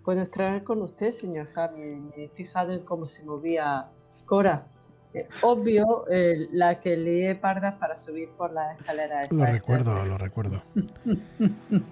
Puedo 0.05 0.21
entrar 0.21 0.65
con 0.65 0.83
usted, 0.83 1.11
señor 1.13 1.47
Javi. 1.53 1.81
Me 1.81 2.25
he 2.25 2.29
fijado 2.31 2.73
en 2.73 2.85
cómo 2.85 3.07
se 3.07 3.25
movía 3.25 3.89
Cora. 4.25 4.67
Eh, 5.13 5.29
obvio, 5.43 6.05
eh, 6.11 6.49
la 6.53 6.79
que 6.81 6.97
lié 6.97 7.35
pardas 7.35 7.75
para 7.75 7.97
subir 7.97 8.31
por 8.37 8.53
las 8.53 8.79
escaleras. 8.79 9.33
Lo 9.33 9.43
esas. 9.43 9.53
recuerdo, 9.59 10.05
lo 10.05 10.17
recuerdo. 10.19 10.63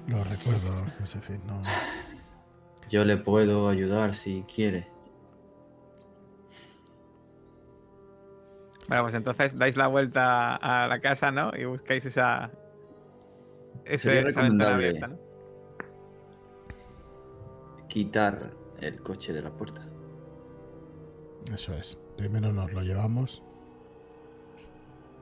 Lo 0.07 0.25
recuerdo, 0.25 0.73
Josephine. 1.01 1.41
No. 1.47 1.61
Yo 2.89 3.05
le 3.05 3.17
puedo 3.17 3.69
ayudar 3.69 4.15
si 4.15 4.45
quiere. 4.45 4.89
Bueno, 8.89 9.03
pues 9.03 9.15
entonces 9.15 9.59
dais 9.59 9.77
la 9.77 9.87
vuelta 9.89 10.57
a 10.57 10.87
la 10.89 11.01
casa, 11.01 11.31
¿no? 11.31 11.51
Y 11.55 11.65
buscáis 11.67 12.07
esa 12.07 12.51
ese- 13.85 14.27
esa 14.27 14.43
ventana 14.43 14.75
abierta, 14.77 15.09
¿no? 15.09 15.19
Quitar 17.89 18.53
el 18.81 19.03
coche 19.03 19.33
de 19.33 19.43
la 19.43 19.51
puerta. 19.51 19.85
Eso 21.53 21.75
es. 21.75 21.99
Primero 22.19 22.53
nos 22.53 22.73
lo 22.73 22.83
llevamos. 22.83 23.45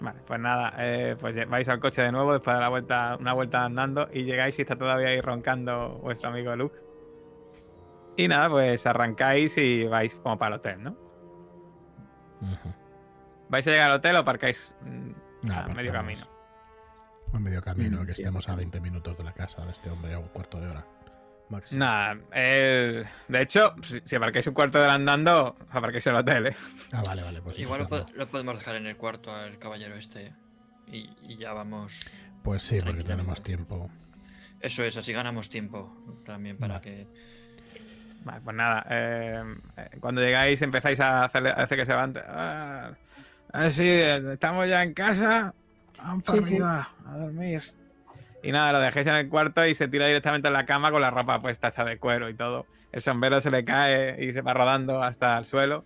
Vale, 0.00 0.20
pues 0.26 0.40
nada, 0.40 0.74
eh, 0.78 1.14
pues 1.20 1.48
vais 1.48 1.68
al 1.68 1.78
coche 1.78 2.02
de 2.02 2.10
nuevo 2.10 2.32
después 2.32 2.56
de 2.56 2.60
la 2.60 2.70
vuelta, 2.70 3.16
una 3.20 3.34
vuelta 3.34 3.64
andando 3.64 4.08
y 4.12 4.24
llegáis 4.24 4.58
y 4.58 4.62
está 4.62 4.76
todavía 4.76 5.08
ahí 5.08 5.20
roncando 5.20 5.98
vuestro 6.02 6.30
amigo 6.30 6.56
Luke. 6.56 6.78
Y 8.16 8.28
nada, 8.28 8.48
pues 8.48 8.86
arrancáis 8.86 9.58
y 9.58 9.84
vais 9.84 10.16
como 10.16 10.38
para 10.38 10.54
el 10.54 10.58
hotel, 10.60 10.82
¿no? 10.82 10.96
¿Vais 13.50 13.66
a 13.66 13.70
llegar 13.70 13.90
al 13.90 13.96
hotel 13.98 14.16
o 14.16 14.18
aparcáis 14.20 14.74
mm, 14.80 15.10
Nah, 15.42 15.64
a 15.64 15.68
medio 15.68 15.92
camino? 15.92 16.26
A 17.32 17.38
medio 17.38 17.62
camino, 17.62 18.02
Mm, 18.02 18.06
que 18.06 18.14
sí, 18.14 18.22
estemos 18.22 18.48
a 18.48 18.52
aparcamos. 18.52 18.72
20 18.72 18.80
minutos 18.80 19.18
de 19.18 19.24
la 19.24 19.32
casa 19.32 19.64
de 19.66 19.70
este 19.72 19.90
hombre, 19.90 20.14
a 20.14 20.18
un 20.18 20.28
cuarto 20.28 20.58
de 20.60 20.68
hora. 20.68 20.86
Máximo. 21.48 21.78
Nada, 21.84 22.18
el- 22.32 23.06
de 23.28 23.42
hecho, 23.42 23.74
si, 23.82 24.00
si 24.04 24.16
aparcáis 24.16 24.46
un 24.48 24.54
cuarto 24.54 24.78
de 24.78 24.84
hora 24.84 24.94
andando, 24.94 25.56
aparcáis 25.70 26.04
en 26.08 26.14
el 26.14 26.20
hotel, 26.20 26.46
¿eh? 26.48 26.56
Ah, 26.92 27.02
vale, 27.06 27.22
vale. 27.22 27.40
Pues, 27.42 27.58
Igual 27.58 27.82
lo, 27.82 27.86
po- 27.88 28.06
lo 28.14 28.26
podemos 28.28 28.58
dejar 28.58 28.76
en 28.76 28.86
el 28.86 28.96
cuarto 28.96 29.32
al 29.34 29.58
caballero 29.58 29.94
este. 29.96 30.32
Y, 30.88 31.08
y 31.22 31.36
ya 31.36 31.52
vamos. 31.52 32.10
Pues 32.42 32.62
sí, 32.62 32.80
porque 32.84 33.04
tenemos 33.04 33.42
tiempo. 33.42 33.88
Eso 34.60 34.82
es, 34.84 34.96
así 34.96 35.12
ganamos 35.12 35.48
tiempo 35.48 36.20
también 36.24 36.56
para 36.58 36.74
Vale. 36.78 36.84
que. 36.84 37.06
Vale, 38.24 38.40
pues 38.40 38.56
nada, 38.56 38.84
eh, 38.90 39.42
eh, 39.76 39.90
cuando 40.00 40.20
llegáis 40.20 40.60
empezáis 40.62 40.98
a 40.98 41.24
hacerle, 41.24 41.50
a 41.50 41.54
hacer 41.62 41.78
que 41.78 41.86
se 41.86 41.92
levante. 41.92 42.20
Ah, 42.26 42.90
ah, 43.52 43.70
sí, 43.70 43.84
eh, 43.88 44.32
estamos 44.32 44.68
ya 44.68 44.82
en 44.82 44.94
casa. 44.94 45.54
Vamos 45.98 46.24
para 46.24 46.38
Sí, 46.38 46.44
sí. 46.44 46.54
arriba 46.54 46.90
a 47.06 47.16
dormir. 47.18 47.62
Y 48.46 48.52
nada, 48.52 48.70
lo 48.72 48.78
dejéis 48.78 49.08
en 49.08 49.14
el 49.16 49.28
cuarto 49.28 49.66
y 49.66 49.74
se 49.74 49.88
tira 49.88 50.06
directamente 50.06 50.46
en 50.46 50.54
la 50.54 50.64
cama 50.66 50.92
con 50.92 51.00
la 51.00 51.10
ropa 51.10 51.42
puesta 51.42 51.68
hecha 51.68 51.84
de 51.84 51.98
cuero 51.98 52.28
y 52.28 52.34
todo. 52.34 52.66
El 52.92 53.02
sombrero 53.02 53.40
se 53.40 53.50
le 53.50 53.64
cae 53.64 54.24
y 54.24 54.32
se 54.32 54.40
va 54.40 54.54
rodando 54.54 55.02
hasta 55.02 55.36
el 55.36 55.44
suelo. 55.44 55.84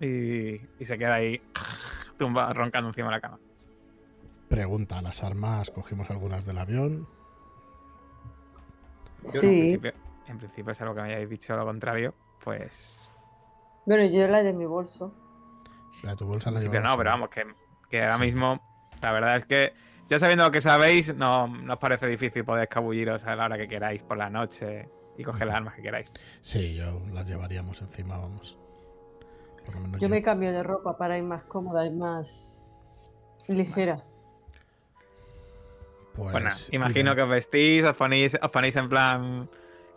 Y, 0.00 0.54
y 0.78 0.84
se 0.84 0.98
queda 0.98 1.14
ahí 1.14 1.40
tumba, 2.18 2.52
roncando 2.52 2.88
encima 2.88 3.06
de 3.08 3.12
la 3.12 3.20
cama. 3.20 3.38
Pregunta, 4.48 5.00
¿las 5.00 5.22
armas 5.22 5.70
cogimos 5.70 6.10
algunas 6.10 6.44
del 6.44 6.58
avión? 6.58 7.06
Yo, 9.22 9.40
En 9.40 9.40
Sí. 9.40 9.46
principio, 9.60 9.92
en 10.26 10.38
principio 10.38 10.72
es 10.72 10.80
algo 10.80 10.94
que 10.96 11.02
me 11.02 11.08
hayáis 11.14 11.30
dicho 11.30 11.56
lo 11.56 11.64
contrario. 11.64 12.14
Pues 12.42 13.12
Bueno, 13.84 14.04
yo 14.06 14.26
la 14.26 14.42
de 14.42 14.52
mi 14.52 14.66
bolso. 14.66 15.14
La 16.02 16.10
de 16.10 16.16
tu 16.16 16.26
bolsa 16.26 16.50
la 16.50 16.58
llevabas 16.58 16.82
no, 16.82 16.96
pero 16.98 17.10
vamos, 17.10 17.28
que, 17.30 17.44
que 17.88 18.02
ahora 18.02 18.16
Sí. 18.16 18.22
mismo 18.24 18.60
la 19.00 19.12
verdad 19.12 19.36
es 19.36 19.44
que 19.44 19.72
ya 20.10 20.18
sabiendo 20.18 20.44
lo 20.44 20.50
que 20.50 20.60
sabéis, 20.60 21.14
no, 21.16 21.46
no 21.48 21.72
os 21.74 21.78
parece 21.78 22.06
difícil 22.06 22.44
poder 22.44 22.64
escabulliros 22.64 23.24
a 23.24 23.34
la 23.36 23.46
hora 23.46 23.56
que 23.56 23.68
queráis 23.68 24.02
por 24.02 24.18
la 24.18 24.28
noche 24.28 24.88
y 25.16 25.22
coger 25.24 25.46
las 25.46 25.56
armas 25.56 25.74
que 25.74 25.82
queráis. 25.82 26.12
Sí, 26.42 26.74
yo 26.74 27.00
las 27.12 27.26
llevaríamos 27.26 27.80
encima, 27.80 28.18
vamos. 28.18 28.58
Por 29.64 29.74
lo 29.76 29.80
menos 29.82 30.00
Yo 30.00 30.08
me 30.08 30.22
cambio 30.22 30.52
de 30.52 30.62
ropa 30.62 30.96
para 30.98 31.16
ir 31.16 31.24
más 31.24 31.44
cómoda 31.44 31.86
y 31.86 31.90
más 31.90 32.90
ligera. 33.48 34.04
Pues, 36.14 36.32
Bueno, 36.32 36.50
imagino 36.72 37.14
que 37.14 37.22
os 37.22 37.28
vestís, 37.28 37.84
os 37.84 37.96
ponéis, 37.96 38.36
os 38.42 38.50
ponéis 38.50 38.76
en 38.76 38.88
plan 38.88 39.48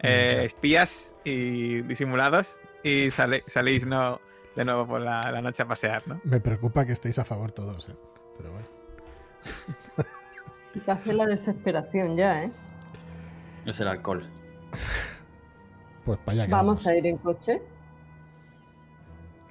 eh, 0.01 0.41
espías 0.45 1.13
y 1.23 1.81
disimulados 1.81 2.59
y 2.83 3.09
sale- 3.11 3.43
salís 3.47 3.85
no, 3.87 4.21
de 4.55 4.63
nuevo 4.65 4.85
por 4.87 5.01
la, 5.01 5.19
la 5.31 5.41
noche 5.41 5.63
a 5.63 5.67
pasear, 5.67 6.07
¿no? 6.07 6.21
Me 6.23 6.39
preocupa 6.39 6.85
que 6.85 6.93
estéis 6.93 7.17
a 7.19 7.25
favor 7.25 7.51
todos, 7.51 7.89
¿eh? 7.89 7.95
Pero 8.37 8.51
bueno. 8.51 8.67
Y 10.75 10.79
te 10.79 10.91
hace 10.91 11.13
la 11.13 11.27
desesperación 11.27 12.17
ya, 12.17 12.43
¿eh? 12.45 12.51
Es 13.65 13.79
el 13.79 13.87
alcohol. 13.87 14.23
Pues 16.03 16.17
para 16.25 16.31
allá 16.33 16.45
que 16.47 16.51
Vamos 16.51 16.87
a 16.87 16.95
ir 16.95 17.05
en 17.05 17.17
coche. 17.17 17.61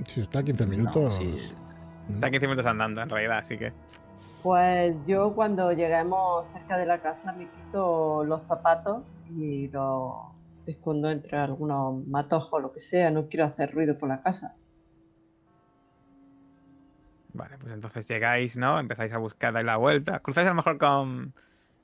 Si 0.04 0.20
está 0.20 0.40
a 0.40 0.42
15 0.42 0.64
No, 0.64 0.70
minutos. 0.70 1.16
sí. 1.16 1.54
¿no? 2.08 2.14
Está 2.16 2.28
15 2.30 2.46
minutos 2.48 2.66
andando, 2.66 3.02
en 3.02 3.08
realidad, 3.08 3.38
así 3.38 3.56
que. 3.56 3.72
Pues 4.42 4.96
yo 5.06 5.32
cuando 5.34 5.70
lleguemos 5.72 6.44
cerca 6.52 6.76
de 6.76 6.86
la 6.86 6.98
casa 7.00 7.32
me 7.32 7.48
quito 7.48 8.24
los 8.24 8.42
zapatos 8.42 9.04
y 9.30 9.68
los 9.68 10.12
escondo 10.66 11.08
entre 11.10 11.38
algunos 11.38 12.04
matojos 12.08 12.52
o 12.54 12.58
lo 12.58 12.72
que 12.72 12.80
sea. 12.80 13.10
No 13.12 13.28
quiero 13.28 13.44
hacer 13.46 13.72
ruido 13.72 13.96
por 13.96 14.08
la 14.08 14.20
casa. 14.20 14.56
Vale, 17.34 17.56
pues 17.58 17.72
entonces 17.72 18.06
llegáis, 18.08 18.56
¿no? 18.56 18.78
Empezáis 18.78 19.12
a 19.12 19.18
buscar 19.18 19.56
ahí 19.56 19.64
la 19.64 19.76
vuelta. 19.76 20.20
Cruzáis 20.20 20.46
a 20.46 20.50
lo 20.50 20.56
mejor 20.56 20.78
con. 20.78 21.34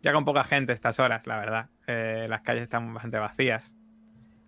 Ya 0.02 0.12
con 0.12 0.24
poca 0.24 0.44
gente 0.44 0.72
estas 0.72 1.00
horas, 1.00 1.26
la 1.26 1.38
verdad. 1.38 1.70
Eh, 1.86 2.26
las 2.28 2.42
calles 2.42 2.62
están 2.62 2.92
bastante 2.94 3.18
vacías. 3.18 3.74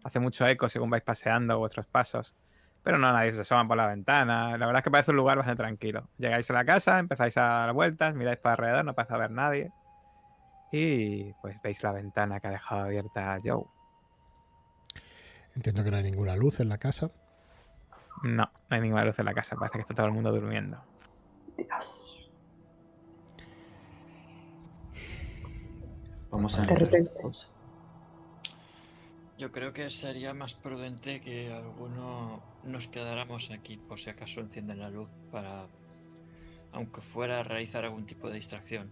Hace 0.05 0.21
mucho 0.21 0.47
eco 0.47 0.69
según 0.69 0.91
vais 0.91 1.03
paseando 1.03 1.59
vuestros 1.59 1.87
pasos. 1.87 2.35
Pero 2.83 2.99
no, 2.99 3.13
nadie 3.13 3.33
se 3.33 3.41
asoma 3.41 3.67
por 3.67 3.77
la 3.77 3.87
ventana. 3.87 4.57
La 4.57 4.67
verdad 4.67 4.81
es 4.81 4.85
que 4.85 4.91
parece 4.91 5.11
un 5.11 5.17
lugar 5.17 5.37
bastante 5.39 5.63
tranquilo. 5.63 6.09
Llegáis 6.19 6.49
a 6.51 6.55
la 6.55 6.65
casa, 6.65 6.99
empezáis 6.99 7.37
a 7.37 7.43
dar 7.43 7.73
vueltas, 7.73 8.15
miráis 8.15 8.39
para 8.39 8.55
alrededor, 8.55 8.85
no 8.85 8.95
parece 8.95 9.15
haber 9.15 9.31
nadie. 9.31 9.73
Y 10.73 11.33
pues 11.43 11.61
veis 11.63 11.83
la 11.83 11.93
ventana 11.93 12.41
que 12.41 12.47
ha 12.47 12.51
dejado 12.51 12.83
abierta 12.83 13.39
Joe. 13.43 13.65
Entiendo 15.57 15.83
que 15.83 15.91
no 15.91 15.97
hay 15.97 16.05
ninguna 16.05 16.37
luz 16.37 16.61
en 16.61 16.69
la 16.69 16.79
casa. 16.79 17.09
No, 18.23 18.45
no 18.45 18.77
hay 18.77 18.81
ninguna 18.81 19.05
luz 19.05 19.19
en 19.19 19.25
la 19.25 19.35
casa, 19.35 19.57
parece 19.57 19.79
que 19.79 19.83
está 19.83 19.95
todo 19.95 20.07
el 20.07 20.13
mundo 20.13 20.31
durmiendo. 20.31 20.83
Dios. 21.65 22.17
Vamos 26.31 26.59
a 26.59 26.63
todos. 26.63 27.51
Yo 29.39 29.51
creo 29.51 29.73
que 29.73 29.89
sería 29.89 30.35
más 30.35 30.55
prudente 30.55 31.21
que 31.21 31.51
alguno 31.53 32.43
nos 32.63 32.89
quedáramos 32.89 33.51
aquí 33.51 33.79
por 33.79 33.99
si 33.99 34.11
acaso 34.11 34.41
encienden 34.41 34.81
la 34.81 34.91
luz 34.91 35.11
para, 35.33 35.67
aunque 36.73 37.01
fuera 37.01 37.41
a 37.41 37.43
realizar 37.43 37.85
algún 37.85 38.05
tipo 38.05 38.29
de 38.29 38.35
distracción. 38.35 38.91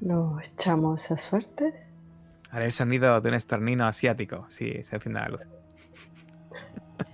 Nos 0.00 0.44
echamos 0.44 1.10
a 1.10 1.16
suertes. 1.16 1.74
Haré 2.50 2.66
el 2.66 2.72
sonido 2.72 3.20
de 3.20 3.28
un 3.28 3.34
estornino 3.34 3.86
asiático 3.86 4.46
si 4.50 4.82
se 4.82 4.96
enciende 4.96 5.20
la 5.20 5.28
luz. 5.28 5.59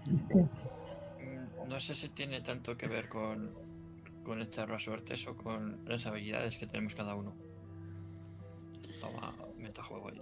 Mm, 0.05 1.69
No 1.69 1.81
sé 1.81 1.95
si 1.95 2.09
tiene 2.11 2.41
tanto 2.41 2.77
que 2.77 2.87
ver 2.89 3.09
con, 3.09 3.51
con 4.25 4.41
echarlo 4.43 4.77
a 4.77 4.79
suertes 4.79 5.27
o 5.27 5.37
con 5.37 5.79
las 5.87 6.07
habilidades 6.07 6.59
que 6.59 6.67
tenemos 6.67 6.95
cada 6.95 7.15
uno. 7.15 7.35
Toma, 9.01 9.35
metajuego 9.59 10.09
ahí. 10.09 10.21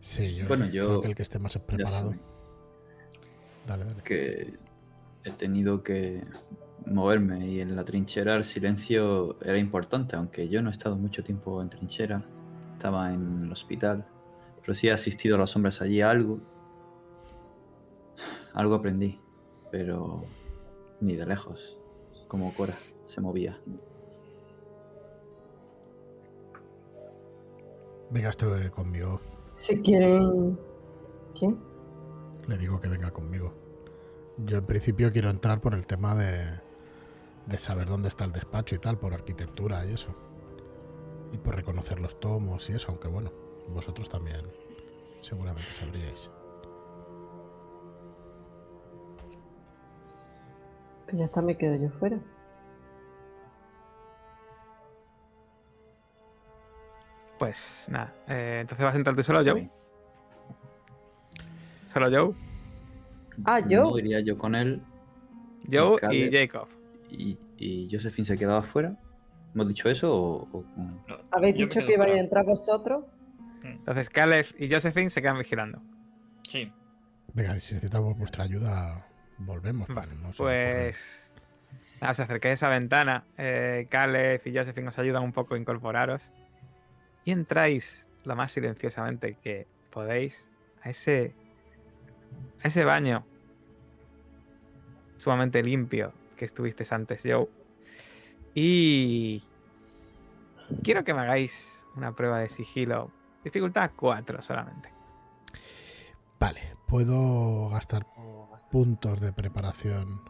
Sí, 0.00 0.34
yo, 0.36 0.46
Bueno, 0.48 0.66
yo- 0.66 0.86
creo 0.86 1.00
que 1.02 1.08
el 1.08 1.14
que 1.14 1.22
esté 1.22 1.38
más 1.38 1.56
preparado. 1.58 2.14
Dale, 3.66 3.84
dale. 3.84 4.02
que 4.02 4.54
he 5.24 5.30
tenido 5.32 5.82
que 5.82 6.24
moverme 6.86 7.46
y 7.50 7.60
en 7.60 7.76
la 7.76 7.84
trinchera 7.84 8.36
el 8.36 8.44
silencio 8.44 9.38
era 9.42 9.58
importante, 9.58 10.16
aunque 10.16 10.48
yo 10.48 10.62
no 10.62 10.70
he 10.70 10.72
estado 10.72 10.96
mucho 10.96 11.22
tiempo 11.22 11.60
en 11.60 11.68
trinchera. 11.68 12.22
Estaba 12.72 13.12
en 13.12 13.42
el 13.44 13.52
hospital. 13.52 14.06
Pero 14.62 14.74
sí 14.74 14.88
he 14.88 14.92
asistido 14.92 15.34
a 15.36 15.38
los 15.38 15.54
hombres 15.56 15.82
allí 15.82 16.00
a 16.00 16.10
algo. 16.10 16.38
Algo 18.54 18.74
aprendí. 18.74 19.20
Pero 19.70 20.24
ni 21.00 21.16
de 21.16 21.26
lejos. 21.26 21.76
Como 22.26 22.52
Cora 22.54 22.76
se 23.06 23.20
movía. 23.20 23.58
Venga, 28.10 28.30
estoy 28.30 28.70
conmigo. 28.70 29.20
Si 29.52 29.80
quieren. 29.82 30.58
¿Quién? 31.38 31.58
Le 32.46 32.56
digo 32.56 32.80
que 32.80 32.88
venga 32.88 33.10
conmigo. 33.10 33.52
Yo 34.38 34.58
en 34.58 34.64
principio 34.64 35.12
quiero 35.12 35.30
entrar 35.30 35.60
por 35.60 35.74
el 35.74 35.86
tema 35.86 36.14
de, 36.14 36.60
de 37.46 37.58
saber 37.58 37.88
dónde 37.88 38.08
está 38.08 38.24
el 38.24 38.32
despacho 38.32 38.74
y 38.74 38.78
tal, 38.78 38.98
por 38.98 39.12
arquitectura 39.12 39.84
y 39.84 39.92
eso. 39.92 40.14
Y 41.32 41.38
por 41.38 41.56
reconocer 41.56 41.98
los 41.98 42.18
tomos 42.18 42.70
y 42.70 42.74
eso, 42.74 42.90
aunque 42.90 43.08
bueno, 43.08 43.30
vosotros 43.68 44.08
también 44.08 44.40
seguramente 45.20 45.62
sabríais. 45.62 46.30
Pues 51.08 51.18
ya 51.18 51.24
está, 51.24 51.40
me 51.42 51.56
quedo 51.56 51.74
yo 51.76 51.88
fuera. 51.98 52.18
Pues 57.38 57.86
nada, 57.90 58.12
eh, 58.26 58.58
entonces 58.62 58.84
vas 58.84 58.94
a 58.94 58.98
entrar 58.98 59.14
tú 59.14 59.22
solo, 59.22 59.40
Joe. 59.44 59.70
Solo 61.92 62.06
Joe. 62.10 62.34
Ah, 63.44 63.60
yo. 63.60 63.84
No 63.84 63.98
iría 63.98 64.20
yo 64.20 64.36
con 64.36 64.54
él 64.56 64.82
Joe 65.70 65.98
y. 66.10 66.30
Jacob. 66.32 66.68
y, 67.10 67.38
y 67.56 67.88
Josephine 67.90 68.26
se 68.26 68.36
quedaba 68.36 68.58
afuera. 68.58 68.96
¿Hemos 69.54 69.68
dicho 69.68 69.88
eso 69.88 70.12
o, 70.12 70.48
o- 70.52 70.64
No, 71.06 71.16
¿Habéis 71.30 71.54
dicho 71.56 71.80
que 71.86 71.94
ibais 71.94 72.14
a 72.14 72.18
entrar 72.18 72.44
vosotros? 72.44 73.04
Entonces 73.62 74.10
Caleb 74.10 74.46
y 74.58 74.70
Josephine 74.70 75.08
se 75.10 75.22
quedan 75.22 75.38
vigilando. 75.38 75.80
Sí, 76.48 76.72
Venga, 77.34 77.50
si 77.60 77.74
necesitamos 77.74 78.16
vuestra 78.18 78.44
ayuda, 78.44 79.06
volvemos. 79.38 79.88
Vale, 79.88 80.14
no 80.14 80.30
pues. 80.36 81.30
Nada, 82.00 82.12
os 82.12 82.20
acercáis 82.20 82.52
a 82.52 82.54
esa 82.54 82.68
ventana. 82.68 83.24
Eh, 83.36 83.86
Caleb 83.90 84.42
y 84.44 84.56
Josephine 84.56 84.88
os 84.88 84.98
ayudan 84.98 85.22
un 85.22 85.32
poco 85.32 85.54
a 85.54 85.58
incorporaros. 85.58 86.30
Y 87.24 87.32
entráis 87.32 88.06
lo 88.24 88.36
más 88.36 88.52
silenciosamente 88.52 89.34
que 89.42 89.66
podéis 89.90 90.48
a 90.82 90.90
ese. 90.90 91.34
a 92.62 92.68
ese 92.68 92.84
baño 92.84 93.24
sumamente 95.18 95.62
limpio 95.62 96.12
que 96.36 96.44
estuviste 96.44 96.86
antes, 96.90 97.22
Joe. 97.24 97.48
Y. 98.54 99.42
Quiero 100.82 101.02
que 101.02 101.14
me 101.14 101.20
hagáis 101.20 101.86
una 101.96 102.14
prueba 102.14 102.40
de 102.40 102.48
sigilo. 102.48 103.10
Dificultad 103.42 103.90
4 103.96 104.42
solamente. 104.42 104.90
Vale, 106.38 106.60
¿puedo 106.86 107.70
gastar 107.70 108.06
puntos 108.70 109.20
de 109.20 109.32
preparación 109.32 110.22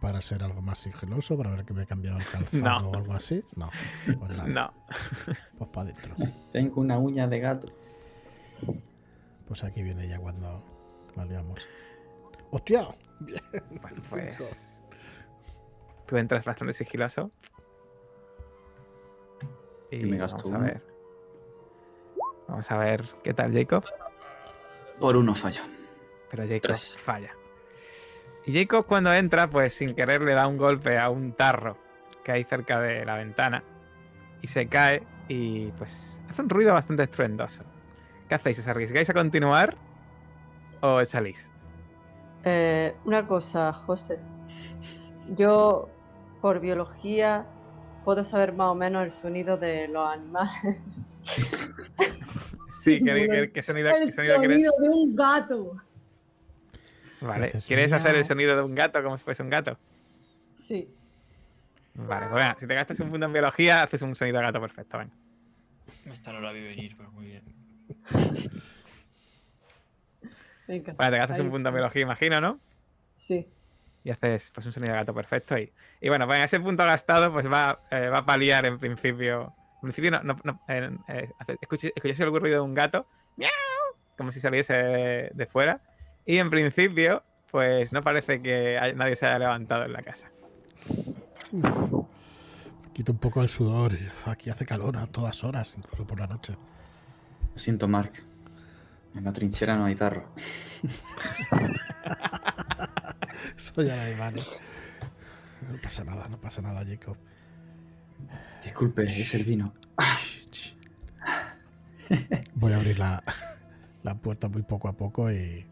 para 0.00 0.20
ser 0.22 0.42
algo 0.42 0.62
más 0.62 0.78
sigiloso? 0.78 1.36
Para 1.36 1.50
ver 1.50 1.64
que 1.64 1.74
me 1.74 1.82
he 1.82 1.86
cambiado 1.86 2.18
el 2.18 2.26
calzado 2.26 2.80
No. 2.82 2.90
o 2.90 2.96
algo 2.96 3.12
así. 3.12 3.44
No, 3.56 3.70
pues 4.18 4.38
nada, 4.38 4.48
No. 4.48 4.72
pues 5.58 5.70
para 5.70 5.90
adentro. 5.90 6.14
Tengo 6.52 6.80
una 6.80 6.98
uña 6.98 7.26
de 7.28 7.40
gato. 7.40 7.68
Pues 9.46 9.64
aquí 9.64 9.82
viene 9.82 10.06
ya 10.08 10.18
cuando 10.18 10.62
la 11.16 11.24
liamos. 11.24 11.66
¡Hostia! 12.50 12.88
Bien. 13.20 13.40
Bueno, 13.82 14.00
pues. 14.08 14.80
Tú 16.06 16.16
entras 16.16 16.44
bastante 16.44 16.72
sigiloso. 16.72 17.30
Y 19.90 19.96
Y 19.96 20.04
me 20.06 20.16
gasto 20.18 20.42
vamos 20.44 20.52
a 20.52 20.58
ver. 20.64 20.82
Vamos 22.48 22.70
a 22.70 22.78
ver 22.78 23.04
qué 23.22 23.34
tal 23.34 23.52
Jacob. 23.52 23.84
Por 24.98 25.16
uno 25.16 25.34
fallo. 25.34 25.62
Pero 26.30 26.44
Jacob 26.44 26.60
Tres. 26.62 26.96
falla. 26.98 27.34
Y 28.46 28.58
Jacob 28.58 28.86
cuando 28.86 29.12
entra, 29.12 29.48
pues 29.48 29.74
sin 29.74 29.94
querer 29.94 30.22
le 30.22 30.34
da 30.34 30.46
un 30.46 30.56
golpe 30.56 30.98
a 30.98 31.10
un 31.10 31.32
tarro 31.32 31.76
que 32.24 32.32
hay 32.32 32.44
cerca 32.44 32.80
de 32.80 33.04
la 33.04 33.16
ventana. 33.16 33.62
Y 34.42 34.46
se 34.48 34.66
cae 34.68 35.02
y 35.28 35.66
pues 35.72 36.22
hace 36.28 36.42
un 36.42 36.48
ruido 36.48 36.72
bastante 36.72 37.02
estruendoso. 37.02 37.62
¿Qué 38.28 38.34
hacéis? 38.36 38.58
¿Os 38.60 38.66
arriesgáis 38.68 39.10
a 39.10 39.14
continuar? 39.14 39.76
¿O 40.80 41.04
salís? 41.04 41.50
Eh, 42.44 42.94
una 43.04 43.26
cosa, 43.26 43.72
José. 43.72 44.18
Yo, 45.36 45.88
por 46.40 46.60
biología, 46.60 47.44
puedo 48.04 48.24
saber 48.24 48.52
más 48.54 48.68
o 48.68 48.74
menos 48.74 49.04
el 49.04 49.12
sonido 49.12 49.56
de 49.58 49.88
los 49.88 50.08
animales. 50.08 50.78
Sí, 52.82 53.02
¿qué, 53.04 53.28
qué- 53.30 53.50
qué 53.52 53.62
sonido, 53.62 53.90
qué 53.90 54.02
El 54.04 54.12
sonido 54.12 54.72
de 54.80 54.88
un 54.88 55.14
gato. 55.14 55.76
Vale, 57.20 57.52
¿quieres 57.66 57.92
hacer 57.92 58.14
el 58.16 58.24
sonido 58.24 58.56
de 58.56 58.62
un 58.62 58.74
gato 58.74 59.02
como 59.02 59.18
si 59.18 59.24
fuese 59.24 59.42
un 59.42 59.50
gato? 59.50 59.78
Sí. 60.66 60.88
Vale, 61.94 62.26
pues 62.30 62.42
venga, 62.42 62.56
si 62.58 62.66
te 62.66 62.74
gastas 62.74 63.00
un 63.00 63.10
punto 63.10 63.26
en 63.26 63.32
biología, 63.32 63.82
haces 63.82 64.00
un 64.02 64.14
sonido 64.16 64.38
de 64.38 64.44
gato 64.46 64.60
perfecto, 64.60 64.98
venga. 64.98 65.12
Esta 66.06 66.32
no 66.32 66.40
la 66.40 66.52
vi 66.52 66.62
venir, 66.62 66.94
pero 66.96 67.10
muy 67.12 67.26
bien. 67.26 67.42
Venga. 70.66 70.92
Vale, 70.96 71.10
te 71.10 71.18
gastas 71.18 71.38
ahí. 71.38 71.44
un 71.44 71.50
punto 71.50 71.68
en 71.68 71.74
biología, 71.74 72.02
imagino, 72.02 72.40
¿no? 72.40 72.60
Sí. 73.16 73.46
Y 74.04 74.10
haces 74.10 74.50
pues 74.54 74.66
un 74.66 74.72
sonido 74.72 74.92
de 74.92 74.98
gato 75.00 75.12
perfecto 75.14 75.58
y, 75.58 75.70
y 76.00 76.08
bueno, 76.08 76.26
pues 76.26 76.38
en 76.38 76.44
ese 76.44 76.60
punto 76.60 76.84
gastado 76.84 77.32
pues 77.32 77.50
va, 77.50 77.78
eh, 77.90 78.08
va 78.08 78.18
a 78.18 78.24
paliar 78.24 78.64
en 78.66 78.78
principio. 78.78 79.52
En 79.76 79.80
principio 79.82 80.10
no, 80.12 80.22
no, 80.22 80.36
no, 80.44 80.62
eh, 80.68 80.90
eh, 81.08 81.28
escuché- 81.60 81.92
escucháis 81.94 82.20
el 82.20 82.28
ruido 82.30 82.56
de 82.56 82.60
un 82.60 82.74
gato, 82.74 83.06
¡miau! 83.36 83.50
como 84.16 84.30
si 84.32 84.40
saliese 84.40 84.74
de, 84.74 85.30
de 85.34 85.46
fuera. 85.46 85.80
Y 86.30 86.38
en 86.38 86.48
principio, 86.48 87.24
pues 87.50 87.92
no 87.92 88.04
parece 88.04 88.40
que 88.40 88.78
nadie 88.94 89.16
se 89.16 89.26
haya 89.26 89.40
levantado 89.40 89.84
en 89.84 89.92
la 89.92 90.00
casa. 90.00 90.30
Quito 92.92 93.10
un 93.10 93.18
poco 93.18 93.42
el 93.42 93.48
sudor. 93.48 93.94
Aquí 94.26 94.48
hace 94.48 94.64
calor 94.64 94.96
a 94.96 95.08
todas 95.08 95.42
horas, 95.42 95.74
incluso 95.76 96.06
por 96.06 96.20
la 96.20 96.28
noche. 96.28 96.54
Lo 97.52 97.58
siento, 97.58 97.88
Mark. 97.88 98.12
En 99.16 99.24
la 99.24 99.32
trinchera 99.32 99.74
no 99.74 99.86
hay 99.86 99.96
tarro. 99.96 100.32
Soy 103.56 103.90
alemán. 103.90 104.36
No 104.36 105.82
pasa 105.82 106.04
nada, 106.04 106.28
no 106.28 106.40
pasa 106.40 106.62
nada, 106.62 106.84
Jacob. 106.86 107.16
Disculpe, 108.62 109.02
es 109.02 109.34
el 109.34 109.44
vino. 109.44 109.74
Voy 112.54 112.72
a 112.72 112.76
abrir 112.76 113.00
la, 113.00 113.20
la 114.04 114.14
puerta 114.14 114.48
muy 114.48 114.62
poco 114.62 114.86
a 114.86 114.92
poco 114.92 115.32
y 115.32 115.66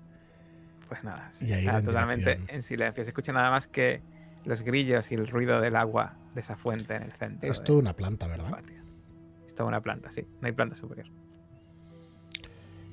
Pues 0.88 1.04
nada, 1.04 1.30
Y 1.40 1.52
está 1.52 1.78
en 1.78 1.84
totalmente 1.84 2.24
dirección. 2.30 2.56
en 2.56 2.62
silencio. 2.62 3.04
Se 3.04 3.10
escucha 3.10 3.32
nada 3.32 3.50
más 3.50 3.66
que 3.66 4.00
los 4.44 4.62
grillos 4.62 5.10
y 5.12 5.14
el 5.16 5.26
ruido 5.28 5.60
del 5.60 5.76
agua 5.76 6.16
de 6.34 6.40
esa 6.40 6.56
fuente 6.56 6.94
en 6.96 7.02
el 7.02 7.12
centro. 7.12 7.50
es 7.50 7.58
del 7.58 7.66
toda 7.66 7.78
una 7.80 7.94
planta, 7.94 8.26
¿verdad? 8.26 8.58
Es 9.46 9.54
toda 9.54 9.68
una 9.68 9.80
planta, 9.82 10.10
sí. 10.10 10.26
No 10.40 10.46
hay 10.46 10.52
planta 10.52 10.76
superior. 10.76 11.06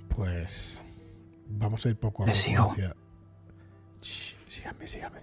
Pues 0.10 0.84
vamos 1.48 1.86
a 1.86 1.90
ir 1.90 1.98
poco 1.98 2.24
a 2.24 2.26
poco 2.26 2.72
hacia. 2.72 2.96
Shh, 4.02 4.36
sígame, 4.48 4.88
sígame. 4.88 5.20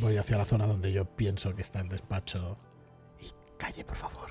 Voy 0.00 0.16
hacia 0.16 0.38
la 0.38 0.44
zona 0.44 0.66
donde 0.66 0.92
yo 0.92 1.04
pienso 1.04 1.54
que 1.54 1.62
está 1.62 1.80
el 1.80 1.88
despacho. 1.88 2.58
Y 3.20 3.30
calle, 3.58 3.84
por 3.84 3.96
favor. 3.96 4.30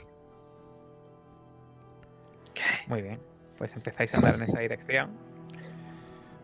Muy 2.87 3.01
bien, 3.01 3.19
pues 3.57 3.73
empezáis 3.75 4.13
a 4.13 4.17
andar 4.17 4.35
en 4.35 4.43
esa 4.43 4.59
dirección 4.59 5.11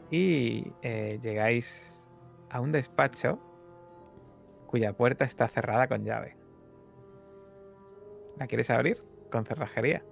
y 0.10 0.72
eh, 0.82 1.20
llegáis 1.22 2.06
a 2.50 2.62
un 2.62 2.72
despacho 2.72 3.40
cuya 4.68 4.94
puerta 4.94 5.26
está 5.26 5.48
cerrada 5.48 5.88
con 5.88 6.04
llave. 6.04 6.38
¿La 8.38 8.48
quieres 8.48 8.70
abrir? 8.70 9.04
Con 9.32 9.46
cerrajería. 9.46 10.04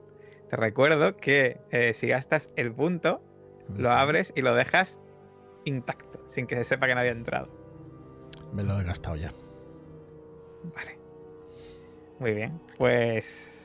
Te 0.49 0.55
recuerdo 0.55 1.17
que 1.17 1.61
eh, 1.71 1.93
si 1.93 2.07
gastas 2.07 2.49
el 2.55 2.73
punto, 2.73 3.21
lo 3.67 3.91
abres 3.91 4.31
y 4.35 4.41
lo 4.41 4.55
dejas 4.55 4.99
intacto, 5.65 6.23
sin 6.27 6.47
que 6.47 6.55
se 6.55 6.63
sepa 6.63 6.87
que 6.87 6.95
nadie 6.95 7.09
ha 7.09 7.13
entrado. 7.13 7.49
Me 8.53 8.63
lo 8.63 8.79
he 8.79 8.83
gastado 8.83 9.15
ya. 9.15 9.31
Vale. 10.75 10.97
Muy 12.19 12.33
bien. 12.33 12.61
Pues. 12.77 13.64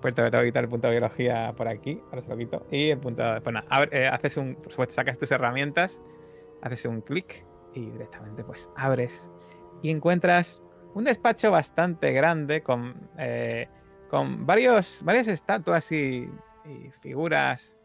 Pues 0.00 0.14
te 0.14 0.22
tengo 0.30 0.40
que 0.42 0.48
quitar 0.48 0.64
el 0.64 0.70
punto 0.70 0.86
de 0.88 0.92
biología 0.92 1.52
por 1.56 1.68
aquí. 1.68 2.00
Ahora 2.10 2.22
se 2.22 2.28
lo 2.28 2.36
quito. 2.36 2.66
Y 2.70 2.90
el 2.90 2.98
punto. 2.98 3.22
Pues 3.42 3.52
nada, 3.54 3.66
abre- 3.68 3.90
eh, 3.92 4.06
haces 4.08 4.36
un. 4.36 4.54
Por 4.56 4.70
supuesto, 4.72 4.94
sacas 4.94 5.18
tus 5.18 5.30
herramientas. 5.30 6.00
Haces 6.62 6.84
un 6.86 7.00
clic. 7.02 7.44
Y 7.74 7.90
directamente, 7.90 8.42
pues 8.44 8.70
abres. 8.76 9.30
Y 9.82 9.90
encuentras 9.90 10.62
un 10.94 11.04
despacho 11.04 11.50
bastante 11.50 12.12
grande. 12.12 12.62
Con. 12.62 13.10
eh, 13.18 13.68
con 14.08 14.44
varios, 14.46 15.02
varias 15.04 15.28
estatuas 15.28 15.92
y, 15.92 16.28
y 16.64 16.90
figuras. 17.00 17.78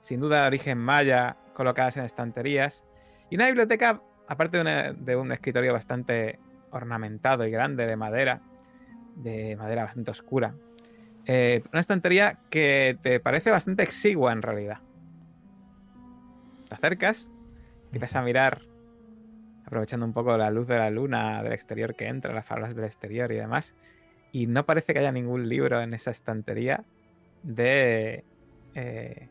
Sin 0.00 0.20
duda 0.20 0.42
de 0.42 0.46
origen 0.48 0.78
maya. 0.78 1.36
Colocadas 1.54 1.96
en 1.98 2.04
estanterías. 2.04 2.84
Y 3.30 3.36
una 3.36 3.46
biblioteca. 3.46 4.02
Aparte 4.26 4.62
de, 4.62 4.94
de 4.98 5.16
un 5.16 5.32
escritorio 5.32 5.72
bastante 5.72 6.38
ornamentado 6.70 7.46
y 7.46 7.50
grande 7.50 7.86
de 7.86 7.96
madera, 7.96 8.42
de 9.16 9.56
madera 9.56 9.84
bastante 9.84 10.10
oscura. 10.10 10.54
Eh, 11.26 11.62
una 11.72 11.80
estantería 11.80 12.38
que 12.50 12.98
te 13.02 13.20
parece 13.20 13.50
bastante 13.50 13.82
exigua 13.82 14.32
en 14.32 14.42
realidad. 14.42 14.78
Te 16.68 16.74
acercas, 16.74 17.30
empiezas 17.84 18.16
a 18.16 18.22
mirar, 18.22 18.62
aprovechando 19.66 20.06
un 20.06 20.12
poco 20.12 20.36
la 20.36 20.50
luz 20.50 20.66
de 20.66 20.78
la 20.78 20.90
luna 20.90 21.42
del 21.42 21.52
exterior 21.52 21.94
que 21.94 22.06
entra, 22.06 22.32
las 22.32 22.46
farolas 22.46 22.74
del 22.74 22.84
exterior 22.84 23.30
y 23.32 23.36
demás, 23.36 23.74
y 24.32 24.46
no 24.46 24.64
parece 24.64 24.92
que 24.92 25.00
haya 25.00 25.12
ningún 25.12 25.48
libro 25.48 25.80
en 25.80 25.94
esa 25.94 26.10
estantería 26.10 26.84
de 27.42 28.24
eh, 28.74 29.28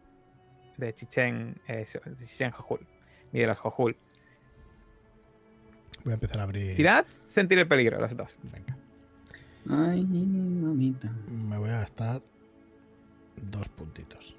de 0.78 0.94
Chichen, 0.94 1.60
eh, 1.68 1.86
de 2.06 2.26
Chichen 2.26 2.52
Jojul, 2.52 2.86
ni 3.32 3.42
de 3.42 3.48
los 3.48 3.58
Jojul. 3.58 3.98
Voy 6.04 6.12
a 6.12 6.14
empezar 6.14 6.40
a 6.40 6.44
abrir. 6.44 6.76
Tirad 6.76 7.06
sentir 7.28 7.60
el 7.60 7.68
peligro, 7.68 8.00
los 8.00 8.16
dos. 8.16 8.38
Venga. 8.44 8.77
Ay, 9.70 10.06
mamita. 10.06 11.12
Me 11.28 11.58
voy 11.58 11.70
a 11.70 11.80
gastar 11.80 12.22
dos 13.36 13.68
puntitos. 13.70 14.36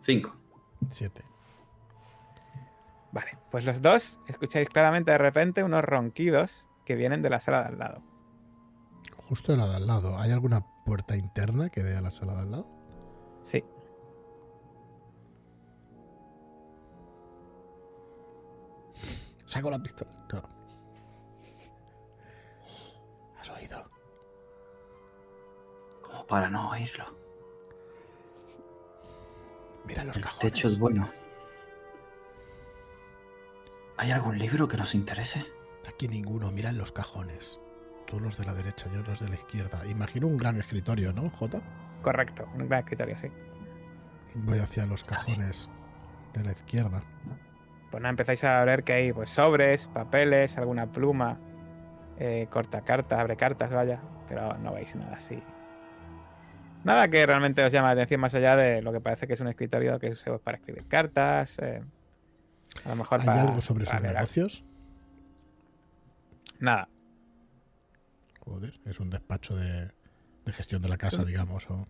Cinco. 0.00 0.34
Siete. 0.90 1.24
Vale, 3.12 3.38
pues 3.50 3.64
los 3.64 3.82
dos 3.82 4.20
escucháis 4.28 4.68
claramente 4.68 5.10
de 5.10 5.18
repente 5.18 5.64
unos 5.64 5.84
ronquidos 5.84 6.64
que 6.84 6.94
vienen 6.94 7.22
de 7.22 7.30
la 7.30 7.40
sala 7.40 7.62
de 7.62 7.68
al 7.68 7.78
lado. 7.78 8.02
Justo 9.16 9.52
de 9.52 9.58
la 9.58 9.68
de 9.68 9.76
al 9.76 9.86
lado. 9.86 10.18
¿Hay 10.18 10.30
alguna 10.30 10.64
puerta 10.84 11.16
interna 11.16 11.68
que 11.70 11.82
dé 11.82 11.96
a 11.96 12.00
la 12.00 12.10
sala 12.10 12.34
de 12.34 12.40
al 12.40 12.50
lado? 12.50 12.64
Sí. 13.42 13.64
Saco 19.50 19.68
la 19.68 19.80
pistola. 19.80 20.12
No. 20.32 20.48
¿Has 23.40 23.50
oído? 23.50 23.84
Como 26.02 26.24
para 26.28 26.48
no 26.48 26.70
oírlo. 26.70 27.04
Mira 29.84 30.04
los 30.04 30.16
El 30.16 30.22
cajones. 30.22 30.52
techo 30.52 30.68
es 30.68 30.78
bueno. 30.78 31.10
¿Hay 33.96 34.12
algún 34.12 34.38
libro 34.38 34.68
que 34.68 34.76
nos 34.76 34.94
interese? 34.94 35.44
Aquí 35.88 36.06
ninguno. 36.06 36.52
Mira 36.52 36.70
en 36.70 36.78
los 36.78 36.92
cajones. 36.92 37.58
Tú 38.06 38.20
los 38.20 38.36
de 38.36 38.44
la 38.44 38.54
derecha, 38.54 38.88
yo 38.92 39.02
los 39.02 39.18
de 39.18 39.30
la 39.30 39.34
izquierda. 39.34 39.84
Imagino 39.84 40.28
un 40.28 40.36
gran 40.36 40.60
escritorio, 40.60 41.12
¿no, 41.12 41.28
Jota? 41.30 41.60
Correcto, 42.02 42.48
un 42.54 42.68
gran 42.68 42.82
escritorio, 42.84 43.18
sí. 43.18 43.26
Voy 44.36 44.60
hacia 44.60 44.86
los 44.86 45.02
cajones 45.02 45.68
de 46.34 46.44
la 46.44 46.52
izquierda. 46.52 47.02
Pues 47.90 48.02
nada, 48.02 48.10
empezáis 48.10 48.44
a 48.44 48.64
ver 48.64 48.84
que 48.84 48.92
hay 48.92 49.12
pues, 49.12 49.30
sobres, 49.30 49.88
papeles, 49.88 50.56
alguna 50.58 50.86
pluma, 50.86 51.38
eh, 52.18 52.46
corta 52.50 52.82
cartas, 52.82 53.18
abre 53.18 53.36
cartas, 53.36 53.70
vaya, 53.70 54.00
pero 54.28 54.56
no 54.58 54.74
veis 54.74 54.94
nada 54.94 55.16
así. 55.16 55.42
Nada 56.84 57.08
que 57.08 57.26
realmente 57.26 57.62
os 57.64 57.72
llame 57.72 57.88
la 57.88 57.92
atención 57.92 58.20
más 58.20 58.34
allá 58.34 58.56
de 58.56 58.80
lo 58.80 58.92
que 58.92 59.00
parece 59.00 59.26
que 59.26 59.34
es 59.34 59.40
un 59.40 59.48
escritorio 59.48 59.98
que 59.98 60.14
se 60.14 60.30
usa 60.30 60.38
para 60.38 60.56
escribir 60.58 60.86
cartas. 60.86 61.58
eh, 61.58 61.82
a 62.84 62.88
lo 62.90 62.96
mejor 62.96 63.20
¿Hay 63.20 63.26
para, 63.26 63.42
algo 63.42 63.60
sobre 63.60 63.84
para 63.84 63.98
sus 63.98 64.06
negocios? 64.08 64.64
Nada. 66.58 66.88
Joder, 68.40 68.80
es 68.86 69.00
un 69.00 69.10
despacho 69.10 69.56
de, 69.56 69.90
de 70.44 70.52
gestión 70.52 70.80
de 70.80 70.88
la 70.88 70.96
casa, 70.96 71.24
digamos. 71.24 71.68
O... 71.70 71.86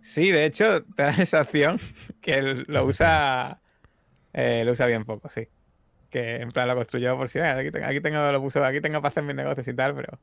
Sí, 0.00 0.30
de 0.30 0.44
hecho, 0.44 0.84
te 0.96 1.02
da 1.02 1.08
la 1.08 1.14
sensación 1.14 1.78
que 2.20 2.42
lo 2.42 2.84
usa. 2.84 3.60
Eh, 4.32 4.62
lo 4.64 4.72
usa 4.72 4.86
bien 4.86 5.04
poco, 5.04 5.28
sí. 5.28 5.48
Que 6.10 6.36
en 6.42 6.50
plan 6.50 6.66
lo 6.68 6.74
construyó 6.74 7.16
por 7.16 7.28
si 7.28 7.38
"Ah, 7.38 7.56
aquí, 7.56 7.70
tengo- 7.70 7.86
aquí 7.86 8.00
tengo 8.00 8.32
lo 8.32 8.40
puso, 8.40 8.64
aquí 8.64 8.80
tengo 8.80 9.00
para 9.00 9.10
hacer 9.10 9.22
mis 9.22 9.36
negocios 9.36 9.66
y 9.68 9.74
tal, 9.74 9.94
pero. 9.94 10.18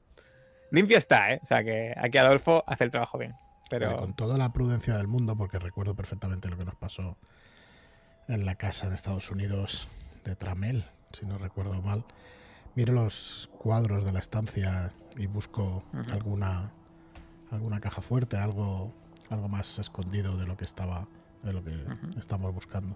Limpio 0.71 0.97
está, 0.97 1.31
¿eh? 1.33 1.39
O 1.41 1.45
sea 1.45 1.63
que 1.63 1.93
aquí 1.97 2.17
Adolfo 2.17 2.63
hace 2.67 2.83
el 2.83 2.91
trabajo 2.91 3.17
bien. 3.17 3.33
Pero. 3.69 3.85
Vale, 3.87 3.97
con 3.99 4.13
toda 4.15 4.37
la 4.37 4.51
prudencia 4.51 4.97
del 4.97 5.07
mundo, 5.07 5.35
porque 5.37 5.59
recuerdo 5.59 5.95
perfectamente 5.95 6.49
lo 6.49 6.57
que 6.57 6.65
nos 6.65 6.75
pasó 6.75 7.17
en 8.27 8.45
la 8.45 8.55
casa 8.55 8.87
en 8.87 8.93
Estados 8.93 9.31
Unidos 9.31 9.87
de 10.25 10.35
Tramel, 10.35 10.83
si 11.13 11.25
no 11.25 11.37
recuerdo 11.37 11.81
mal. 11.81 12.03
Miro 12.75 12.93
los 12.93 13.49
cuadros 13.57 14.03
de 14.05 14.11
la 14.11 14.19
estancia 14.19 14.91
y 15.15 15.27
busco 15.27 15.83
alguna 16.11 16.71
alguna 17.49 17.79
caja 17.79 18.01
fuerte, 18.01 18.35
algo 18.37 18.93
algo 19.29 19.47
más 19.47 19.79
escondido 19.79 20.37
de 20.37 20.45
lo 20.45 20.57
que 20.57 20.65
estaba 20.65 21.07
de 21.43 21.53
lo 21.53 21.63
que 21.63 21.75
estamos 22.19 22.53
buscando. 22.53 22.95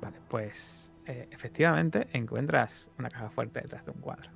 Vale, 0.00 0.18
pues 0.28 0.92
eh, 1.06 1.28
efectivamente 1.30 2.08
encuentras 2.12 2.90
una 2.98 3.08
caja 3.08 3.30
fuerte 3.30 3.60
detrás 3.60 3.84
de 3.84 3.90
un 3.90 4.00
cuadro. 4.00 4.30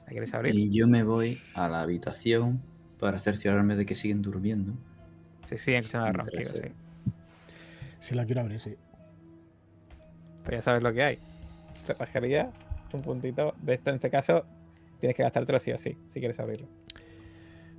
¿La 0.00 0.06
quieres 0.06 0.32
abrir? 0.32 0.54
Y 0.54 0.70
yo 0.70 0.88
me 0.88 1.02
voy 1.02 1.40
a 1.54 1.68
la 1.68 1.82
habitación 1.82 2.62
para 2.98 3.20
cerciorarme 3.20 3.76
de 3.76 3.84
que 3.84 3.94
siguen 3.94 4.22
durmiendo. 4.22 4.72
Sí, 5.46 5.58
sí, 5.58 5.74
escuchando 5.74 6.08
el 6.08 6.14
ronquido, 6.14 6.54
sí. 6.54 6.68
Si 8.00 8.14
la 8.14 8.24
quiero 8.24 8.42
abrir, 8.42 8.60
sí. 8.60 8.76
Pues 10.44 10.56
ya 10.56 10.62
sabes 10.62 10.82
lo 10.82 10.92
que 10.92 11.02
hay. 11.02 11.18
Cerrajería, 11.86 12.50
un 12.92 13.02
puntito. 13.02 13.54
De 13.60 13.74
esto, 13.74 13.90
en 13.90 13.96
este 13.96 14.10
caso, 14.10 14.44
tienes 15.00 15.16
que 15.16 15.22
gastártelo 15.22 15.58
sí 15.58 15.72
o 15.72 15.78
sí, 15.78 15.96
si 16.12 16.20
quieres 16.20 16.38
abrirlo. 16.40 16.68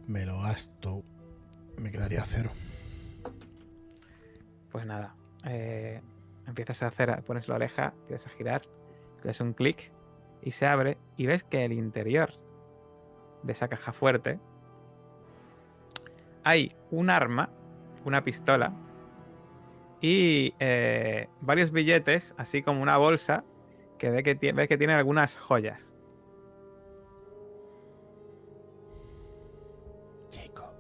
Me 0.08 0.26
lo 0.26 0.42
gasto. 0.42 1.04
Me 1.78 1.92
quedaría 1.92 2.24
cero. 2.26 2.52
Pues 4.72 4.86
nada. 4.86 5.16
eh, 5.46 6.02
empiezas 6.48 6.84
a 6.84 6.88
hacer, 6.88 7.24
pones 7.24 7.48
la 7.48 7.56
oreja, 7.56 7.94
empiezas 8.02 8.32
a 8.32 8.36
girar, 8.36 8.62
le 9.20 9.26
das 9.28 9.40
un 9.42 9.54
clic 9.54 9.92
y 10.42 10.52
se 10.52 10.66
abre 10.66 10.98
y 11.18 11.26
ves 11.28 11.44
que 11.44 11.64
el 11.66 11.74
interior 11.74 12.32
de 13.44 13.52
esa 13.52 13.68
caja 13.68 13.94
fuerte 13.94 14.40
hay 16.44 16.72
un 16.92 17.10
arma, 17.10 17.50
una 18.06 18.24
pistola 18.24 18.74
y 20.02 20.54
eh, 20.60 21.28
varios 21.42 21.72
billetes, 21.72 22.34
así 22.38 22.62
como 22.64 22.82
una 22.82 22.98
bolsa 22.98 23.44
que 23.98 24.10
ve 24.10 24.24
que, 24.24 24.38
tie- 24.40 24.54
ves 24.56 24.68
que 24.68 24.78
tiene 24.78 24.94
algunas 24.94 25.38
joyas. 25.38 25.94
Jacob. 30.32 30.74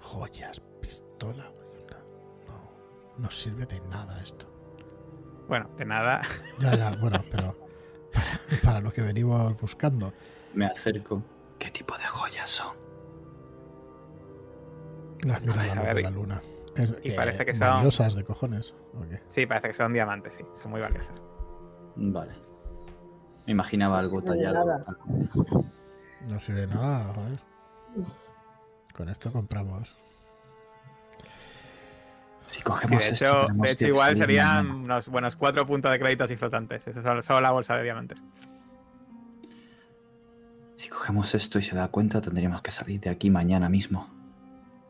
Joyas, 0.00 0.60
pistola. 0.80 1.50
No, 3.20 3.30
sirve 3.30 3.66
de 3.66 3.80
nada 3.82 4.20
esto. 4.22 4.46
Bueno, 5.48 5.68
de 5.76 5.84
nada. 5.84 6.22
Ya, 6.58 6.74
ya, 6.76 6.96
bueno, 6.96 7.18
pero 7.30 7.54
para, 8.12 8.38
para 8.62 8.80
lo 8.80 8.92
que 8.92 9.02
venimos 9.02 9.60
buscando. 9.60 10.12
Me 10.54 10.66
acerco. 10.66 11.22
¿Qué 11.58 11.70
tipo 11.70 11.96
de 11.98 12.04
joyas 12.06 12.48
son? 12.48 12.76
Las 15.26 15.42
miro 15.42 15.52
a 15.60 15.64
la 15.66 15.74
luz 15.74 15.94
de 15.94 16.02
la 16.02 16.10
luna. 16.10 16.42
Es 16.76 16.94
y 17.02 17.10
parece 17.12 17.44
que 17.44 17.52
son- 17.52 17.60
valiosas 17.60 18.14
de 18.14 18.24
cojones. 18.24 18.74
¿o 18.94 19.06
qué? 19.08 19.22
Sí, 19.28 19.44
parece 19.46 19.68
que 19.68 19.74
son 19.74 19.92
diamantes, 19.92 20.34
sí, 20.36 20.44
son 20.62 20.70
muy 20.70 20.80
valiosas. 20.80 21.20
Vale. 21.96 22.32
Me 23.46 23.52
imaginaba 23.52 23.96
No 24.00 24.02
algo 24.06 24.22
tallado. 24.22 24.64
nada. 24.64 24.84
No 26.30 26.40
sirve 26.40 26.60
de 26.62 26.66
nada, 26.68 27.12
joder. 27.14 27.40
Con 28.96 29.08
esto 29.08 29.32
compramos. 29.32 29.94
Si 32.50 32.56
Sí, 32.56 32.62
cogemos 32.62 33.00
de 33.02 33.10
esto, 33.10 33.24
hecho, 33.24 33.40
tenemos 33.46 33.66
de 33.66 33.72
hecho 33.72 33.78
que 33.78 33.86
igual 33.88 34.16
serían 34.16 34.66
mañana. 34.66 34.74
unos 34.84 35.08
buenos 35.08 35.36
cuatro 35.36 35.66
puntos 35.66 35.90
de 35.92 35.98
créditos 36.00 36.30
y 36.30 36.36
flotantes. 36.36 36.86
Eso 36.86 36.98
es 36.98 37.04
solo, 37.04 37.22
solo 37.22 37.40
la 37.40 37.50
bolsa 37.52 37.76
de 37.76 37.84
diamantes. 37.84 38.20
Si 40.76 40.88
cogemos 40.88 41.34
esto 41.34 41.58
y 41.58 41.62
se 41.62 41.76
da 41.76 41.88
cuenta, 41.88 42.20
tendríamos 42.20 42.62
que 42.62 42.70
salir 42.70 43.00
de 43.00 43.10
aquí 43.10 43.30
mañana 43.30 43.68
mismo. 43.68 44.08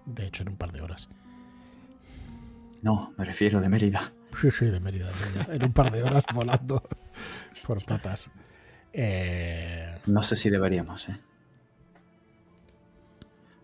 De 0.07 0.27
hecho, 0.27 0.43
en 0.43 0.51
un 0.51 0.57
par 0.57 0.73
de 0.73 0.81
horas. 0.81 1.09
No, 2.83 3.13
me 3.19 3.25
refiero 3.25 3.61
de 3.61 3.69
Mérida. 3.69 4.13
Sí, 4.41 4.51
sí, 4.51 4.67
de 4.67 4.81
Mérida, 4.81 5.09
de 5.09 5.15
Mérida. 5.27 5.55
En 5.55 5.65
un 5.65 5.73
par 5.73 5.91
de 5.91 6.03
horas 6.03 6.25
volando 6.35 6.83
por 7.67 7.85
patas. 7.85 8.31
Eh, 8.93 9.99
No 10.07 10.23
sé 10.23 10.35
si 10.37 10.49
deberíamos, 10.49 11.09
¿eh? 11.09 11.19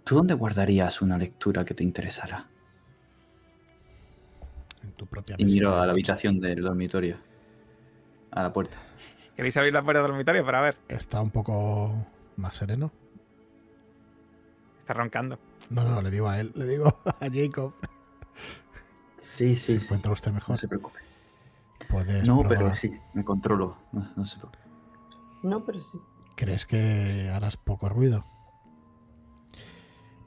¿Tú 0.05 0.16
dónde 0.16 0.35
guardarías 0.35 1.01
una 1.01 1.16
lectura 1.16 1.64
que 1.64 1.74
te 1.74 1.82
interesara? 1.82 2.47
En 4.86 4.92
tu 4.92 5.06
propia 5.06 5.36
Y 5.38 5.44
miro 5.44 5.76
a 5.76 5.84
la 5.86 5.92
habitación 5.92 6.40
del 6.40 6.62
dormitorio. 6.62 7.16
A 8.30 8.42
la 8.42 8.52
puerta. 8.52 8.76
¿Queréis 9.34 9.56
abrir 9.56 9.72
la 9.72 9.82
puerta 9.82 10.00
del 10.02 10.10
dormitorio 10.10 10.44
para 10.44 10.60
ver? 10.60 10.76
Está 10.88 11.20
un 11.20 11.30
poco 11.30 12.06
más 12.36 12.56
sereno. 12.56 12.90
Está 14.78 14.94
roncando. 14.94 15.38
No, 15.70 15.82
no, 15.84 16.00
le 16.00 16.10
digo 16.10 16.28
a 16.28 16.38
él, 16.40 16.52
le 16.54 16.64
digo 16.66 16.86
a 17.06 17.28
Jacob. 17.32 17.74
Sí, 19.18 19.56
Si 19.56 19.72
encuentra 19.72 20.12
usted 20.12 20.30
mejor, 20.32 20.50
No 20.50 20.56
se 20.56 20.68
preocupe. 20.68 21.00
puedes 21.88 22.26
No, 22.28 22.40
probar. 22.40 22.58
pero 22.58 22.74
sí, 22.74 22.96
me 23.14 23.24
controlo. 23.24 23.76
No, 23.92 24.06
no 24.16 24.24
se 24.24 24.38
preocupe. 24.38 24.58
No, 25.42 25.64
pero 25.64 25.80
sí. 25.80 25.98
¿Crees 26.36 26.64
que 26.66 27.30
harás 27.32 27.56
poco 27.56 27.88
ruido? 27.88 28.24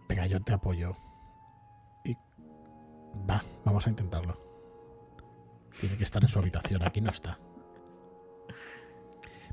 Venga, 0.07 0.25
yo 0.27 0.41
te 0.41 0.53
apoyo. 0.53 0.95
Y 2.03 2.15
va, 3.29 3.43
vamos 3.63 3.85
a 3.87 3.89
intentarlo. 3.91 4.37
Tiene 5.79 5.97
que 5.97 6.03
estar 6.03 6.21
en 6.21 6.29
su 6.29 6.39
habitación, 6.39 6.83
aquí 6.83 7.01
no 7.01 7.11
está. 7.11 7.39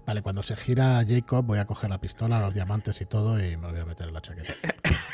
Vale, 0.05 0.23
cuando 0.23 0.43
se 0.43 0.57
gira 0.57 1.05
Jacob 1.07 1.45
voy 1.45 1.59
a 1.59 1.67
coger 1.67 1.91
la 1.91 2.01
pistola, 2.01 2.41
los 2.41 2.55
diamantes 2.55 3.01
y 3.01 3.07
todo 3.07 3.39
y 3.39 3.57
me 3.57 3.67
lo 3.67 3.73
voy 3.73 3.81
a 3.81 3.85
meter 3.85 4.09
en 4.09 4.15
la 4.15 4.21
chaqueta. 4.21 4.53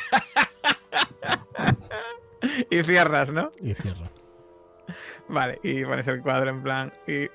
Y 2.71 2.83
cierras, 2.83 3.33
¿no? 3.33 3.51
Y 3.61 3.75
cierro. 3.75 4.11
Vale, 5.29 5.61
y 5.63 5.85
pones 5.85 6.07
el 6.09 6.21
cuadro 6.21 6.51
en 6.51 6.63
plan. 6.63 6.93
Y, 7.07 7.29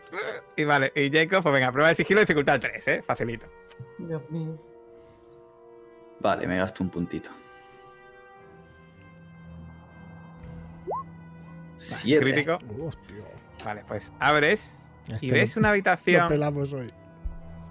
y 0.61 0.65
vale, 0.65 0.91
y 0.95 1.09
Jacob, 1.09 1.41
pues 1.41 1.53
venga, 1.53 1.71
prueba 1.71 1.89
de 1.89 1.95
sigilo, 1.95 2.19
dificultad 2.19 2.59
3, 2.59 2.87
¿eh? 2.87 3.03
Facilito. 3.05 3.47
Dios 3.97 4.21
mío. 4.29 4.59
Vale, 6.19 6.45
me 6.47 6.57
gasto 6.57 6.83
un 6.83 6.89
puntito. 6.89 7.29
Siete. 11.77 12.23
Crítico. 12.23 12.59
Hostia. 12.81 13.36
Vale, 13.65 13.83
pues 13.87 14.11
abres 14.19 14.79
Este 15.11 15.25
y 15.25 15.31
ves 15.31 15.55
lo- 15.55 15.59
una 15.61 15.67
lo 15.69 15.71
habitación, 15.73 16.27
pelamos 16.29 16.73
hoy. 16.73 16.87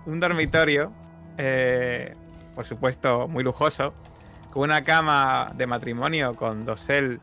un 0.07 0.21
dormitorio, 0.21 0.93
eh, 1.39 2.15
por 2.55 2.65
supuesto, 2.67 3.29
muy 3.29 3.43
lujoso, 3.45 3.95
con 4.51 4.63
una 4.65 4.85
cama 4.85 5.53
de 5.57 5.67
matrimonio 5.67 6.35
con 6.35 6.65
dosel 6.65 7.21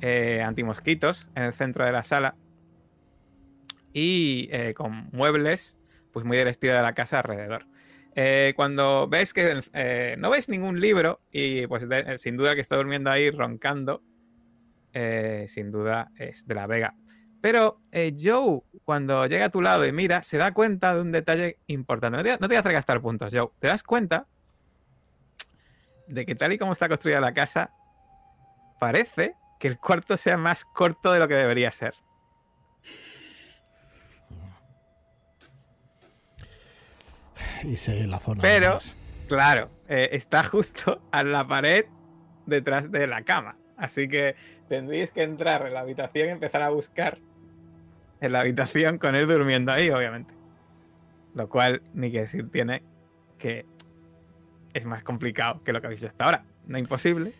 eh, 0.00 0.42
antimosquitos 0.42 1.30
en 1.34 1.44
el 1.44 1.52
centro 1.52 1.84
de 1.84 1.92
la 1.92 2.02
sala 2.02 2.34
y 3.92 4.48
eh, 4.52 4.74
con 4.74 5.08
muebles, 5.12 5.76
pues 6.12 6.24
muy 6.24 6.36
del 6.36 6.48
estilo 6.48 6.74
de 6.74 6.82
la 6.82 6.94
casa 6.94 7.18
alrededor. 7.18 7.66
Eh, 8.14 8.52
cuando 8.56 9.08
ves 9.08 9.32
que 9.32 9.60
eh, 9.72 10.16
no 10.18 10.30
ves 10.30 10.48
ningún 10.48 10.80
libro 10.80 11.20
y 11.30 11.66
pues 11.66 11.88
de- 11.88 12.18
sin 12.18 12.36
duda 12.36 12.54
que 12.54 12.60
está 12.60 12.76
durmiendo 12.76 13.10
ahí 13.10 13.30
roncando, 13.30 14.02
eh, 14.92 15.46
sin 15.48 15.70
duda 15.72 16.10
es 16.16 16.46
de 16.46 16.54
la 16.54 16.66
Vega. 16.66 16.94
Pero 17.42 17.80
eh, 17.90 18.16
Joe, 18.18 18.62
cuando 18.84 19.26
llega 19.26 19.46
a 19.46 19.50
tu 19.50 19.60
lado 19.60 19.84
y 19.84 19.92
mira, 19.92 20.22
se 20.22 20.38
da 20.38 20.54
cuenta 20.54 20.94
de 20.94 21.00
un 21.02 21.12
detalle 21.12 21.58
importante. 21.66 22.16
No 22.16 22.22
te, 22.22 22.30
no 22.30 22.38
te 22.38 22.46
voy 22.46 22.56
a 22.56 22.60
hacer 22.60 22.72
gastar 22.72 23.02
puntos, 23.02 23.34
Joe. 23.34 23.50
Te 23.58 23.66
das 23.66 23.82
cuenta 23.82 24.26
de 26.06 26.24
que 26.24 26.36
tal 26.36 26.52
y 26.52 26.58
como 26.58 26.72
está 26.72 26.88
construida 26.88 27.20
la 27.20 27.34
casa, 27.34 27.72
parece 28.78 29.34
que 29.58 29.66
el 29.68 29.78
cuarto 29.78 30.16
sea 30.16 30.36
más 30.36 30.64
corto 30.64 31.12
de 31.12 31.18
lo 31.18 31.26
que 31.26 31.34
debería 31.34 31.72
ser. 31.72 31.94
Y 37.64 37.76
sé 37.76 38.06
la 38.06 38.20
zona. 38.20 38.40
Pero-. 38.40 38.78
Claro, 39.26 39.70
eh, 39.88 40.10
está 40.12 40.44
justo 40.44 41.00
a 41.10 41.24
la 41.24 41.46
pared 41.46 41.86
detrás 42.46 42.92
de 42.92 43.06
la 43.06 43.22
cama. 43.22 43.56
Así 43.76 44.06
que 44.06 44.36
tendréis 44.68 45.10
que 45.10 45.22
entrar 45.22 45.66
en 45.66 45.74
la 45.74 45.80
habitación 45.80 46.28
y 46.28 46.30
empezar 46.30 46.62
a 46.62 46.68
buscar 46.68 47.18
en 48.22 48.32
la 48.32 48.40
habitación 48.40 48.98
con 48.98 49.14
él 49.14 49.26
durmiendo 49.26 49.72
ahí, 49.72 49.90
obviamente. 49.90 50.32
Lo 51.34 51.48
cual, 51.48 51.82
ni 51.94 52.10
que 52.10 52.22
decir 52.22 52.50
tiene 52.50 52.82
que 53.38 53.66
es 54.72 54.84
más 54.84 55.02
complicado 55.02 55.62
que 55.64 55.72
lo 55.72 55.80
que 55.80 55.86
habéis 55.88 56.02
hecho 56.02 56.10
hasta 56.10 56.24
ahora. 56.24 56.44
No 56.66 56.78
imposible. 56.78 57.32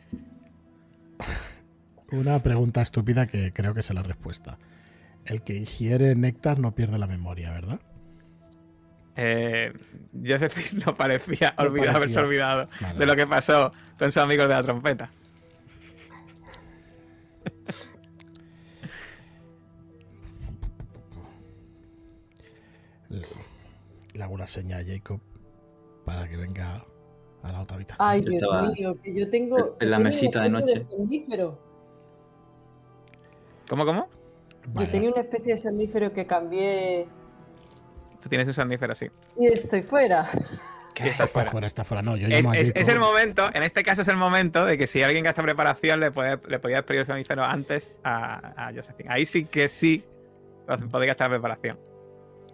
Una 2.11 2.43
pregunta 2.43 2.83
estúpida 2.83 3.27
que 3.27 3.53
creo 3.53 3.73
que 3.75 3.81
es 3.81 3.91
la 3.95 4.03
respuesta. 4.03 4.59
El 5.25 5.43
que 5.43 5.55
ingiere 5.57 6.15
néctar 6.15 6.59
no 6.59 6.75
pierde 6.75 6.99
la 6.99 7.07
memoria, 7.07 7.53
¿verdad? 7.53 7.81
Eh, 9.15 9.73
Josephine 10.27 10.83
no 10.87 10.95
parecía 10.95 11.55
No 11.59 11.65
haberse 11.65 11.93
parecía. 11.93 12.23
olvidado 12.23 12.67
Vale. 12.81 12.99
de 12.99 13.07
lo 13.07 13.15
que 13.17 13.27
pasó 13.27 13.71
con 13.99 14.11
sus 14.11 14.23
amigos 14.23 14.49
de 14.49 14.55
la 14.55 14.63
trompeta. 14.63 15.11
Le 24.23 24.27
hago 24.27 24.35
una 24.35 24.47
seña 24.47 24.77
a 24.79 24.85
Jacob 24.85 25.21
para 26.05 26.29
que 26.29 26.37
venga 26.37 26.85
a 27.43 27.51
la 27.53 27.63
otra 27.63 27.75
habitación. 27.75 28.09
Ay, 28.09 28.21
Dios 28.21 28.35
estaba 28.35 28.63
mío, 28.71 28.95
que 29.03 29.19
yo 29.19 29.29
tengo. 29.31 29.59
en 29.59 29.65
yo 29.65 29.75
la 29.81 29.97
tengo 29.97 30.05
mesita 30.05 30.43
de 30.43 30.51
noche. 30.51 30.75
¿Cómo, 33.69 33.85
cómo? 33.85 34.09
Vale, 34.69 34.87
Yo 34.87 34.93
tenía 34.93 35.11
una 35.11 35.23
especie 35.23 35.55
de 35.55 35.59
somnífero 35.59 36.13
que 36.13 36.25
cambié 36.27 37.09
Tú 38.21 38.29
tienes 38.29 38.47
un 38.47 38.55
somnífero, 38.55 38.95
sí. 38.95 39.07
y 39.37 39.47
estoy 39.47 39.83
fuera. 39.83 40.31
Está 40.95 41.27
fuera. 41.27 41.51
fuera, 41.51 41.67
está 41.67 41.85
fuera. 41.85 42.03
No, 42.03 42.17
yo 42.17 42.29
Es, 42.29 42.35
llamo 42.45 42.53
a 42.53 42.57
es- 42.59 42.67
Jacob. 42.69 42.83
es 42.83 42.89
el 42.89 42.99
momento, 43.01 43.49
en 43.55 43.63
este 43.63 43.83
caso 43.83 44.03
es 44.03 44.09
el 44.09 44.17
momento 44.19 44.67
de 44.67 44.77
que 44.79 44.87
si 44.87 45.03
alguien 45.03 45.25
gasta 45.25 45.43
preparación 45.43 45.99
le, 46.01 46.13
puede, 46.13 46.39
le 46.47 46.59
podía 46.61 46.85
pedir 46.85 47.01
el 47.01 47.07
somnífero 47.07 47.43
antes 47.43 47.97
a, 48.05 48.69
a 48.69 48.73
Josephine. 48.75 49.09
Ahí 49.11 49.25
sí 49.27 49.47
que 49.47 49.69
sí 49.71 50.05
podéis 50.91 51.09
gastar 51.09 51.31
preparación. 51.31 51.79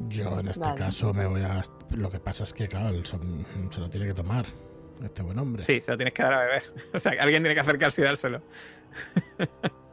Yo 0.01 0.39
en 0.39 0.49
este 0.49 0.61
Vale. 0.65 0.79
caso 0.79 1.13
me 1.13 1.27
voy 1.27 1.43
a... 1.43 1.61
Lo 1.91 2.11
que 2.11 2.21
pasa 2.21 2.45
es 2.45 2.53
que, 2.53 2.69
claro, 2.69 2.91
el 2.91 3.05
som- 3.05 3.45
se 3.73 3.81
lo 3.81 3.91
tiene 3.91 4.07
que 4.07 4.15
tomar. 4.15 4.47
Este 5.03 5.23
buen 5.23 5.39
hombre. 5.39 5.65
Sí, 5.65 5.81
se 5.81 5.91
lo 5.93 5.97
tienes 5.97 6.15
que 6.15 6.23
dar 6.23 6.33
a 6.35 6.41
beber. 6.41 6.63
O 6.95 7.01
sea, 7.01 7.13
que 7.13 7.21
alguien 7.21 7.43
tiene 7.43 7.55
que 7.55 7.61
acercarse 7.61 8.01
y 8.01 8.05
dárselo. 8.05 8.43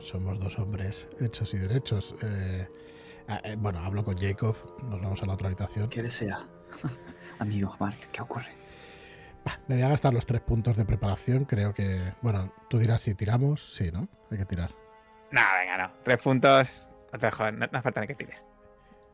Somos 0.00 0.38
dos 0.40 0.58
hombres 0.58 1.08
hechos 1.20 1.54
y 1.54 1.58
derechos. 1.58 2.14
Eh, 2.22 2.66
ah, 3.28 3.40
eh, 3.44 3.56
bueno, 3.58 3.78
hablo 3.80 4.04
con 4.04 4.16
Jacob. 4.18 4.56
Nos 4.82 5.00
vamos 5.00 5.22
a 5.22 5.26
la 5.26 5.34
otra 5.34 5.46
habitación. 5.48 5.88
¿Qué 5.88 6.02
desea? 6.02 6.46
Amigo, 7.38 7.74
Mark, 7.78 7.96
¿qué 8.10 8.20
ocurre? 8.22 8.48
Me 9.68 9.74
voy 9.76 9.82
a 9.84 9.88
gastar 9.88 10.14
los 10.14 10.26
tres 10.26 10.40
puntos 10.40 10.76
de 10.76 10.84
preparación. 10.84 11.44
Creo 11.44 11.72
que... 11.74 12.12
Bueno, 12.22 12.52
tú 12.68 12.78
dirás 12.78 13.00
si 13.02 13.14
tiramos. 13.14 13.74
Sí, 13.74 13.90
¿no? 13.92 14.08
Hay 14.30 14.38
que 14.38 14.44
tirar. 14.44 14.70
No, 15.32 15.40
venga, 15.58 15.78
no. 15.78 15.92
Tres 16.04 16.18
puntos. 16.18 16.86
No 17.12 17.18
te 17.18 17.30
jodas, 17.30 17.52
no, 17.54 17.58
no 17.60 17.66
hace 17.78 17.82
falta 17.82 18.00
ni 18.00 18.06
que 18.06 18.14
tires. 18.14 18.46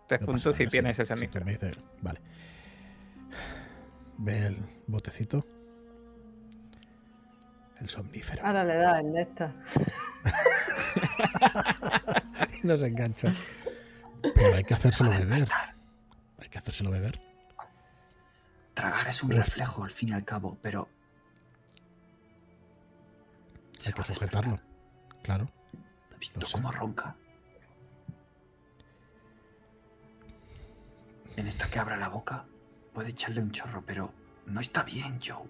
Tres 0.06 0.20
No 0.20 0.26
puntos 0.26 0.56
si 0.56 0.66
tienes 0.66 0.96
sí, 0.96 1.02
el 1.02 1.08
somnífero. 1.08 1.44
dices- 1.46 1.76
Vale. 2.00 2.20
Ve 4.18 4.46
el 4.46 4.56
botecito. 4.86 5.44
El 7.80 7.88
somnífero. 7.88 8.44
Ahora 8.44 8.64
le 8.64 8.76
da 8.76 9.00
el 9.00 9.12
néctar. 9.12 9.52
Y 12.62 12.66
nos 12.66 12.82
engancha. 12.82 13.32
Pero 14.34 14.56
hay 14.56 14.64
que 14.64 14.74
hacérselo 14.74 15.10
beber. 15.10 15.48
Hay 16.40 16.48
que 16.48 16.58
hacérselo 16.58 16.90
beber. 16.90 17.20
Tragar 18.74 19.06
es 19.08 19.22
un 19.22 19.30
reflejo, 19.30 19.84
al 19.84 19.92
fin 19.92 20.08
y 20.08 20.12
al 20.12 20.24
cabo, 20.24 20.58
pero. 20.60 20.88
Se 23.78 23.90
Hay 23.90 23.94
que 23.94 24.02
sujetarlo. 24.02 24.58
Claro. 25.22 25.48
¿Has 26.18 26.20
visto 26.20 26.46
sé. 26.46 26.52
cómo 26.54 26.72
ronca? 26.72 27.14
En 31.36 31.46
esta 31.46 31.70
que 31.70 31.78
abra 31.78 31.96
la 31.96 32.08
boca, 32.08 32.44
puede 32.92 33.10
echarle 33.10 33.40
un 33.40 33.52
chorro, 33.52 33.84
pero 33.86 34.12
no 34.46 34.60
está 34.60 34.82
bien, 34.82 35.20
Joe. 35.24 35.46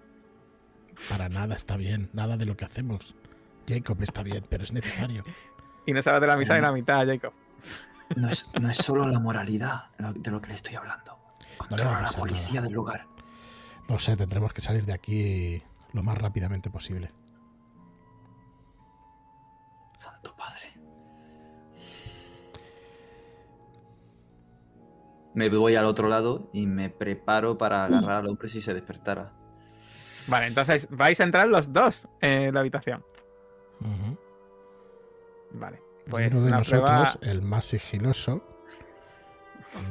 Para 1.09 1.31
nada 1.31 1.55
está 1.55 1.79
bien. 1.79 2.11
Nada 2.13 2.37
de 2.37 2.45
lo 2.45 2.55
que 2.55 2.67
hacemos. 2.67 3.15
Jacob 3.67 4.03
está 4.03 4.23
bien, 4.23 4.45
pero 4.51 4.65
es 4.65 4.73
necesario. 4.73 5.25
Y 5.87 5.93
no 5.95 6.03
sabes 6.03 6.21
de 6.21 6.27
la 6.27 6.37
mitad 6.37 6.59
y 6.59 6.61
la 6.61 6.71
mitad, 6.71 7.07
Jacob. 7.07 7.33
No 8.15 8.29
es, 8.29 8.47
no 8.61 8.69
es 8.69 8.77
solo 8.77 9.09
la 9.09 9.19
moralidad 9.19 9.87
de 9.97 10.31
lo 10.31 10.39
que 10.43 10.49
le 10.49 10.55
estoy 10.55 10.75
hablando. 10.75 11.17
No 11.71 11.79
le 11.79 11.85
va 11.85 11.93
a 11.93 11.93
Controla 11.93 11.93
a 11.93 11.95
la 11.95 12.07
pasar 12.09 12.21
policía 12.21 12.47
nada. 12.57 12.63
del 12.65 12.73
lugar. 12.75 13.07
Lo 13.89 13.99
sé, 13.99 14.15
tendremos 14.15 14.53
que 14.53 14.61
salir 14.61 14.85
de 14.85 14.93
aquí 14.93 15.63
lo 15.95 16.03
más 16.03 16.19
rápidamente 16.19 16.69
posible. 16.69 17.11
Santo 19.97 20.37
Padre. 20.37 20.58
Me 25.39 25.49
voy 25.51 25.77
al 25.77 25.85
otro 25.85 26.09
lado 26.09 26.51
y 26.53 26.67
me 26.67 26.91
preparo 26.91 27.57
para 27.57 27.85
agarrar 27.85 28.23
al 28.23 28.27
hombre 28.27 28.49
si 28.49 28.61
se 28.61 28.75
despertara. 28.75 29.35
Vale, 30.27 30.49
entonces 30.49 30.89
vais 30.91 31.21
a 31.21 31.23
entrar 31.23 31.47
los 31.47 31.73
dos 31.73 32.09
en 32.21 32.53
la 32.53 32.59
habitación. 32.59 33.05
Vale. 35.53 35.81
Pues 36.11 36.33
uno 36.33 36.41
de 36.41 36.49
una 36.49 36.59
nosotros, 36.59 36.81
prueba. 36.81 37.13
el 37.23 37.43
más 37.43 37.67
sigiloso, 37.67 38.43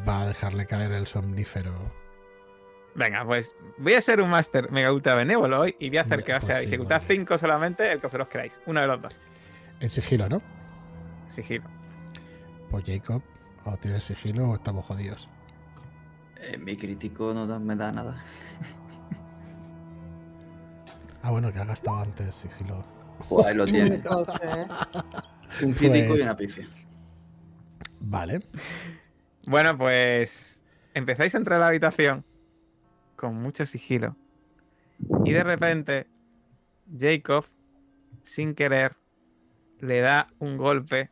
va 0.06 0.24
a 0.24 0.28
dejarle 0.28 0.66
caer 0.66 0.92
el 0.92 1.08
somnífero. 1.08 1.94
Venga, 2.96 3.24
pues 3.24 3.56
voy 3.78 3.94
a 3.94 4.02
ser 4.02 4.20
un 4.20 4.30
máster 4.30 4.70
mega 4.70 4.92
ultra 4.92 5.16
benévolo 5.16 5.62
hoy 5.62 5.78
y 5.80 5.88
voy 5.88 6.00
a 6.00 6.02
hacer 6.02 6.26
que 6.26 6.32
sea 6.32 6.40
pues 6.42 6.58
sí, 6.58 6.66
dificultad 6.66 7.04
vale. 7.04 7.16
5 7.20 7.38
solamente 7.38 7.90
el 7.90 8.02
que 8.02 8.08
vosotros 8.08 8.28
queráis. 8.28 8.60
Uno 8.66 8.82
de 8.82 8.88
los 8.88 9.02
dos. 9.02 9.18
En 9.80 9.90
sigilo, 9.90 10.28
¿no? 10.28 10.42
Sigilo. 11.30 11.70
Pues 12.70 12.84
Jacob, 12.86 13.22
o 13.64 13.78
tienes 13.78 14.04
sigilo 14.04 14.50
o 14.50 14.56
estamos 14.56 14.86
jodidos. 14.86 15.30
Eh, 16.50 16.58
mi 16.58 16.78
crítico 16.78 17.34
no 17.34 17.46
da- 17.46 17.60
me 17.60 17.76
da 17.76 17.92
nada. 17.92 18.16
Ah, 21.22 21.32
bueno, 21.32 21.52
que 21.52 21.60
ha 21.60 21.66
gastado 21.66 21.98
antes 22.00 22.36
sigilo. 22.36 22.86
Pues 23.28 23.46
ahí 23.46 23.56
lo 23.56 23.66
tiene. 23.66 23.96
¿eh? 23.96 24.68
Un 25.64 25.74
crítico 25.74 26.08
Pues- 26.10 26.20
y 26.20 26.24
una 26.24 26.38
pifia. 26.38 26.68
Vale. 28.00 28.42
Bueno, 29.48 29.78
pues 29.78 30.64
empezáis 30.94 31.34
a 31.36 31.38
entrar 31.40 31.58
a 31.58 31.62
la 31.62 31.68
habitación 31.68 32.24
con 33.16 33.36
mucho 33.36 33.66
sigilo. 33.66 34.16
Y 35.26 35.34
de 35.34 35.44
repente, 35.44 36.08
Jacob, 36.98 37.46
sin 38.24 38.54
querer, 38.56 38.96
le 39.80 40.00
da 40.00 40.28
un 40.40 40.58
golpe 40.58 41.12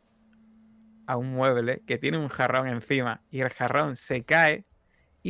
a 1.06 1.16
un 1.16 1.32
mueble 1.34 1.82
que 1.86 1.98
tiene 1.98 2.18
un 2.18 2.28
jarrón 2.28 2.68
encima. 2.68 3.22
Y 3.30 3.40
el 3.40 3.50
jarrón 3.50 3.96
se 3.96 4.24
cae 4.24 4.64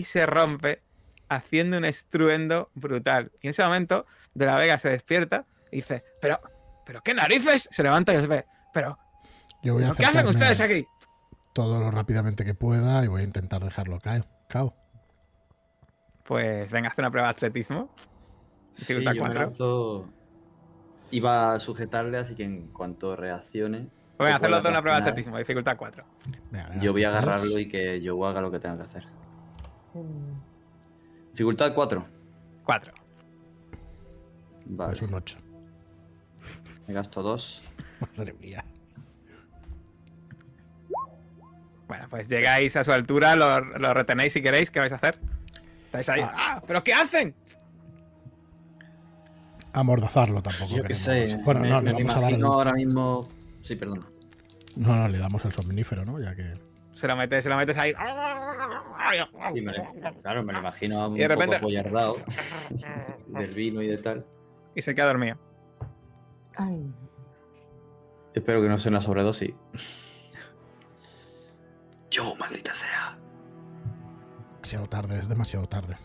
y 0.01 0.05
se 0.05 0.27
rompe, 0.27 0.83
haciendo 1.29 1.79
un 1.79 1.85
estruendo 1.85 2.71
brutal. 2.75 3.33
Y 3.41 3.47
en 3.47 3.51
ese 3.51 3.65
momento, 3.65 4.07
De 4.35 4.45
la 4.47 4.57
Vega 4.57 4.79
se 4.79 4.91
despierta 4.91 5.47
y 5.73 5.77
dice: 5.77 6.03
Pero, 6.21 6.41
¿pero 6.85 7.01
qué 7.03 7.15
narices? 7.15 7.69
Se 7.73 7.83
levanta 7.83 8.13
y 8.13 8.17
os 8.17 8.29
ve: 8.29 8.45
Pero, 8.75 8.99
Yo 9.63 9.75
voy 9.75 9.85
a 9.85 9.87
¿pero 9.89 9.97
¿qué 9.99 10.05
hacen 10.07 10.27
ustedes 10.29 10.61
aquí? 10.61 10.87
todo 11.55 11.81
lo 11.81 11.91
rápidamente 11.91 12.45
que 12.45 12.53
pueda 12.55 13.03
y 13.03 13.09
voy 13.09 13.23
a 13.23 13.25
intentar 13.25 13.65
dejarlo 13.65 13.99
caer. 13.99 14.27
Cao. 14.49 14.75
Pues 16.25 16.71
venga, 16.71 16.91
haz 16.91 16.99
una 16.99 17.11
prueba 17.11 17.29
de 17.29 17.33
atletismo. 17.33 17.89
Sí, 18.75 18.93
Dificultad 18.95 19.13
yo 19.15 19.23
me 19.23 19.29
cuatro. 19.35 19.43
lanzo- 19.51 20.11
Iba 21.13 21.55
a 21.55 21.61
sujetarle, 21.61 22.19
así 22.19 22.35
que 22.35 22.45
en 22.45 22.67
cuanto 22.73 23.17
reaccione, 23.17 23.89
Voy 24.19 24.27
a 24.29 24.31
Yo 24.31 24.37
hacer 24.37 24.51
los 24.51 24.61
puedo 24.61 24.63
dos 24.63 24.71
una 24.71 24.81
prueba 24.83 25.01
de 25.01 25.09
atletismo, 25.09 25.39
dificultad 25.39 25.77
4. 25.77 26.05
Venga, 26.51 26.69
venga, 26.69 26.83
yo 26.83 26.93
voy 26.93 27.05
a 27.05 27.09
agarrarlo 27.11 27.59
y 27.59 27.69
que 27.69 28.01
yo 28.01 28.27
haga 28.27 28.41
lo 28.41 28.51
que 28.51 28.59
tenga 28.59 28.77
que 28.79 28.83
hacer. 28.83 29.07
Dificultad 31.33 31.75
4. 31.75 32.07
4. 32.65 32.93
Vale. 34.67 34.93
Es 34.93 35.03
un 35.03 35.15
8. 35.15 35.39
Me 36.89 36.95
gasto 36.95 37.23
2. 37.23 37.63
Madre 38.17 38.33
mía. 38.35 38.65
Bueno, 41.89 42.07
pues 42.11 42.29
llegáis 42.29 42.75
a 42.77 42.83
su 42.85 42.91
altura, 42.93 43.37
lo, 43.37 43.61
lo 43.61 43.95
retenéis 43.95 44.33
si 44.33 44.43
queréis, 44.43 44.71
¿qué 44.71 44.81
vais 44.81 44.93
a 44.93 44.97
hacer? 44.97 45.19
Estáis 45.87 46.09
ahí. 46.09 46.21
Ah. 46.23 46.33
¡Ah! 46.57 46.63
¿Pero 46.67 46.83
qué 46.83 46.93
hacen? 46.93 47.35
Amordazarlo 49.73 50.43
tampoco. 50.43 50.75
Yo 50.75 50.83
qué 50.83 50.95
sé. 50.95 51.39
Bueno, 51.45 51.61
me, 51.61 51.69
no, 51.69 51.83
me 51.83 51.91
le 51.91 51.93
vamos 51.93 52.17
a 52.17 52.21
dar. 52.21 52.33
el- 52.33 52.43
ahora 52.45 52.73
mismo. 52.73 53.29
Sí, 53.61 53.77
perdón. 53.77 54.05
No, 54.75 54.97
no, 54.97 55.07
le 55.09 55.19
damos 55.19 55.45
el 55.45 55.53
somnífero, 55.53 56.05
¿no? 56.05 56.19
Ya 56.19 56.35
que. 56.35 56.53
Se 56.95 57.07
lo 57.07 57.15
metes, 57.15 57.45
se 57.45 57.51
lo 57.51 57.57
metes 57.57 57.77
ahí. 57.77 57.93
Sí, 59.55 59.61
me 59.61 59.73
lo- 59.73 60.21
claro, 60.23 60.43
me 60.43 60.53
lo 60.53 60.59
imagino 60.61 61.09
un 61.09 61.17
Y 61.17 61.21
de 61.21 61.29
repente- 61.29 61.57
poco 61.57 61.67
apoyardado 61.67 62.17
del 63.29 63.55
vino 63.55 63.83
y 63.83 63.89
de 63.89 63.99
tal. 63.99 64.25
Y 64.75 64.83
se 64.83 64.95
queda 64.95 65.07
dormido. 65.07 65.37
Ay, 66.57 66.95
Espero 68.35 68.61
que 68.61 68.69
no 68.69 68.79
sea 68.79 68.91
una 68.91 69.01
sobredosis. 69.01 69.55
Yo, 72.11 72.35
maldita 72.37 72.73
sea. 72.75 73.17
Demasiado 74.57 74.87
tarde, 74.89 75.19
es 75.21 75.29
demasiado 75.29 75.67
tarde. 75.67 75.97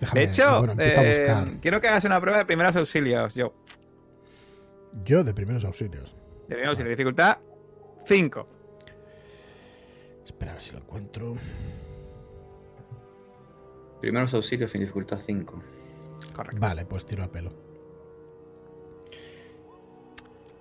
Déjame, 0.00 0.20
De 0.20 0.26
hecho, 0.26 0.58
bueno, 0.58 0.74
eh, 0.80 0.94
a 0.96 1.02
buscar. 1.42 1.60
quiero 1.60 1.80
que 1.80 1.88
hagas 1.88 2.04
una 2.04 2.20
prueba 2.20 2.38
de 2.38 2.44
primeros 2.44 2.76
auxilios, 2.76 3.34
yo. 3.34 3.52
Yo 5.04 5.24
de 5.24 5.34
primeros 5.34 5.64
auxilios. 5.64 6.14
De 6.42 6.54
primeros 6.54 6.70
auxilios, 6.70 6.90
dificultad 6.96 7.38
5. 8.06 8.48
Espera 10.24 10.52
a 10.52 10.54
ver 10.54 10.62
si 10.62 10.72
lo 10.72 10.78
encuentro. 10.78 11.34
Primeros 14.00 14.32
auxilios 14.34 14.74
en 14.74 14.82
dificultad 14.82 15.18
5. 15.18 15.62
Correcto. 16.34 16.60
Vale, 16.60 16.86
pues 16.86 17.04
tiro 17.06 17.24
a 17.24 17.28
pelo. 17.28 17.50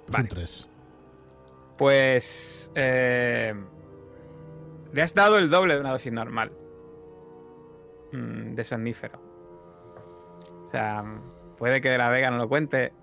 Vale. 0.08 0.24
un 0.24 0.28
3. 0.30 0.70
Pues. 1.78 2.72
eh, 2.76 3.54
le 4.94 5.02
has 5.02 5.14
dado 5.14 5.38
el 5.38 5.50
doble 5.50 5.76
de 5.76 5.80
una 5.82 5.92
dosis 5.92 6.12
normal. 6.14 6.52
mm, 8.12 8.56
de 8.56 8.64
somnífero. 8.64 9.20
O 10.66 10.70
sea, 10.70 11.04
puede 11.58 11.82
que 11.82 11.90
de 11.90 11.98
la 11.98 12.10
Vega 12.10 12.32
no 12.32 12.38
lo 12.38 12.50
cuente. 12.50 12.94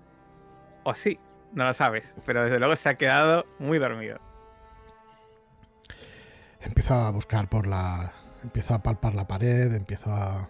O 0.83 0.93
sí, 0.95 1.19
no 1.53 1.63
lo 1.63 1.73
sabes. 1.73 2.15
Pero 2.25 2.43
desde 2.43 2.59
luego 2.59 2.75
se 2.75 2.89
ha 2.89 2.95
quedado 2.95 3.45
muy 3.59 3.79
dormido. 3.79 4.19
Empiezo 6.59 6.95
a 6.95 7.11
buscar 7.11 7.47
por 7.49 7.67
la. 7.67 8.13
Empiezo 8.45 8.75
a 8.75 8.83
palpar 8.83 9.15
la 9.15 9.27
pared, 9.27 9.73
empiezo 9.73 10.11
a, 10.11 10.49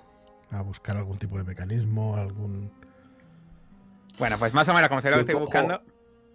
a 0.52 0.62
buscar 0.62 0.98
algún 0.98 1.18
tipo 1.18 1.38
de 1.38 1.44
mecanismo, 1.46 2.16
algún. 2.18 2.70
Bueno, 4.20 4.38
pues 4.38 4.54
más 4.54 4.68
o 4.68 4.74
menos 4.74 4.90
como 4.90 5.00
sé 5.02 5.10
lo 5.10 5.16
que 5.16 5.22
estoy 5.22 5.36
buscando. 5.36 5.82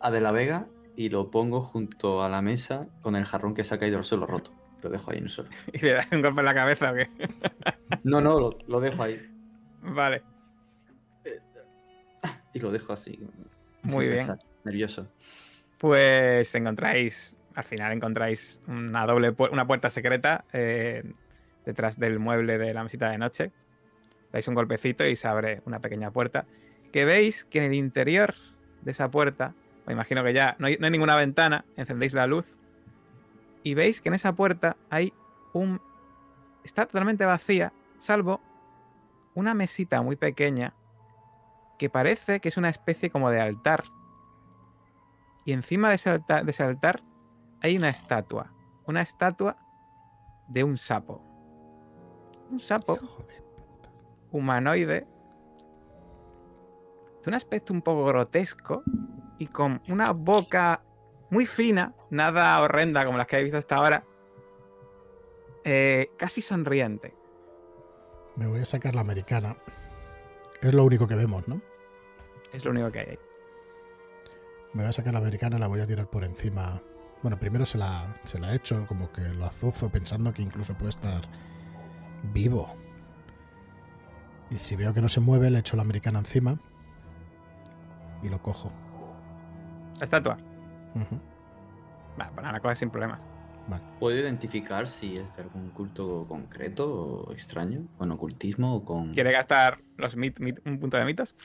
A 0.01 0.11
de 0.11 0.21
la 0.23 0.33
Vega 0.33 0.67
y 0.97 1.11
lo 1.11 1.31
pongo 1.31 1.61
junto 1.61 2.25
a 2.25 2.29
la 2.31 2.41
mesa 2.41 2.87
con 3.03 3.15
el 3.15 3.25
jarrón 3.27 3.53
que 3.55 3.63
se 3.65 3.75
ha 3.75 3.79
caído 3.79 3.99
al 3.99 4.05
suelo 4.05 4.27
roto. 4.27 4.53
Lo 4.83 4.89
dejo 4.89 5.11
ahí 5.11 5.19
en 5.19 5.25
el 5.25 5.31
suelo. 5.31 5.51
Y 5.75 5.79
le 5.79 5.93
das 5.93 6.11
un 6.13 6.23
golpe 6.23 6.41
en 6.41 6.47
la 6.47 6.55
cabeza 6.55 6.91
o 6.93 6.95
qué. 6.95 7.11
No, 8.05 8.21
no, 8.23 8.41
lo, 8.41 8.57
lo 8.67 8.81
dejo 8.81 9.03
ahí. 9.03 9.21
Vale. 9.83 10.23
Y 12.55 12.59
lo 12.59 12.73
dejo 12.73 12.93
así. 12.95 13.19
Muy 13.83 14.07
bien. 14.07 14.19
pensar, 14.19 14.39
Nervioso. 14.65 15.07
Pues 15.79 16.55
encontráis 16.55 17.37
al 17.55 17.65
final 17.65 17.93
encontráis 17.93 18.61
una 18.69 19.05
doble 19.07 19.37
pu- 19.37 19.51
una 19.53 19.67
puerta 19.67 19.91
secreta 19.91 20.45
eh, 20.53 21.03
detrás 21.65 21.99
del 21.99 22.19
mueble 22.19 22.59
de 22.59 22.75
la 22.75 22.83
mesita 22.83 23.11
de 23.11 23.19
noche. 23.19 23.53
Dais 24.33 24.47
un 24.49 24.55
golpecito 24.55 25.07
y 25.07 25.17
se 25.17 25.29
abre 25.29 25.63
una 25.65 25.81
pequeña 25.81 26.11
puerta. 26.11 26.47
Que 26.93 27.05
veis 27.05 27.45
que 27.45 27.59
en 27.59 27.65
el 27.65 27.75
interior 27.75 28.35
de 28.83 28.93
esa 28.93 29.11
puerta, 29.11 29.55
me 29.87 29.93
imagino 29.93 30.25
que 30.25 30.33
ya 30.33 30.57
no 30.59 30.67
hay, 30.67 30.77
ninguna 30.79 31.17
ventana, 31.17 31.65
encendéis 31.77 32.15
la 32.15 32.27
luz 32.27 32.47
y 33.63 33.75
veis 33.75 34.01
que 34.01 34.09
en 34.09 34.15
esa 34.15 34.35
puerta 34.35 34.77
hay 34.89 35.13
un... 35.53 35.81
Está 36.65 36.87
totalmente 36.87 37.25
vacía, 37.25 37.73
salvo 37.99 38.41
una 39.35 39.55
mesita 39.55 40.03
muy 40.03 40.17
pequeña 40.17 40.75
que 41.79 41.89
parece 41.89 42.41
que 42.41 42.51
es 42.51 42.57
una 42.57 42.69
especie 42.69 43.11
como 43.11 43.31
de 43.31 43.41
altar. 43.41 43.85
Y 45.45 45.53
encima 45.53 45.89
de 45.89 45.95
ese 45.95 46.11
de 46.11 46.51
ese 46.51 46.63
altar 46.63 47.03
hay 47.63 47.77
una 47.77 47.89
estatua. 47.89 48.53
Una 48.85 49.01
estatua 49.01 49.57
de 50.49 50.65
un 50.65 50.77
sapo. 50.77 51.30
Un 52.51 52.59
sapo 52.61 52.99
humanoide 54.33 55.07
de 57.23 57.29
un 57.29 57.35
aspecto 57.35 57.73
un 57.73 57.83
poco 57.83 58.05
grotesco 58.07 58.83
y 59.39 59.47
con 59.47 59.81
una 59.89 60.13
boca 60.13 60.83
muy 61.31 61.47
fina, 61.47 61.95
nada 62.11 62.61
horrenda 62.61 63.05
como 63.05 63.19
las 63.19 63.27
que 63.27 63.39
he 63.39 63.43
visto 63.43 63.59
hasta 63.59 63.77
ahora, 63.77 64.05
eh, 65.65 66.11
casi 66.17 66.43
sonriente. 66.43 67.15
Me 68.37 68.47
voy 68.47 68.61
a 68.61 68.65
sacar 68.65 68.95
la 68.95 69.03
americana. 69.03 69.57
Es 70.61 70.75
lo 70.75 70.85
único 70.85 71.07
que 71.07 71.15
vemos, 71.15 71.47
¿no? 71.47 71.61
Es 72.53 72.65
lo 72.65 72.71
único 72.71 72.91
que 72.91 73.01
hay. 73.01 73.19
Me 74.73 74.83
voy 74.83 74.91
a 74.91 74.93
sacar 74.93 75.13
la 75.13 75.21
americana 75.21 75.59
la 75.59 75.67
voy 75.67 75.81
a 75.81 75.87
tirar 75.87 76.09
por 76.09 76.25
encima. 76.25 76.81
Bueno, 77.23 77.39
primero 77.39 77.67
se 77.67 77.79
la, 77.79 78.17
se 78.25 78.39
la 78.39 78.55
echo, 78.55 78.87
como 78.87 79.13
que 79.13 79.23
lo 79.23 79.45
azuzo 79.45 79.91
pensando 79.91 80.33
que 80.33 80.43
incluso 80.43 80.75
puede 80.75 80.91
estar 80.91 81.23
vivo. 82.33 82.69
Y 84.51 84.59
si 84.59 84.77
veo 84.77 84.93
que 84.93 85.01
no 85.01 85.09
se 85.09 85.21
mueve, 85.21 85.51
le 85.51 85.59
echo 85.61 85.77
la 85.77 85.83
americana 85.83 86.19
encima 86.19 86.57
y 88.23 88.29
lo 88.29 88.41
cojo. 88.43 88.73
La 89.99 90.05
estatua. 90.05 90.37
Ujú. 90.95 91.21
Vale, 92.17 92.31
pues 92.33 92.43
nada, 92.43 92.53
la 92.53 92.61
coges 92.61 92.79
sin 92.79 92.91
problemas. 92.91 93.21
Vale. 93.69 93.83
¿Puedo 94.01 94.19
identificar 94.19 94.89
si 94.89 95.17
es 95.19 95.37
de 95.37 95.43
algún 95.43 95.71
culto 95.71 96.27
concreto 96.27 96.93
o 96.93 97.33
extraño? 97.33 97.87
¿Con 97.99 98.11
ocultismo 98.11 98.75
o 98.77 98.85
con...? 98.85 99.11
¿Quiere 99.15 99.31
gastar 99.33 99.79
los 99.97 100.17
mit- 100.17 100.39
mit- 100.41 100.61
un 100.65 100.81
punto 100.81 100.97
de 100.97 101.05
mitos? 101.05 101.37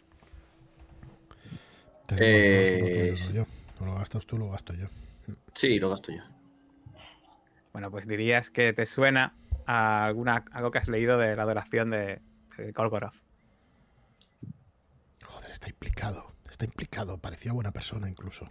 Tenemos 2.07 2.19
Eh, 2.19 2.77
lo 2.79 2.85
que 2.85 3.17
sí. 3.17 3.33
yo. 3.33 3.43
O 3.79 3.85
lo 3.85 3.95
gastas 3.95 4.25
tú, 4.25 4.37
lo 4.37 4.49
gasto 4.49 4.73
yo. 4.73 4.87
Sí, 5.53 5.77
lo 5.79 5.89
gasto 5.89 6.11
yo. 6.11 6.23
Bueno, 7.73 7.91
pues 7.91 8.07
dirías 8.07 8.49
que 8.49 8.73
te 8.73 8.85
suena 8.85 9.35
a 9.65 10.05
alguna, 10.05 10.45
algo 10.51 10.71
que 10.71 10.79
has 10.79 10.87
leído 10.87 11.17
de 11.17 11.35
la 11.35 11.43
adoración 11.43 11.89
de, 11.89 12.21
de 12.57 12.71
Golgoroth. 12.71 13.15
Joder, 15.23 15.51
está 15.51 15.69
implicado. 15.69 16.31
Está 16.49 16.65
implicado. 16.65 17.17
Parecía 17.17 17.53
buena 17.53 17.71
persona 17.71 18.09
incluso. 18.09 18.49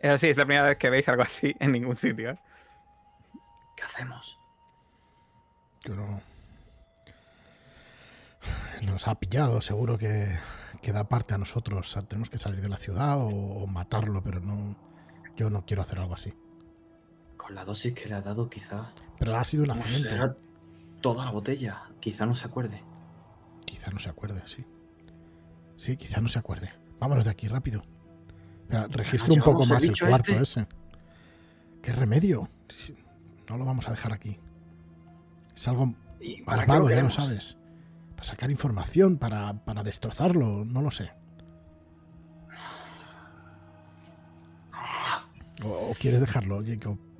Eso 0.00 0.18
sí, 0.18 0.28
es 0.28 0.36
la 0.36 0.44
primera 0.44 0.66
vez 0.66 0.78
que 0.78 0.90
veis 0.90 1.08
algo 1.08 1.22
así 1.22 1.54
en 1.60 1.72
ningún 1.72 1.96
sitio. 1.96 2.30
¿eh? 2.30 2.38
¿Qué 3.76 3.82
hacemos? 3.84 4.36
Yo 5.84 5.94
no. 5.94 6.20
Nos 8.82 9.06
ha 9.06 9.14
pillado, 9.14 9.60
seguro 9.60 9.96
que, 9.96 10.36
que 10.82 10.92
da 10.92 11.04
parte 11.08 11.34
a 11.34 11.38
nosotros. 11.38 11.96
Tenemos 12.08 12.30
que 12.30 12.38
salir 12.38 12.60
de 12.60 12.68
la 12.68 12.78
ciudad 12.78 13.18
o, 13.18 13.28
o 13.28 13.66
matarlo, 13.68 14.22
pero 14.22 14.40
no. 14.40 14.76
Yo 15.36 15.50
no 15.50 15.64
quiero 15.64 15.82
hacer 15.82 16.00
algo 16.00 16.14
así. 16.14 16.34
Con 17.52 17.56
la 17.56 17.66
dosis 17.66 17.92
que 17.92 18.08
le 18.08 18.14
ha 18.14 18.22
dado, 18.22 18.48
quizá... 18.48 18.94
Pero 19.18 19.36
ha 19.36 19.44
sido 19.44 19.64
un 19.64 19.72
accidente. 19.72 20.08
será 20.08 20.34
toda 21.02 21.26
la 21.26 21.30
botella. 21.32 21.82
Quizá 22.00 22.24
no 22.24 22.34
se 22.34 22.46
acuerde. 22.46 22.82
Quizá 23.66 23.90
no 23.90 23.98
se 23.98 24.08
acuerde, 24.08 24.40
sí. 24.46 24.64
Sí, 25.76 25.98
quizá 25.98 26.22
no 26.22 26.30
se 26.30 26.38
acuerde. 26.38 26.70
Vámonos 26.98 27.26
de 27.26 27.30
aquí 27.30 27.48
rápido. 27.48 27.82
Espera, 28.62 28.86
registro 28.88 29.34
un 29.34 29.42
poco 29.42 29.64
el 29.64 29.68
más 29.68 29.84
el 29.84 29.98
cuarto 29.98 30.30
este. 30.32 30.42
ese. 30.42 30.68
¿Qué 31.82 31.92
remedio? 31.92 32.48
No 33.50 33.58
lo 33.58 33.66
vamos 33.66 33.86
a 33.86 33.90
dejar 33.90 34.14
aquí. 34.14 34.40
Es 35.54 35.68
algo 35.68 35.92
¿Y 36.20 36.40
para 36.44 36.62
qué 36.62 36.68
malvado, 36.68 36.88
ya 36.88 37.02
lo 37.02 37.10
sabes. 37.10 37.58
Para 38.12 38.24
sacar 38.24 38.50
información, 38.50 39.18
para, 39.18 39.62
para 39.62 39.82
destrozarlo, 39.82 40.64
no 40.64 40.80
lo 40.80 40.90
sé. 40.90 41.12
O, 45.62 45.90
o 45.90 45.94
quieres 46.00 46.20
dejarlo, 46.20 46.62
Jacob. 46.64 47.11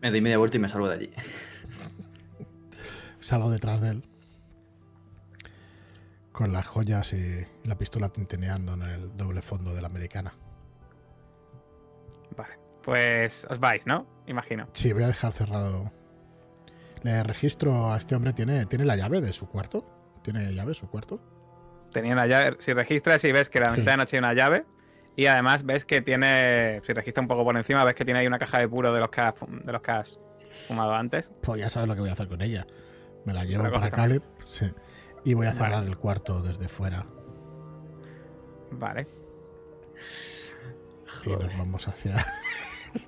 Me 0.00 0.10
doy 0.10 0.20
media 0.20 0.38
vuelta 0.38 0.56
y 0.56 0.60
me 0.60 0.68
salgo 0.68 0.88
de 0.88 0.94
allí. 0.94 1.10
Salgo 3.20 3.50
detrás 3.50 3.80
de 3.80 3.90
él. 3.90 4.04
Con 6.32 6.52
las 6.52 6.66
joyas 6.68 7.12
y 7.12 7.44
la 7.64 7.76
pistola 7.76 8.10
tintineando 8.10 8.74
en 8.74 8.82
el 8.82 9.16
doble 9.16 9.42
fondo 9.42 9.74
de 9.74 9.82
la 9.82 9.88
americana. 9.88 10.32
Vale. 12.36 12.54
Pues 12.84 13.44
os 13.50 13.58
vais, 13.58 13.84
¿no? 13.86 14.06
Imagino. 14.28 14.68
Sí, 14.72 14.92
voy 14.92 15.02
a 15.02 15.08
dejar 15.08 15.32
cerrado. 15.32 15.92
Le 17.02 17.22
registro 17.24 17.92
a 17.92 17.96
este 17.98 18.14
hombre. 18.14 18.32
¿Tiene, 18.32 18.66
¿tiene 18.66 18.84
la 18.84 18.94
llave 18.96 19.20
de 19.20 19.32
su 19.32 19.48
cuarto? 19.48 19.84
¿Tiene 20.22 20.54
llave 20.54 20.74
su 20.74 20.88
cuarto? 20.88 21.20
Tenía 21.92 22.12
una 22.12 22.26
llave. 22.26 22.56
Si 22.60 22.72
registras 22.72 23.24
y 23.24 23.32
ves 23.32 23.48
que 23.50 23.58
la 23.60 23.70
Sí. 23.74 23.80
mitad 23.80 23.92
de 23.92 23.96
noche 23.98 24.16
hay 24.16 24.20
una 24.20 24.34
llave. 24.34 24.64
Y 25.18 25.26
además 25.26 25.64
ves 25.66 25.84
que 25.84 26.00
tiene. 26.00 26.80
Si 26.84 26.92
registras 26.92 27.24
un 27.24 27.28
poco 27.28 27.42
por 27.42 27.56
encima, 27.56 27.82
ves 27.82 27.94
que 27.94 28.04
tiene 28.04 28.20
ahí 28.20 28.28
una 28.28 28.38
caja 28.38 28.60
de 28.60 28.68
puro 28.68 28.92
de 28.92 29.00
los 29.00 29.10
que 29.10 29.20
has, 29.20 29.34
de 29.48 29.72
los 29.72 29.82
que 29.82 29.90
has 29.90 30.20
fumado 30.68 30.94
antes. 30.94 31.32
Pues 31.42 31.60
ya 31.60 31.68
sabes 31.68 31.88
lo 31.88 31.94
que 31.96 32.02
voy 32.02 32.10
a 32.10 32.12
hacer 32.12 32.28
con 32.28 32.40
ella. 32.40 32.68
Me 33.24 33.32
la 33.34 33.44
llevo 33.44 33.64
para. 33.68 33.90
Caleb. 33.90 34.22
Sí. 34.46 34.66
Y 35.24 35.34
voy 35.34 35.46
a 35.46 35.50
Vale. 35.50 35.58
cerrar 35.60 35.82
el 35.84 35.98
cuarto 35.98 36.40
desde 36.40 36.68
fuera. 36.68 37.04
Vale. 38.70 39.08
Y 41.26 41.30
nos 41.30 41.58
vamos 41.58 41.88
hacia. 41.88 42.24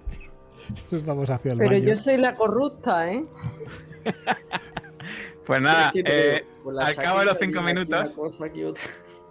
nos 0.90 1.06
vamos 1.06 1.30
hacia 1.30 1.52
el 1.52 1.58
Pero 1.58 1.70
baño. 1.70 1.84
yo 1.90 1.96
soy 1.96 2.16
la 2.16 2.34
corrupta, 2.34 3.08
¿eh? 3.12 3.24
Pues 5.46 5.60
nada, 5.62 5.90
eh, 5.94 6.44
al 6.80 6.94
cabo 6.96 7.20
de 7.20 7.24
los 7.24 7.38
cinco 7.40 7.60
minutos- 7.62 8.08
una 8.10 8.14
cosa, 8.16 8.46
aquí 8.46 8.62
otra. 8.62 8.82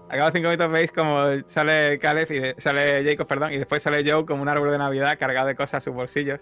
A 0.10 0.16
cabo 0.18 0.26
de 0.32 0.32
cinco 0.40 0.50
minutos 0.50 0.72
veis 0.72 0.92
como 0.92 1.18
sale 1.46 2.00
Caleb 2.00 2.32
y 2.32 2.40
de- 2.40 2.56
sale 2.58 3.04
Jacob, 3.04 3.28
perdón, 3.28 3.54
y 3.54 3.58
después 3.58 3.82
sale 3.84 4.10
Joe 4.10 4.26
como 4.26 4.42
un 4.42 4.50
árbol 4.50 4.72
de 4.72 4.78
Navidad 4.78 5.18
cargado 5.20 5.48
de 5.48 5.56
cosas 5.56 5.76
a 5.76 5.82
sus 5.82 5.94
bolsillos. 5.94 6.42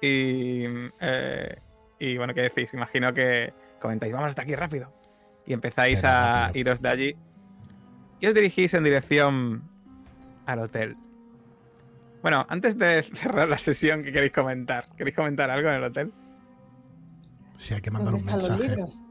Y, 0.00 0.64
eh, 1.00 1.56
y 1.98 2.16
bueno, 2.16 2.34
¿qué 2.34 2.42
decís? 2.42 2.74
Imagino 2.74 3.14
que 3.14 3.52
comentáis, 3.80 4.12
vamos 4.12 4.28
hasta 4.30 4.42
aquí 4.42 4.54
rápido. 4.54 4.92
Y 5.46 5.52
empezáis 5.52 6.02
a 6.04 6.50
iros 6.54 6.80
de 6.82 6.88
allí. 6.88 7.16
Y 8.20 8.26
os 8.26 8.34
dirigís 8.34 8.74
en 8.74 8.84
dirección 8.84 9.62
al 10.46 10.58
hotel. 10.60 10.96
Bueno, 12.22 12.46
antes 12.48 12.78
de 12.78 13.02
cerrar 13.02 13.48
la 13.48 13.58
sesión, 13.58 14.02
¿qué 14.04 14.12
queréis 14.12 14.32
comentar? 14.32 14.86
¿Queréis 14.96 15.16
comentar 15.16 15.50
algo 15.50 15.68
en 15.68 15.74
el 15.76 15.84
hotel? 15.84 16.12
Sí, 17.58 17.74
hay 17.74 17.80
que 17.80 17.90
mandar 17.90 18.12
¿Dónde 18.14 18.24
un 18.32 18.40
están 18.40 18.50
los 18.56 18.60
mensaje. 18.60 18.76
libros? 18.76 19.02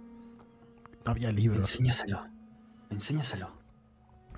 No 1.05 1.11
había 1.11 1.31
libros. 1.31 1.72
Enséñaselo. 1.72 2.27
Enséñaselo. 2.91 3.49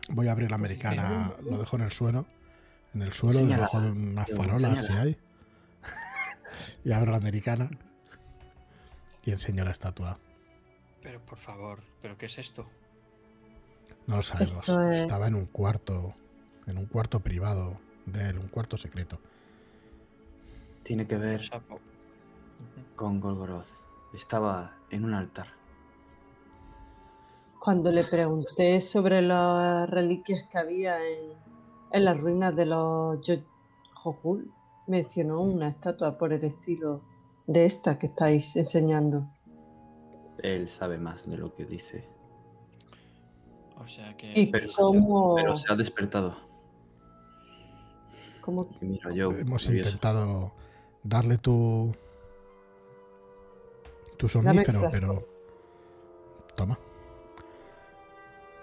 Voy 0.10 0.28
a 0.28 0.32
abrir 0.34 0.50
la 0.50 0.56
americana. 0.56 1.34
Lo 1.42 1.58
dejo 1.58 1.76
en 1.78 1.84
el 1.84 1.92
suelo. 1.92 2.26
En 2.94 3.02
el 3.02 3.12
suelo, 3.12 3.40
Enséñala, 3.40 3.56
debajo 3.58 3.82
de 3.82 3.92
unas 3.92 4.30
farolas 4.30 4.86
si 4.86 4.94
hay. 4.94 5.18
y 6.86 6.92
abro 6.92 7.12
la 7.12 7.18
americana. 7.18 7.70
Y 9.26 9.32
enseño 9.32 9.64
la 9.64 9.72
estatua. 9.72 10.20
Pero 11.02 11.20
por 11.26 11.38
favor, 11.38 11.82
¿pero 12.02 12.18
qué 12.18 12.28
es 12.28 12.38
esto? 12.38 12.70
No 14.08 14.18
lo 14.18 14.24
sabemos. 14.24 14.68
Es- 14.70 15.02
Estaba 15.02 15.28
en 15.28 15.36
un 15.36 15.46
cuarto. 15.48 16.16
En 16.68 16.78
un 16.78 16.86
cuarto 16.86 17.20
privado 17.20 17.80
de 18.06 18.30
él, 18.30 18.38
un 18.38 18.48
cuarto 18.48 18.78
secreto. 18.78 19.20
Tiene 20.84 21.06
que 21.06 21.18
ver 21.18 21.44
Sapo. 21.44 21.80
con 22.96 23.20
Golgoroth. 23.20 23.68
Estaba 24.14 24.78
en 24.92 25.04
un 25.06 25.14
altar. 25.14 25.48
Cuando 27.64 27.94
le 27.94 28.04
pregunté 28.04 28.82
sobre 28.82 29.22
las 29.22 29.90
reliquias 29.90 30.44
que 30.52 30.58
había 30.58 30.98
en, 30.98 31.32
en 31.94 32.04
las 32.04 32.20
ruinas 32.20 32.54
de 32.58 32.66
los 32.66 33.26
Jojul, 33.94 34.52
mencionó 34.86 35.40
una 35.40 35.70
estatua 35.70 36.18
por 36.18 36.34
el 36.34 36.44
estilo 36.44 37.00
de 37.48 37.66
esta 37.66 37.98
que 37.98 38.08
estáis 38.08 38.54
enseñando. 38.58 39.26
Él 40.40 40.68
sabe 40.68 40.98
más 40.98 41.26
de 41.26 41.38
lo 41.38 41.56
que 41.56 41.64
dice. 41.64 42.04
O 43.82 43.88
sea 43.88 44.18
que. 44.18 44.34
¿Y 44.38 44.48
Pero, 44.48 44.68
cómo, 44.76 45.36
pero 45.36 45.56
se 45.56 45.72
ha 45.72 45.78
despertado. 45.78 46.36
cómo 48.42 48.68
miro 48.82 49.10
yo. 49.12 49.32
Hemos 49.32 49.68
nervioso. 49.68 49.90
intentado 49.90 50.52
darle 51.02 51.38
tu. 51.38 51.96
tu 54.18 54.28
somnífero, 54.28 54.90
pero. 54.92 55.26
Toma. 56.58 56.78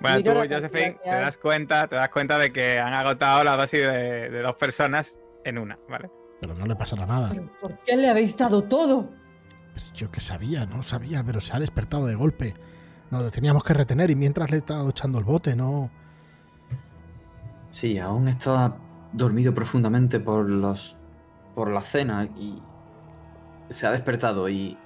Bueno, 0.00 0.16
Miro 0.18 0.32
tú, 0.32 0.54
Josephine, 0.54 0.98
te 1.02 1.10
das 1.10 1.36
cuenta, 1.36 1.86
te 1.86 1.96
das 1.96 2.08
cuenta 2.08 2.38
de 2.38 2.52
que 2.52 2.78
han 2.78 2.94
agotado 2.94 3.44
la 3.44 3.56
dosis 3.56 3.80
de, 3.80 4.30
de 4.30 4.42
dos 4.42 4.56
personas 4.56 5.18
en 5.44 5.58
una, 5.58 5.78
¿vale? 5.88 6.10
Pero 6.40 6.54
no 6.54 6.66
le 6.66 6.74
pasará 6.76 7.06
nada. 7.06 7.28
¿Pero 7.30 7.50
¿Por 7.60 7.78
qué 7.80 7.96
le 7.96 8.08
habéis 8.08 8.36
dado 8.36 8.64
todo? 8.64 9.10
Pero 9.74 9.86
yo 9.94 10.10
que 10.10 10.20
sabía, 10.20 10.66
no 10.66 10.82
sabía, 10.82 11.22
pero 11.22 11.40
se 11.40 11.54
ha 11.54 11.60
despertado 11.60 12.06
de 12.06 12.14
golpe. 12.14 12.54
Nos 13.10 13.22
lo 13.22 13.30
teníamos 13.30 13.64
que 13.64 13.74
retener 13.74 14.10
y 14.10 14.14
mientras 14.14 14.50
le 14.50 14.56
he 14.56 14.58
estado 14.60 14.88
echando 14.88 15.18
el 15.18 15.24
bote, 15.24 15.54
no. 15.54 15.90
Sí, 17.70 17.98
aún 17.98 18.28
está 18.28 18.76
dormido 19.12 19.54
profundamente 19.54 20.18
por 20.20 20.48
los. 20.48 20.96
por 21.54 21.70
la 21.72 21.82
cena 21.82 22.28
y. 22.38 22.58
se 23.70 23.86
ha 23.86 23.92
despertado 23.92 24.48
y. 24.48 24.78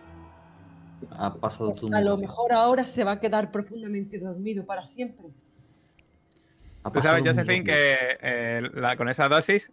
ha 1.10 1.34
pasado 1.34 1.70
Pues 1.70 1.80
todo 1.80 1.94
a 1.96 2.00
lo 2.00 2.16
mejor 2.16 2.52
ahora 2.52 2.84
se 2.84 3.04
va 3.04 3.12
a 3.12 3.20
quedar 3.20 3.50
profundamente 3.50 4.18
dormido 4.18 4.64
para 4.64 4.86
siempre. 4.86 5.26
Tú 6.92 7.00
sabes, 7.00 7.22
Josephine, 7.24 7.64
que 7.64 7.96
eh, 8.20 8.62
la- 8.74 8.96
con 8.96 9.08
esa 9.08 9.28
dosis 9.28 9.72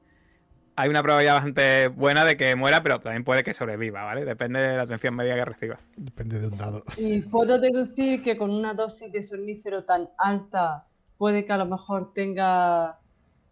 hay 0.76 0.90
una 0.90 1.04
probabilidad 1.04 1.36
bastante 1.36 1.88
buena 1.90 2.24
de 2.24 2.38
que 2.38 2.56
muera, 2.56 2.82
pero 2.82 3.00
también 3.02 3.24
puede 3.26 3.44
que 3.44 3.54
sobreviva, 3.54 4.04
¿vale? 4.04 4.24
Depende 4.24 4.60
de 4.62 4.78
la 4.78 4.84
atención 4.84 5.16
médica 5.16 5.36
que 5.36 5.46
reciba. 5.46 5.80
Depende 5.98 6.40
de 6.40 6.48
un 6.48 6.58
dado. 6.58 6.84
Y 6.98 7.22
puedo 7.22 7.60
deducir 7.60 8.24
que 8.24 8.38
con 8.38 8.50
una 8.52 8.74
dosis 8.74 9.12
de 9.12 9.22
somnífero 9.22 9.84
tan 9.84 10.08
alta 10.18 10.86
puede 11.18 11.46
que 11.46 11.52
a 11.52 11.58
lo 11.58 11.66
mejor 11.66 12.14
tenga 12.14 12.98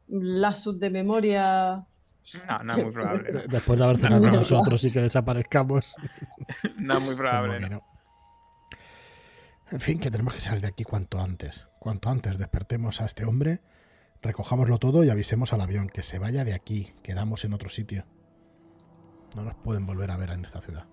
lapsus 0.07 0.80
de 0.80 0.89
memoria. 0.89 1.85
No, 2.47 2.63
no 2.63 2.73
es 2.75 2.83
muy 2.83 2.93
probable. 2.93 3.31
De- 3.31 3.47
Después 3.47 3.79
de 3.79 3.85
haber 3.85 3.97
cenado 3.97 4.29
nosotros 4.31 4.83
y 4.83 4.91
que 4.91 5.01
desaparezcamos. 5.01 5.95
No 6.77 6.97
es 6.97 7.03
muy 7.03 7.15
probable. 7.15 7.59
no. 7.69 7.81
En 9.71 9.79
fin, 9.79 9.99
que 9.99 10.09
tenemos 10.09 10.33
que 10.33 10.39
salir 10.41 10.61
de 10.61 10.67
aquí 10.67 10.83
cuanto 10.83 11.19
antes. 11.19 11.67
Cuanto 11.79 12.09
antes 12.09 12.37
despertemos 12.39 13.01
a 13.01 13.05
este 13.05 13.23
hombre, 13.25 13.61
recojámoslo 14.21 14.79
todo 14.79 15.03
y 15.03 15.09
avisemos 15.11 15.53
al 15.53 15.61
avión 15.61 15.89
que 15.89 16.01
se 16.03 16.17
vaya 16.19 16.43
de 16.43 16.53
aquí, 16.53 16.93
quedamos 17.03 17.45
en 17.45 17.53
otro 17.53 17.69
sitio. 17.69 18.05
No 19.35 19.43
nos 19.43 19.53
pueden 19.55 19.85
volver 19.85 20.09
a 20.11 20.17
ver 20.17 20.31
en 20.31 20.43
esta 20.43 20.59
ciudad. 20.61 20.85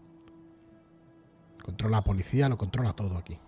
Controla 1.65 1.99
la 1.99 2.03
policía, 2.05 2.49
lo 2.51 2.59
controla 2.59 2.93
todo 2.93 3.17
aquí. 3.17 3.39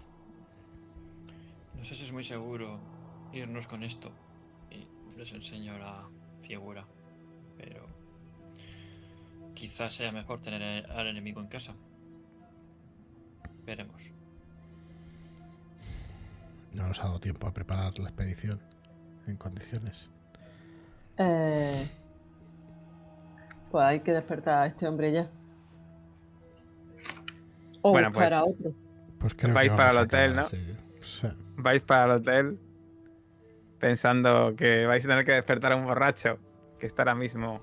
No 1.77 1.85
sé 1.85 1.95
si 1.95 2.05
es 2.07 2.13
muy 2.13 2.25
seguro 2.25 2.81
irnos 3.33 3.67
con 3.67 3.83
esto. 3.83 4.11
Y 4.71 4.89
les 5.17 5.31
enseño 5.33 5.77
la 5.79 6.09
figura. 6.41 6.87
Pero 7.59 7.87
quizás 9.55 9.93
sea 9.93 10.13
mejor 10.13 10.41
tener 10.41 10.91
al 10.91 11.07
enemigo 11.09 11.41
en 11.41 11.49
casa. 11.49 11.75
Veremos. 13.67 14.11
No 16.73 16.87
nos 16.87 17.01
ha 17.01 17.05
dado 17.05 17.21
tiempo 17.21 17.47
a 17.47 17.53
preparar 17.53 17.99
la 17.99 18.09
expedición 18.09 18.61
en 19.27 19.37
condiciones. 19.37 20.11
Eh, 21.19 21.87
pues 23.71 23.85
hay 23.85 24.01
que 24.01 24.13
despertar 24.13 24.63
a 24.63 24.67
este 24.67 24.87
hombre 24.87 25.13
ya. 25.13 25.29
O 27.83 27.93
Bueno, 27.93 28.09
buscar 28.09 28.29
pues, 28.29 28.41
a 28.41 28.45
otro. 28.45 28.73
Pues 29.19 29.35
creo 29.35 29.55
Vais 29.55 29.71
que 29.71 29.77
para 29.77 29.91
el 29.91 29.97
hotel, 29.99 30.37
¿no? 30.37 30.45
Sí. 30.45 30.59
Vais 31.57 31.83
para 31.83 32.05
el 32.05 32.11
hotel 32.21 32.59
pensando 33.79 34.55
que 34.57 34.87
vais 34.87 35.05
a 35.05 35.09
tener 35.09 35.25
que 35.25 35.33
despertar 35.33 35.73
a 35.73 35.77
un 35.77 35.85
borracho 35.85 36.39
que 36.79 36.87
está 36.87 37.03
ahora 37.03 37.15
mismo 37.15 37.61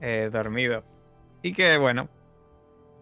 eh, 0.00 0.30
dormido. 0.32 0.84
Y 1.42 1.52
que, 1.52 1.78
bueno, 1.78 2.08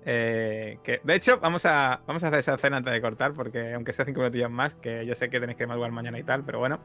eh, 0.05 0.79
que 0.85 1.01
de 1.03 1.15
hecho 1.15 1.39
vamos 1.41 1.67
a, 1.67 2.01
vamos 2.07 2.23
a 2.23 2.29
hacer 2.29 2.41
esa 2.41 2.57
cena 2.59 2.77
antes 2.79 2.93
de 2.93 3.01
cortar, 3.01 3.33
porque 3.33 3.75
aunque 3.75 3.93
sea 3.93 4.05
cinco 4.05 4.21
minutillos 4.21 4.51
más, 4.51 4.75
que 4.75 5.05
yo 5.07 5.15
sé 5.15 5.29
que 5.31 5.41
tenéis 5.41 5.59
que 5.59 5.67
madrugar 5.67 5.91
mañana 5.93 6.19
y 6.19 6.23
tal, 6.23 6.45
pero 6.45 6.59
bueno. 6.59 6.81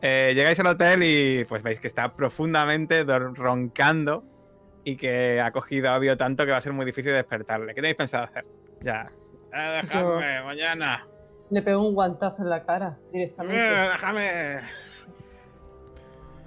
Eh, 0.00 0.32
llegáis 0.36 0.60
al 0.60 0.66
hotel 0.68 1.02
y 1.02 1.44
pues 1.46 1.60
veis 1.62 1.80
que 1.80 1.88
está 1.88 2.14
profundamente 2.14 3.02
roncando 3.04 4.22
y 4.84 4.96
que 4.96 5.40
ha 5.40 5.50
cogido 5.50 5.92
obvio 5.92 6.16
tanto 6.16 6.44
que 6.44 6.52
va 6.52 6.58
a 6.58 6.60
ser 6.60 6.72
muy 6.72 6.86
difícil 6.86 7.12
despertarle. 7.12 7.74
¿Qué 7.74 7.80
tenéis 7.80 7.96
pensado 7.96 8.24
hacer? 8.24 8.46
Ya. 8.80 9.06
Eh, 9.52 9.80
dejadme, 9.82 10.42
mañana. 10.44 11.04
Le 11.50 11.62
pegó 11.62 11.88
un 11.88 11.94
guantazo 11.94 12.42
en 12.42 12.50
la 12.50 12.64
cara 12.64 12.94
Eh, 12.96 13.10
directamente. 13.12 13.60
déjame. 13.60 14.60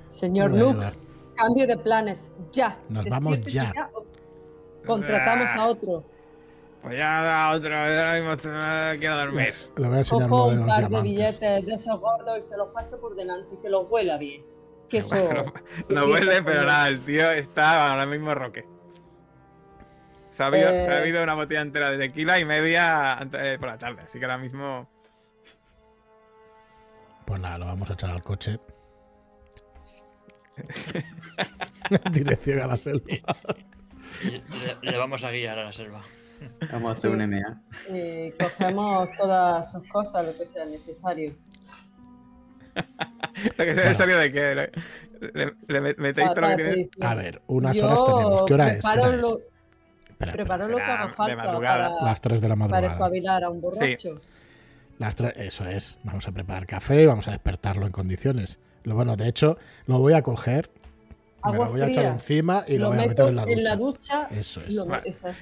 Señor 0.06 0.52
Luke. 0.52 0.92
Cambio 1.36 1.68
de 1.68 1.78
planes. 1.78 2.32
Ya. 2.52 2.80
Nos 2.90 3.06
vamos 3.06 3.40
ya. 3.42 3.74
Contratamos 4.86 5.50
a 5.52 5.68
otro. 5.68 6.04
Pues 6.82 6.98
ya 6.98 7.22
da 7.22 7.52
otro, 7.52 7.76
ahora 7.78 8.14
mismo 8.20 8.36
quiero 9.00 9.16
dormir. 9.18 9.54
Le 9.78 9.88
voy 9.88 9.96
a 9.98 10.00
enseñar 10.00 10.30
Cojo 10.30 10.46
uno 10.48 10.52
de 10.56 10.60
un 10.62 10.66
par 10.68 10.76
de 10.82 10.88
diamantes. 10.88 11.12
billetes 11.12 11.66
de 11.68 11.74
esos 11.76 12.00
gordos 12.00 12.40
y 12.40 12.42
se 12.42 12.58
los 12.58 12.70
paso 12.70 13.00
por 13.00 13.16
delante 13.16 13.54
y 13.54 13.58
que 13.62 13.70
los 13.70 13.86
huela 13.90 14.18
bien. 14.18 14.44
Que 14.90 14.98
eso. 14.98 15.16
Bueno, 15.16 15.54
Lo 15.90 16.08
huele, 16.12 16.42
pero 16.42 16.64
nada, 16.66 16.88
el 16.88 17.00
tío 17.02 17.30
está 17.32 17.92
ahora 17.92 18.08
mismo 18.08 18.34
roque. 18.34 18.66
Se 20.32 20.44
ha, 20.44 20.50
bebido, 20.50 20.72
Eh. 20.72 20.82
se 20.82 20.92
ha 20.92 21.00
bebido 21.02 21.22
una 21.22 21.36
botella 21.36 21.62
entera 21.62 21.92
de 21.92 21.98
tequila 22.00 22.40
y 22.40 22.46
media 22.46 23.14
antes- 23.20 23.40
eh, 23.44 23.58
por 23.60 23.70
la 23.70 23.78
tarde, 23.78 24.02
así 24.02 24.18
que 24.18 24.26
ahora 24.26 24.38
mismo. 24.40 24.90
Pues 27.26 27.40
nada, 27.40 27.58
lo 27.60 27.66
vamos 27.68 27.90
a 27.90 27.94
echar 27.94 28.10
al 28.10 28.24
coche. 28.24 28.60
Dirección 32.12 32.60
a 32.60 32.68
la 32.68 32.78
selva. 32.78 33.06
Y 34.24 34.30
le, 34.30 34.42
le 34.92 34.98
vamos 34.98 35.24
a 35.24 35.32
guiar 35.32 35.58
a 35.60 35.64
la 35.66 35.72
selva. 35.72 36.02
Vamos 36.72 36.90
a 36.90 36.92
hacer 36.94 37.12
Sí. 37.12 37.18
un 37.18 37.30
MA. 37.30 37.62
Y 37.96 38.32
cogemos 38.32 39.10
todas 39.18 39.72
sus 39.72 39.88
cosas, 39.90 40.26
lo 40.26 40.36
que 40.38 40.46
sea 40.46 40.66
necesario. 40.66 41.36
Lo 43.58 43.66
que 43.66 43.74
sea 43.76 43.84
necesario 43.86 44.18
de 44.18 44.32
que 44.32 44.56
le, 44.56 44.72
le- 45.34 45.54
le 45.68 45.82
met- 45.82 45.98
metéis 45.98 46.30
todo 46.34 46.42
lo 46.42 46.48
que 46.50 46.56
tiene. 46.56 46.70
expedición. 46.72 47.08
A 47.08 47.16
ver, 47.16 47.42
unas 47.48 47.76
Yo 47.78 47.86
horas 47.86 48.06
tenemos. 48.06 48.44
¿Qué 48.46 48.54
hora 48.54 48.74
es? 48.74 48.86
¿Qué 48.86 48.90
hora 49.00 49.10
es? 49.16 49.22
lo- 49.22 49.38
Espera, 49.38 50.32
espera. 50.32 50.34
Preparo 50.34 50.68
lo 50.70 50.78
que 50.78 50.84
haga 50.84 51.08
de 51.08 51.14
falta 51.14 51.36
madrugada. 51.36 51.90
para, 51.96 52.06
Las 52.06 52.22
3 52.22 52.42
de 52.42 52.48
la 52.48 52.56
para 52.56 52.68
madrugada. 52.70 52.94
espabilar 52.94 53.44
a 53.44 53.50
un 53.50 53.62
borracho. 53.62 54.22
Las 55.00 55.16
tres- 55.16 55.34
eso 55.38 55.66
es. 55.66 55.98
Vamos 56.04 56.28
a 56.28 56.32
preparar 56.32 56.66
café, 56.66 57.08
vamos 57.08 57.28
a 57.28 57.32
despertarlo 57.32 57.86
en 57.86 57.92
condiciones. 57.92 58.60
Lo 58.84 58.96
bueno, 58.96 59.16
de 59.16 59.28
hecho, 59.28 59.58
lo 59.86 60.00
voy 60.00 60.14
a 60.14 60.22
coger, 60.24 60.70
me 61.46 61.54
lo 61.58 61.70
voy 61.72 61.82
a 61.82 61.86
echar 61.88 62.04
fría. 62.04 62.14
encima 62.14 62.64
y 62.68 62.78
lo, 62.78 62.86
lo 62.86 62.90
voy 62.96 62.98
a 63.06 63.08
meter 63.08 63.28
en 63.28 63.36
la 63.36 63.76
ducha. 63.76 63.76
ducha. 63.76 64.28
Eso 64.32 64.62
es. 64.62 64.76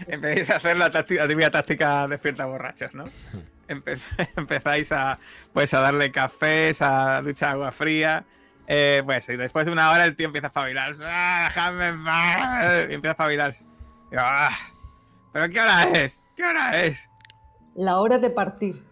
Empezáis 0.07 0.49
a 0.49 0.55
hacer 0.57 0.77
la, 0.77 0.91
típica 0.91 1.51
táctica 1.51 2.07
despierta 2.07 2.45
borrachos, 2.45 2.93
¿no? 2.93 3.05
Empe- 3.67 3.99
empezáis 4.35 4.91
a, 4.91 5.19
pues, 5.53 5.73
a 5.73 5.79
darle 5.81 6.11
café, 6.11 6.71
a 6.81 7.21
ducha 7.23 7.51
agua 7.51 7.71
fría. 7.71 8.25
Eh, 8.71 9.01
pues 9.03 9.27
y 9.29 9.35
después 9.35 9.65
de 9.65 9.71
una 9.71 9.89
hora 9.89 10.05
el 10.05 10.15
tío 10.15 10.27
empieza 10.27 10.47
a 10.47 10.49
espabilar. 10.49 10.91
¡Ah, 11.03 11.45
déjame 11.47 11.87
en 11.87 12.03
paz! 12.05 12.87
Y 12.89 12.93
empieza 12.93 13.09
a 13.09 13.11
espabilarse. 13.11 13.63
Y 14.11 14.15
"Ah, 14.17 14.49
¿Pero 15.33 15.49
qué 15.49 15.59
hora 15.59 15.83
es? 15.91 16.25
¿Qué 16.35 16.43
hora 16.43 16.81
es? 16.83 17.09
La 17.75 17.99
hora 17.99 18.17
de 18.19 18.29
partir. 18.29 18.83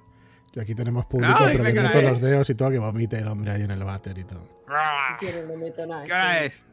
Y 0.57 0.59
aquí 0.59 0.73
tenemos 0.73 1.05
público, 1.05 1.33
No, 1.39 1.45
pero 1.93 2.09
los 2.09 2.19
dedos 2.19 2.49
y 2.49 2.55
todo 2.55 2.71
que 2.71 2.79
vomite 2.79 3.15
el 3.19 3.27
hombre 3.27 3.51
ahí 3.51 3.61
en 3.61 3.69
el 3.69 3.83
váter 3.83 4.17
y 4.17 4.23
todo. 4.23 4.41
Ah, 4.67 5.15
Yo 5.21 5.29
no 5.31 5.43
le 5.49 5.57
meto 5.57 5.85
nada. 5.85 6.03
¿Qué 6.03 6.11
hora 6.13 6.43
es? 6.45 6.65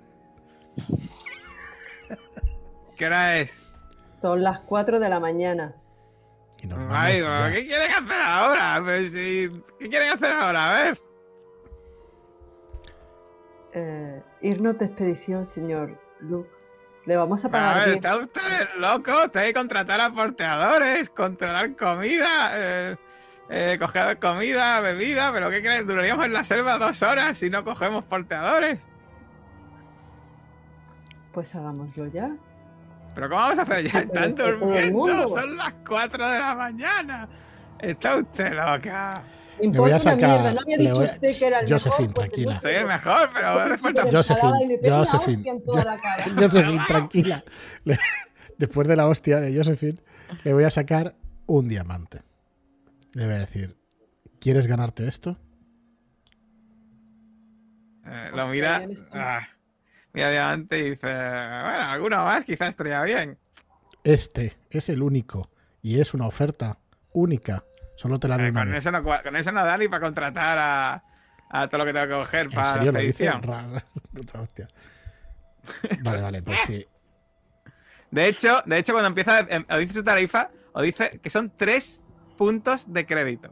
¿Qué 2.96 3.06
hora 3.06 3.38
es? 3.40 3.68
Son 4.18 4.42
las 4.42 4.60
4 4.60 4.98
de 5.00 5.08
la 5.10 5.20
mañana. 5.20 5.74
Y 6.62 6.68
Ay. 6.88 7.20
¿qué 7.52 7.66
quieren 7.66 7.90
hacer 7.90 8.22
ahora? 8.22 8.80
Pues, 8.82 9.12
¿Qué 9.12 9.50
quieren 9.90 10.12
hacer 10.12 10.32
ahora? 10.32 10.70
A 10.70 10.82
ver. 10.82 11.00
Eh, 13.74 14.22
irnos 14.40 14.78
de 14.78 14.86
expedición, 14.86 15.44
señor 15.44 16.00
Luke. 16.20 16.48
Le 17.04 17.16
vamos 17.16 17.44
a 17.44 17.48
A 17.48 17.50
pagar 17.50 17.74
ver, 17.80 17.84
bien. 17.84 17.96
está 17.96 18.16
usted 18.16 18.68
loco. 18.78 19.12
Usted 19.26 19.40
hay 19.40 19.48
que 19.48 19.58
contratar 19.58 20.00
a 20.00 20.10
porteadores, 20.10 21.10
contratar 21.10 21.76
comida, 21.76 22.52
eh, 22.54 22.96
eh, 23.50 23.76
coger 23.80 24.18
comida, 24.18 24.80
bebida. 24.80 25.30
¿Pero 25.32 25.50
qué 25.50 25.60
crees? 25.62 25.86
Duraríamos 25.86 26.26
en 26.26 26.32
la 26.32 26.44
selva 26.44 26.78
dos 26.78 27.02
horas 27.02 27.36
si 27.38 27.50
no 27.50 27.64
cogemos 27.64 28.04
porteadores. 28.04 28.80
Pues 31.32 31.54
hagámoslo 31.54 32.06
ya. 32.08 32.30
¿Pero 33.14 33.28
cómo 33.28 33.40
vamos 33.40 33.58
a 33.58 33.62
hacer 33.62 33.90
ya? 33.90 33.98
Están 34.00 34.34
durmiendo. 34.34 35.28
Son 35.28 35.56
las 35.56 35.72
4 35.86 36.28
de 36.28 36.38
la 36.38 36.54
mañana. 36.54 37.28
Está 37.78 38.16
usted 38.16 38.52
loca. 38.52 39.22
Me 39.60 39.68
Le 39.68 39.78
voy 39.78 39.90
a 39.92 39.98
sacar- 40.00 40.52
¿No 40.54 40.60
había 40.62 40.78
dicho 40.78 40.94
voy 40.94 41.04
a- 41.06 41.10
usted 41.12 41.38
que 41.38 41.46
era 41.46 41.60
el 41.60 41.68
Josephine, 41.72 42.08
mejor? 42.08 42.14
Tranquila. 42.14 42.60
Soy 42.60 42.72
el 42.74 42.86
mejor, 42.86 43.30
pero 43.32 43.78
falta. 43.78 44.02
Josephine, 44.10 44.78
Josephine, 44.82 44.90
Josephine, 44.90 45.36
hostia 45.36 45.52
en 45.52 45.64
toda 45.64 45.84
la 45.84 45.98
cara. 45.98 46.24
Josephine, 46.38 46.84
tranquila. 46.88 47.44
Después 48.58 48.88
de 48.88 48.96
la 48.96 49.06
hostia 49.06 49.38
de 49.40 49.56
Josephine, 49.56 50.00
le 50.42 50.52
voy 50.54 50.64
a 50.64 50.70
sacar 50.70 51.14
un 51.46 51.68
diamante. 51.68 52.22
Le 53.14 53.26
voy 53.26 53.34
a 53.34 53.38
decir, 53.38 53.76
¿quieres 54.40 54.66
ganarte 54.66 55.06
esto? 55.06 55.38
Eh, 58.06 58.30
lo 58.34 58.48
mira. 58.48 58.82
Ah, 59.12 59.48
mira 60.12 60.26
adelante 60.28 60.78
y 60.78 60.90
dice: 60.90 61.06
Bueno, 61.06 61.82
alguno 61.90 62.24
más 62.24 62.44
quizás 62.44 62.70
estaría 62.70 63.02
bien. 63.02 63.38
Este 64.02 64.56
es 64.70 64.88
el 64.88 65.02
único 65.02 65.50
y 65.80 66.00
es 66.00 66.12
una 66.14 66.26
oferta 66.26 66.78
única 67.12 67.64
Solo 67.96 68.18
te 68.18 68.26
la 68.28 68.34
haré 68.34 68.48
Eh, 68.48 68.52
con, 68.52 68.74
eso 68.74 68.90
no, 68.90 69.02
con 69.04 69.36
eso 69.36 69.52
no 69.52 69.64
da 69.64 69.78
ni 69.78 69.86
para 69.88 70.00
contratar 70.04 70.58
a, 70.58 71.04
a 71.48 71.68
todo 71.68 71.78
lo 71.78 71.84
que 71.86 71.92
tengo 71.92 72.06
que 72.08 72.12
coger 72.12 72.46
¿En 72.46 72.52
para 72.52 72.72
serio 72.72 72.92
la 72.92 72.98
lo 72.98 73.04
dice? 73.04 73.24
edición. 73.24 73.42
Ra- 73.42 73.82
Otra 74.20 74.40
hostia. 74.40 74.68
Vale, 76.02 76.20
vale, 76.20 76.42
pues 76.42 76.60
sí. 76.62 76.84
De 78.10 78.28
hecho, 78.28 78.62
de 78.66 78.78
hecho, 78.78 78.92
cuando 78.92 79.08
empieza, 79.08 79.40
em, 79.40 79.64
o 79.70 79.76
dice 79.78 79.94
su 79.94 80.04
tarifa, 80.04 80.50
o 80.72 80.82
dice 80.82 81.18
que 81.22 81.30
son 81.30 81.52
tres 81.56 82.03
puntos 82.36 82.92
de 82.92 83.06
crédito. 83.06 83.50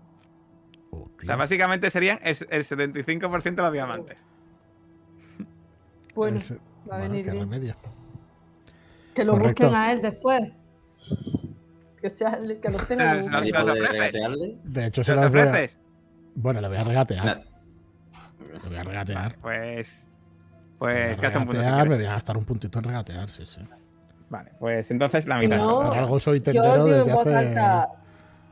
O 0.91 1.09
sea, 1.25 1.37
básicamente 1.37 1.91
serían 1.91 2.19
el, 2.23 2.37
el 2.51 2.65
75% 2.65 3.43
de 3.55 3.63
los 3.63 3.73
diamantes. 3.73 4.19
Bueno, 6.15 6.41
va 6.91 6.97
a 6.97 7.01
venir 7.01 7.25
bien. 7.25 7.39
remedio. 7.39 7.77
Que 9.15 9.25
lo 9.25 9.33
Correcto. 9.33 9.65
busquen 9.65 9.75
a 9.81 9.93
él 9.93 10.03
después. 10.03 10.41
Que 12.01 12.11
sea 12.11 12.39
que 12.41 12.69
lo 12.71 12.79
tenga. 12.79 13.11
Se 13.13 13.17
lo- 13.21 13.31
¿Nadie 13.31 13.53
¿Los 13.53 13.63
puede 13.63 13.73
ofreces? 13.81 13.93
regatearle? 13.93 14.59
De 14.65 14.87
hecho, 14.87 15.03
se 15.05 15.07
¿Se 15.07 15.13
los 15.15 15.23
las 15.23 15.31
voy 15.31 15.41
a... 15.41 15.45
ofreces? 15.45 15.79
Bueno, 16.35 16.61
le 16.61 16.69
voy 16.69 16.77
a 16.77 16.85
regatear. 16.85 17.43
Le 18.63 18.69
voy 18.69 18.77
a 18.79 18.83
regatear. 18.83 19.37
Pues. 19.41 20.07
Le 20.07 20.79
voy 20.79 20.95
Pues 20.95 21.19
a 21.19 21.23
gasta 21.23 21.39
un 21.39 21.45
punto. 21.45 21.53
si 21.61 21.65
regatear, 21.65 21.89
me 21.89 21.97
voy 21.97 22.05
a 22.07 22.13
gastar 22.13 22.37
un 22.37 22.45
puntito 22.45 22.79
en 22.79 22.85
regatear, 22.85 23.31
sí, 23.31 23.47
sí. 23.47 23.61
Vale, 24.29 24.51
pues 24.59 24.91
entonces 24.91 25.27
la 25.29 25.39
mitad. 25.39 25.57
no- 25.59 25.83
Por 25.83 25.97
algo 25.97 26.19
soy 26.19 26.39
Yo 26.41 26.45
tendero 26.45 26.85
desde 26.85 27.13
hace... 27.13 27.35
alta. 27.37 27.89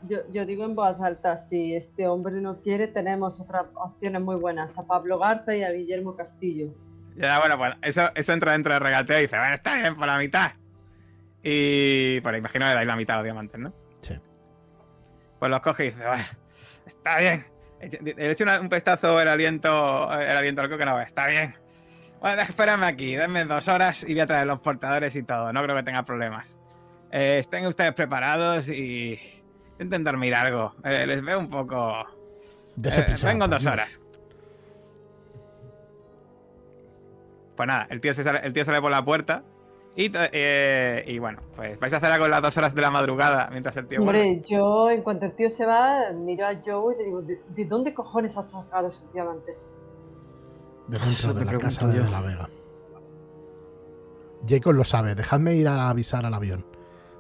Yo, 0.09 0.19
yo 0.33 0.47
digo 0.47 0.65
en 0.65 0.75
voz 0.75 0.99
alta, 1.01 1.37
si 1.37 1.75
este 1.75 2.09
hombre 2.09 2.41
no 2.41 2.61
quiere, 2.61 2.89
tenemos 2.89 3.41
otras 3.41 3.67
opciones 3.75 4.23
muy 4.23 4.37
buenas, 4.37 4.79
a 4.79 4.87
Pablo 4.87 5.19
Garza 5.19 5.55
y 5.55 5.63
a 5.63 5.71
Guillermo 5.73 6.17
Castillo. 6.17 6.73
Ya, 7.17 7.39
bueno, 7.39 7.59
pues 7.59 7.75
eso, 7.83 8.11
eso 8.15 8.33
entra 8.33 8.53
dentro 8.53 8.73
del 8.73 8.83
regateo 8.83 9.19
y 9.19 9.23
dice, 9.23 9.37
bueno, 9.37 9.55
está 9.55 9.75
bien, 9.75 9.95
por 9.95 10.07
la 10.07 10.17
mitad. 10.17 10.53
Y 11.43 12.21
por 12.21 12.33
ahí, 12.33 12.39
imagino 12.39 12.67
que 12.67 12.75
dais 12.75 12.87
la 12.87 12.97
mitad 12.97 13.17
a 13.17 13.19
los 13.19 13.25
diamantes, 13.25 13.61
¿no? 13.61 13.73
Sí. 14.01 14.15
Pues 15.39 15.51
los 15.51 15.61
coge 15.61 15.87
y 15.87 15.91
dice, 15.91 16.07
bueno, 16.07 16.25
está 16.87 17.19
bien. 17.19 17.47
Le 18.03 18.31
echo 18.31 18.45
un 18.61 18.69
pestazo 18.69 19.21
el 19.21 19.29
aliento, 19.29 20.11
el 20.13 20.37
aliento 20.37 20.61
al 20.63 20.71
coque, 20.71 20.85
no, 20.85 21.01
está 21.01 21.27
bien. 21.27 21.55
Bueno, 22.21 22.43
espérame 22.43 22.85
aquí, 22.85 23.17
denme 23.17 23.47
dos 23.47 23.69
horas 23.69 24.03
y 24.05 24.13
voy 24.13 24.21
a 24.21 24.27
traer 24.27 24.47
los 24.47 24.61
portadores 24.61 25.17
y 25.17 25.23
todo. 25.23 25.53
No 25.53 25.63
creo 25.63 25.75
que 25.77 25.83
tenga 25.83 26.05
problemas. 26.05 26.59
Eh, 27.11 27.39
estén 27.39 27.67
ustedes 27.67 27.95
preparados 27.95 28.69
y 28.69 29.19
intenten 29.81 30.05
dormir 30.05 30.35
algo. 30.35 30.75
Eh, 30.85 31.07
les 31.07 31.23
veo 31.25 31.39
un 31.39 31.49
poco... 31.49 32.05
Dese 32.77 33.01
Eh, 33.01 33.15
vengo 33.25 33.45
en 33.47 33.51
dos 33.51 33.67
horas. 33.67 34.01
Pues 37.57 37.67
nada, 37.67 37.87
el 37.91 38.01
tío, 38.01 38.15
se 38.15 38.23
sale, 38.23 38.41
el 38.43 38.53
tío 38.53 38.65
sale 38.65 38.81
por 38.81 38.91
la 38.91 39.05
puerta. 39.05 39.43
Y, 39.97 40.11
eh, 40.15 41.05
y 41.07 41.19
bueno, 41.19 41.41
pues 41.57 41.79
vais 41.81 41.93
a 41.93 41.97
hacer 41.97 42.13
algo 42.13 42.25
en 42.25 42.31
las 42.31 42.41
dos 42.41 42.57
horas 42.57 42.75
de 42.75 42.81
la 42.81 42.91
madrugada 42.91 43.49
mientras 43.51 43.77
el 43.77 43.89
tío 43.89 44.01
vuelve. 44.03 44.23
Hombre, 44.23 44.43
yo 44.49 44.89
en 44.89 45.03
cuanto 45.03 45.27
el 45.27 45.35
tío 45.35 45.51
se 45.51 45.67
va, 45.67 46.13
miro 46.13 46.47
a 46.47 46.55
Joe 46.65 46.95
y 46.95 46.99
le 46.99 47.05
digo, 47.05 47.23
¿de, 47.23 47.43
de 47.49 47.65
dónde 47.65 47.93
cojones 47.93 48.37
has 48.37 48.51
sacado 48.51 48.89
esos 48.89 49.13
diamantes? 49.13 49.57
De 50.87 50.99
dentro 50.99 51.13
Eso 51.13 51.35
de 51.35 51.45
la 51.45 51.59
casa 51.59 51.87
de 51.89 51.97
yo. 51.97 52.05
De 52.05 52.11
la 52.11 52.21
Vega. 52.21 52.49
Jacob 54.47 54.73
lo 54.73 54.85
sabe. 54.85 55.15
Dejadme 55.15 55.55
ir 55.55 55.69
a 55.69 55.91
avisar 55.91 56.25
al 56.25 56.35
avión. 56.35 56.65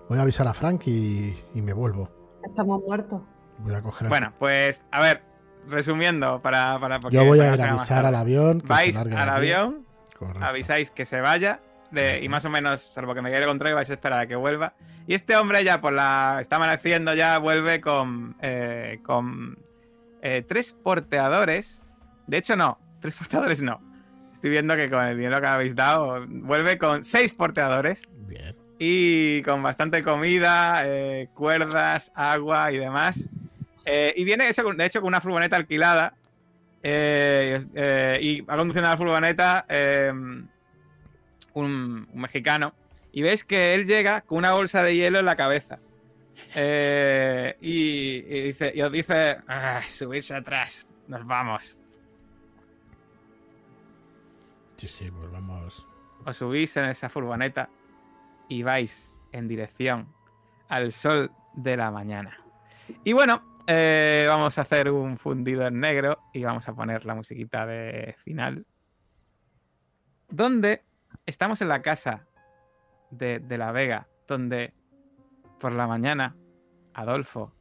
Voy 0.08 0.18
a 0.18 0.22
avisar 0.22 0.48
a 0.48 0.54
Frank 0.54 0.86
y, 0.86 1.36
y 1.54 1.62
me 1.62 1.72
vuelvo. 1.72 2.08
Estamos 2.44 2.82
muertos. 2.86 3.22
Voy 3.58 3.74
a 3.74 3.82
coger 3.82 4.06
el- 4.06 4.08
Bueno, 4.08 4.32
pues 4.38 4.84
a 4.90 5.00
ver, 5.00 5.22
resumiendo 5.68 6.40
para... 6.40 6.78
para 6.78 7.00
porque 7.00 7.16
Yo 7.16 7.24
voy 7.24 7.40
a 7.40 7.52
avisar 7.52 8.06
al 8.06 8.14
avión. 8.14 8.60
que 8.60 8.66
se 8.66 8.72
Vais 8.72 8.96
al 8.96 9.28
avión, 9.28 9.86
Correcto. 10.18 10.44
avisáis 10.44 10.90
que 10.90 11.06
se 11.06 11.20
vaya 11.20 11.60
de- 11.90 12.22
y 12.22 12.28
más 12.28 12.44
o 12.44 12.50
menos, 12.50 12.90
salvo 12.94 13.14
que 13.14 13.22
me 13.22 13.30
quede 13.30 13.44
contrario, 13.46 13.74
vais 13.76 13.90
a 13.90 13.94
esperar 13.94 14.20
a 14.20 14.26
que 14.26 14.36
vuelva. 14.36 14.74
Y 15.06 15.14
este 15.14 15.36
hombre 15.36 15.64
ya 15.64 15.80
por 15.80 15.92
la... 15.92 16.38
está 16.40 16.56
amaneciendo, 16.56 17.14
ya 17.14 17.38
vuelve 17.38 17.80
con, 17.80 18.36
eh, 18.40 19.00
con 19.02 19.58
eh, 20.22 20.44
tres 20.46 20.72
porteadores. 20.72 21.84
De 22.26 22.38
hecho, 22.38 22.56
no, 22.56 22.78
tres 23.00 23.14
porteadores 23.18 23.60
no. 23.62 23.80
Estoy 24.32 24.50
viendo 24.50 24.74
que 24.76 24.88
con 24.88 25.04
el 25.04 25.16
dinero 25.18 25.38
que 25.40 25.46
habéis 25.48 25.74
dado, 25.74 26.24
vuelve 26.28 26.78
con 26.78 27.04
seis 27.04 27.32
porteadores 27.34 28.08
Bien. 28.26 28.56
Y 28.82 29.42
con 29.42 29.62
bastante 29.62 30.02
comida, 30.02 30.80
eh, 30.86 31.28
cuerdas, 31.34 32.10
agua 32.14 32.72
y 32.72 32.78
demás. 32.78 33.28
Eh, 33.84 34.14
y 34.16 34.24
viene 34.24 34.48
eso, 34.48 34.62
de 34.72 34.86
hecho, 34.86 35.00
con 35.02 35.08
una 35.08 35.20
furgoneta 35.20 35.56
alquilada. 35.56 36.14
eh, 36.82 38.18
y 38.22 38.40
va 38.40 38.56
conduciendo 38.56 38.88
la 38.88 38.96
furgoneta 38.96 39.66
eh, 39.68 40.10
un, 40.14 40.48
un 41.52 42.08
mexicano. 42.14 42.72
Y 43.12 43.20
veis 43.20 43.44
que 43.44 43.74
él 43.74 43.86
llega 43.86 44.22
con 44.22 44.38
una 44.38 44.52
bolsa 44.52 44.82
de 44.82 44.96
hielo 44.96 45.18
en 45.18 45.26
la 45.26 45.36
cabeza. 45.36 45.78
Y, 47.60 48.16
y 48.16 48.40
dice, 48.44 48.72
y 48.74 48.80
os 48.80 48.90
dice, 48.90 49.36
"Ah, 49.46 49.82
subirse 49.88 50.34
atrás, 50.34 50.86
nos 51.06 51.26
vamos. 51.26 51.78
Sí, 54.76 54.88
sí, 54.88 55.10
pues 55.10 55.30
vamos. 55.30 55.86
os 56.24 56.36
subís 56.36 56.74
en 56.78 56.86
esa 56.86 57.10
furgoneta 57.10 57.68
y 58.50 58.62
vais 58.62 59.18
en 59.32 59.48
dirección 59.48 60.12
al 60.68 60.92
sol 60.92 61.30
de 61.54 61.78
la 61.78 61.90
mañana. 61.90 62.44
Y 63.04 63.14
bueno, 63.14 63.42
eh, 63.66 64.26
vamos 64.28 64.58
a 64.58 64.62
hacer 64.62 64.90
un 64.90 65.16
fundido 65.16 65.66
en 65.66 65.80
negro 65.80 66.18
y 66.34 66.42
vamos 66.42 66.68
a 66.68 66.74
poner 66.74 67.06
la 67.06 67.14
musiquita 67.14 67.64
de 67.64 68.16
final. 68.24 68.66
Donde 70.28 70.82
estamos 71.24 71.62
en 71.62 71.68
la 71.68 71.80
casa 71.80 72.26
de, 73.10 73.38
de 73.38 73.56
la 73.56 73.72
Vega, 73.72 74.08
donde 74.26 74.74
por 75.58 75.72
la 75.72 75.86
mañana 75.86 76.36
Adolfo 76.92 77.54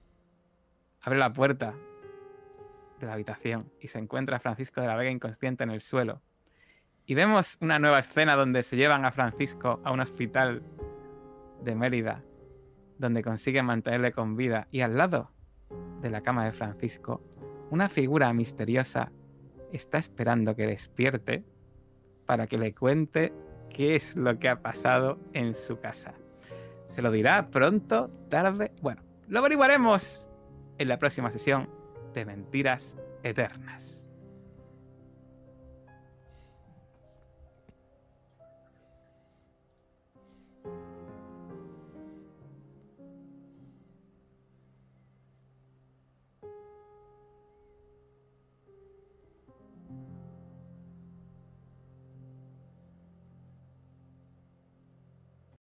abre 1.02 1.20
la 1.20 1.32
puerta 1.32 1.76
de 3.00 3.06
la 3.06 3.14
habitación 3.14 3.72
y 3.80 3.88
se 3.88 4.00
encuentra 4.00 4.40
Francisco 4.40 4.82
de 4.82 4.88
la 4.88 4.96
Vega 4.96 5.12
inconsciente 5.12 5.64
en 5.64 5.70
el 5.70 5.82
suelo. 5.82 6.22
Y 7.06 7.16
vemos 7.16 7.58
una 7.62 7.80
nueva 7.80 8.00
escena 8.00 8.36
donde 8.36 8.64
se 8.64 8.78
llevan 8.78 9.06
a 9.06 9.12
Francisco 9.12 9.80
a 9.84 9.92
un 9.92 10.00
hospital 10.00 10.64
de 11.64 11.76
Mérida, 11.76 12.24
donde 12.98 13.24
consiguen 13.24 13.66
mantenerle 13.66 14.12
con 14.12 14.36
vida. 14.36 14.68
Y 14.72 14.82
al 14.82 14.98
lado 14.98 15.32
de 16.02 16.10
la 16.10 16.22
cama 16.22 16.46
de 16.46 16.52
Francisco, 16.52 17.22
una 17.70 17.90
figura 17.90 18.32
misteriosa 18.34 19.12
está 19.72 19.98
esperando 19.98 20.56
que 20.56 20.66
despierte 20.66 21.44
para 22.26 22.48
que 22.48 22.58
le 22.58 22.74
cuente 22.74 23.34
qué 23.70 23.96
es 23.96 24.16
lo 24.16 24.38
que 24.40 24.50
ha 24.50 24.62
pasado 24.62 25.20
en 25.34 25.56
su 25.56 25.80
casa. 25.80 26.14
¿Se 26.88 27.02
lo 27.02 27.12
dirá 27.12 27.50
pronto, 27.50 28.10
tarde? 28.30 28.72
Bueno, 28.82 29.04
lo 29.28 29.40
averiguaremos 29.40 30.28
en 30.80 30.88
la 30.88 30.98
próxima 30.98 31.32
sesión 31.32 31.70
de 32.14 32.26
Mentiras 32.26 32.98
Eternas. 33.24 33.99